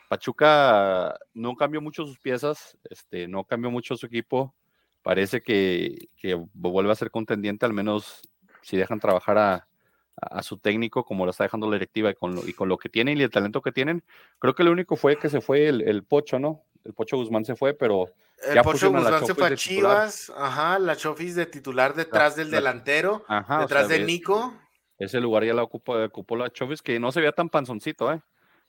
Pachuca 0.10 1.18
no 1.34 1.56
cambió 1.56 1.82
mucho 1.82 2.06
sus 2.06 2.20
piezas, 2.20 2.78
este, 2.90 3.28
no 3.28 3.44
cambió 3.44 3.72
mucho 3.72 3.98
su 3.98 4.06
equipo. 4.06 4.54
Parece 5.02 5.42
que, 5.42 6.10
que 6.18 6.36
vuelve 6.54 6.92
a 6.92 6.96
ser 6.96 7.12
contendiente, 7.12 7.66
al 7.66 7.74
menos 7.74 8.22
si 8.62 8.78
dejan 8.78 9.00
trabajar 9.00 9.38
a, 9.38 9.68
a 10.18 10.44
su 10.44 10.58
técnico 10.58 11.06
como 11.06 11.26
lo 11.26 11.32
está 11.32 11.44
dejando 11.44 11.68
la 11.68 11.76
directiva 11.76 12.10
y 12.10 12.16
con 12.16 12.36
lo, 12.36 12.48
y 12.48 12.54
con 12.54 12.70
lo 12.70 12.78
que 12.78 12.90
tienen 12.90 13.18
y 13.18 13.22
el 13.22 13.30
talento 13.30 13.62
que 13.62 13.72
tienen. 13.72 14.04
Creo 14.40 14.56
que 14.56 14.64
lo 14.64 14.72
único 14.72 14.96
fue 14.96 15.18
que 15.18 15.30
se 15.30 15.42
fue 15.42 15.68
el, 15.68 15.82
el 15.82 16.04
Pocho, 16.04 16.40
¿no? 16.40 16.64
El 16.84 16.94
Pocho 16.94 17.18
Guzmán 17.18 17.46
se 17.46 17.56
fue, 17.56 17.74
pero 17.74 18.10
El 18.46 18.56
ya 18.56 18.64
Pocho 18.64 18.92
Guzmán 18.92 19.14
se 19.14 19.20
Chofis 19.20 19.36
fue 19.36 19.46
a 19.46 19.50
de 19.50 19.56
titular. 19.56 20.10
Chivas, 20.12 20.34
ajá, 20.38 20.80
la 20.80 20.96
Chofis 20.96 21.36
de 21.36 21.46
titular 21.48 21.94
detrás 21.96 22.36
del 22.36 22.52
la- 22.52 22.58
delantero, 22.58 23.26
o 23.28 23.60
detrás 23.60 23.88
sea, 23.88 23.98
de 23.98 24.04
Nico. 24.06 24.54
ese 25.00 25.20
lugar 25.20 25.44
ya 25.44 25.54
la 25.54 25.64
ocupó, 25.64 25.94
ocupó 26.04 26.36
la 26.36 26.50
Chovis, 26.52 26.82
que 26.82 27.00
no 27.00 27.12
se 27.12 27.20
veía 27.20 27.32
tan 27.32 27.50
panzoncito, 27.50 28.12
¿eh? 28.14 28.22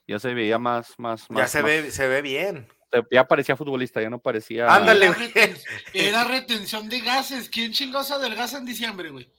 Ya 0.07 0.17
se 0.19 0.33
veía 0.33 0.57
más, 0.57 0.95
más, 0.97 1.27
Ya 1.29 1.35
más- 1.35 1.51
se 1.51 1.61
más- 1.61 1.67
ve, 1.71 1.91
se 1.91 2.07
ve 2.07 2.21
bien. 2.23 2.67
ya 3.11 3.27
parecía 3.27 3.55
futbolista, 3.55 4.01
ya 4.01 4.09
no 4.09 4.17
parecía. 4.19 4.73
Ándale. 4.73 5.05
Era, 5.05 5.15
reten- 5.15 5.63
era 5.93 6.23
retención 6.23 6.89
de 6.89 7.01
gases. 7.01 7.47
¿Quién 7.49 7.71
chingados 7.71 8.09
adelgaza 8.09 8.57
en 8.57 8.65
diciembre, 8.65 9.11
güey? 9.11 9.31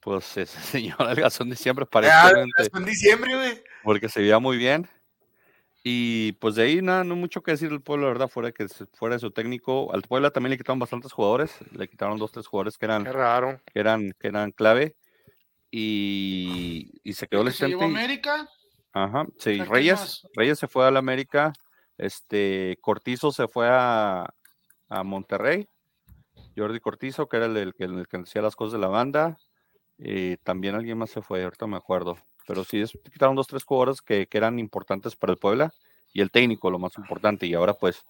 Pues 0.00 0.36
ese 0.36 0.58
señor 0.60 1.00
Algazón 1.02 1.48
de 1.50 1.56
siempre 1.56 1.84
Ah, 1.84 2.26
aparentemente, 2.26 2.76
en 2.76 2.84
diciembre, 2.84 3.34
güey. 3.36 3.62
porque 3.84 4.08
se 4.08 4.20
veía 4.20 4.40
muy 4.40 4.56
bien. 4.56 4.88
Y 5.82 6.32
pues 6.32 6.56
de 6.56 6.64
ahí 6.64 6.82
nada, 6.82 7.04
no 7.04 7.16
mucho 7.16 7.42
que 7.42 7.52
decir 7.52 7.70
del 7.70 7.80
pueblo, 7.80 8.06
la 8.06 8.12
verdad, 8.12 8.28
fuera 8.28 8.48
de 8.48 8.52
que 8.52 8.68
fuera 8.92 9.14
de 9.16 9.20
su 9.20 9.30
técnico. 9.30 9.92
Al 9.94 10.02
Puebla 10.02 10.30
también 10.30 10.50
le 10.50 10.58
quitaron 10.58 10.78
bastantes 10.78 11.12
jugadores, 11.12 11.56
le 11.72 11.88
quitaron 11.88 12.18
dos, 12.18 12.32
tres 12.32 12.46
jugadores 12.46 12.76
que 12.76 12.84
eran, 12.84 13.06
raro. 13.06 13.60
que 13.72 13.80
eran, 13.80 14.12
que 14.18 14.28
eran 14.28 14.52
clave. 14.52 14.94
Y, 15.70 17.00
y 17.02 17.12
se 17.14 17.26
quedó 17.28 17.42
el 17.42 17.48
Que 17.48 17.52
se 17.54 17.68
llevó 17.68 17.84
América. 17.84 18.48
Ajá, 18.92 19.26
sí, 19.38 19.50
¿A 19.50 19.54
quién 19.54 19.68
Reyes, 19.68 20.00
más? 20.00 20.26
Reyes 20.34 20.58
se 20.58 20.66
fue 20.68 20.86
al 20.86 20.96
América, 20.96 21.52
este, 21.96 22.76
Cortizo 22.80 23.30
se 23.30 23.46
fue 23.46 23.68
a, 23.70 24.34
a 24.88 25.02
Monterrey, 25.04 25.68
Jordi 26.56 26.80
Cortizo, 26.80 27.28
que 27.28 27.36
era 27.36 27.46
el, 27.46 27.72
que- 27.74 27.84
el 27.84 28.08
que 28.08 28.18
decía 28.18 28.42
las 28.42 28.56
cosas 28.56 28.72
de 28.72 28.78
la 28.80 28.88
banda, 28.88 29.38
y 29.96 30.36
también 30.38 30.74
alguien 30.74 30.98
más 30.98 31.10
se 31.10 31.22
fue, 31.22 31.44
ahorita 31.44 31.68
me 31.68 31.76
acuerdo, 31.76 32.18
pero 32.50 32.64
sí, 32.64 32.80
es- 32.80 32.98
quitaron 33.12 33.36
dos, 33.36 33.46
tres 33.46 33.62
jugadores 33.62 34.02
que, 34.02 34.26
que 34.26 34.36
eran 34.36 34.58
importantes 34.58 35.14
para 35.14 35.32
el 35.32 35.38
Puebla, 35.38 35.72
y 36.12 36.20
el 36.20 36.32
técnico, 36.32 36.68
lo 36.68 36.80
más 36.80 36.98
importante, 36.98 37.46
y 37.46 37.54
ahora 37.54 37.74
pues, 37.74 38.04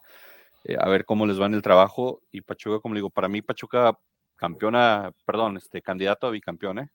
eh, 0.64 0.78
a 0.80 0.88
ver 0.88 1.05
cómo 1.05 1.26
les 1.26 1.38
va 1.38 1.45
en 1.45 1.53
el 1.53 1.61
trabajo, 1.61 2.22
y 2.32 2.41
Pachuca, 2.41 2.80
como 2.80 2.95
le 2.95 3.01
digo, 3.01 3.11
para 3.11 3.28
mí 3.28 3.43
Pachuca 3.43 3.99
campeona, 4.36 5.12
perdón, 5.26 5.59
este, 5.59 5.82
candidato 5.82 6.26
a 6.26 6.30
bicampeón, 6.30 6.78
¿eh? 6.78 6.88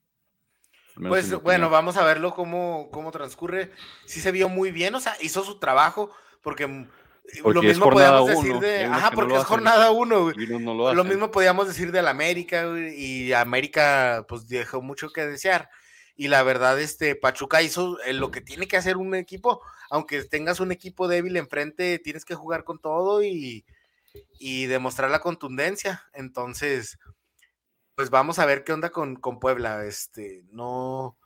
Pues 0.95 1.29
bueno, 1.29 1.67
opinión. 1.67 1.71
vamos 1.71 1.97
a 1.97 2.03
verlo 2.03 2.33
cómo, 2.33 2.89
cómo 2.91 3.11
transcurre. 3.11 3.69
Sí 4.05 4.21
se 4.21 4.31
vio 4.31 4.49
muy 4.49 4.71
bien, 4.71 4.95
o 4.95 4.99
sea, 4.99 5.15
hizo 5.21 5.43
su 5.43 5.59
trabajo, 5.59 6.09
porque, 6.41 6.65
mm, 6.65 6.87
Porque 7.43 7.53
lo 7.53 7.61
mismo 7.61 7.91
podíamos 7.91 8.27
decir 8.27 8.51
uno, 8.53 8.59
de. 8.59 8.85
unos 8.87 8.97
Ajá, 8.97 9.09
no 9.11 9.15
porque 9.15 9.35
es 9.35 9.43
jornada 9.43 9.91
uno, 9.91 10.23
güey. 10.23 10.47
No 10.47 10.93
lo 10.93 11.03
mismo 11.03 11.29
podíamos 11.29 11.67
decir 11.67 11.91
del 11.91 12.07
América, 12.07 12.65
güey, 12.65 12.95
y 12.95 13.33
América, 13.33 14.25
pues 14.27 14.47
dejó 14.47 14.81
mucho 14.81 15.11
que 15.11 15.27
desear. 15.27 15.69
Y 16.15 16.29
la 16.29 16.43
verdad, 16.43 16.79
este 16.79 17.15
Pachuca 17.15 17.61
hizo 17.61 17.99
eh, 18.03 18.13
lo 18.13 18.31
que 18.31 18.41
tiene 18.41 18.67
que 18.67 18.77
hacer 18.77 18.95
un 18.97 19.15
equipo, 19.15 19.61
aunque 19.89 20.23
tengas 20.23 20.59
un 20.59 20.71
equipo 20.71 21.07
débil 21.07 21.35
enfrente, 21.37 21.99
tienes 21.99 22.23
que 22.23 22.35
jugar 22.35 22.63
con 22.63 22.79
todo 22.79 23.21
y, 23.23 23.65
y 24.39 24.65
demostrar 24.67 25.11
la 25.11 25.19
contundencia. 25.19 26.03
Entonces, 26.13 26.97
pues 27.95 28.09
vamos 28.09 28.39
a 28.39 28.45
ver 28.45 28.63
qué 28.63 28.73
onda 28.73 28.89
con, 28.91 29.15
con 29.15 29.39
Puebla. 29.39 29.85
Este, 29.85 30.43
no, 30.51 31.17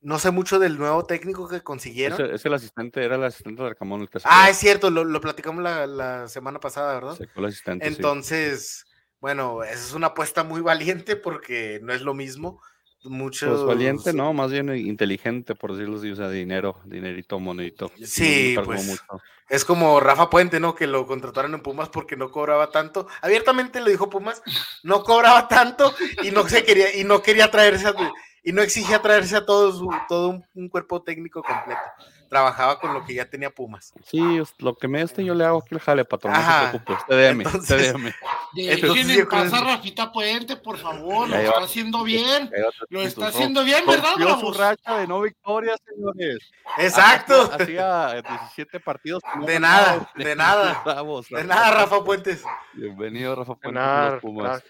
no 0.00 0.18
sé 0.18 0.30
mucho 0.30 0.58
del 0.58 0.78
nuevo 0.78 1.04
técnico 1.04 1.48
que 1.48 1.62
consiguieron. 1.62 2.20
Es, 2.20 2.26
el- 2.26 2.34
es 2.34 2.46
el 2.46 2.54
asistente, 2.54 3.04
era 3.04 3.16
el 3.16 3.24
asistente 3.24 3.62
de 3.62 3.68
Arcamón 3.68 4.02
el 4.02 4.10
que 4.10 4.20
se 4.20 4.28
Ah, 4.30 4.50
es 4.50 4.56
cierto, 4.58 4.90
lo, 4.90 5.04
lo 5.04 5.20
platicamos 5.20 5.62
la, 5.62 5.86
la 5.86 6.28
semana 6.28 6.60
pasada, 6.60 6.94
¿verdad? 6.94 7.16
Se 7.16 7.26
quedó 7.26 7.40
el 7.40 7.46
asistente, 7.46 7.86
sí. 7.88 7.94
Entonces, 7.96 8.84
bueno, 9.20 9.62
esa 9.64 9.74
es 9.74 9.92
una 9.94 10.08
apuesta 10.08 10.44
muy 10.44 10.60
valiente 10.60 11.16
porque 11.16 11.80
no 11.82 11.92
es 11.92 12.02
lo 12.02 12.14
mismo. 12.14 12.60
Muchos. 13.06 13.48
Pues 13.48 13.66
valiente, 13.66 14.12
no, 14.12 14.32
más 14.32 14.50
bien 14.50 14.74
inteligente, 14.76 15.54
por 15.54 15.72
decirlo 15.72 15.98
así, 15.98 16.10
o 16.10 16.16
sea, 16.16 16.28
dinero, 16.28 16.80
dinerito, 16.84 17.38
monedito. 17.38 17.90
Sí, 18.02 18.56
pues, 18.64 18.84
mucho. 18.84 19.02
Es 19.48 19.64
como 19.64 20.00
Rafa 20.00 20.28
Puente, 20.28 20.58
¿no? 20.58 20.74
Que 20.74 20.86
lo 20.86 21.06
contrataron 21.06 21.54
en 21.54 21.62
Pumas 21.62 21.88
porque 21.88 22.16
no 22.16 22.30
cobraba 22.30 22.70
tanto. 22.70 23.06
Abiertamente 23.22 23.80
lo 23.80 23.90
dijo 23.90 24.10
Pumas, 24.10 24.42
no 24.82 25.04
cobraba 25.04 25.46
tanto 25.46 25.94
y 26.22 26.30
no 26.32 26.48
se 26.48 26.64
quería, 26.64 26.96
y 26.96 27.04
no 27.04 27.22
quería 27.22 27.50
traerse 27.50 27.86
a, 27.88 27.94
y 28.42 28.52
no 28.52 28.62
exigía 28.62 29.00
traerse 29.00 29.36
a 29.36 29.46
todo 29.46 29.72
su, 29.72 29.88
todo 30.08 30.28
un, 30.30 30.44
un 30.54 30.68
cuerpo 30.68 31.02
técnico 31.02 31.42
completo. 31.42 31.80
Trabajaba 32.28 32.78
con 32.80 32.92
lo 32.92 33.04
que 33.04 33.14
ya 33.14 33.24
tenía 33.30 33.50
Pumas. 33.50 33.92
Sí, 34.04 34.20
lo 34.58 34.74
que 34.74 34.88
me 34.88 35.00
este 35.02 35.24
yo 35.24 35.34
le 35.34 35.44
hago 35.44 35.58
aquí 35.58 35.74
el 35.74 35.80
jale, 35.80 36.04
patrón, 36.04 36.34
Ajá, 36.34 36.58
no 36.58 36.64
se 36.64 36.68
preocupe, 36.80 36.92
usted 36.94 37.16
déme, 37.16 37.44
usted 37.46 37.54
entonces- 37.94 38.14
Dejen 38.54 38.94
yo 38.94 38.94
en 38.96 39.26
creo 39.26 39.28
paz 39.28 39.52
a 39.52 39.58
que- 39.58 39.64
Rafita 39.64 40.12
Puente, 40.12 40.56
por 40.56 40.78
favor. 40.78 41.28
Lo 41.28 41.36
está 41.36 41.60
haciendo 41.60 42.02
bien. 42.02 42.50
Lo 42.88 43.02
está 43.02 43.26
haciendo 43.28 43.62
bien, 43.64 43.84
¿verdad, 43.86 44.10
Rompió 44.16 44.28
su 44.28 44.36
Bravos? 44.36 44.56
racha 44.56 44.98
de 44.98 45.06
no 45.06 45.20
victorias, 45.20 45.78
señores. 45.86 46.38
Exacto. 46.78 47.42
Hacía, 47.52 48.06
hacía 48.06 48.22
17 48.22 48.80
partidos. 48.80 49.22
que 49.22 49.38
no 49.38 49.46
De 49.46 49.60
nada, 49.60 50.10
de 50.16 50.34
nada. 50.36 50.82
Bravos, 50.84 51.28
De 51.28 51.44
nada, 51.44 51.70
Rafa 51.70 52.02
Puentes. 52.02 52.42
Bienvenido, 52.72 53.34
Rafa 53.36 53.54
Puente, 53.54 53.78
Ganar, 53.78 54.12
los 54.14 54.20
Pumas. 54.22 54.62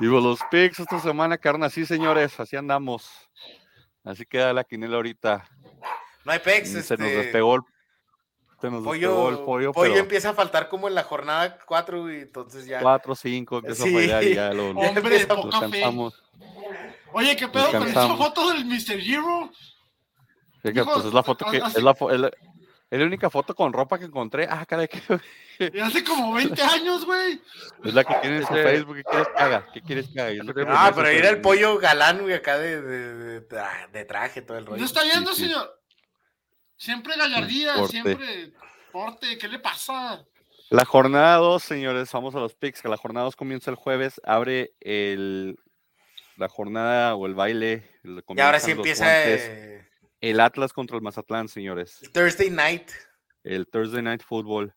Y 0.00 0.08
pues, 0.08 0.22
los 0.24 0.40
picks 0.50 0.80
esta 0.80 0.98
semana 0.98 1.38
quedaron 1.38 1.62
así, 1.62 1.86
señores, 1.86 2.38
así 2.40 2.56
andamos. 2.56 3.23
Así 4.04 4.26
queda 4.26 4.52
la 4.52 4.64
quinela 4.64 4.96
ahorita. 4.96 5.48
No 6.24 6.32
hay 6.32 6.38
pex. 6.38 6.70
se 6.70 6.78
Este, 6.80 6.96
nos 6.96 7.10
despegó 7.10 7.56
el, 7.56 7.62
se 8.60 8.70
nos 8.70 8.84
despegó 8.84 9.28
el 9.30 9.36
pollo, 9.36 9.44
pollo, 9.44 9.72
pollo 9.72 9.90
pero 9.92 9.96
empieza 10.00 10.30
a 10.30 10.34
faltar 10.34 10.68
como 10.68 10.88
en 10.88 10.94
la 10.94 11.02
jornada 11.02 11.58
4 11.66 12.12
y 12.12 12.20
entonces 12.20 12.66
ya. 12.66 12.80
4 12.80 13.14
5 13.14 13.58
empieza 13.58 13.84
Sí. 13.84 13.94
a 13.96 14.00
fallar 14.00 14.24
y 14.24 14.34
ya 14.34 14.52
lo, 14.52 14.70
Hombre, 14.78 15.26
poca 15.26 15.68
fe. 15.68 15.84
Oye, 17.12 17.36
¿qué 17.36 17.48
pedo 17.48 17.70
con 17.70 17.88
esa 17.88 18.16
foto 18.16 18.50
del 18.52 18.64
Mr. 18.64 18.98
Hero? 19.00 19.50
Pues, 20.62 21.04
es 21.04 21.12
la 21.12 21.22
foto 21.22 21.44
que 21.50 21.58
hace- 21.58 21.78
es 21.78 21.84
la, 21.84 21.94
fo- 21.94 22.12
es 22.12 22.18
la- 22.20 22.30
es 22.94 23.00
la 23.00 23.06
única 23.06 23.30
foto 23.30 23.54
con 23.54 23.72
ropa 23.72 23.98
que 23.98 24.04
encontré. 24.04 24.46
Ah, 24.48 24.64
caray, 24.66 24.88
que 25.58 25.70
De 25.70 25.82
hace 25.82 26.04
como 26.04 26.32
20 26.34 26.60
años, 26.62 27.04
güey. 27.04 27.40
es 27.84 27.94
la 27.94 28.04
que 28.04 28.14
tiene 28.22 28.36
en 28.38 28.46
su 28.46 28.52
Facebook. 28.54 28.96
¿Qué 28.96 29.02
quieres 29.04 29.28
que 29.28 29.42
haga? 29.42 29.66
¿Qué 29.72 29.80
quieres 29.82 30.08
que 30.08 30.20
haga? 30.20 30.32
Ah, 30.68 30.86
Ah, 30.88 30.92
pero 30.94 31.08
era 31.08 31.28
el 31.30 31.40
pollo 31.40 31.78
galán, 31.78 32.20
güey, 32.22 32.34
acá 32.34 32.58
de, 32.58 32.80
de, 32.82 33.40
de 33.40 34.04
traje, 34.04 34.42
todo 34.42 34.58
el 34.58 34.66
rollo. 34.66 34.78
¿No 34.78 34.84
está 34.86 35.02
viendo, 35.02 35.32
sí. 35.34 35.44
señor? 35.44 35.80
Siempre 36.76 37.16
gallardía, 37.16 37.74
Porte. 37.74 37.90
siempre 37.92 38.52
porte. 38.92 39.38
¿Qué 39.38 39.48
le 39.48 39.58
pasa? 39.58 40.24
La 40.70 40.84
jornada 40.84 41.36
2, 41.36 41.62
señores, 41.62 42.10
vamos 42.12 42.34
a 42.34 42.40
los 42.40 42.54
picks, 42.54 42.82
que 42.82 42.88
la 42.88 42.96
jornada 42.96 43.24
2 43.24 43.36
comienza 43.36 43.70
el 43.70 43.76
jueves, 43.76 44.20
abre 44.24 44.72
el 44.80 45.58
la 46.36 46.48
jornada 46.48 47.14
o 47.14 47.26
el 47.26 47.34
baile. 47.34 47.88
el- 48.02 48.24
Y 48.28 48.40
ahora 48.40 48.58
sí 48.58 48.72
empieza 48.72 49.04
guantes. 49.04 49.42
eh, 49.44 49.88
el 50.30 50.40
Atlas 50.40 50.72
contra 50.72 50.96
el 50.96 51.02
Mazatlán, 51.02 51.48
señores. 51.48 52.00
Thursday 52.12 52.50
night. 52.50 52.90
El 53.42 53.66
Thursday 53.68 54.02
Night 54.02 54.22
Football 54.22 54.74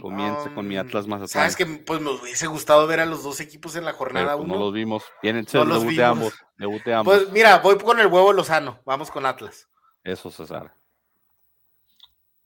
comienza 0.00 0.52
con 0.54 0.66
mi 0.66 0.76
Um, 0.78 0.86
Atlas 0.86 1.06
Mazatlán. 1.06 1.50
Sabes 1.50 1.56
que 1.56 1.66
pues 1.66 2.00
me 2.00 2.10
hubiese 2.10 2.46
gustado 2.46 2.86
ver 2.86 3.00
a 3.00 3.06
los 3.06 3.22
dos 3.22 3.40
equipos 3.40 3.76
en 3.76 3.84
la 3.84 3.92
jornada 3.92 4.34
pues, 4.36 4.48
no 4.48 4.54
1. 4.54 4.64
los 4.64 4.72
vimos. 4.72 5.04
Vienen, 5.22 5.46
No 5.52 5.62
el 5.62 5.68
los 5.68 5.80
debut 5.80 5.94
de 5.96 6.02
vimos. 6.02 6.16
ambos. 6.16 6.34
Debut 6.56 6.82
de 6.84 6.94
ambos. 6.94 7.16
Pues 7.18 7.32
mira, 7.32 7.58
voy 7.58 7.76
con 7.78 8.00
el 8.00 8.06
huevo 8.06 8.32
Lozano. 8.32 8.80
Vamos 8.86 9.10
con 9.10 9.26
Atlas. 9.26 9.68
Eso, 10.02 10.30
César. 10.30 10.74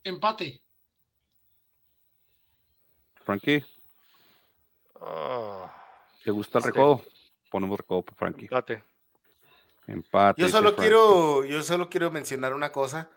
Empate. 0.03 0.61
Frankie, 3.25 3.65
Ah, 5.01 5.73
¿te 6.25 6.31
gusta 6.33 6.59
el 6.59 6.65
recodo? 6.65 7.03
Ponemos 7.51 7.79
recodo 7.79 8.03
para 8.03 8.17
Frankie. 8.17 8.45
empate. 8.47 8.83
Empate. 9.87 10.41
Yo 10.41 10.49
solo 10.49 10.77
quiero, 10.77 11.45
yo 11.45 11.63
solo 11.63 11.89
quiero 11.91 12.11
mencionar 12.11 12.55
una 12.55 12.71
cosa, 12.73 13.11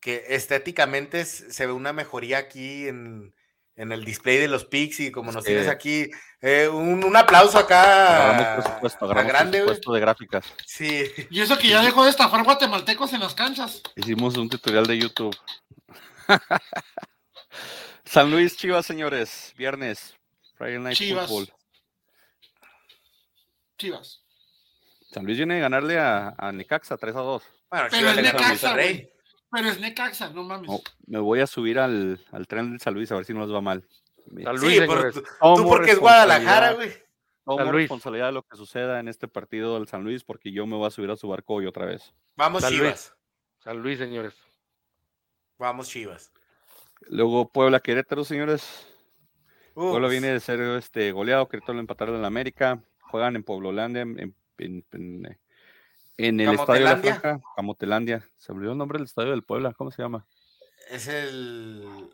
que 0.00 0.24
estéticamente 0.28 1.24
se 1.24 1.66
ve 1.66 1.72
una 1.72 1.92
mejoría 1.92 2.38
aquí 2.38 2.86
en, 2.88 3.34
en 3.76 3.92
el 3.92 4.04
display 4.04 4.38
de 4.38 4.48
los 4.48 4.64
pics 4.64 5.00
y 5.00 5.10
como 5.12 5.32
nos 5.32 5.44
Sí. 5.44 5.48
tienes 5.50 5.68
aquí, 5.68 6.10
eh, 6.40 6.68
un, 6.68 7.02
un 7.04 7.16
aplauso 7.16 7.58
acá 7.58 8.30
Agarramos 8.30 8.64
presupuesto, 8.64 9.04
a 9.04 9.08
agarramos 9.08 9.32
grande, 9.32 9.58
presupuesto 9.58 9.92
de 9.92 10.00
gráficas. 10.00 10.44
Sí, 10.66 11.04
Y 11.30 11.40
eso 11.40 11.56
que 11.58 11.68
ya 11.68 11.82
dejó 11.82 12.04
de 12.04 12.10
estafar 12.10 12.42
guatemaltecos 12.44 13.12
en 13.12 13.20
las 13.20 13.34
canchas. 13.34 13.82
Hicimos 13.96 14.36
un 14.36 14.48
tutorial 14.48 14.86
de 14.86 14.98
YouTube. 14.98 15.36
San 18.04 18.30
Luis 18.30 18.56
Chivas, 18.56 18.86
señores. 18.86 19.52
Viernes. 19.56 20.14
Friday 20.56 20.78
Night 20.78 20.96
Chivas. 20.96 21.28
Football. 21.28 21.52
Chivas. 23.78 24.22
San 25.16 25.24
Luis 25.24 25.38
viene 25.38 25.56
a 25.56 25.60
ganarle 25.60 25.98
a, 25.98 26.34
a 26.36 26.52
Necaxa 26.52 26.98
3 26.98 27.16
a 27.16 27.20
2. 27.20 27.42
bueno, 27.70 27.86
Pero 27.90 28.10
es 28.10 28.16
Necaxa, 28.16 28.72
güey. 28.74 29.10
Pero 29.50 29.68
es 29.70 29.80
Necaxa, 29.80 30.28
no 30.28 30.42
mames. 30.42 30.68
No, 30.68 30.80
me 31.06 31.18
voy 31.20 31.40
a 31.40 31.46
subir 31.46 31.78
al, 31.78 32.20
al 32.32 32.46
tren 32.46 32.72
del 32.72 32.80
San 32.80 32.92
Luis 32.92 33.10
a 33.10 33.14
ver 33.16 33.24
si 33.24 33.32
no 33.32 33.40
les 33.40 33.50
va 33.54 33.62
mal. 33.62 33.82
San 34.44 34.58
Sí, 34.58 34.66
Luis, 34.66 34.80
por- 34.82 34.96
señores. 34.98 35.14
tú, 35.14 35.64
porque 35.66 35.92
es 35.92 35.98
Guadalajara, 35.98 36.72
güey. 36.74 36.92
tomo 37.46 37.56
San 37.58 37.72
Luis. 37.72 37.82
responsabilidad 37.84 38.26
de 38.26 38.32
lo 38.32 38.42
que 38.42 38.56
suceda 38.58 39.00
en 39.00 39.08
este 39.08 39.26
partido 39.26 39.78
del 39.78 39.88
San 39.88 40.04
Luis 40.04 40.22
porque 40.22 40.52
yo 40.52 40.66
me 40.66 40.76
voy 40.76 40.86
a 40.86 40.90
subir 40.90 41.10
a 41.10 41.16
su 41.16 41.28
barco 41.28 41.54
hoy 41.54 41.66
otra 41.66 41.86
vez. 41.86 42.12
Vamos 42.36 42.60
San 42.62 42.72
Luis. 42.76 42.82
Chivas. 42.82 43.16
San 43.60 43.78
Luis, 43.82 43.98
señores. 43.98 44.34
Vamos 45.58 45.88
Chivas. 45.88 46.30
Luego 47.08 47.48
Puebla 47.48 47.80
Querétaro, 47.80 48.22
señores. 48.24 48.86
Uf, 49.74 49.92
Puebla 49.92 50.08
viene 50.08 50.28
de 50.28 50.40
ser 50.40 50.60
este 50.60 51.12
goleado, 51.12 51.48
Querétaro 51.48 51.74
lo 51.74 51.80
empataron 51.80 52.16
en 52.16 52.22
la 52.22 52.28
América. 52.28 52.82
Juegan 53.00 53.36
en 53.36 53.44
Pueblolandia, 53.44 54.02
en, 54.02 54.18
en, 54.18 54.36
en- 54.64 55.38
en 56.18 56.40
el 56.40 56.54
estadio 56.54 56.74
de 56.74 56.84
la 56.84 56.90
¿Camotelandia? 56.90 57.20
Franja, 57.20 57.44
Camotelandia. 57.56 58.28
Se 58.36 58.52
me 58.52 58.58
olvidó 58.58 58.72
el 58.72 58.78
nombre 58.78 58.98
del 58.98 59.06
estadio 59.06 59.30
del 59.30 59.42
Puebla, 59.42 59.74
¿cómo 59.74 59.90
se 59.90 60.02
llama? 60.02 60.26
Es 60.90 61.08
el. 61.08 62.10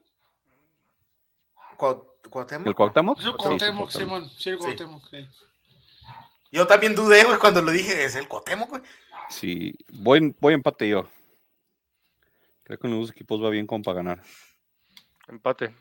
Cuau- 1.76 2.08
Cuauhtémoc. 2.30 2.66
¿El 2.66 2.74
Cuauhtémoc? 2.74 3.18
Sí, 3.18 3.24
Sí, 3.26 3.32
Cuauhtémoc, 3.36 3.90
sí, 3.90 3.98
Simón. 3.98 4.30
Sí, 4.30 4.50
el 4.50 4.58
Cuauhtémoc, 4.58 5.08
sí. 5.10 5.28
Yo 6.50 6.66
también 6.66 6.94
dudé, 6.94 7.24
güey, 7.24 7.38
cuando 7.38 7.62
lo 7.62 7.70
dije. 7.70 8.04
Es 8.04 8.14
el 8.16 8.28
Cuauhtémoc, 8.28 8.68
güey. 8.70 8.82
Sí, 9.28 9.74
voy, 9.92 10.34
voy 10.40 10.54
empate 10.54 10.88
yo. 10.88 11.08
Creo 12.64 12.78
que 12.78 12.86
en 12.86 12.92
los 12.92 13.08
dos 13.08 13.10
equipos 13.10 13.42
va 13.42 13.50
bien 13.50 13.66
como 13.66 13.82
para 13.82 13.96
ganar. 13.96 14.22
Empate. 15.28 15.74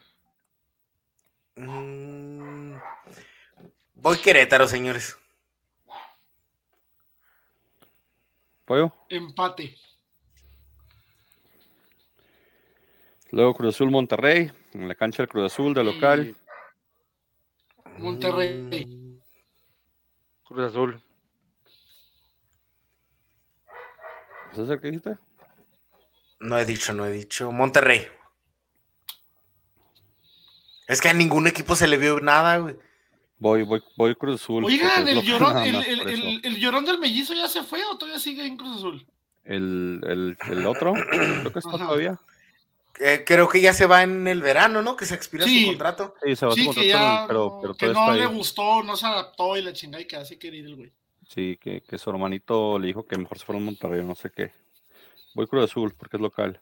Mm, 1.56 2.76
Voy 3.96 4.18
Querétaro, 4.18 4.68
señores. 4.68 5.18
¿Pollo? 8.72 8.94
Empate. 9.10 9.78
Luego 13.32 13.54
Cruz 13.54 13.76
Azul 13.76 13.92
Monterrey, 13.92 14.50
en 14.72 14.88
la 14.88 14.96
cancha 14.96 15.24
del 15.24 15.28
Cruz 15.28 15.52
Azul 15.52 15.74
de 15.74 15.84
local. 15.84 16.38
Monterrey. 17.98 19.20
Cruz 20.46 20.70
Azul. 20.70 21.04
¿Es 24.54 24.60
el 24.60 24.80
que 24.80 24.88
dijiste? 24.88 25.18
No 26.40 26.58
he 26.58 26.64
dicho, 26.64 26.94
no 26.94 27.06
he 27.06 27.12
dicho. 27.12 27.52
Monterrey. 27.52 28.08
Es 30.88 31.02
que 31.02 31.10
a 31.10 31.14
ningún 31.14 31.46
equipo 31.48 31.76
se 31.76 31.90
le 31.90 31.98
vio 31.98 32.22
nada, 32.22 32.58
güey. 32.60 32.78
Voy, 33.42 33.64
voy, 33.64 33.82
voy 33.98 34.14
Cruz 34.14 34.40
Azul. 34.40 34.64
Oigan, 34.64 35.08
el 35.08 35.24
llorón, 35.24 35.58
el, 35.58 36.58
llorón 36.60 36.86
del 36.86 37.00
mellizo 37.00 37.34
ya 37.34 37.48
se 37.48 37.64
fue 37.64 37.84
o 37.84 37.98
todavía 37.98 38.20
sigue 38.20 38.46
en 38.46 38.56
Cruz 38.56 38.78
Azul. 38.78 39.04
El, 39.44 40.00
el, 40.08 40.38
el 40.52 40.66
otro, 40.68 40.94
creo 40.94 41.52
que 41.52 41.58
está 41.60 41.70
Ajá. 41.76 41.86
todavía. 41.88 42.20
Eh, 43.00 43.24
creo 43.26 43.50
que 43.50 43.60
ya 43.60 43.74
se 43.74 43.88
va 43.88 44.04
en 44.04 44.28
el 44.28 44.44
verano, 44.44 44.84
¿no? 44.84 44.96
Que 44.96 45.08
se 45.08 45.16
expira 45.16 45.46
Sí. 45.46 45.62
su 45.64 45.68
contrato. 45.70 46.14
Sí, 46.24 46.36
se 46.36 46.46
va 46.46 46.52
Sí, 46.54 46.66
su 46.66 46.70
que 46.70 46.76
contrato, 46.92 47.22
ya 47.22 47.26
pero, 47.28 47.60
pero 47.64 47.74
que 47.74 47.86
no 47.88 47.92
está 47.94 48.14
le 48.16 48.22
ahí. 48.26 48.28
gustó, 48.36 48.84
no 48.84 48.96
se 48.96 49.08
adaptó 49.08 49.58
y 49.58 49.64
la 49.64 49.74
chingada 49.74 50.04
y 50.04 50.06
que 50.06 50.18
así 50.18 50.38
quería 50.38 50.60
ir 50.60 50.66
el 50.68 50.76
güey. 50.76 50.92
Sí, 51.28 51.58
que, 51.60 51.82
que 51.82 51.98
su 51.98 52.12
hermanito 52.12 52.78
le 52.78 52.86
dijo 52.88 53.08
que 53.08 53.18
mejor 53.18 53.40
se 53.40 53.46
fuera 53.46 53.60
a 53.60 53.64
Monterrey, 53.66 54.04
no 54.06 54.14
sé 54.14 54.30
qué. 54.30 54.52
Voy 55.34 55.48
Cruz 55.48 55.64
Azul 55.64 55.96
porque 55.98 56.18
es 56.18 56.22
local. 56.22 56.62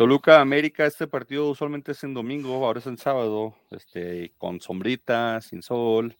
Toluca, 0.00 0.40
América, 0.40 0.86
este 0.86 1.06
partido 1.06 1.50
usualmente 1.50 1.92
es 1.92 2.02
en 2.04 2.14
domingo, 2.14 2.64
ahora 2.64 2.78
es 2.78 2.86
en 2.86 2.96
sábado, 2.96 3.54
este, 3.70 4.32
con 4.38 4.58
sombrita, 4.58 5.42
sin 5.42 5.60
sol. 5.62 6.16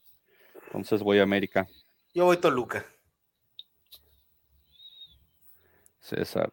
Entonces 0.66 1.02
voy 1.02 1.18
a 1.18 1.22
América. 1.22 1.66
Yo 2.12 2.26
voy 2.26 2.36
Toluca. 2.36 2.84
César, 5.98 6.52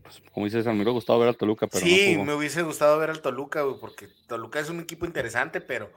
pues, 0.00 0.22
como 0.32 0.46
dices, 0.46 0.64
me 0.66 0.74
hubiera 0.74 0.92
gustado 0.92 1.18
ver 1.18 1.30
a 1.30 1.32
Toluca, 1.32 1.66
pero 1.66 1.84
sí, 1.84 2.14
no 2.16 2.24
me 2.24 2.34
hubiese 2.34 2.62
gustado 2.62 2.96
ver 3.00 3.10
al 3.10 3.20
Toluca, 3.20 3.62
güey, 3.62 3.80
porque 3.80 4.06
Toluca 4.28 4.60
es 4.60 4.70
un 4.70 4.78
equipo 4.78 5.06
interesante, 5.06 5.60
pero 5.60 5.90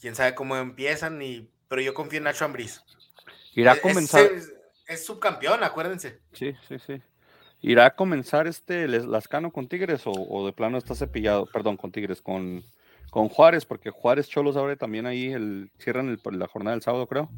quién 0.00 0.16
sabe 0.16 0.34
cómo 0.34 0.56
empiezan. 0.56 1.22
Y... 1.22 1.48
Pero 1.68 1.82
yo 1.82 1.94
confío 1.94 2.16
en 2.18 2.24
Nacho 2.24 2.44
Ambriz. 2.44 2.82
Irá 3.54 3.70
a 3.70 3.74
Es- 3.76 3.80
comenzar, 3.80 4.24
Es, 4.32 4.52
es 4.88 5.06
subcampeón, 5.06 5.62
acuérdense. 5.62 6.20
sí, 6.32 6.52
sí, 6.66 6.80
sí. 6.84 7.00
¿Irá 7.62 7.86
a 7.86 7.96
comenzar 7.96 8.46
este 8.46 8.86
Lascano 8.86 9.50
con 9.52 9.66
Tigres 9.68 10.06
o, 10.06 10.12
o 10.12 10.46
de 10.46 10.52
plano 10.52 10.78
está 10.78 10.94
cepillado? 10.94 11.46
Perdón, 11.46 11.76
con 11.76 11.90
Tigres, 11.90 12.20
con, 12.22 12.62
con 13.10 13.28
Juárez, 13.28 13.64
porque 13.64 13.90
Juárez 13.90 14.28
Cholos 14.28 14.56
abre 14.56 14.76
también 14.76 15.06
ahí, 15.06 15.32
el, 15.32 15.70
cierran 15.78 16.08
el- 16.08 16.38
la 16.38 16.46
jornada 16.48 16.74
del 16.76 16.82
sábado, 16.82 17.06
creo. 17.06 17.28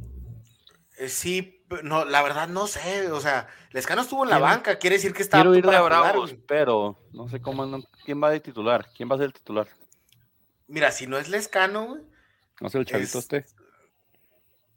Eh, 0.99 1.09
sí, 1.09 1.63
no, 1.85 2.05
la 2.05 2.23
verdad 2.23 2.49
no 2.49 2.67
sé. 2.67 3.11
O 3.13 3.21
sea, 3.21 3.47
Lescano 3.71 4.03
estuvo 4.03 4.25
en 4.25 4.31
la 4.31 4.37
Quiero- 4.37 4.51
banca, 4.53 4.79
quiere 4.79 4.97
decir 4.97 5.13
que 5.15 5.23
está 5.23 5.39
Quiero 5.39 5.55
irle 5.55 5.77
a 5.77 5.81
jugar, 5.83 6.17
pero 6.47 6.99
no 7.13 7.29
sé 7.29 7.41
cómo 7.41 7.63
andan. 7.63 7.85
¿Quién 8.05 8.23
va 8.23 8.31
de 8.31 8.41
titular? 8.41 8.89
¿Quién 8.97 9.09
va 9.09 9.15
a 9.15 9.19
ser 9.19 9.27
el 9.27 9.33
titular? 9.33 9.69
Mira, 10.67 10.91
si 10.91 11.07
no 11.07 11.17
es 11.17 11.29
Lescano, 11.29 11.87
güey, 11.87 12.03
No 12.61 12.69
sé 12.69 12.79
el 12.79 12.85
chavito 12.85 13.19
Es- 13.19 13.25
este. 13.33 13.47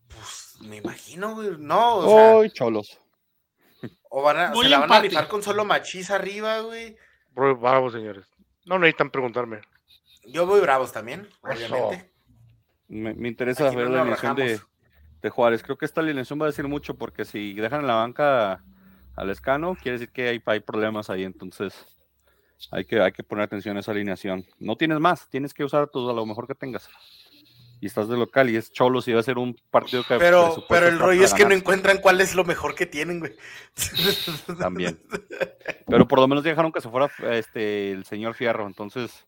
pues 0.08 0.58
me 0.62 0.78
imagino, 0.78 1.34
güey. 1.36 1.50
No, 1.58 1.96
o 1.98 2.08
sea, 2.10 2.38
¡Ay, 2.40 2.50
cholos! 2.52 3.00
O 4.14 4.22
van 4.22 4.38
a, 4.38 4.54
se 4.54 4.68
la 4.68 4.80
van 4.80 4.92
a 4.92 5.00
rifar 5.00 5.30
con 5.30 5.42
solo 5.42 5.64
machis 5.64 6.12
arriba, 6.12 6.60
güey. 6.60 6.98
Voy 7.34 7.54
Bravos, 7.54 7.94
señores. 7.94 8.26
No 8.66 8.78
necesitan 8.78 9.10
preguntarme. 9.10 9.62
Yo 10.26 10.46
voy 10.46 10.60
bravos 10.60 10.92
también, 10.92 11.28
Eso. 11.50 11.74
obviamente. 11.74 12.12
Me, 12.90 13.14
me 13.14 13.30
interesa 13.30 13.68
Aquí 13.68 13.76
ver 13.78 13.86
no 13.90 13.96
la 13.96 14.02
alineación 14.02 14.36
de, 14.36 14.60
de 15.22 15.30
Juárez. 15.30 15.64
Creo 15.64 15.78
que 15.78 15.86
esta 15.86 16.02
alineación 16.02 16.40
va 16.40 16.46
a 16.46 16.50
decir 16.50 16.68
mucho 16.68 16.96
porque 16.96 17.24
si 17.24 17.54
dejan 17.54 17.82
en 17.82 17.88
la 17.88 17.96
banca 17.96 18.62
al 19.16 19.30
Escano, 19.30 19.76
quiere 19.82 19.98
decir 19.98 20.12
que 20.12 20.28
hay, 20.28 20.44
hay 20.46 20.60
problemas 20.60 21.10
ahí. 21.10 21.24
Entonces 21.24 21.74
hay 22.70 22.84
que, 22.84 23.00
hay 23.02 23.14
que 23.14 23.24
poner 23.24 23.46
atención 23.46 23.78
a 23.78 23.80
esa 23.80 23.92
alineación. 23.92 24.46
No 24.60 24.76
tienes 24.76 25.00
más, 25.00 25.30
tienes 25.30 25.54
que 25.54 25.64
usar 25.64 25.88
todo 25.88 26.12
a 26.12 26.14
lo 26.14 26.26
mejor 26.26 26.48
que 26.48 26.56
tengas. 26.56 26.90
Y 27.82 27.88
estás 27.88 28.08
de 28.08 28.16
local 28.16 28.48
y 28.50 28.56
es 28.58 28.72
Cholos 28.72 29.08
y 29.08 29.14
va 29.14 29.20
a 29.22 29.24
ser 29.24 29.40
un 29.40 29.60
partido 29.72 30.04
que 30.04 30.18
Pero, 30.20 30.64
pero 30.70 30.88
el 30.88 31.00
rollo 31.00 31.24
es 31.26 31.34
que 31.34 31.46
no 31.46 31.54
encuentran 31.56 31.98
cuál 31.98 32.22
es 32.22 32.36
lo 32.36 32.44
mejor 32.46 32.76
que 32.76 32.86
tienen, 32.86 33.20
güey. 33.20 33.34
También. 34.60 35.02
Pero 35.88 36.08
por 36.08 36.20
lo 36.20 36.28
menos 36.28 36.44
dejaron 36.44 36.72
que 36.72 36.80
se 36.82 36.90
fuera 36.90 37.12
este, 37.32 37.92
el 37.92 38.06
señor 38.06 38.36
Fierro. 38.36 38.68
Entonces, 38.68 39.26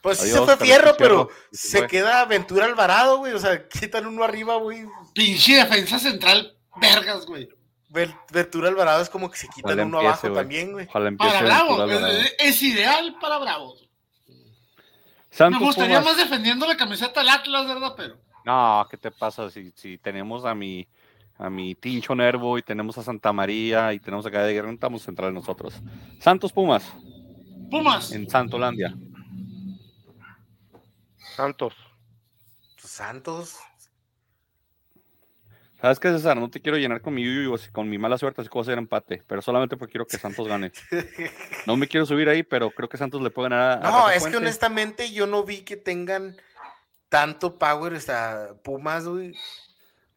Pues 0.00 0.18
sí 0.18 0.30
se 0.30 0.40
fue 0.42 0.56
Fierro, 0.56 0.94
pero 0.96 1.28
se 1.50 1.86
queda 1.88 2.24
Ventura 2.24 2.66
Alvarado, 2.66 3.18
güey. 3.18 3.32
O 3.32 3.38
sea, 3.40 3.66
quitan 3.68 4.06
uno 4.06 4.22
arriba, 4.22 4.56
güey. 4.56 4.86
Pinche 5.12 5.56
defensa 5.56 5.98
central, 5.98 6.56
vergas, 6.80 7.26
güey. 7.26 7.48
Ven- 7.90 8.14
Ventura 8.30 8.68
Alvarado 8.68 9.02
es 9.02 9.08
como 9.08 9.30
que 9.30 9.38
se 9.38 9.48
quitan 9.48 9.72
Ojalá 9.72 9.84
uno 9.86 10.00
empiece, 10.00 10.26
abajo 10.26 10.38
también, 10.40 10.72
güey. 10.72 10.86
ojalá 10.88 11.08
empiece 11.08 11.34
Para 11.36 11.58
Alvarado. 11.60 12.06
es, 12.10 12.34
es 12.38 12.62
ideal 12.62 13.16
para 13.20 13.38
Bravos. 13.38 13.77
Santos 15.38 15.60
Me 15.60 15.66
gustaría 15.66 16.00
Pumas. 16.00 16.16
más 16.16 16.28
defendiendo 16.28 16.66
la 16.66 16.76
camiseta 16.76 17.20
del 17.20 17.28
Atlas, 17.30 17.66
¿verdad? 17.66 17.94
Pero 17.96 18.16
No, 18.44 18.86
¿qué 18.90 18.96
te 18.96 19.10
pasa? 19.12 19.48
Si, 19.50 19.70
si 19.76 19.96
tenemos 19.98 20.44
a 20.44 20.54
mi 20.54 20.86
a 21.40 21.48
mi 21.48 21.76
Tincho 21.76 22.16
Nervo 22.16 22.58
y 22.58 22.62
tenemos 22.62 22.98
a 22.98 23.02
Santa 23.04 23.32
María 23.32 23.92
y 23.92 24.00
tenemos 24.00 24.26
acá 24.26 24.42
de 24.42 24.52
Guerrero, 24.52 24.72
estamos 24.74 25.02
centrales 25.02 25.32
nosotros. 25.32 25.74
Santos 26.18 26.52
Pumas 26.52 26.84
Pumas. 27.70 28.10
en 28.10 28.28
Santolandia. 28.28 28.92
Santos. 31.36 31.74
Santos. 32.76 33.56
¿Sabes 35.80 36.00
qué, 36.00 36.08
César? 36.10 36.36
No 36.36 36.50
te 36.50 36.60
quiero 36.60 36.76
llenar 36.76 37.00
con 37.00 37.14
mi 37.14 37.22
yuyu, 37.24 37.54
con 37.72 37.88
mi 37.88 37.98
mala 37.98 38.18
suerte, 38.18 38.40
así 38.40 38.48
que 38.48 38.54
voy 38.54 38.62
a 38.62 38.66
hacer 38.66 38.78
empate, 38.78 39.22
pero 39.26 39.40
solamente 39.40 39.76
porque 39.76 39.92
quiero 39.92 40.06
que 40.06 40.18
Santos 40.18 40.48
gane. 40.48 40.72
No 41.66 41.76
me 41.76 41.86
quiero 41.86 42.04
subir 42.04 42.28
ahí, 42.28 42.42
pero 42.42 42.70
creo 42.70 42.88
que 42.88 42.96
Santos 42.96 43.22
le 43.22 43.30
puede 43.30 43.50
ganar 43.50 43.78
a, 43.78 43.90
No, 43.90 43.98
Rafa 43.98 44.14
es 44.14 44.26
que 44.26 44.36
honestamente 44.36 45.12
yo 45.12 45.26
no 45.26 45.44
vi 45.44 45.60
que 45.62 45.76
tengan 45.76 46.36
tanto 47.08 47.58
power 47.58 47.94
hasta 47.94 48.54
Pumas, 48.64 49.06
güey. 49.06 49.34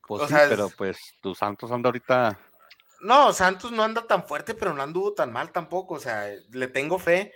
Pues 0.07 0.23
o 0.23 0.27
sí, 0.27 0.33
sea, 0.33 0.49
pero 0.49 0.65
es- 0.65 0.73
pues 0.75 0.97
tu 1.21 1.35
Santos 1.35 1.71
anda 1.71 1.89
ahorita. 1.89 2.37
No, 3.01 3.31
Santos 3.33 3.71
no 3.71 3.83
anda 3.83 4.05
tan 4.05 4.23
fuerte, 4.27 4.53
pero 4.53 4.73
no 4.73 4.81
anduvo 4.83 5.13
tan 5.13 5.31
mal 5.31 5.51
tampoco. 5.51 5.95
O 5.95 5.99
sea, 5.99 6.27
le 6.51 6.67
tengo 6.67 6.99
fe. 6.99 7.33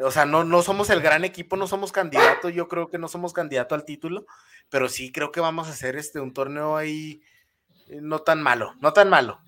O 0.00 0.10
sea, 0.10 0.24
no, 0.24 0.44
no 0.44 0.62
somos 0.62 0.90
el 0.90 1.00
gran 1.00 1.24
equipo, 1.24 1.56
no 1.56 1.66
somos 1.66 1.92
candidatos. 1.92 2.52
Yo 2.52 2.68
creo 2.68 2.88
que 2.88 2.98
no 2.98 3.08
somos 3.08 3.32
candidato 3.32 3.74
al 3.74 3.84
título, 3.84 4.26
pero 4.68 4.88
sí 4.88 5.12
creo 5.12 5.30
que 5.32 5.40
vamos 5.40 5.68
a 5.68 5.70
hacer 5.72 5.96
este 5.96 6.20
un 6.20 6.32
torneo 6.32 6.76
ahí 6.76 7.22
no 7.88 8.20
tan 8.20 8.42
malo, 8.42 8.74
no 8.80 8.92
tan 8.92 9.08
malo, 9.08 9.40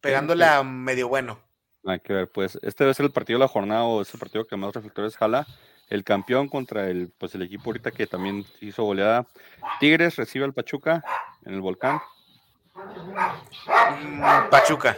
pegándole 0.00 0.44
a 0.44 0.62
medio 0.62 1.08
bueno. 1.08 1.40
Hay 1.84 2.00
que 2.00 2.12
ver, 2.12 2.30
pues 2.30 2.58
este 2.62 2.84
debe 2.84 2.94
ser 2.94 3.06
el 3.06 3.12
partido 3.12 3.38
de 3.38 3.44
la 3.44 3.48
jornada 3.48 3.84
o 3.84 4.02
es 4.02 4.12
el 4.12 4.18
partido 4.18 4.46
que 4.46 4.56
más 4.56 4.74
reflectores 4.74 5.16
jala. 5.16 5.46
El 5.88 6.02
campeón 6.02 6.48
contra 6.48 6.90
el, 6.90 7.12
pues 7.16 7.36
el 7.36 7.42
equipo 7.42 7.70
ahorita 7.70 7.92
que 7.92 8.08
también 8.08 8.44
hizo 8.60 8.82
goleada. 8.82 9.24
Tigres 9.78 10.16
recibe 10.16 10.44
al 10.44 10.52
Pachuca 10.52 11.04
en 11.44 11.54
el 11.54 11.60
volcán. 11.60 12.00
Mm, 12.74 14.50
Pachuca. 14.50 14.96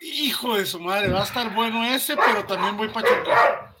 Hijo 0.00 0.56
de 0.56 0.66
su 0.66 0.80
madre, 0.80 1.08
va 1.10 1.20
a 1.20 1.24
estar 1.24 1.54
bueno 1.54 1.82
ese, 1.84 2.14
pero 2.16 2.44
también 2.44 2.76
voy 2.76 2.88
Pachuca. 2.88 3.74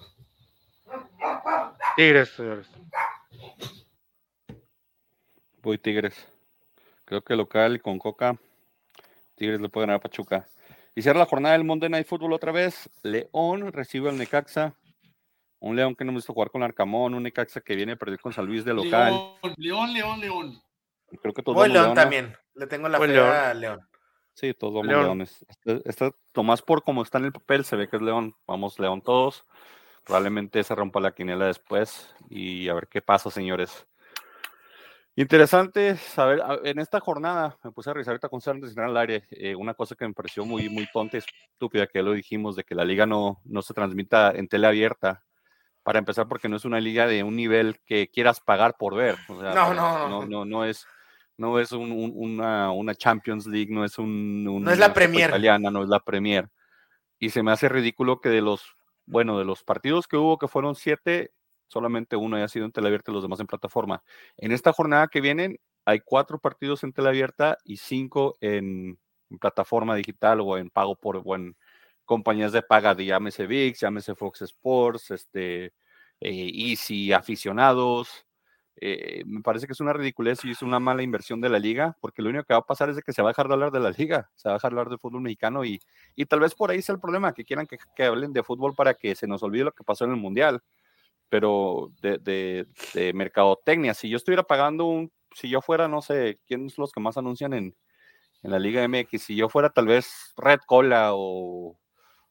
Tigres, 1.96 2.30
señores. 2.30 2.66
Voy 5.60 5.76
Tigres. 5.76 6.31
Creo 7.12 7.20
que 7.20 7.36
local 7.36 7.82
con 7.82 7.98
Coca. 7.98 8.38
Tigres 9.34 9.60
le 9.60 9.68
puede 9.68 9.84
ganar 9.84 9.96
a 9.96 10.00
Pachuca. 10.00 10.48
Y 10.94 11.02
cierra 11.02 11.18
la 11.18 11.26
jornada 11.26 11.52
del 11.52 11.62
Monday 11.62 11.90
Night 11.90 12.06
Football 12.06 12.32
otra 12.32 12.52
vez. 12.52 12.88
León 13.02 13.70
recibe 13.70 14.08
al 14.08 14.16
Necaxa. 14.16 14.74
Un 15.58 15.76
León 15.76 15.94
que 15.94 16.06
no 16.06 16.12
me 16.12 16.16
visto 16.16 16.32
jugar 16.32 16.50
con 16.50 16.62
Arcamón. 16.62 17.12
Un 17.12 17.24
Necaxa 17.24 17.60
que 17.60 17.76
viene 17.76 17.92
a 17.92 17.96
perder 17.96 18.18
con 18.18 18.32
San 18.32 18.46
Luis 18.46 18.64
de 18.64 18.72
local. 18.72 19.12
León, 19.12 19.52
León, 19.58 19.92
León, 19.92 20.20
León. 20.20 20.62
Creo 21.20 21.34
que 21.34 21.42
todos 21.42 21.54
Voy 21.54 21.68
León 21.68 21.84
León, 21.84 21.94
también. 21.94 22.34
Le 22.54 22.66
tengo 22.66 22.88
la 22.88 22.98
fe 22.98 23.08
León. 23.08 23.28
a 23.28 23.52
León. 23.52 23.86
Sí, 24.32 24.54
todos 24.54 24.72
vamos 24.72 24.88
León. 24.88 25.02
leones. 25.02 25.44
Este, 25.50 25.82
este, 25.84 26.12
Tomás, 26.32 26.62
por 26.62 26.82
como 26.82 27.02
está 27.02 27.18
en 27.18 27.26
el 27.26 27.32
papel, 27.32 27.66
se 27.66 27.76
ve 27.76 27.88
que 27.88 27.96
es 27.96 28.02
león. 28.02 28.34
Vamos 28.46 28.78
león 28.78 29.02
todos. 29.02 29.44
Probablemente 30.02 30.64
se 30.64 30.74
rompa 30.74 30.98
la 30.98 31.14
quiniela 31.14 31.44
después 31.44 32.08
y 32.30 32.70
a 32.70 32.74
ver 32.74 32.88
qué 32.88 33.02
pasa, 33.02 33.30
señores. 33.30 33.86
Interesante 35.14 35.96
saber, 35.96 36.42
en 36.64 36.78
esta 36.78 36.98
jornada, 36.98 37.58
me 37.62 37.70
puse 37.70 37.90
a 37.90 37.92
revisar 37.92 38.12
ahorita 38.12 38.30
con 38.30 38.40
entrar 38.46 38.86
al 38.88 38.96
aire, 38.96 39.24
eh, 39.30 39.54
una 39.54 39.74
cosa 39.74 39.94
que 39.94 40.06
me 40.08 40.14
pareció 40.14 40.46
muy, 40.46 40.70
muy 40.70 40.88
tonta 40.90 41.18
y 41.18 41.20
estúpida, 41.52 41.86
que 41.86 42.02
lo 42.02 42.12
dijimos, 42.12 42.56
de 42.56 42.64
que 42.64 42.74
la 42.74 42.84
liga 42.84 43.04
no, 43.04 43.40
no 43.44 43.60
se 43.60 43.74
transmita 43.74 44.30
en 44.30 44.48
tele 44.48 44.66
abierta. 44.66 45.22
Para 45.82 45.98
empezar, 45.98 46.28
porque 46.28 46.48
no 46.48 46.56
es 46.56 46.64
una 46.64 46.80
liga 46.80 47.06
de 47.08 47.24
un 47.24 47.34
nivel 47.34 47.80
que 47.84 48.08
quieras 48.08 48.40
pagar 48.40 48.76
por 48.78 48.94
ver. 48.94 49.16
o 49.28 49.40
sea, 49.40 49.52
No, 49.52 49.74
no, 49.74 50.08
no, 50.08 50.26
no, 50.26 50.44
no 50.44 50.64
es, 50.64 50.86
no 51.36 51.58
es 51.58 51.72
un- 51.72 51.90
un- 51.90 52.12
una, 52.14 52.70
una 52.70 52.94
Champions 52.94 53.46
League, 53.46 53.70
no 53.74 53.84
es 53.84 53.98
un, 53.98 54.46
un- 54.48 54.62
No 54.62 54.70
es 54.70 54.78
la 54.78 54.94
Premier. 54.94 55.28
italiana, 55.28 55.70
no 55.72 55.82
es 55.82 55.88
la 55.88 55.98
Premier. 56.00 56.48
Y 57.18 57.30
se 57.30 57.42
me 57.42 57.50
hace 57.50 57.68
ridículo 57.68 58.20
que 58.20 58.28
de 58.28 58.40
los, 58.42 58.76
bueno, 59.06 59.38
de 59.38 59.44
los 59.44 59.64
partidos 59.64 60.06
que 60.06 60.16
hubo, 60.16 60.38
que 60.38 60.46
fueron 60.48 60.76
siete, 60.76 61.32
solamente 61.72 62.16
uno 62.16 62.36
haya 62.36 62.48
sido 62.48 62.66
en 62.66 62.72
teleabierta 62.72 63.10
y 63.10 63.14
los 63.14 63.22
demás 63.22 63.40
en 63.40 63.46
plataforma. 63.46 64.02
En 64.36 64.52
esta 64.52 64.72
jornada 64.72 65.08
que 65.08 65.20
vienen, 65.20 65.58
hay 65.84 66.00
cuatro 66.00 66.38
partidos 66.38 66.84
en 66.84 66.92
teleabierta 66.92 67.58
y 67.64 67.78
cinco 67.78 68.36
en, 68.40 68.98
plataforma 69.40 69.96
digital 69.96 70.42
o 70.42 70.58
en 70.58 70.68
pago 70.68 70.94
por, 70.94 71.22
o 71.24 71.34
en 71.34 71.56
compañías 72.04 72.52
de 72.52 72.60
paga, 72.60 72.94
de 72.94 73.06
llámese 73.06 73.46
VIX, 73.46 73.80
llámese 73.80 74.14
Fox 74.14 74.42
Sports, 74.42 75.10
este, 75.10 75.72
eh, 76.20 76.50
Easy, 76.54 77.12
aficionados. 77.14 78.26
Eh, 78.76 79.22
me 79.26 79.40
parece 79.40 79.66
que 79.66 79.72
es 79.72 79.80
una 79.80 79.94
ridiculez 79.94 80.44
y 80.44 80.50
es 80.50 80.60
una 80.60 80.80
mala 80.80 81.02
inversión 81.02 81.40
de 81.40 81.48
la 81.48 81.58
liga, 81.58 81.96
porque 82.00 82.20
lo 82.20 82.28
único 82.28 82.44
que 82.44 82.52
va 82.52 82.60
a 82.60 82.66
pasar 82.66 82.90
es 82.90 83.00
que 83.02 83.12
se 83.14 83.22
va 83.22 83.30
a 83.30 83.32
dejar 83.32 83.48
de 83.48 83.54
hablar 83.54 83.70
de 83.70 83.80
la 83.80 83.90
liga, 83.90 84.30
se 84.34 84.48
va 84.48 84.54
a 84.54 84.58
dejar 84.58 84.72
de 84.72 84.80
hablar 84.80 84.90
de 84.90 84.98
fútbol 84.98 85.22
mexicano 85.22 85.64
y, 85.64 85.80
y 86.14 86.26
tal 86.26 86.40
vez 86.40 86.54
por 86.54 86.70
ahí 86.70 86.82
sea 86.82 86.94
el 86.94 87.00
problema, 87.00 87.32
que 87.32 87.44
quieran 87.44 87.66
que, 87.66 87.78
que 87.96 88.04
hablen 88.04 88.32
de 88.34 88.42
fútbol 88.42 88.74
para 88.74 88.94
que 88.94 89.14
se 89.14 89.26
nos 89.26 89.42
olvide 89.42 89.64
lo 89.64 89.72
que 89.72 89.84
pasó 89.84 90.04
en 90.04 90.10
el 90.10 90.16
Mundial, 90.18 90.62
pero 91.32 91.90
de, 92.02 92.18
de, 92.18 92.66
de 92.92 93.14
mercadotecnia, 93.14 93.94
si 93.94 94.10
yo 94.10 94.18
estuviera 94.18 94.42
pagando 94.42 94.84
un, 94.84 95.10
si 95.34 95.48
yo 95.48 95.62
fuera, 95.62 95.88
no 95.88 96.02
sé, 96.02 96.38
¿quiénes 96.46 96.74
son 96.74 96.82
los 96.82 96.92
que 96.92 97.00
más 97.00 97.16
anuncian 97.16 97.54
en, 97.54 97.74
en 98.42 98.50
la 98.50 98.58
Liga 98.58 98.86
MX? 98.86 99.22
Si 99.22 99.34
yo 99.34 99.48
fuera 99.48 99.70
tal 99.70 99.86
vez 99.86 100.34
Red 100.36 100.58
Cola 100.66 101.12
o, 101.14 101.78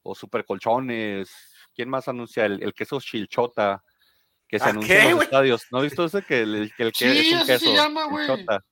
o 0.04 0.14
Super 0.14 0.46
Colchones, 0.46 1.32
¿quién 1.74 1.90
más 1.90 2.08
anuncia? 2.10 2.46
El, 2.46 2.62
el 2.62 2.76
queso 2.76 3.00
Chilchota, 3.02 3.84
que 4.48 4.60
se 4.60 4.66
¿Ah, 4.66 4.70
anuncia 4.70 5.00
qué, 5.02 5.08
en 5.08 5.16
los 5.16 5.24
estadios. 5.24 5.66
¿No 5.72 5.80
has 5.80 5.86
visto 5.86 6.06
ese 6.06 6.22
que 6.22 6.42
el, 6.42 6.72
que 6.78 6.84
el 6.84 6.92
que 6.92 7.12
Sí, 7.12 7.18
es 7.18 7.32
un 7.32 7.38
así 7.40 7.48
se 7.54 7.54
queso? 7.54 7.74
llama. 7.74 8.08
Chilchota? 8.08 8.64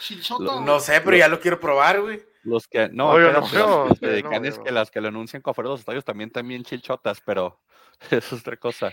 Chilchota, 0.00 0.42
Lo- 0.42 0.52
güey. 0.54 0.64
No 0.64 0.80
sé, 0.80 1.00
pero 1.02 1.16
ya 1.16 1.28
lo 1.28 1.38
quiero 1.38 1.60
probar, 1.60 2.00
güey. 2.00 2.20
Los 2.48 2.66
que, 2.66 2.88
no, 2.88 3.16
los 3.18 3.50
que 3.50 3.58
ustedes 3.58 3.98
se 3.98 4.06
dedican 4.06 4.42
no, 4.42 4.48
es 4.48 4.56
yo 4.56 4.64
que 4.64 4.70
no. 4.70 4.74
las 4.76 4.90
que 4.90 5.00
lo 5.00 5.08
anuncian 5.08 5.42
con 5.42 5.50
afuera 5.52 5.68
de 5.68 5.74
los 5.74 5.80
estadios 5.80 6.04
también 6.04 6.30
también 6.30 6.64
chilchotas, 6.64 7.20
pero 7.24 7.60
eso 8.10 8.34
es 8.36 8.40
otra 8.40 8.56
cosa. 8.56 8.90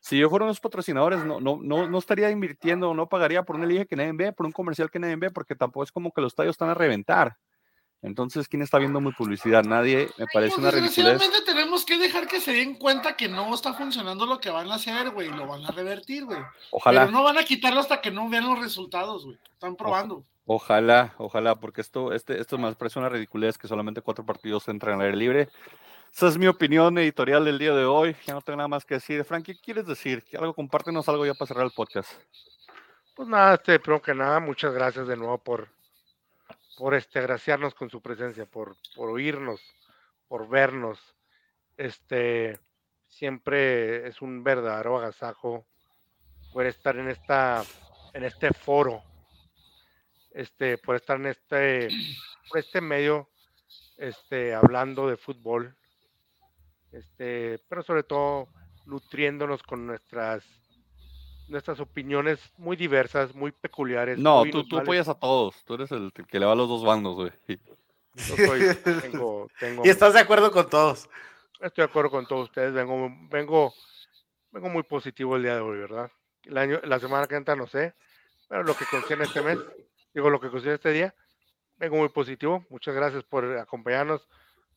Si 0.00 0.18
yo 0.18 0.28
fuera 0.30 0.44
unos 0.44 0.60
patrocinadores, 0.60 1.24
no, 1.24 1.40
no, 1.40 1.58
no, 1.62 1.88
no 1.88 1.98
estaría 1.98 2.30
invirtiendo, 2.30 2.94
no 2.94 3.08
pagaría 3.08 3.42
por 3.42 3.56
una 3.56 3.66
liga 3.66 3.84
que 3.84 3.96
nadie 3.96 4.12
ve, 4.12 4.32
por 4.32 4.46
un 4.46 4.52
comercial 4.52 4.90
que 4.90 4.98
nadie 4.98 5.16
ve, 5.16 5.30
porque 5.30 5.54
tampoco 5.54 5.84
es 5.84 5.92
como 5.92 6.12
que 6.12 6.20
los 6.20 6.32
estadios 6.32 6.54
están 6.54 6.70
a 6.70 6.74
reventar. 6.74 7.36
Entonces, 8.04 8.48
¿quién 8.48 8.62
está 8.62 8.78
viendo 8.78 9.00
mi 9.00 9.12
publicidad? 9.12 9.62
Nadie, 9.62 10.08
me 10.18 10.26
parece 10.32 10.56
Pues, 10.56 10.58
una 10.58 10.70
ridiculez. 10.72 11.22
tenemos 11.46 11.84
que 11.84 11.98
dejar 11.98 12.26
que 12.26 12.40
se 12.40 12.52
den 12.52 12.74
cuenta 12.74 13.16
que 13.16 13.28
no 13.28 13.54
está 13.54 13.74
funcionando 13.74 14.26
lo 14.26 14.40
que 14.40 14.50
van 14.50 14.72
a 14.72 14.74
hacer, 14.74 15.10
güey. 15.10 15.28
Lo 15.28 15.46
van 15.46 15.64
a 15.64 15.70
revertir, 15.70 16.24
güey. 16.24 16.40
Ojalá, 16.72 17.02
Pero 17.02 17.12
no 17.12 17.22
van 17.22 17.38
a 17.38 17.44
quitarlo 17.44 17.78
hasta 17.78 18.00
que 18.00 18.10
no 18.10 18.28
vean 18.28 18.48
los 18.48 18.58
resultados, 18.58 19.24
güey. 19.24 19.38
Están 19.52 19.76
probando. 19.76 20.24
Ojalá, 20.46 21.14
ojalá, 21.18 21.54
porque 21.56 21.80
esto, 21.80 22.12
este, 22.12 22.40
esto 22.40 22.58
me 22.58 22.74
parece 22.74 22.98
una 22.98 23.08
ridiculez 23.08 23.58
que 23.58 23.68
solamente 23.68 24.02
cuatro 24.02 24.24
partidos 24.24 24.68
entran 24.68 25.00
al 25.00 25.06
aire 25.06 25.16
libre. 25.16 25.48
Esa 26.12 26.28
es 26.28 26.36
mi 26.36 26.46
opinión 26.46 26.98
editorial 26.98 27.44
del 27.44 27.58
día 27.58 27.74
de 27.74 27.86
hoy. 27.86 28.14
Ya 28.26 28.34
no 28.34 28.42
tengo 28.42 28.58
nada 28.58 28.68
más 28.68 28.84
que 28.84 28.94
decir. 28.94 29.24
Frank, 29.24 29.46
¿qué 29.46 29.58
quieres 29.58 29.86
decir? 29.86 30.22
Algo, 30.38 30.52
compártenos 30.52 31.08
algo 31.08 31.24
ya 31.24 31.32
para 31.32 31.46
cerrar 31.46 31.64
el 31.64 31.72
podcast. 31.72 32.12
Pues 33.16 33.28
nada, 33.28 33.54
este, 33.54 33.78
primero 33.78 34.02
que 34.02 34.14
nada, 34.14 34.38
muchas 34.38 34.74
gracias 34.74 35.06
de 35.06 35.16
nuevo 35.16 35.38
por, 35.38 35.68
por 36.76 36.94
este, 36.94 37.18
agraciarnos 37.18 37.74
con 37.74 37.88
su 37.88 38.02
presencia, 38.02 38.44
por, 38.44 38.76
por 38.94 39.08
oírnos, 39.08 39.60
por 40.28 40.48
vernos. 40.48 40.98
Este, 41.78 42.58
siempre 43.08 44.06
es 44.06 44.20
un 44.20 44.44
verdadero 44.44 44.98
agasajo 44.98 45.66
poder 46.52 46.68
estar 46.68 46.96
en 46.96 47.08
esta, 47.08 47.64
en 48.12 48.24
este 48.24 48.52
foro, 48.52 49.02
este, 50.34 50.78
por 50.78 50.96
estar 50.96 51.16
en 51.18 51.26
este, 51.26 51.88
por 52.48 52.58
este 52.58 52.80
medio, 52.80 53.28
este, 53.96 54.54
hablando 54.54 55.08
de 55.08 55.16
fútbol, 55.16 55.76
este, 56.92 57.58
pero 57.68 57.82
sobre 57.82 58.02
todo 58.02 58.48
nutriéndonos 58.86 59.62
con 59.62 59.86
nuestras 59.86 60.44
nuestras 61.48 61.80
opiniones 61.80 62.38
muy 62.56 62.76
diversas, 62.76 63.34
muy 63.34 63.52
peculiares. 63.52 64.18
No, 64.18 64.38
muy 64.40 64.50
tú, 64.50 64.66
tú 64.66 64.78
apoyas 64.78 65.08
a 65.08 65.14
todos. 65.14 65.62
Tú 65.64 65.74
eres 65.74 65.90
el 65.92 66.10
que 66.12 66.40
le 66.40 66.46
va 66.46 66.52
a 66.52 66.56
los 66.56 66.68
dos 66.68 66.82
bandos, 66.84 67.14
güey. 67.14 67.30
Yo 68.14 68.36
soy- 68.36 68.74
tengo, 69.02 69.48
tengo, 69.58 69.84
Y 69.84 69.88
estás 69.90 70.14
de 70.14 70.20
acuerdo 70.20 70.50
con 70.50 70.68
todos. 70.70 71.08
estoy 71.60 71.84
de 71.84 71.90
acuerdo 71.90 72.10
con 72.10 72.26
todos 72.26 72.44
ustedes. 72.48 72.72
Vengo, 72.72 73.10
vengo, 73.30 73.74
vengo 74.50 74.68
muy 74.70 74.82
positivo 74.82 75.36
el 75.36 75.42
día 75.42 75.56
de 75.56 75.60
hoy, 75.60 75.78
¿verdad? 75.78 76.10
El 76.44 76.56
año, 76.56 76.80
la 76.84 76.98
semana 76.98 77.26
que 77.26 77.36
entra 77.36 77.54
no 77.54 77.66
sé, 77.66 77.94
pero 78.48 78.62
lo 78.64 78.74
que 78.74 78.86
concierne 78.86 79.24
este 79.24 79.42
mes, 79.42 79.58
digo 80.14 80.30
lo 80.30 80.40
que 80.40 80.50
concierne 80.50 80.76
este 80.76 80.92
día, 80.92 81.14
vengo 81.76 81.96
muy 81.96 82.08
positivo. 82.08 82.64
Muchas 82.70 82.94
gracias 82.94 83.24
por 83.24 83.44
acompañarnos. 83.58 84.26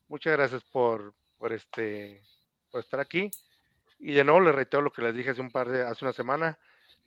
Muchas 0.08 0.32
gracias 0.32 0.62
por, 0.64 1.14
por 1.38 1.52
este, 1.52 2.22
por 2.70 2.80
estar 2.80 3.00
aquí. 3.00 3.30
Y 3.98 4.12
de 4.12 4.24
nuevo 4.24 4.40
les 4.40 4.54
reitero 4.54 4.82
lo 4.82 4.92
que 4.92 5.02
les 5.02 5.14
dije 5.14 5.30
hace 5.30 5.40
un 5.40 5.50
par 5.50 5.68
de, 5.68 5.82
hace 5.82 6.04
una 6.04 6.12
semana. 6.12 6.58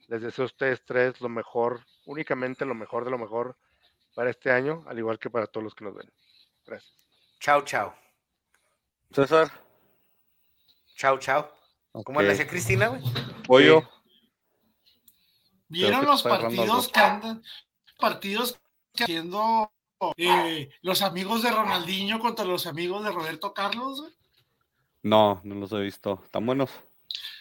Les 0.08 0.22
deseo 0.22 0.44
a 0.44 0.46
ustedes 0.46 0.84
tres 0.84 1.20
lo 1.20 1.28
mejor, 1.28 1.84
únicamente 2.06 2.64
lo 2.64 2.74
mejor 2.74 3.04
de 3.04 3.10
lo 3.10 3.18
mejor 3.18 3.56
para 4.14 4.30
este 4.30 4.50
año, 4.50 4.84
al 4.88 4.98
igual 4.98 5.18
que 5.18 5.30
para 5.30 5.46
todos 5.46 5.64
los 5.64 5.74
que 5.74 5.84
nos 5.84 5.94
ven. 5.94 6.10
Gracias. 6.66 6.92
Chao, 7.38 7.62
chao. 7.62 7.94
César. 9.12 9.50
Chao, 10.96 11.18
chao. 11.18 11.50
¿Cómo 12.04 12.20
le 12.20 12.28
decía 12.28 12.46
Cristina, 12.46 12.88
güey? 12.88 13.02
Pollo. 13.46 13.88
¿Vieron 15.68 16.04
los 16.04 16.22
partidos 16.22 16.88
que 16.88 17.00
andan? 17.00 17.42
Partidos 18.00 18.58
que 18.94 19.04
haciendo 19.04 19.72
eh, 20.16 20.70
los 20.82 21.02
amigos 21.02 21.42
de 21.42 21.50
Ronaldinho 21.50 22.18
contra 22.18 22.44
los 22.44 22.66
amigos 22.66 23.04
de 23.04 23.12
Roberto 23.12 23.52
Carlos, 23.52 24.00
güey. 24.00 24.12
No, 25.02 25.40
no 25.44 25.54
los 25.54 25.72
he 25.72 25.80
visto. 25.80 26.20
¿Están 26.24 26.46
buenos? 26.46 26.70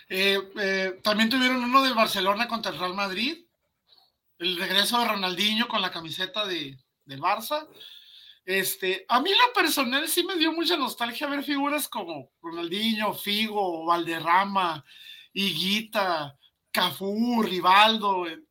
Eh, 0.08 0.40
eh, 0.60 1.00
también 1.04 1.30
tuvieron 1.30 1.64
uno 1.64 1.84
del 1.84 1.94
Barcelona 1.94 2.48
contra 2.48 2.72
el 2.72 2.80
Real 2.80 2.94
Madrid. 2.94 3.46
El 4.38 4.58
regreso 4.58 5.00
de 5.00 5.06
Ronaldinho 5.06 5.68
con 5.68 5.82
la 5.82 5.92
camiseta 5.92 6.46
de, 6.46 6.78
del 7.06 7.22
Barça. 7.22 7.68
Este, 8.46 9.06
a 9.08 9.22
mí 9.22 9.30
lo 9.30 9.54
personal 9.54 10.08
sí 10.08 10.24
me 10.24 10.36
dio 10.36 10.52
mucha 10.52 10.76
nostalgia 10.76 11.28
ver 11.28 11.44
figuras 11.44 11.88
como 11.88 12.32
Ronaldinho, 12.42 13.14
Figo, 13.14 13.86
Valderrama, 13.86 14.84
Higuita, 15.34 16.36
Cafú, 16.72 17.44
Rivaldo. 17.44 18.20
güey. 18.20 18.49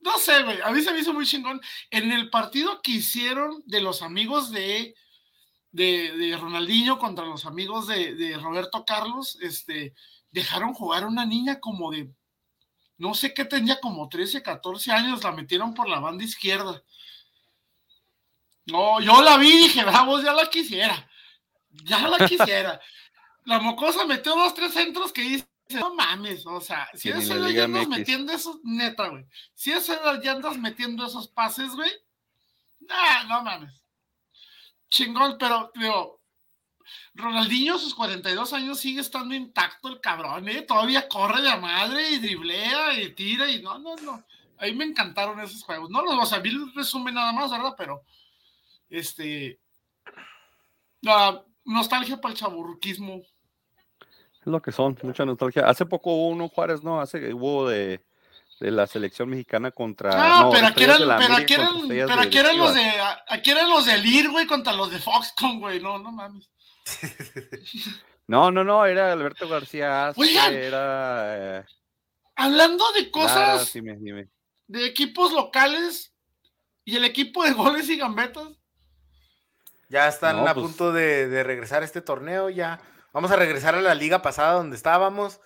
No 0.00 0.18
sé, 0.18 0.42
güey, 0.42 0.60
a 0.62 0.70
mí 0.70 0.82
se 0.82 0.92
me 0.92 1.00
hizo 1.00 1.12
muy 1.12 1.26
chingón. 1.26 1.60
En 1.90 2.10
el 2.12 2.30
partido 2.30 2.80
que 2.82 2.92
hicieron 2.92 3.62
de 3.66 3.80
los 3.80 4.02
amigos 4.02 4.50
de, 4.50 4.94
de, 5.72 6.16
de 6.16 6.36
Ronaldinho 6.36 6.98
contra 6.98 7.26
los 7.26 7.44
amigos 7.44 7.86
de, 7.86 8.14
de 8.14 8.38
Roberto 8.38 8.84
Carlos, 8.84 9.38
este, 9.42 9.94
dejaron 10.30 10.72
jugar 10.72 11.04
a 11.04 11.08
una 11.08 11.26
niña 11.26 11.60
como 11.60 11.90
de, 11.90 12.10
no 12.96 13.14
sé 13.14 13.34
qué 13.34 13.44
tenía, 13.44 13.80
como 13.80 14.08
13, 14.08 14.42
14 14.42 14.92
años, 14.92 15.22
la 15.22 15.32
metieron 15.32 15.74
por 15.74 15.88
la 15.88 16.00
banda 16.00 16.24
izquierda. 16.24 16.82
No, 18.66 19.00
yo 19.00 19.20
la 19.22 19.36
vi 19.36 19.48
y 19.48 19.58
dije, 19.64 19.84
vamos, 19.84 20.22
ya 20.22 20.32
la 20.32 20.48
quisiera, 20.48 21.10
ya 21.84 22.08
la 22.08 22.26
quisiera. 22.26 22.80
la 23.44 23.58
mocosa 23.58 24.04
metió 24.06 24.34
dos, 24.34 24.54
tres 24.54 24.72
centros 24.72 25.12
que 25.12 25.22
dice, 25.22 25.49
no 25.78 25.94
mames, 25.94 26.46
o 26.46 26.60
sea, 26.60 26.88
si 26.94 27.12
Liga 27.12 27.50
ya 27.50 27.64
andas 27.64 27.88
metiendo 27.88 28.32
esos, 28.32 28.58
neta, 28.62 29.08
güey, 29.08 29.26
si 29.54 29.70
edad 29.70 30.20
ya 30.22 30.32
andas 30.32 30.56
metiendo 30.58 31.06
esos 31.06 31.28
pases, 31.28 31.70
güey, 31.74 31.90
nah, 32.80 33.24
no 33.24 33.42
mames. 33.42 33.84
Chingón, 34.88 35.36
pero, 35.38 35.70
digo, 35.74 36.20
Ronaldinho 37.14 37.76
a 37.76 37.78
sus 37.78 37.94
42 37.94 38.52
años 38.52 38.78
sigue 38.80 39.00
estando 39.00 39.34
intacto 39.34 39.88
el 39.88 40.00
cabrón, 40.00 40.48
¿eh? 40.48 40.62
Todavía 40.62 41.08
corre 41.08 41.42
de 41.42 41.50
a 41.50 41.56
madre 41.56 42.10
y 42.10 42.18
driblea 42.18 43.00
y 43.00 43.14
tira 43.14 43.50
y 43.50 43.62
no, 43.62 43.78
no, 43.78 43.96
no. 43.96 44.24
A 44.58 44.64
mí 44.64 44.74
me 44.74 44.84
encantaron 44.84 45.40
esos 45.40 45.62
juegos. 45.62 45.90
No 45.90 46.02
los, 46.02 46.14
o 46.14 46.26
sea, 46.26 46.40
vi 46.40 46.50
el 46.50 46.74
resumen 46.74 47.14
nada 47.14 47.32
más, 47.32 47.50
¿verdad? 47.50 47.74
Pero, 47.76 48.02
este, 48.88 49.60
la 51.00 51.44
nostalgia 51.64 52.20
para 52.20 52.32
el 52.32 52.38
chaburruquismo. 52.38 53.22
Es 54.40 54.46
lo 54.46 54.60
que 54.62 54.72
son, 54.72 54.96
mucha 55.02 55.24
nostalgia. 55.24 55.68
Hace 55.68 55.84
poco 55.86 56.12
hubo 56.12 56.28
uno 56.28 56.48
Juárez, 56.48 56.82
¿no? 56.82 57.00
Hace 57.00 57.32
hubo 57.34 57.68
de, 57.68 58.00
de 58.58 58.70
la 58.70 58.86
selección 58.86 59.28
mexicana 59.28 59.70
contra. 59.70 60.10
No, 60.42 60.50
pero 60.50 60.66
aquí 60.68 60.84
eran, 60.84 60.98
pero 61.18 61.34
aquí 61.36 61.54
eran, 61.54 61.68
pero 61.88 62.20
aquí 62.20 62.38
eran 62.38 62.56
los 62.58 62.74
de, 62.74 62.92
aquí 63.28 63.50
eran 63.50 63.68
los 63.68 63.84
de 63.84 63.98
Lir, 63.98 64.30
güey, 64.30 64.46
contra 64.46 64.72
los 64.72 64.90
de 64.90 64.98
Foxconn, 64.98 65.60
güey, 65.60 65.80
no, 65.80 65.98
no 65.98 66.10
mames. 66.12 66.48
No, 68.26 68.52
no, 68.52 68.62
no, 68.62 68.86
era 68.86 69.10
Alberto 69.12 69.48
García 69.48 70.06
Aspe, 70.06 70.20
Oigan. 70.22 70.54
era. 70.54 71.58
eh, 71.58 71.64
Hablando 72.36 72.84
de 72.92 73.10
cosas, 73.10 73.72
dime, 73.72 73.96
dime. 74.00 74.28
de 74.68 74.86
equipos 74.86 75.32
locales 75.32 76.14
y 76.84 76.94
el 76.94 77.04
equipo 77.04 77.42
de 77.42 77.50
goles 77.52 77.88
y 77.88 77.96
gambetas, 77.96 78.46
Ya 79.88 80.06
están 80.06 80.36
No, 80.36 80.46
a 80.46 80.54
pues- 80.54 80.64
punto 80.64 80.92
de, 80.92 81.28
de 81.28 81.42
regresar 81.42 81.82
a 81.82 81.84
este 81.84 82.02
torneo, 82.02 82.50
ya. 82.50 82.80
Vamos 83.12 83.30
a 83.30 83.36
regresar 83.36 83.74
a 83.74 83.80
la 83.80 83.94
liga 83.94 84.22
pasada 84.22 84.52
donde 84.54 84.76
estábamos. 84.76 85.40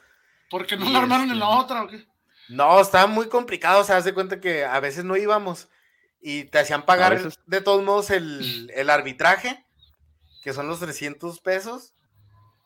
porque 0.51 0.77
no 0.77 0.89
la 0.91 0.99
armaron 1.01 1.31
en 1.31 1.39
la 1.39 1.47
este- 1.47 1.57
otra, 1.59 1.83
¿o 1.83 1.89
qué? 1.89 2.07
No, 2.49 2.79
estaba 2.81 3.07
muy 3.07 3.29
complicado, 3.29 3.81
o 3.81 3.85
sea, 3.85 3.97
haz 3.97 4.05
de 4.05 4.12
cuenta 4.15 4.39
que 4.41 4.65
a 4.65 4.79
veces 4.79 5.05
no 5.05 5.17
íbamos 5.17 5.69
y 6.21 6.45
te 6.45 6.59
hacían 6.59 6.85
pagar 6.85 7.15
veces- 7.17 7.41
de 7.47 7.61
todos 7.62 7.83
modos 7.83 8.11
el, 8.11 8.71
el 8.75 8.91
arbitraje, 8.91 9.65
que 10.43 10.53
son 10.53 10.69
los 10.69 10.79
300 10.81 11.41
pesos, 11.41 11.95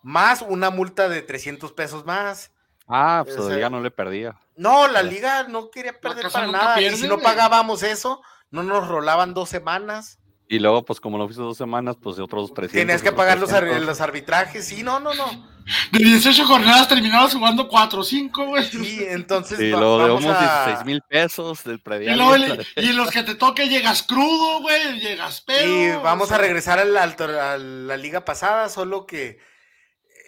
más 0.03 0.42
una 0.42 0.70
multa 0.70 1.09
de 1.09 1.22
300 1.22 1.72
pesos 1.72 2.05
más. 2.05 2.51
Ah, 2.88 3.22
pues 3.24 3.36
O 3.36 3.42
sea, 3.42 3.51
la 3.51 3.57
liga 3.57 3.70
no 3.70 3.80
le 3.80 3.90
perdía. 3.90 4.38
No, 4.57 4.88
la 4.88 5.03
liga 5.03 5.44
no 5.44 5.70
quería 5.70 5.99
perder 6.01 6.30
para 6.32 6.46
nada. 6.49 6.74
pierde, 6.76 6.96
y 6.96 7.01
si 7.03 7.09
no 7.09 7.18
pagábamos 7.18 7.82
eso, 7.84 8.20
no 8.51 8.62
nos 8.64 8.88
rolaban 8.88 9.32
dos 9.34 9.49
semanas. 9.49 10.17
Y 10.51 10.59
luego, 10.61 10.82
pues 10.84 10.99
como 10.99 11.18
lo 11.18 11.26
fuiste 11.26 11.42
dos 11.42 11.59
semanas, 11.59 11.96
pues 12.03 12.16
de 12.16 12.22
otros 12.22 12.55
300. 12.55 12.72
Tenías 12.80 13.03
que 13.03 13.12
pagar 13.12 13.38
los, 13.38 13.53
ar- 13.53 13.61
300. 13.61 13.86
los 13.86 14.01
arbitrajes. 14.01 14.66
Sí, 14.66 14.82
no, 14.82 14.99
no, 14.99 15.12
no. 15.14 15.46
De 15.92 15.99
18 16.03 16.46
jornadas 16.46 16.88
terminabas 16.88 17.34
jugando 17.34 17.68
4 17.68 18.01
o 18.01 18.03
5, 18.03 18.46
güey. 18.46 18.64
Sí, 18.64 19.05
entonces 19.07 19.59
luego 19.61 19.99
vamos 19.99 20.22
debemos 20.22 20.42
a- 20.42 20.64
16 20.64 20.86
mil 20.86 21.03
pesos 21.07 21.62
del 21.64 21.74
Y, 21.74 21.78
predial. 21.78 22.66
y 22.76 22.92
los 22.94 23.11
que 23.11 23.22
te 23.22 23.34
toque 23.34 23.68
llegas 23.68 24.03
crudo, 24.03 24.62
güey, 24.62 24.99
llegas 25.01 25.42
pedo. 25.42 25.66
Y 25.66 25.90
o 25.90 26.01
vamos 26.01 26.32
a 26.32 26.38
regresar 26.38 26.78
al- 26.78 26.96
al 26.96 27.14
tor- 27.16 27.38
a 27.38 27.59
la 27.59 27.96
liga 27.99 28.24
pasada, 28.24 28.70
solo 28.70 29.05
que 29.07 29.38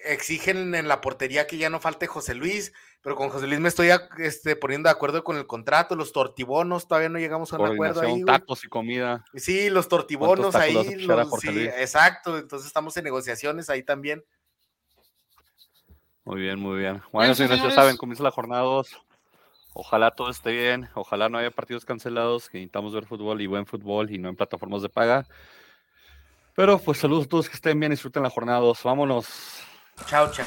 exigen 0.05 0.75
en 0.75 0.89
la 0.89 1.01
portería 1.01 1.47
que 1.47 1.57
ya 1.59 1.71
no 1.71 1.81
falte 1.81 2.07
José 2.07 2.35
Luis, 2.35 2.73
pero 3.03 3.17
con 3.17 3.29
José 3.31 3.47
Luis 3.47 3.61
me 3.61 3.69
estoy 3.69 3.91
a- 3.91 4.09
este, 4.19 4.57
poniendo 4.57 4.89
de 4.89 4.93
acuerdo 4.93 5.25
con 5.25 5.37
el 5.37 5.47
contrato, 5.47 5.97
los 5.97 6.13
tortibonos, 6.13 6.87
todavía 6.89 7.09
no 7.09 7.19
llegamos 7.19 7.53
a 7.53 7.59
un 7.59 7.73
acuerdo 7.73 8.01
ahí. 8.03 8.11
Güey. 8.13 8.25
tacos 8.25 8.65
y 8.65 8.69
comida. 8.69 9.25
Sí, 9.35 9.71
los 9.71 9.89
tortibonos 9.89 10.53
¿Cuántos 10.53 10.55
ahí, 10.61 10.75
los- 10.75 10.87
sí, 11.41 11.51
Luis? 11.51 11.69
exacto, 11.79 12.37
entonces 12.39 12.67
estamos 12.67 12.97
en 12.97 13.05
negociaciones 13.05 13.71
ahí 13.71 13.83
también. 13.83 14.25
Muy 16.25 16.41
bien, 16.43 16.59
muy 16.61 16.79
bien. 16.79 16.95
Bueno, 16.95 17.09
Bueno, 17.13 17.35
señores, 17.35 17.57
señores. 17.59 17.75
ya 17.77 17.83
saben, 17.83 17.97
comienza 17.97 18.23
la 18.23 18.31
jornada 18.31 18.63
2. 18.63 18.89
Ojalá 19.73 20.11
todo 20.11 20.31
esté 20.31 20.53
bien. 20.53 20.89
Ojalá 20.95 21.29
no 21.29 21.39
haya 21.39 21.51
partidos 21.51 21.85
cancelados. 21.85 22.49
Que 22.51 22.59
necesitamos 22.59 22.93
ver 22.93 23.07
fútbol 23.07 23.41
y 23.41 23.47
buen 23.47 23.67
fútbol 23.67 24.11
y 24.11 24.19
no 24.19 24.29
en 24.29 24.37
plataformas 24.37 24.83
de 24.83 24.89
paga. 24.91 25.27
Pero 26.55 26.79
pues 26.79 26.99
saludos 26.99 27.27
a 27.27 27.29
todos 27.29 27.49
que 27.49 27.55
estén 27.55 27.79
bien. 27.81 27.91
Disfruten 27.91 28.23
la 28.23 28.31
jornada 28.31 28.59
2. 28.61 28.83
Vámonos. 28.83 29.27
Chao, 30.07 30.31
chao. 30.31 30.47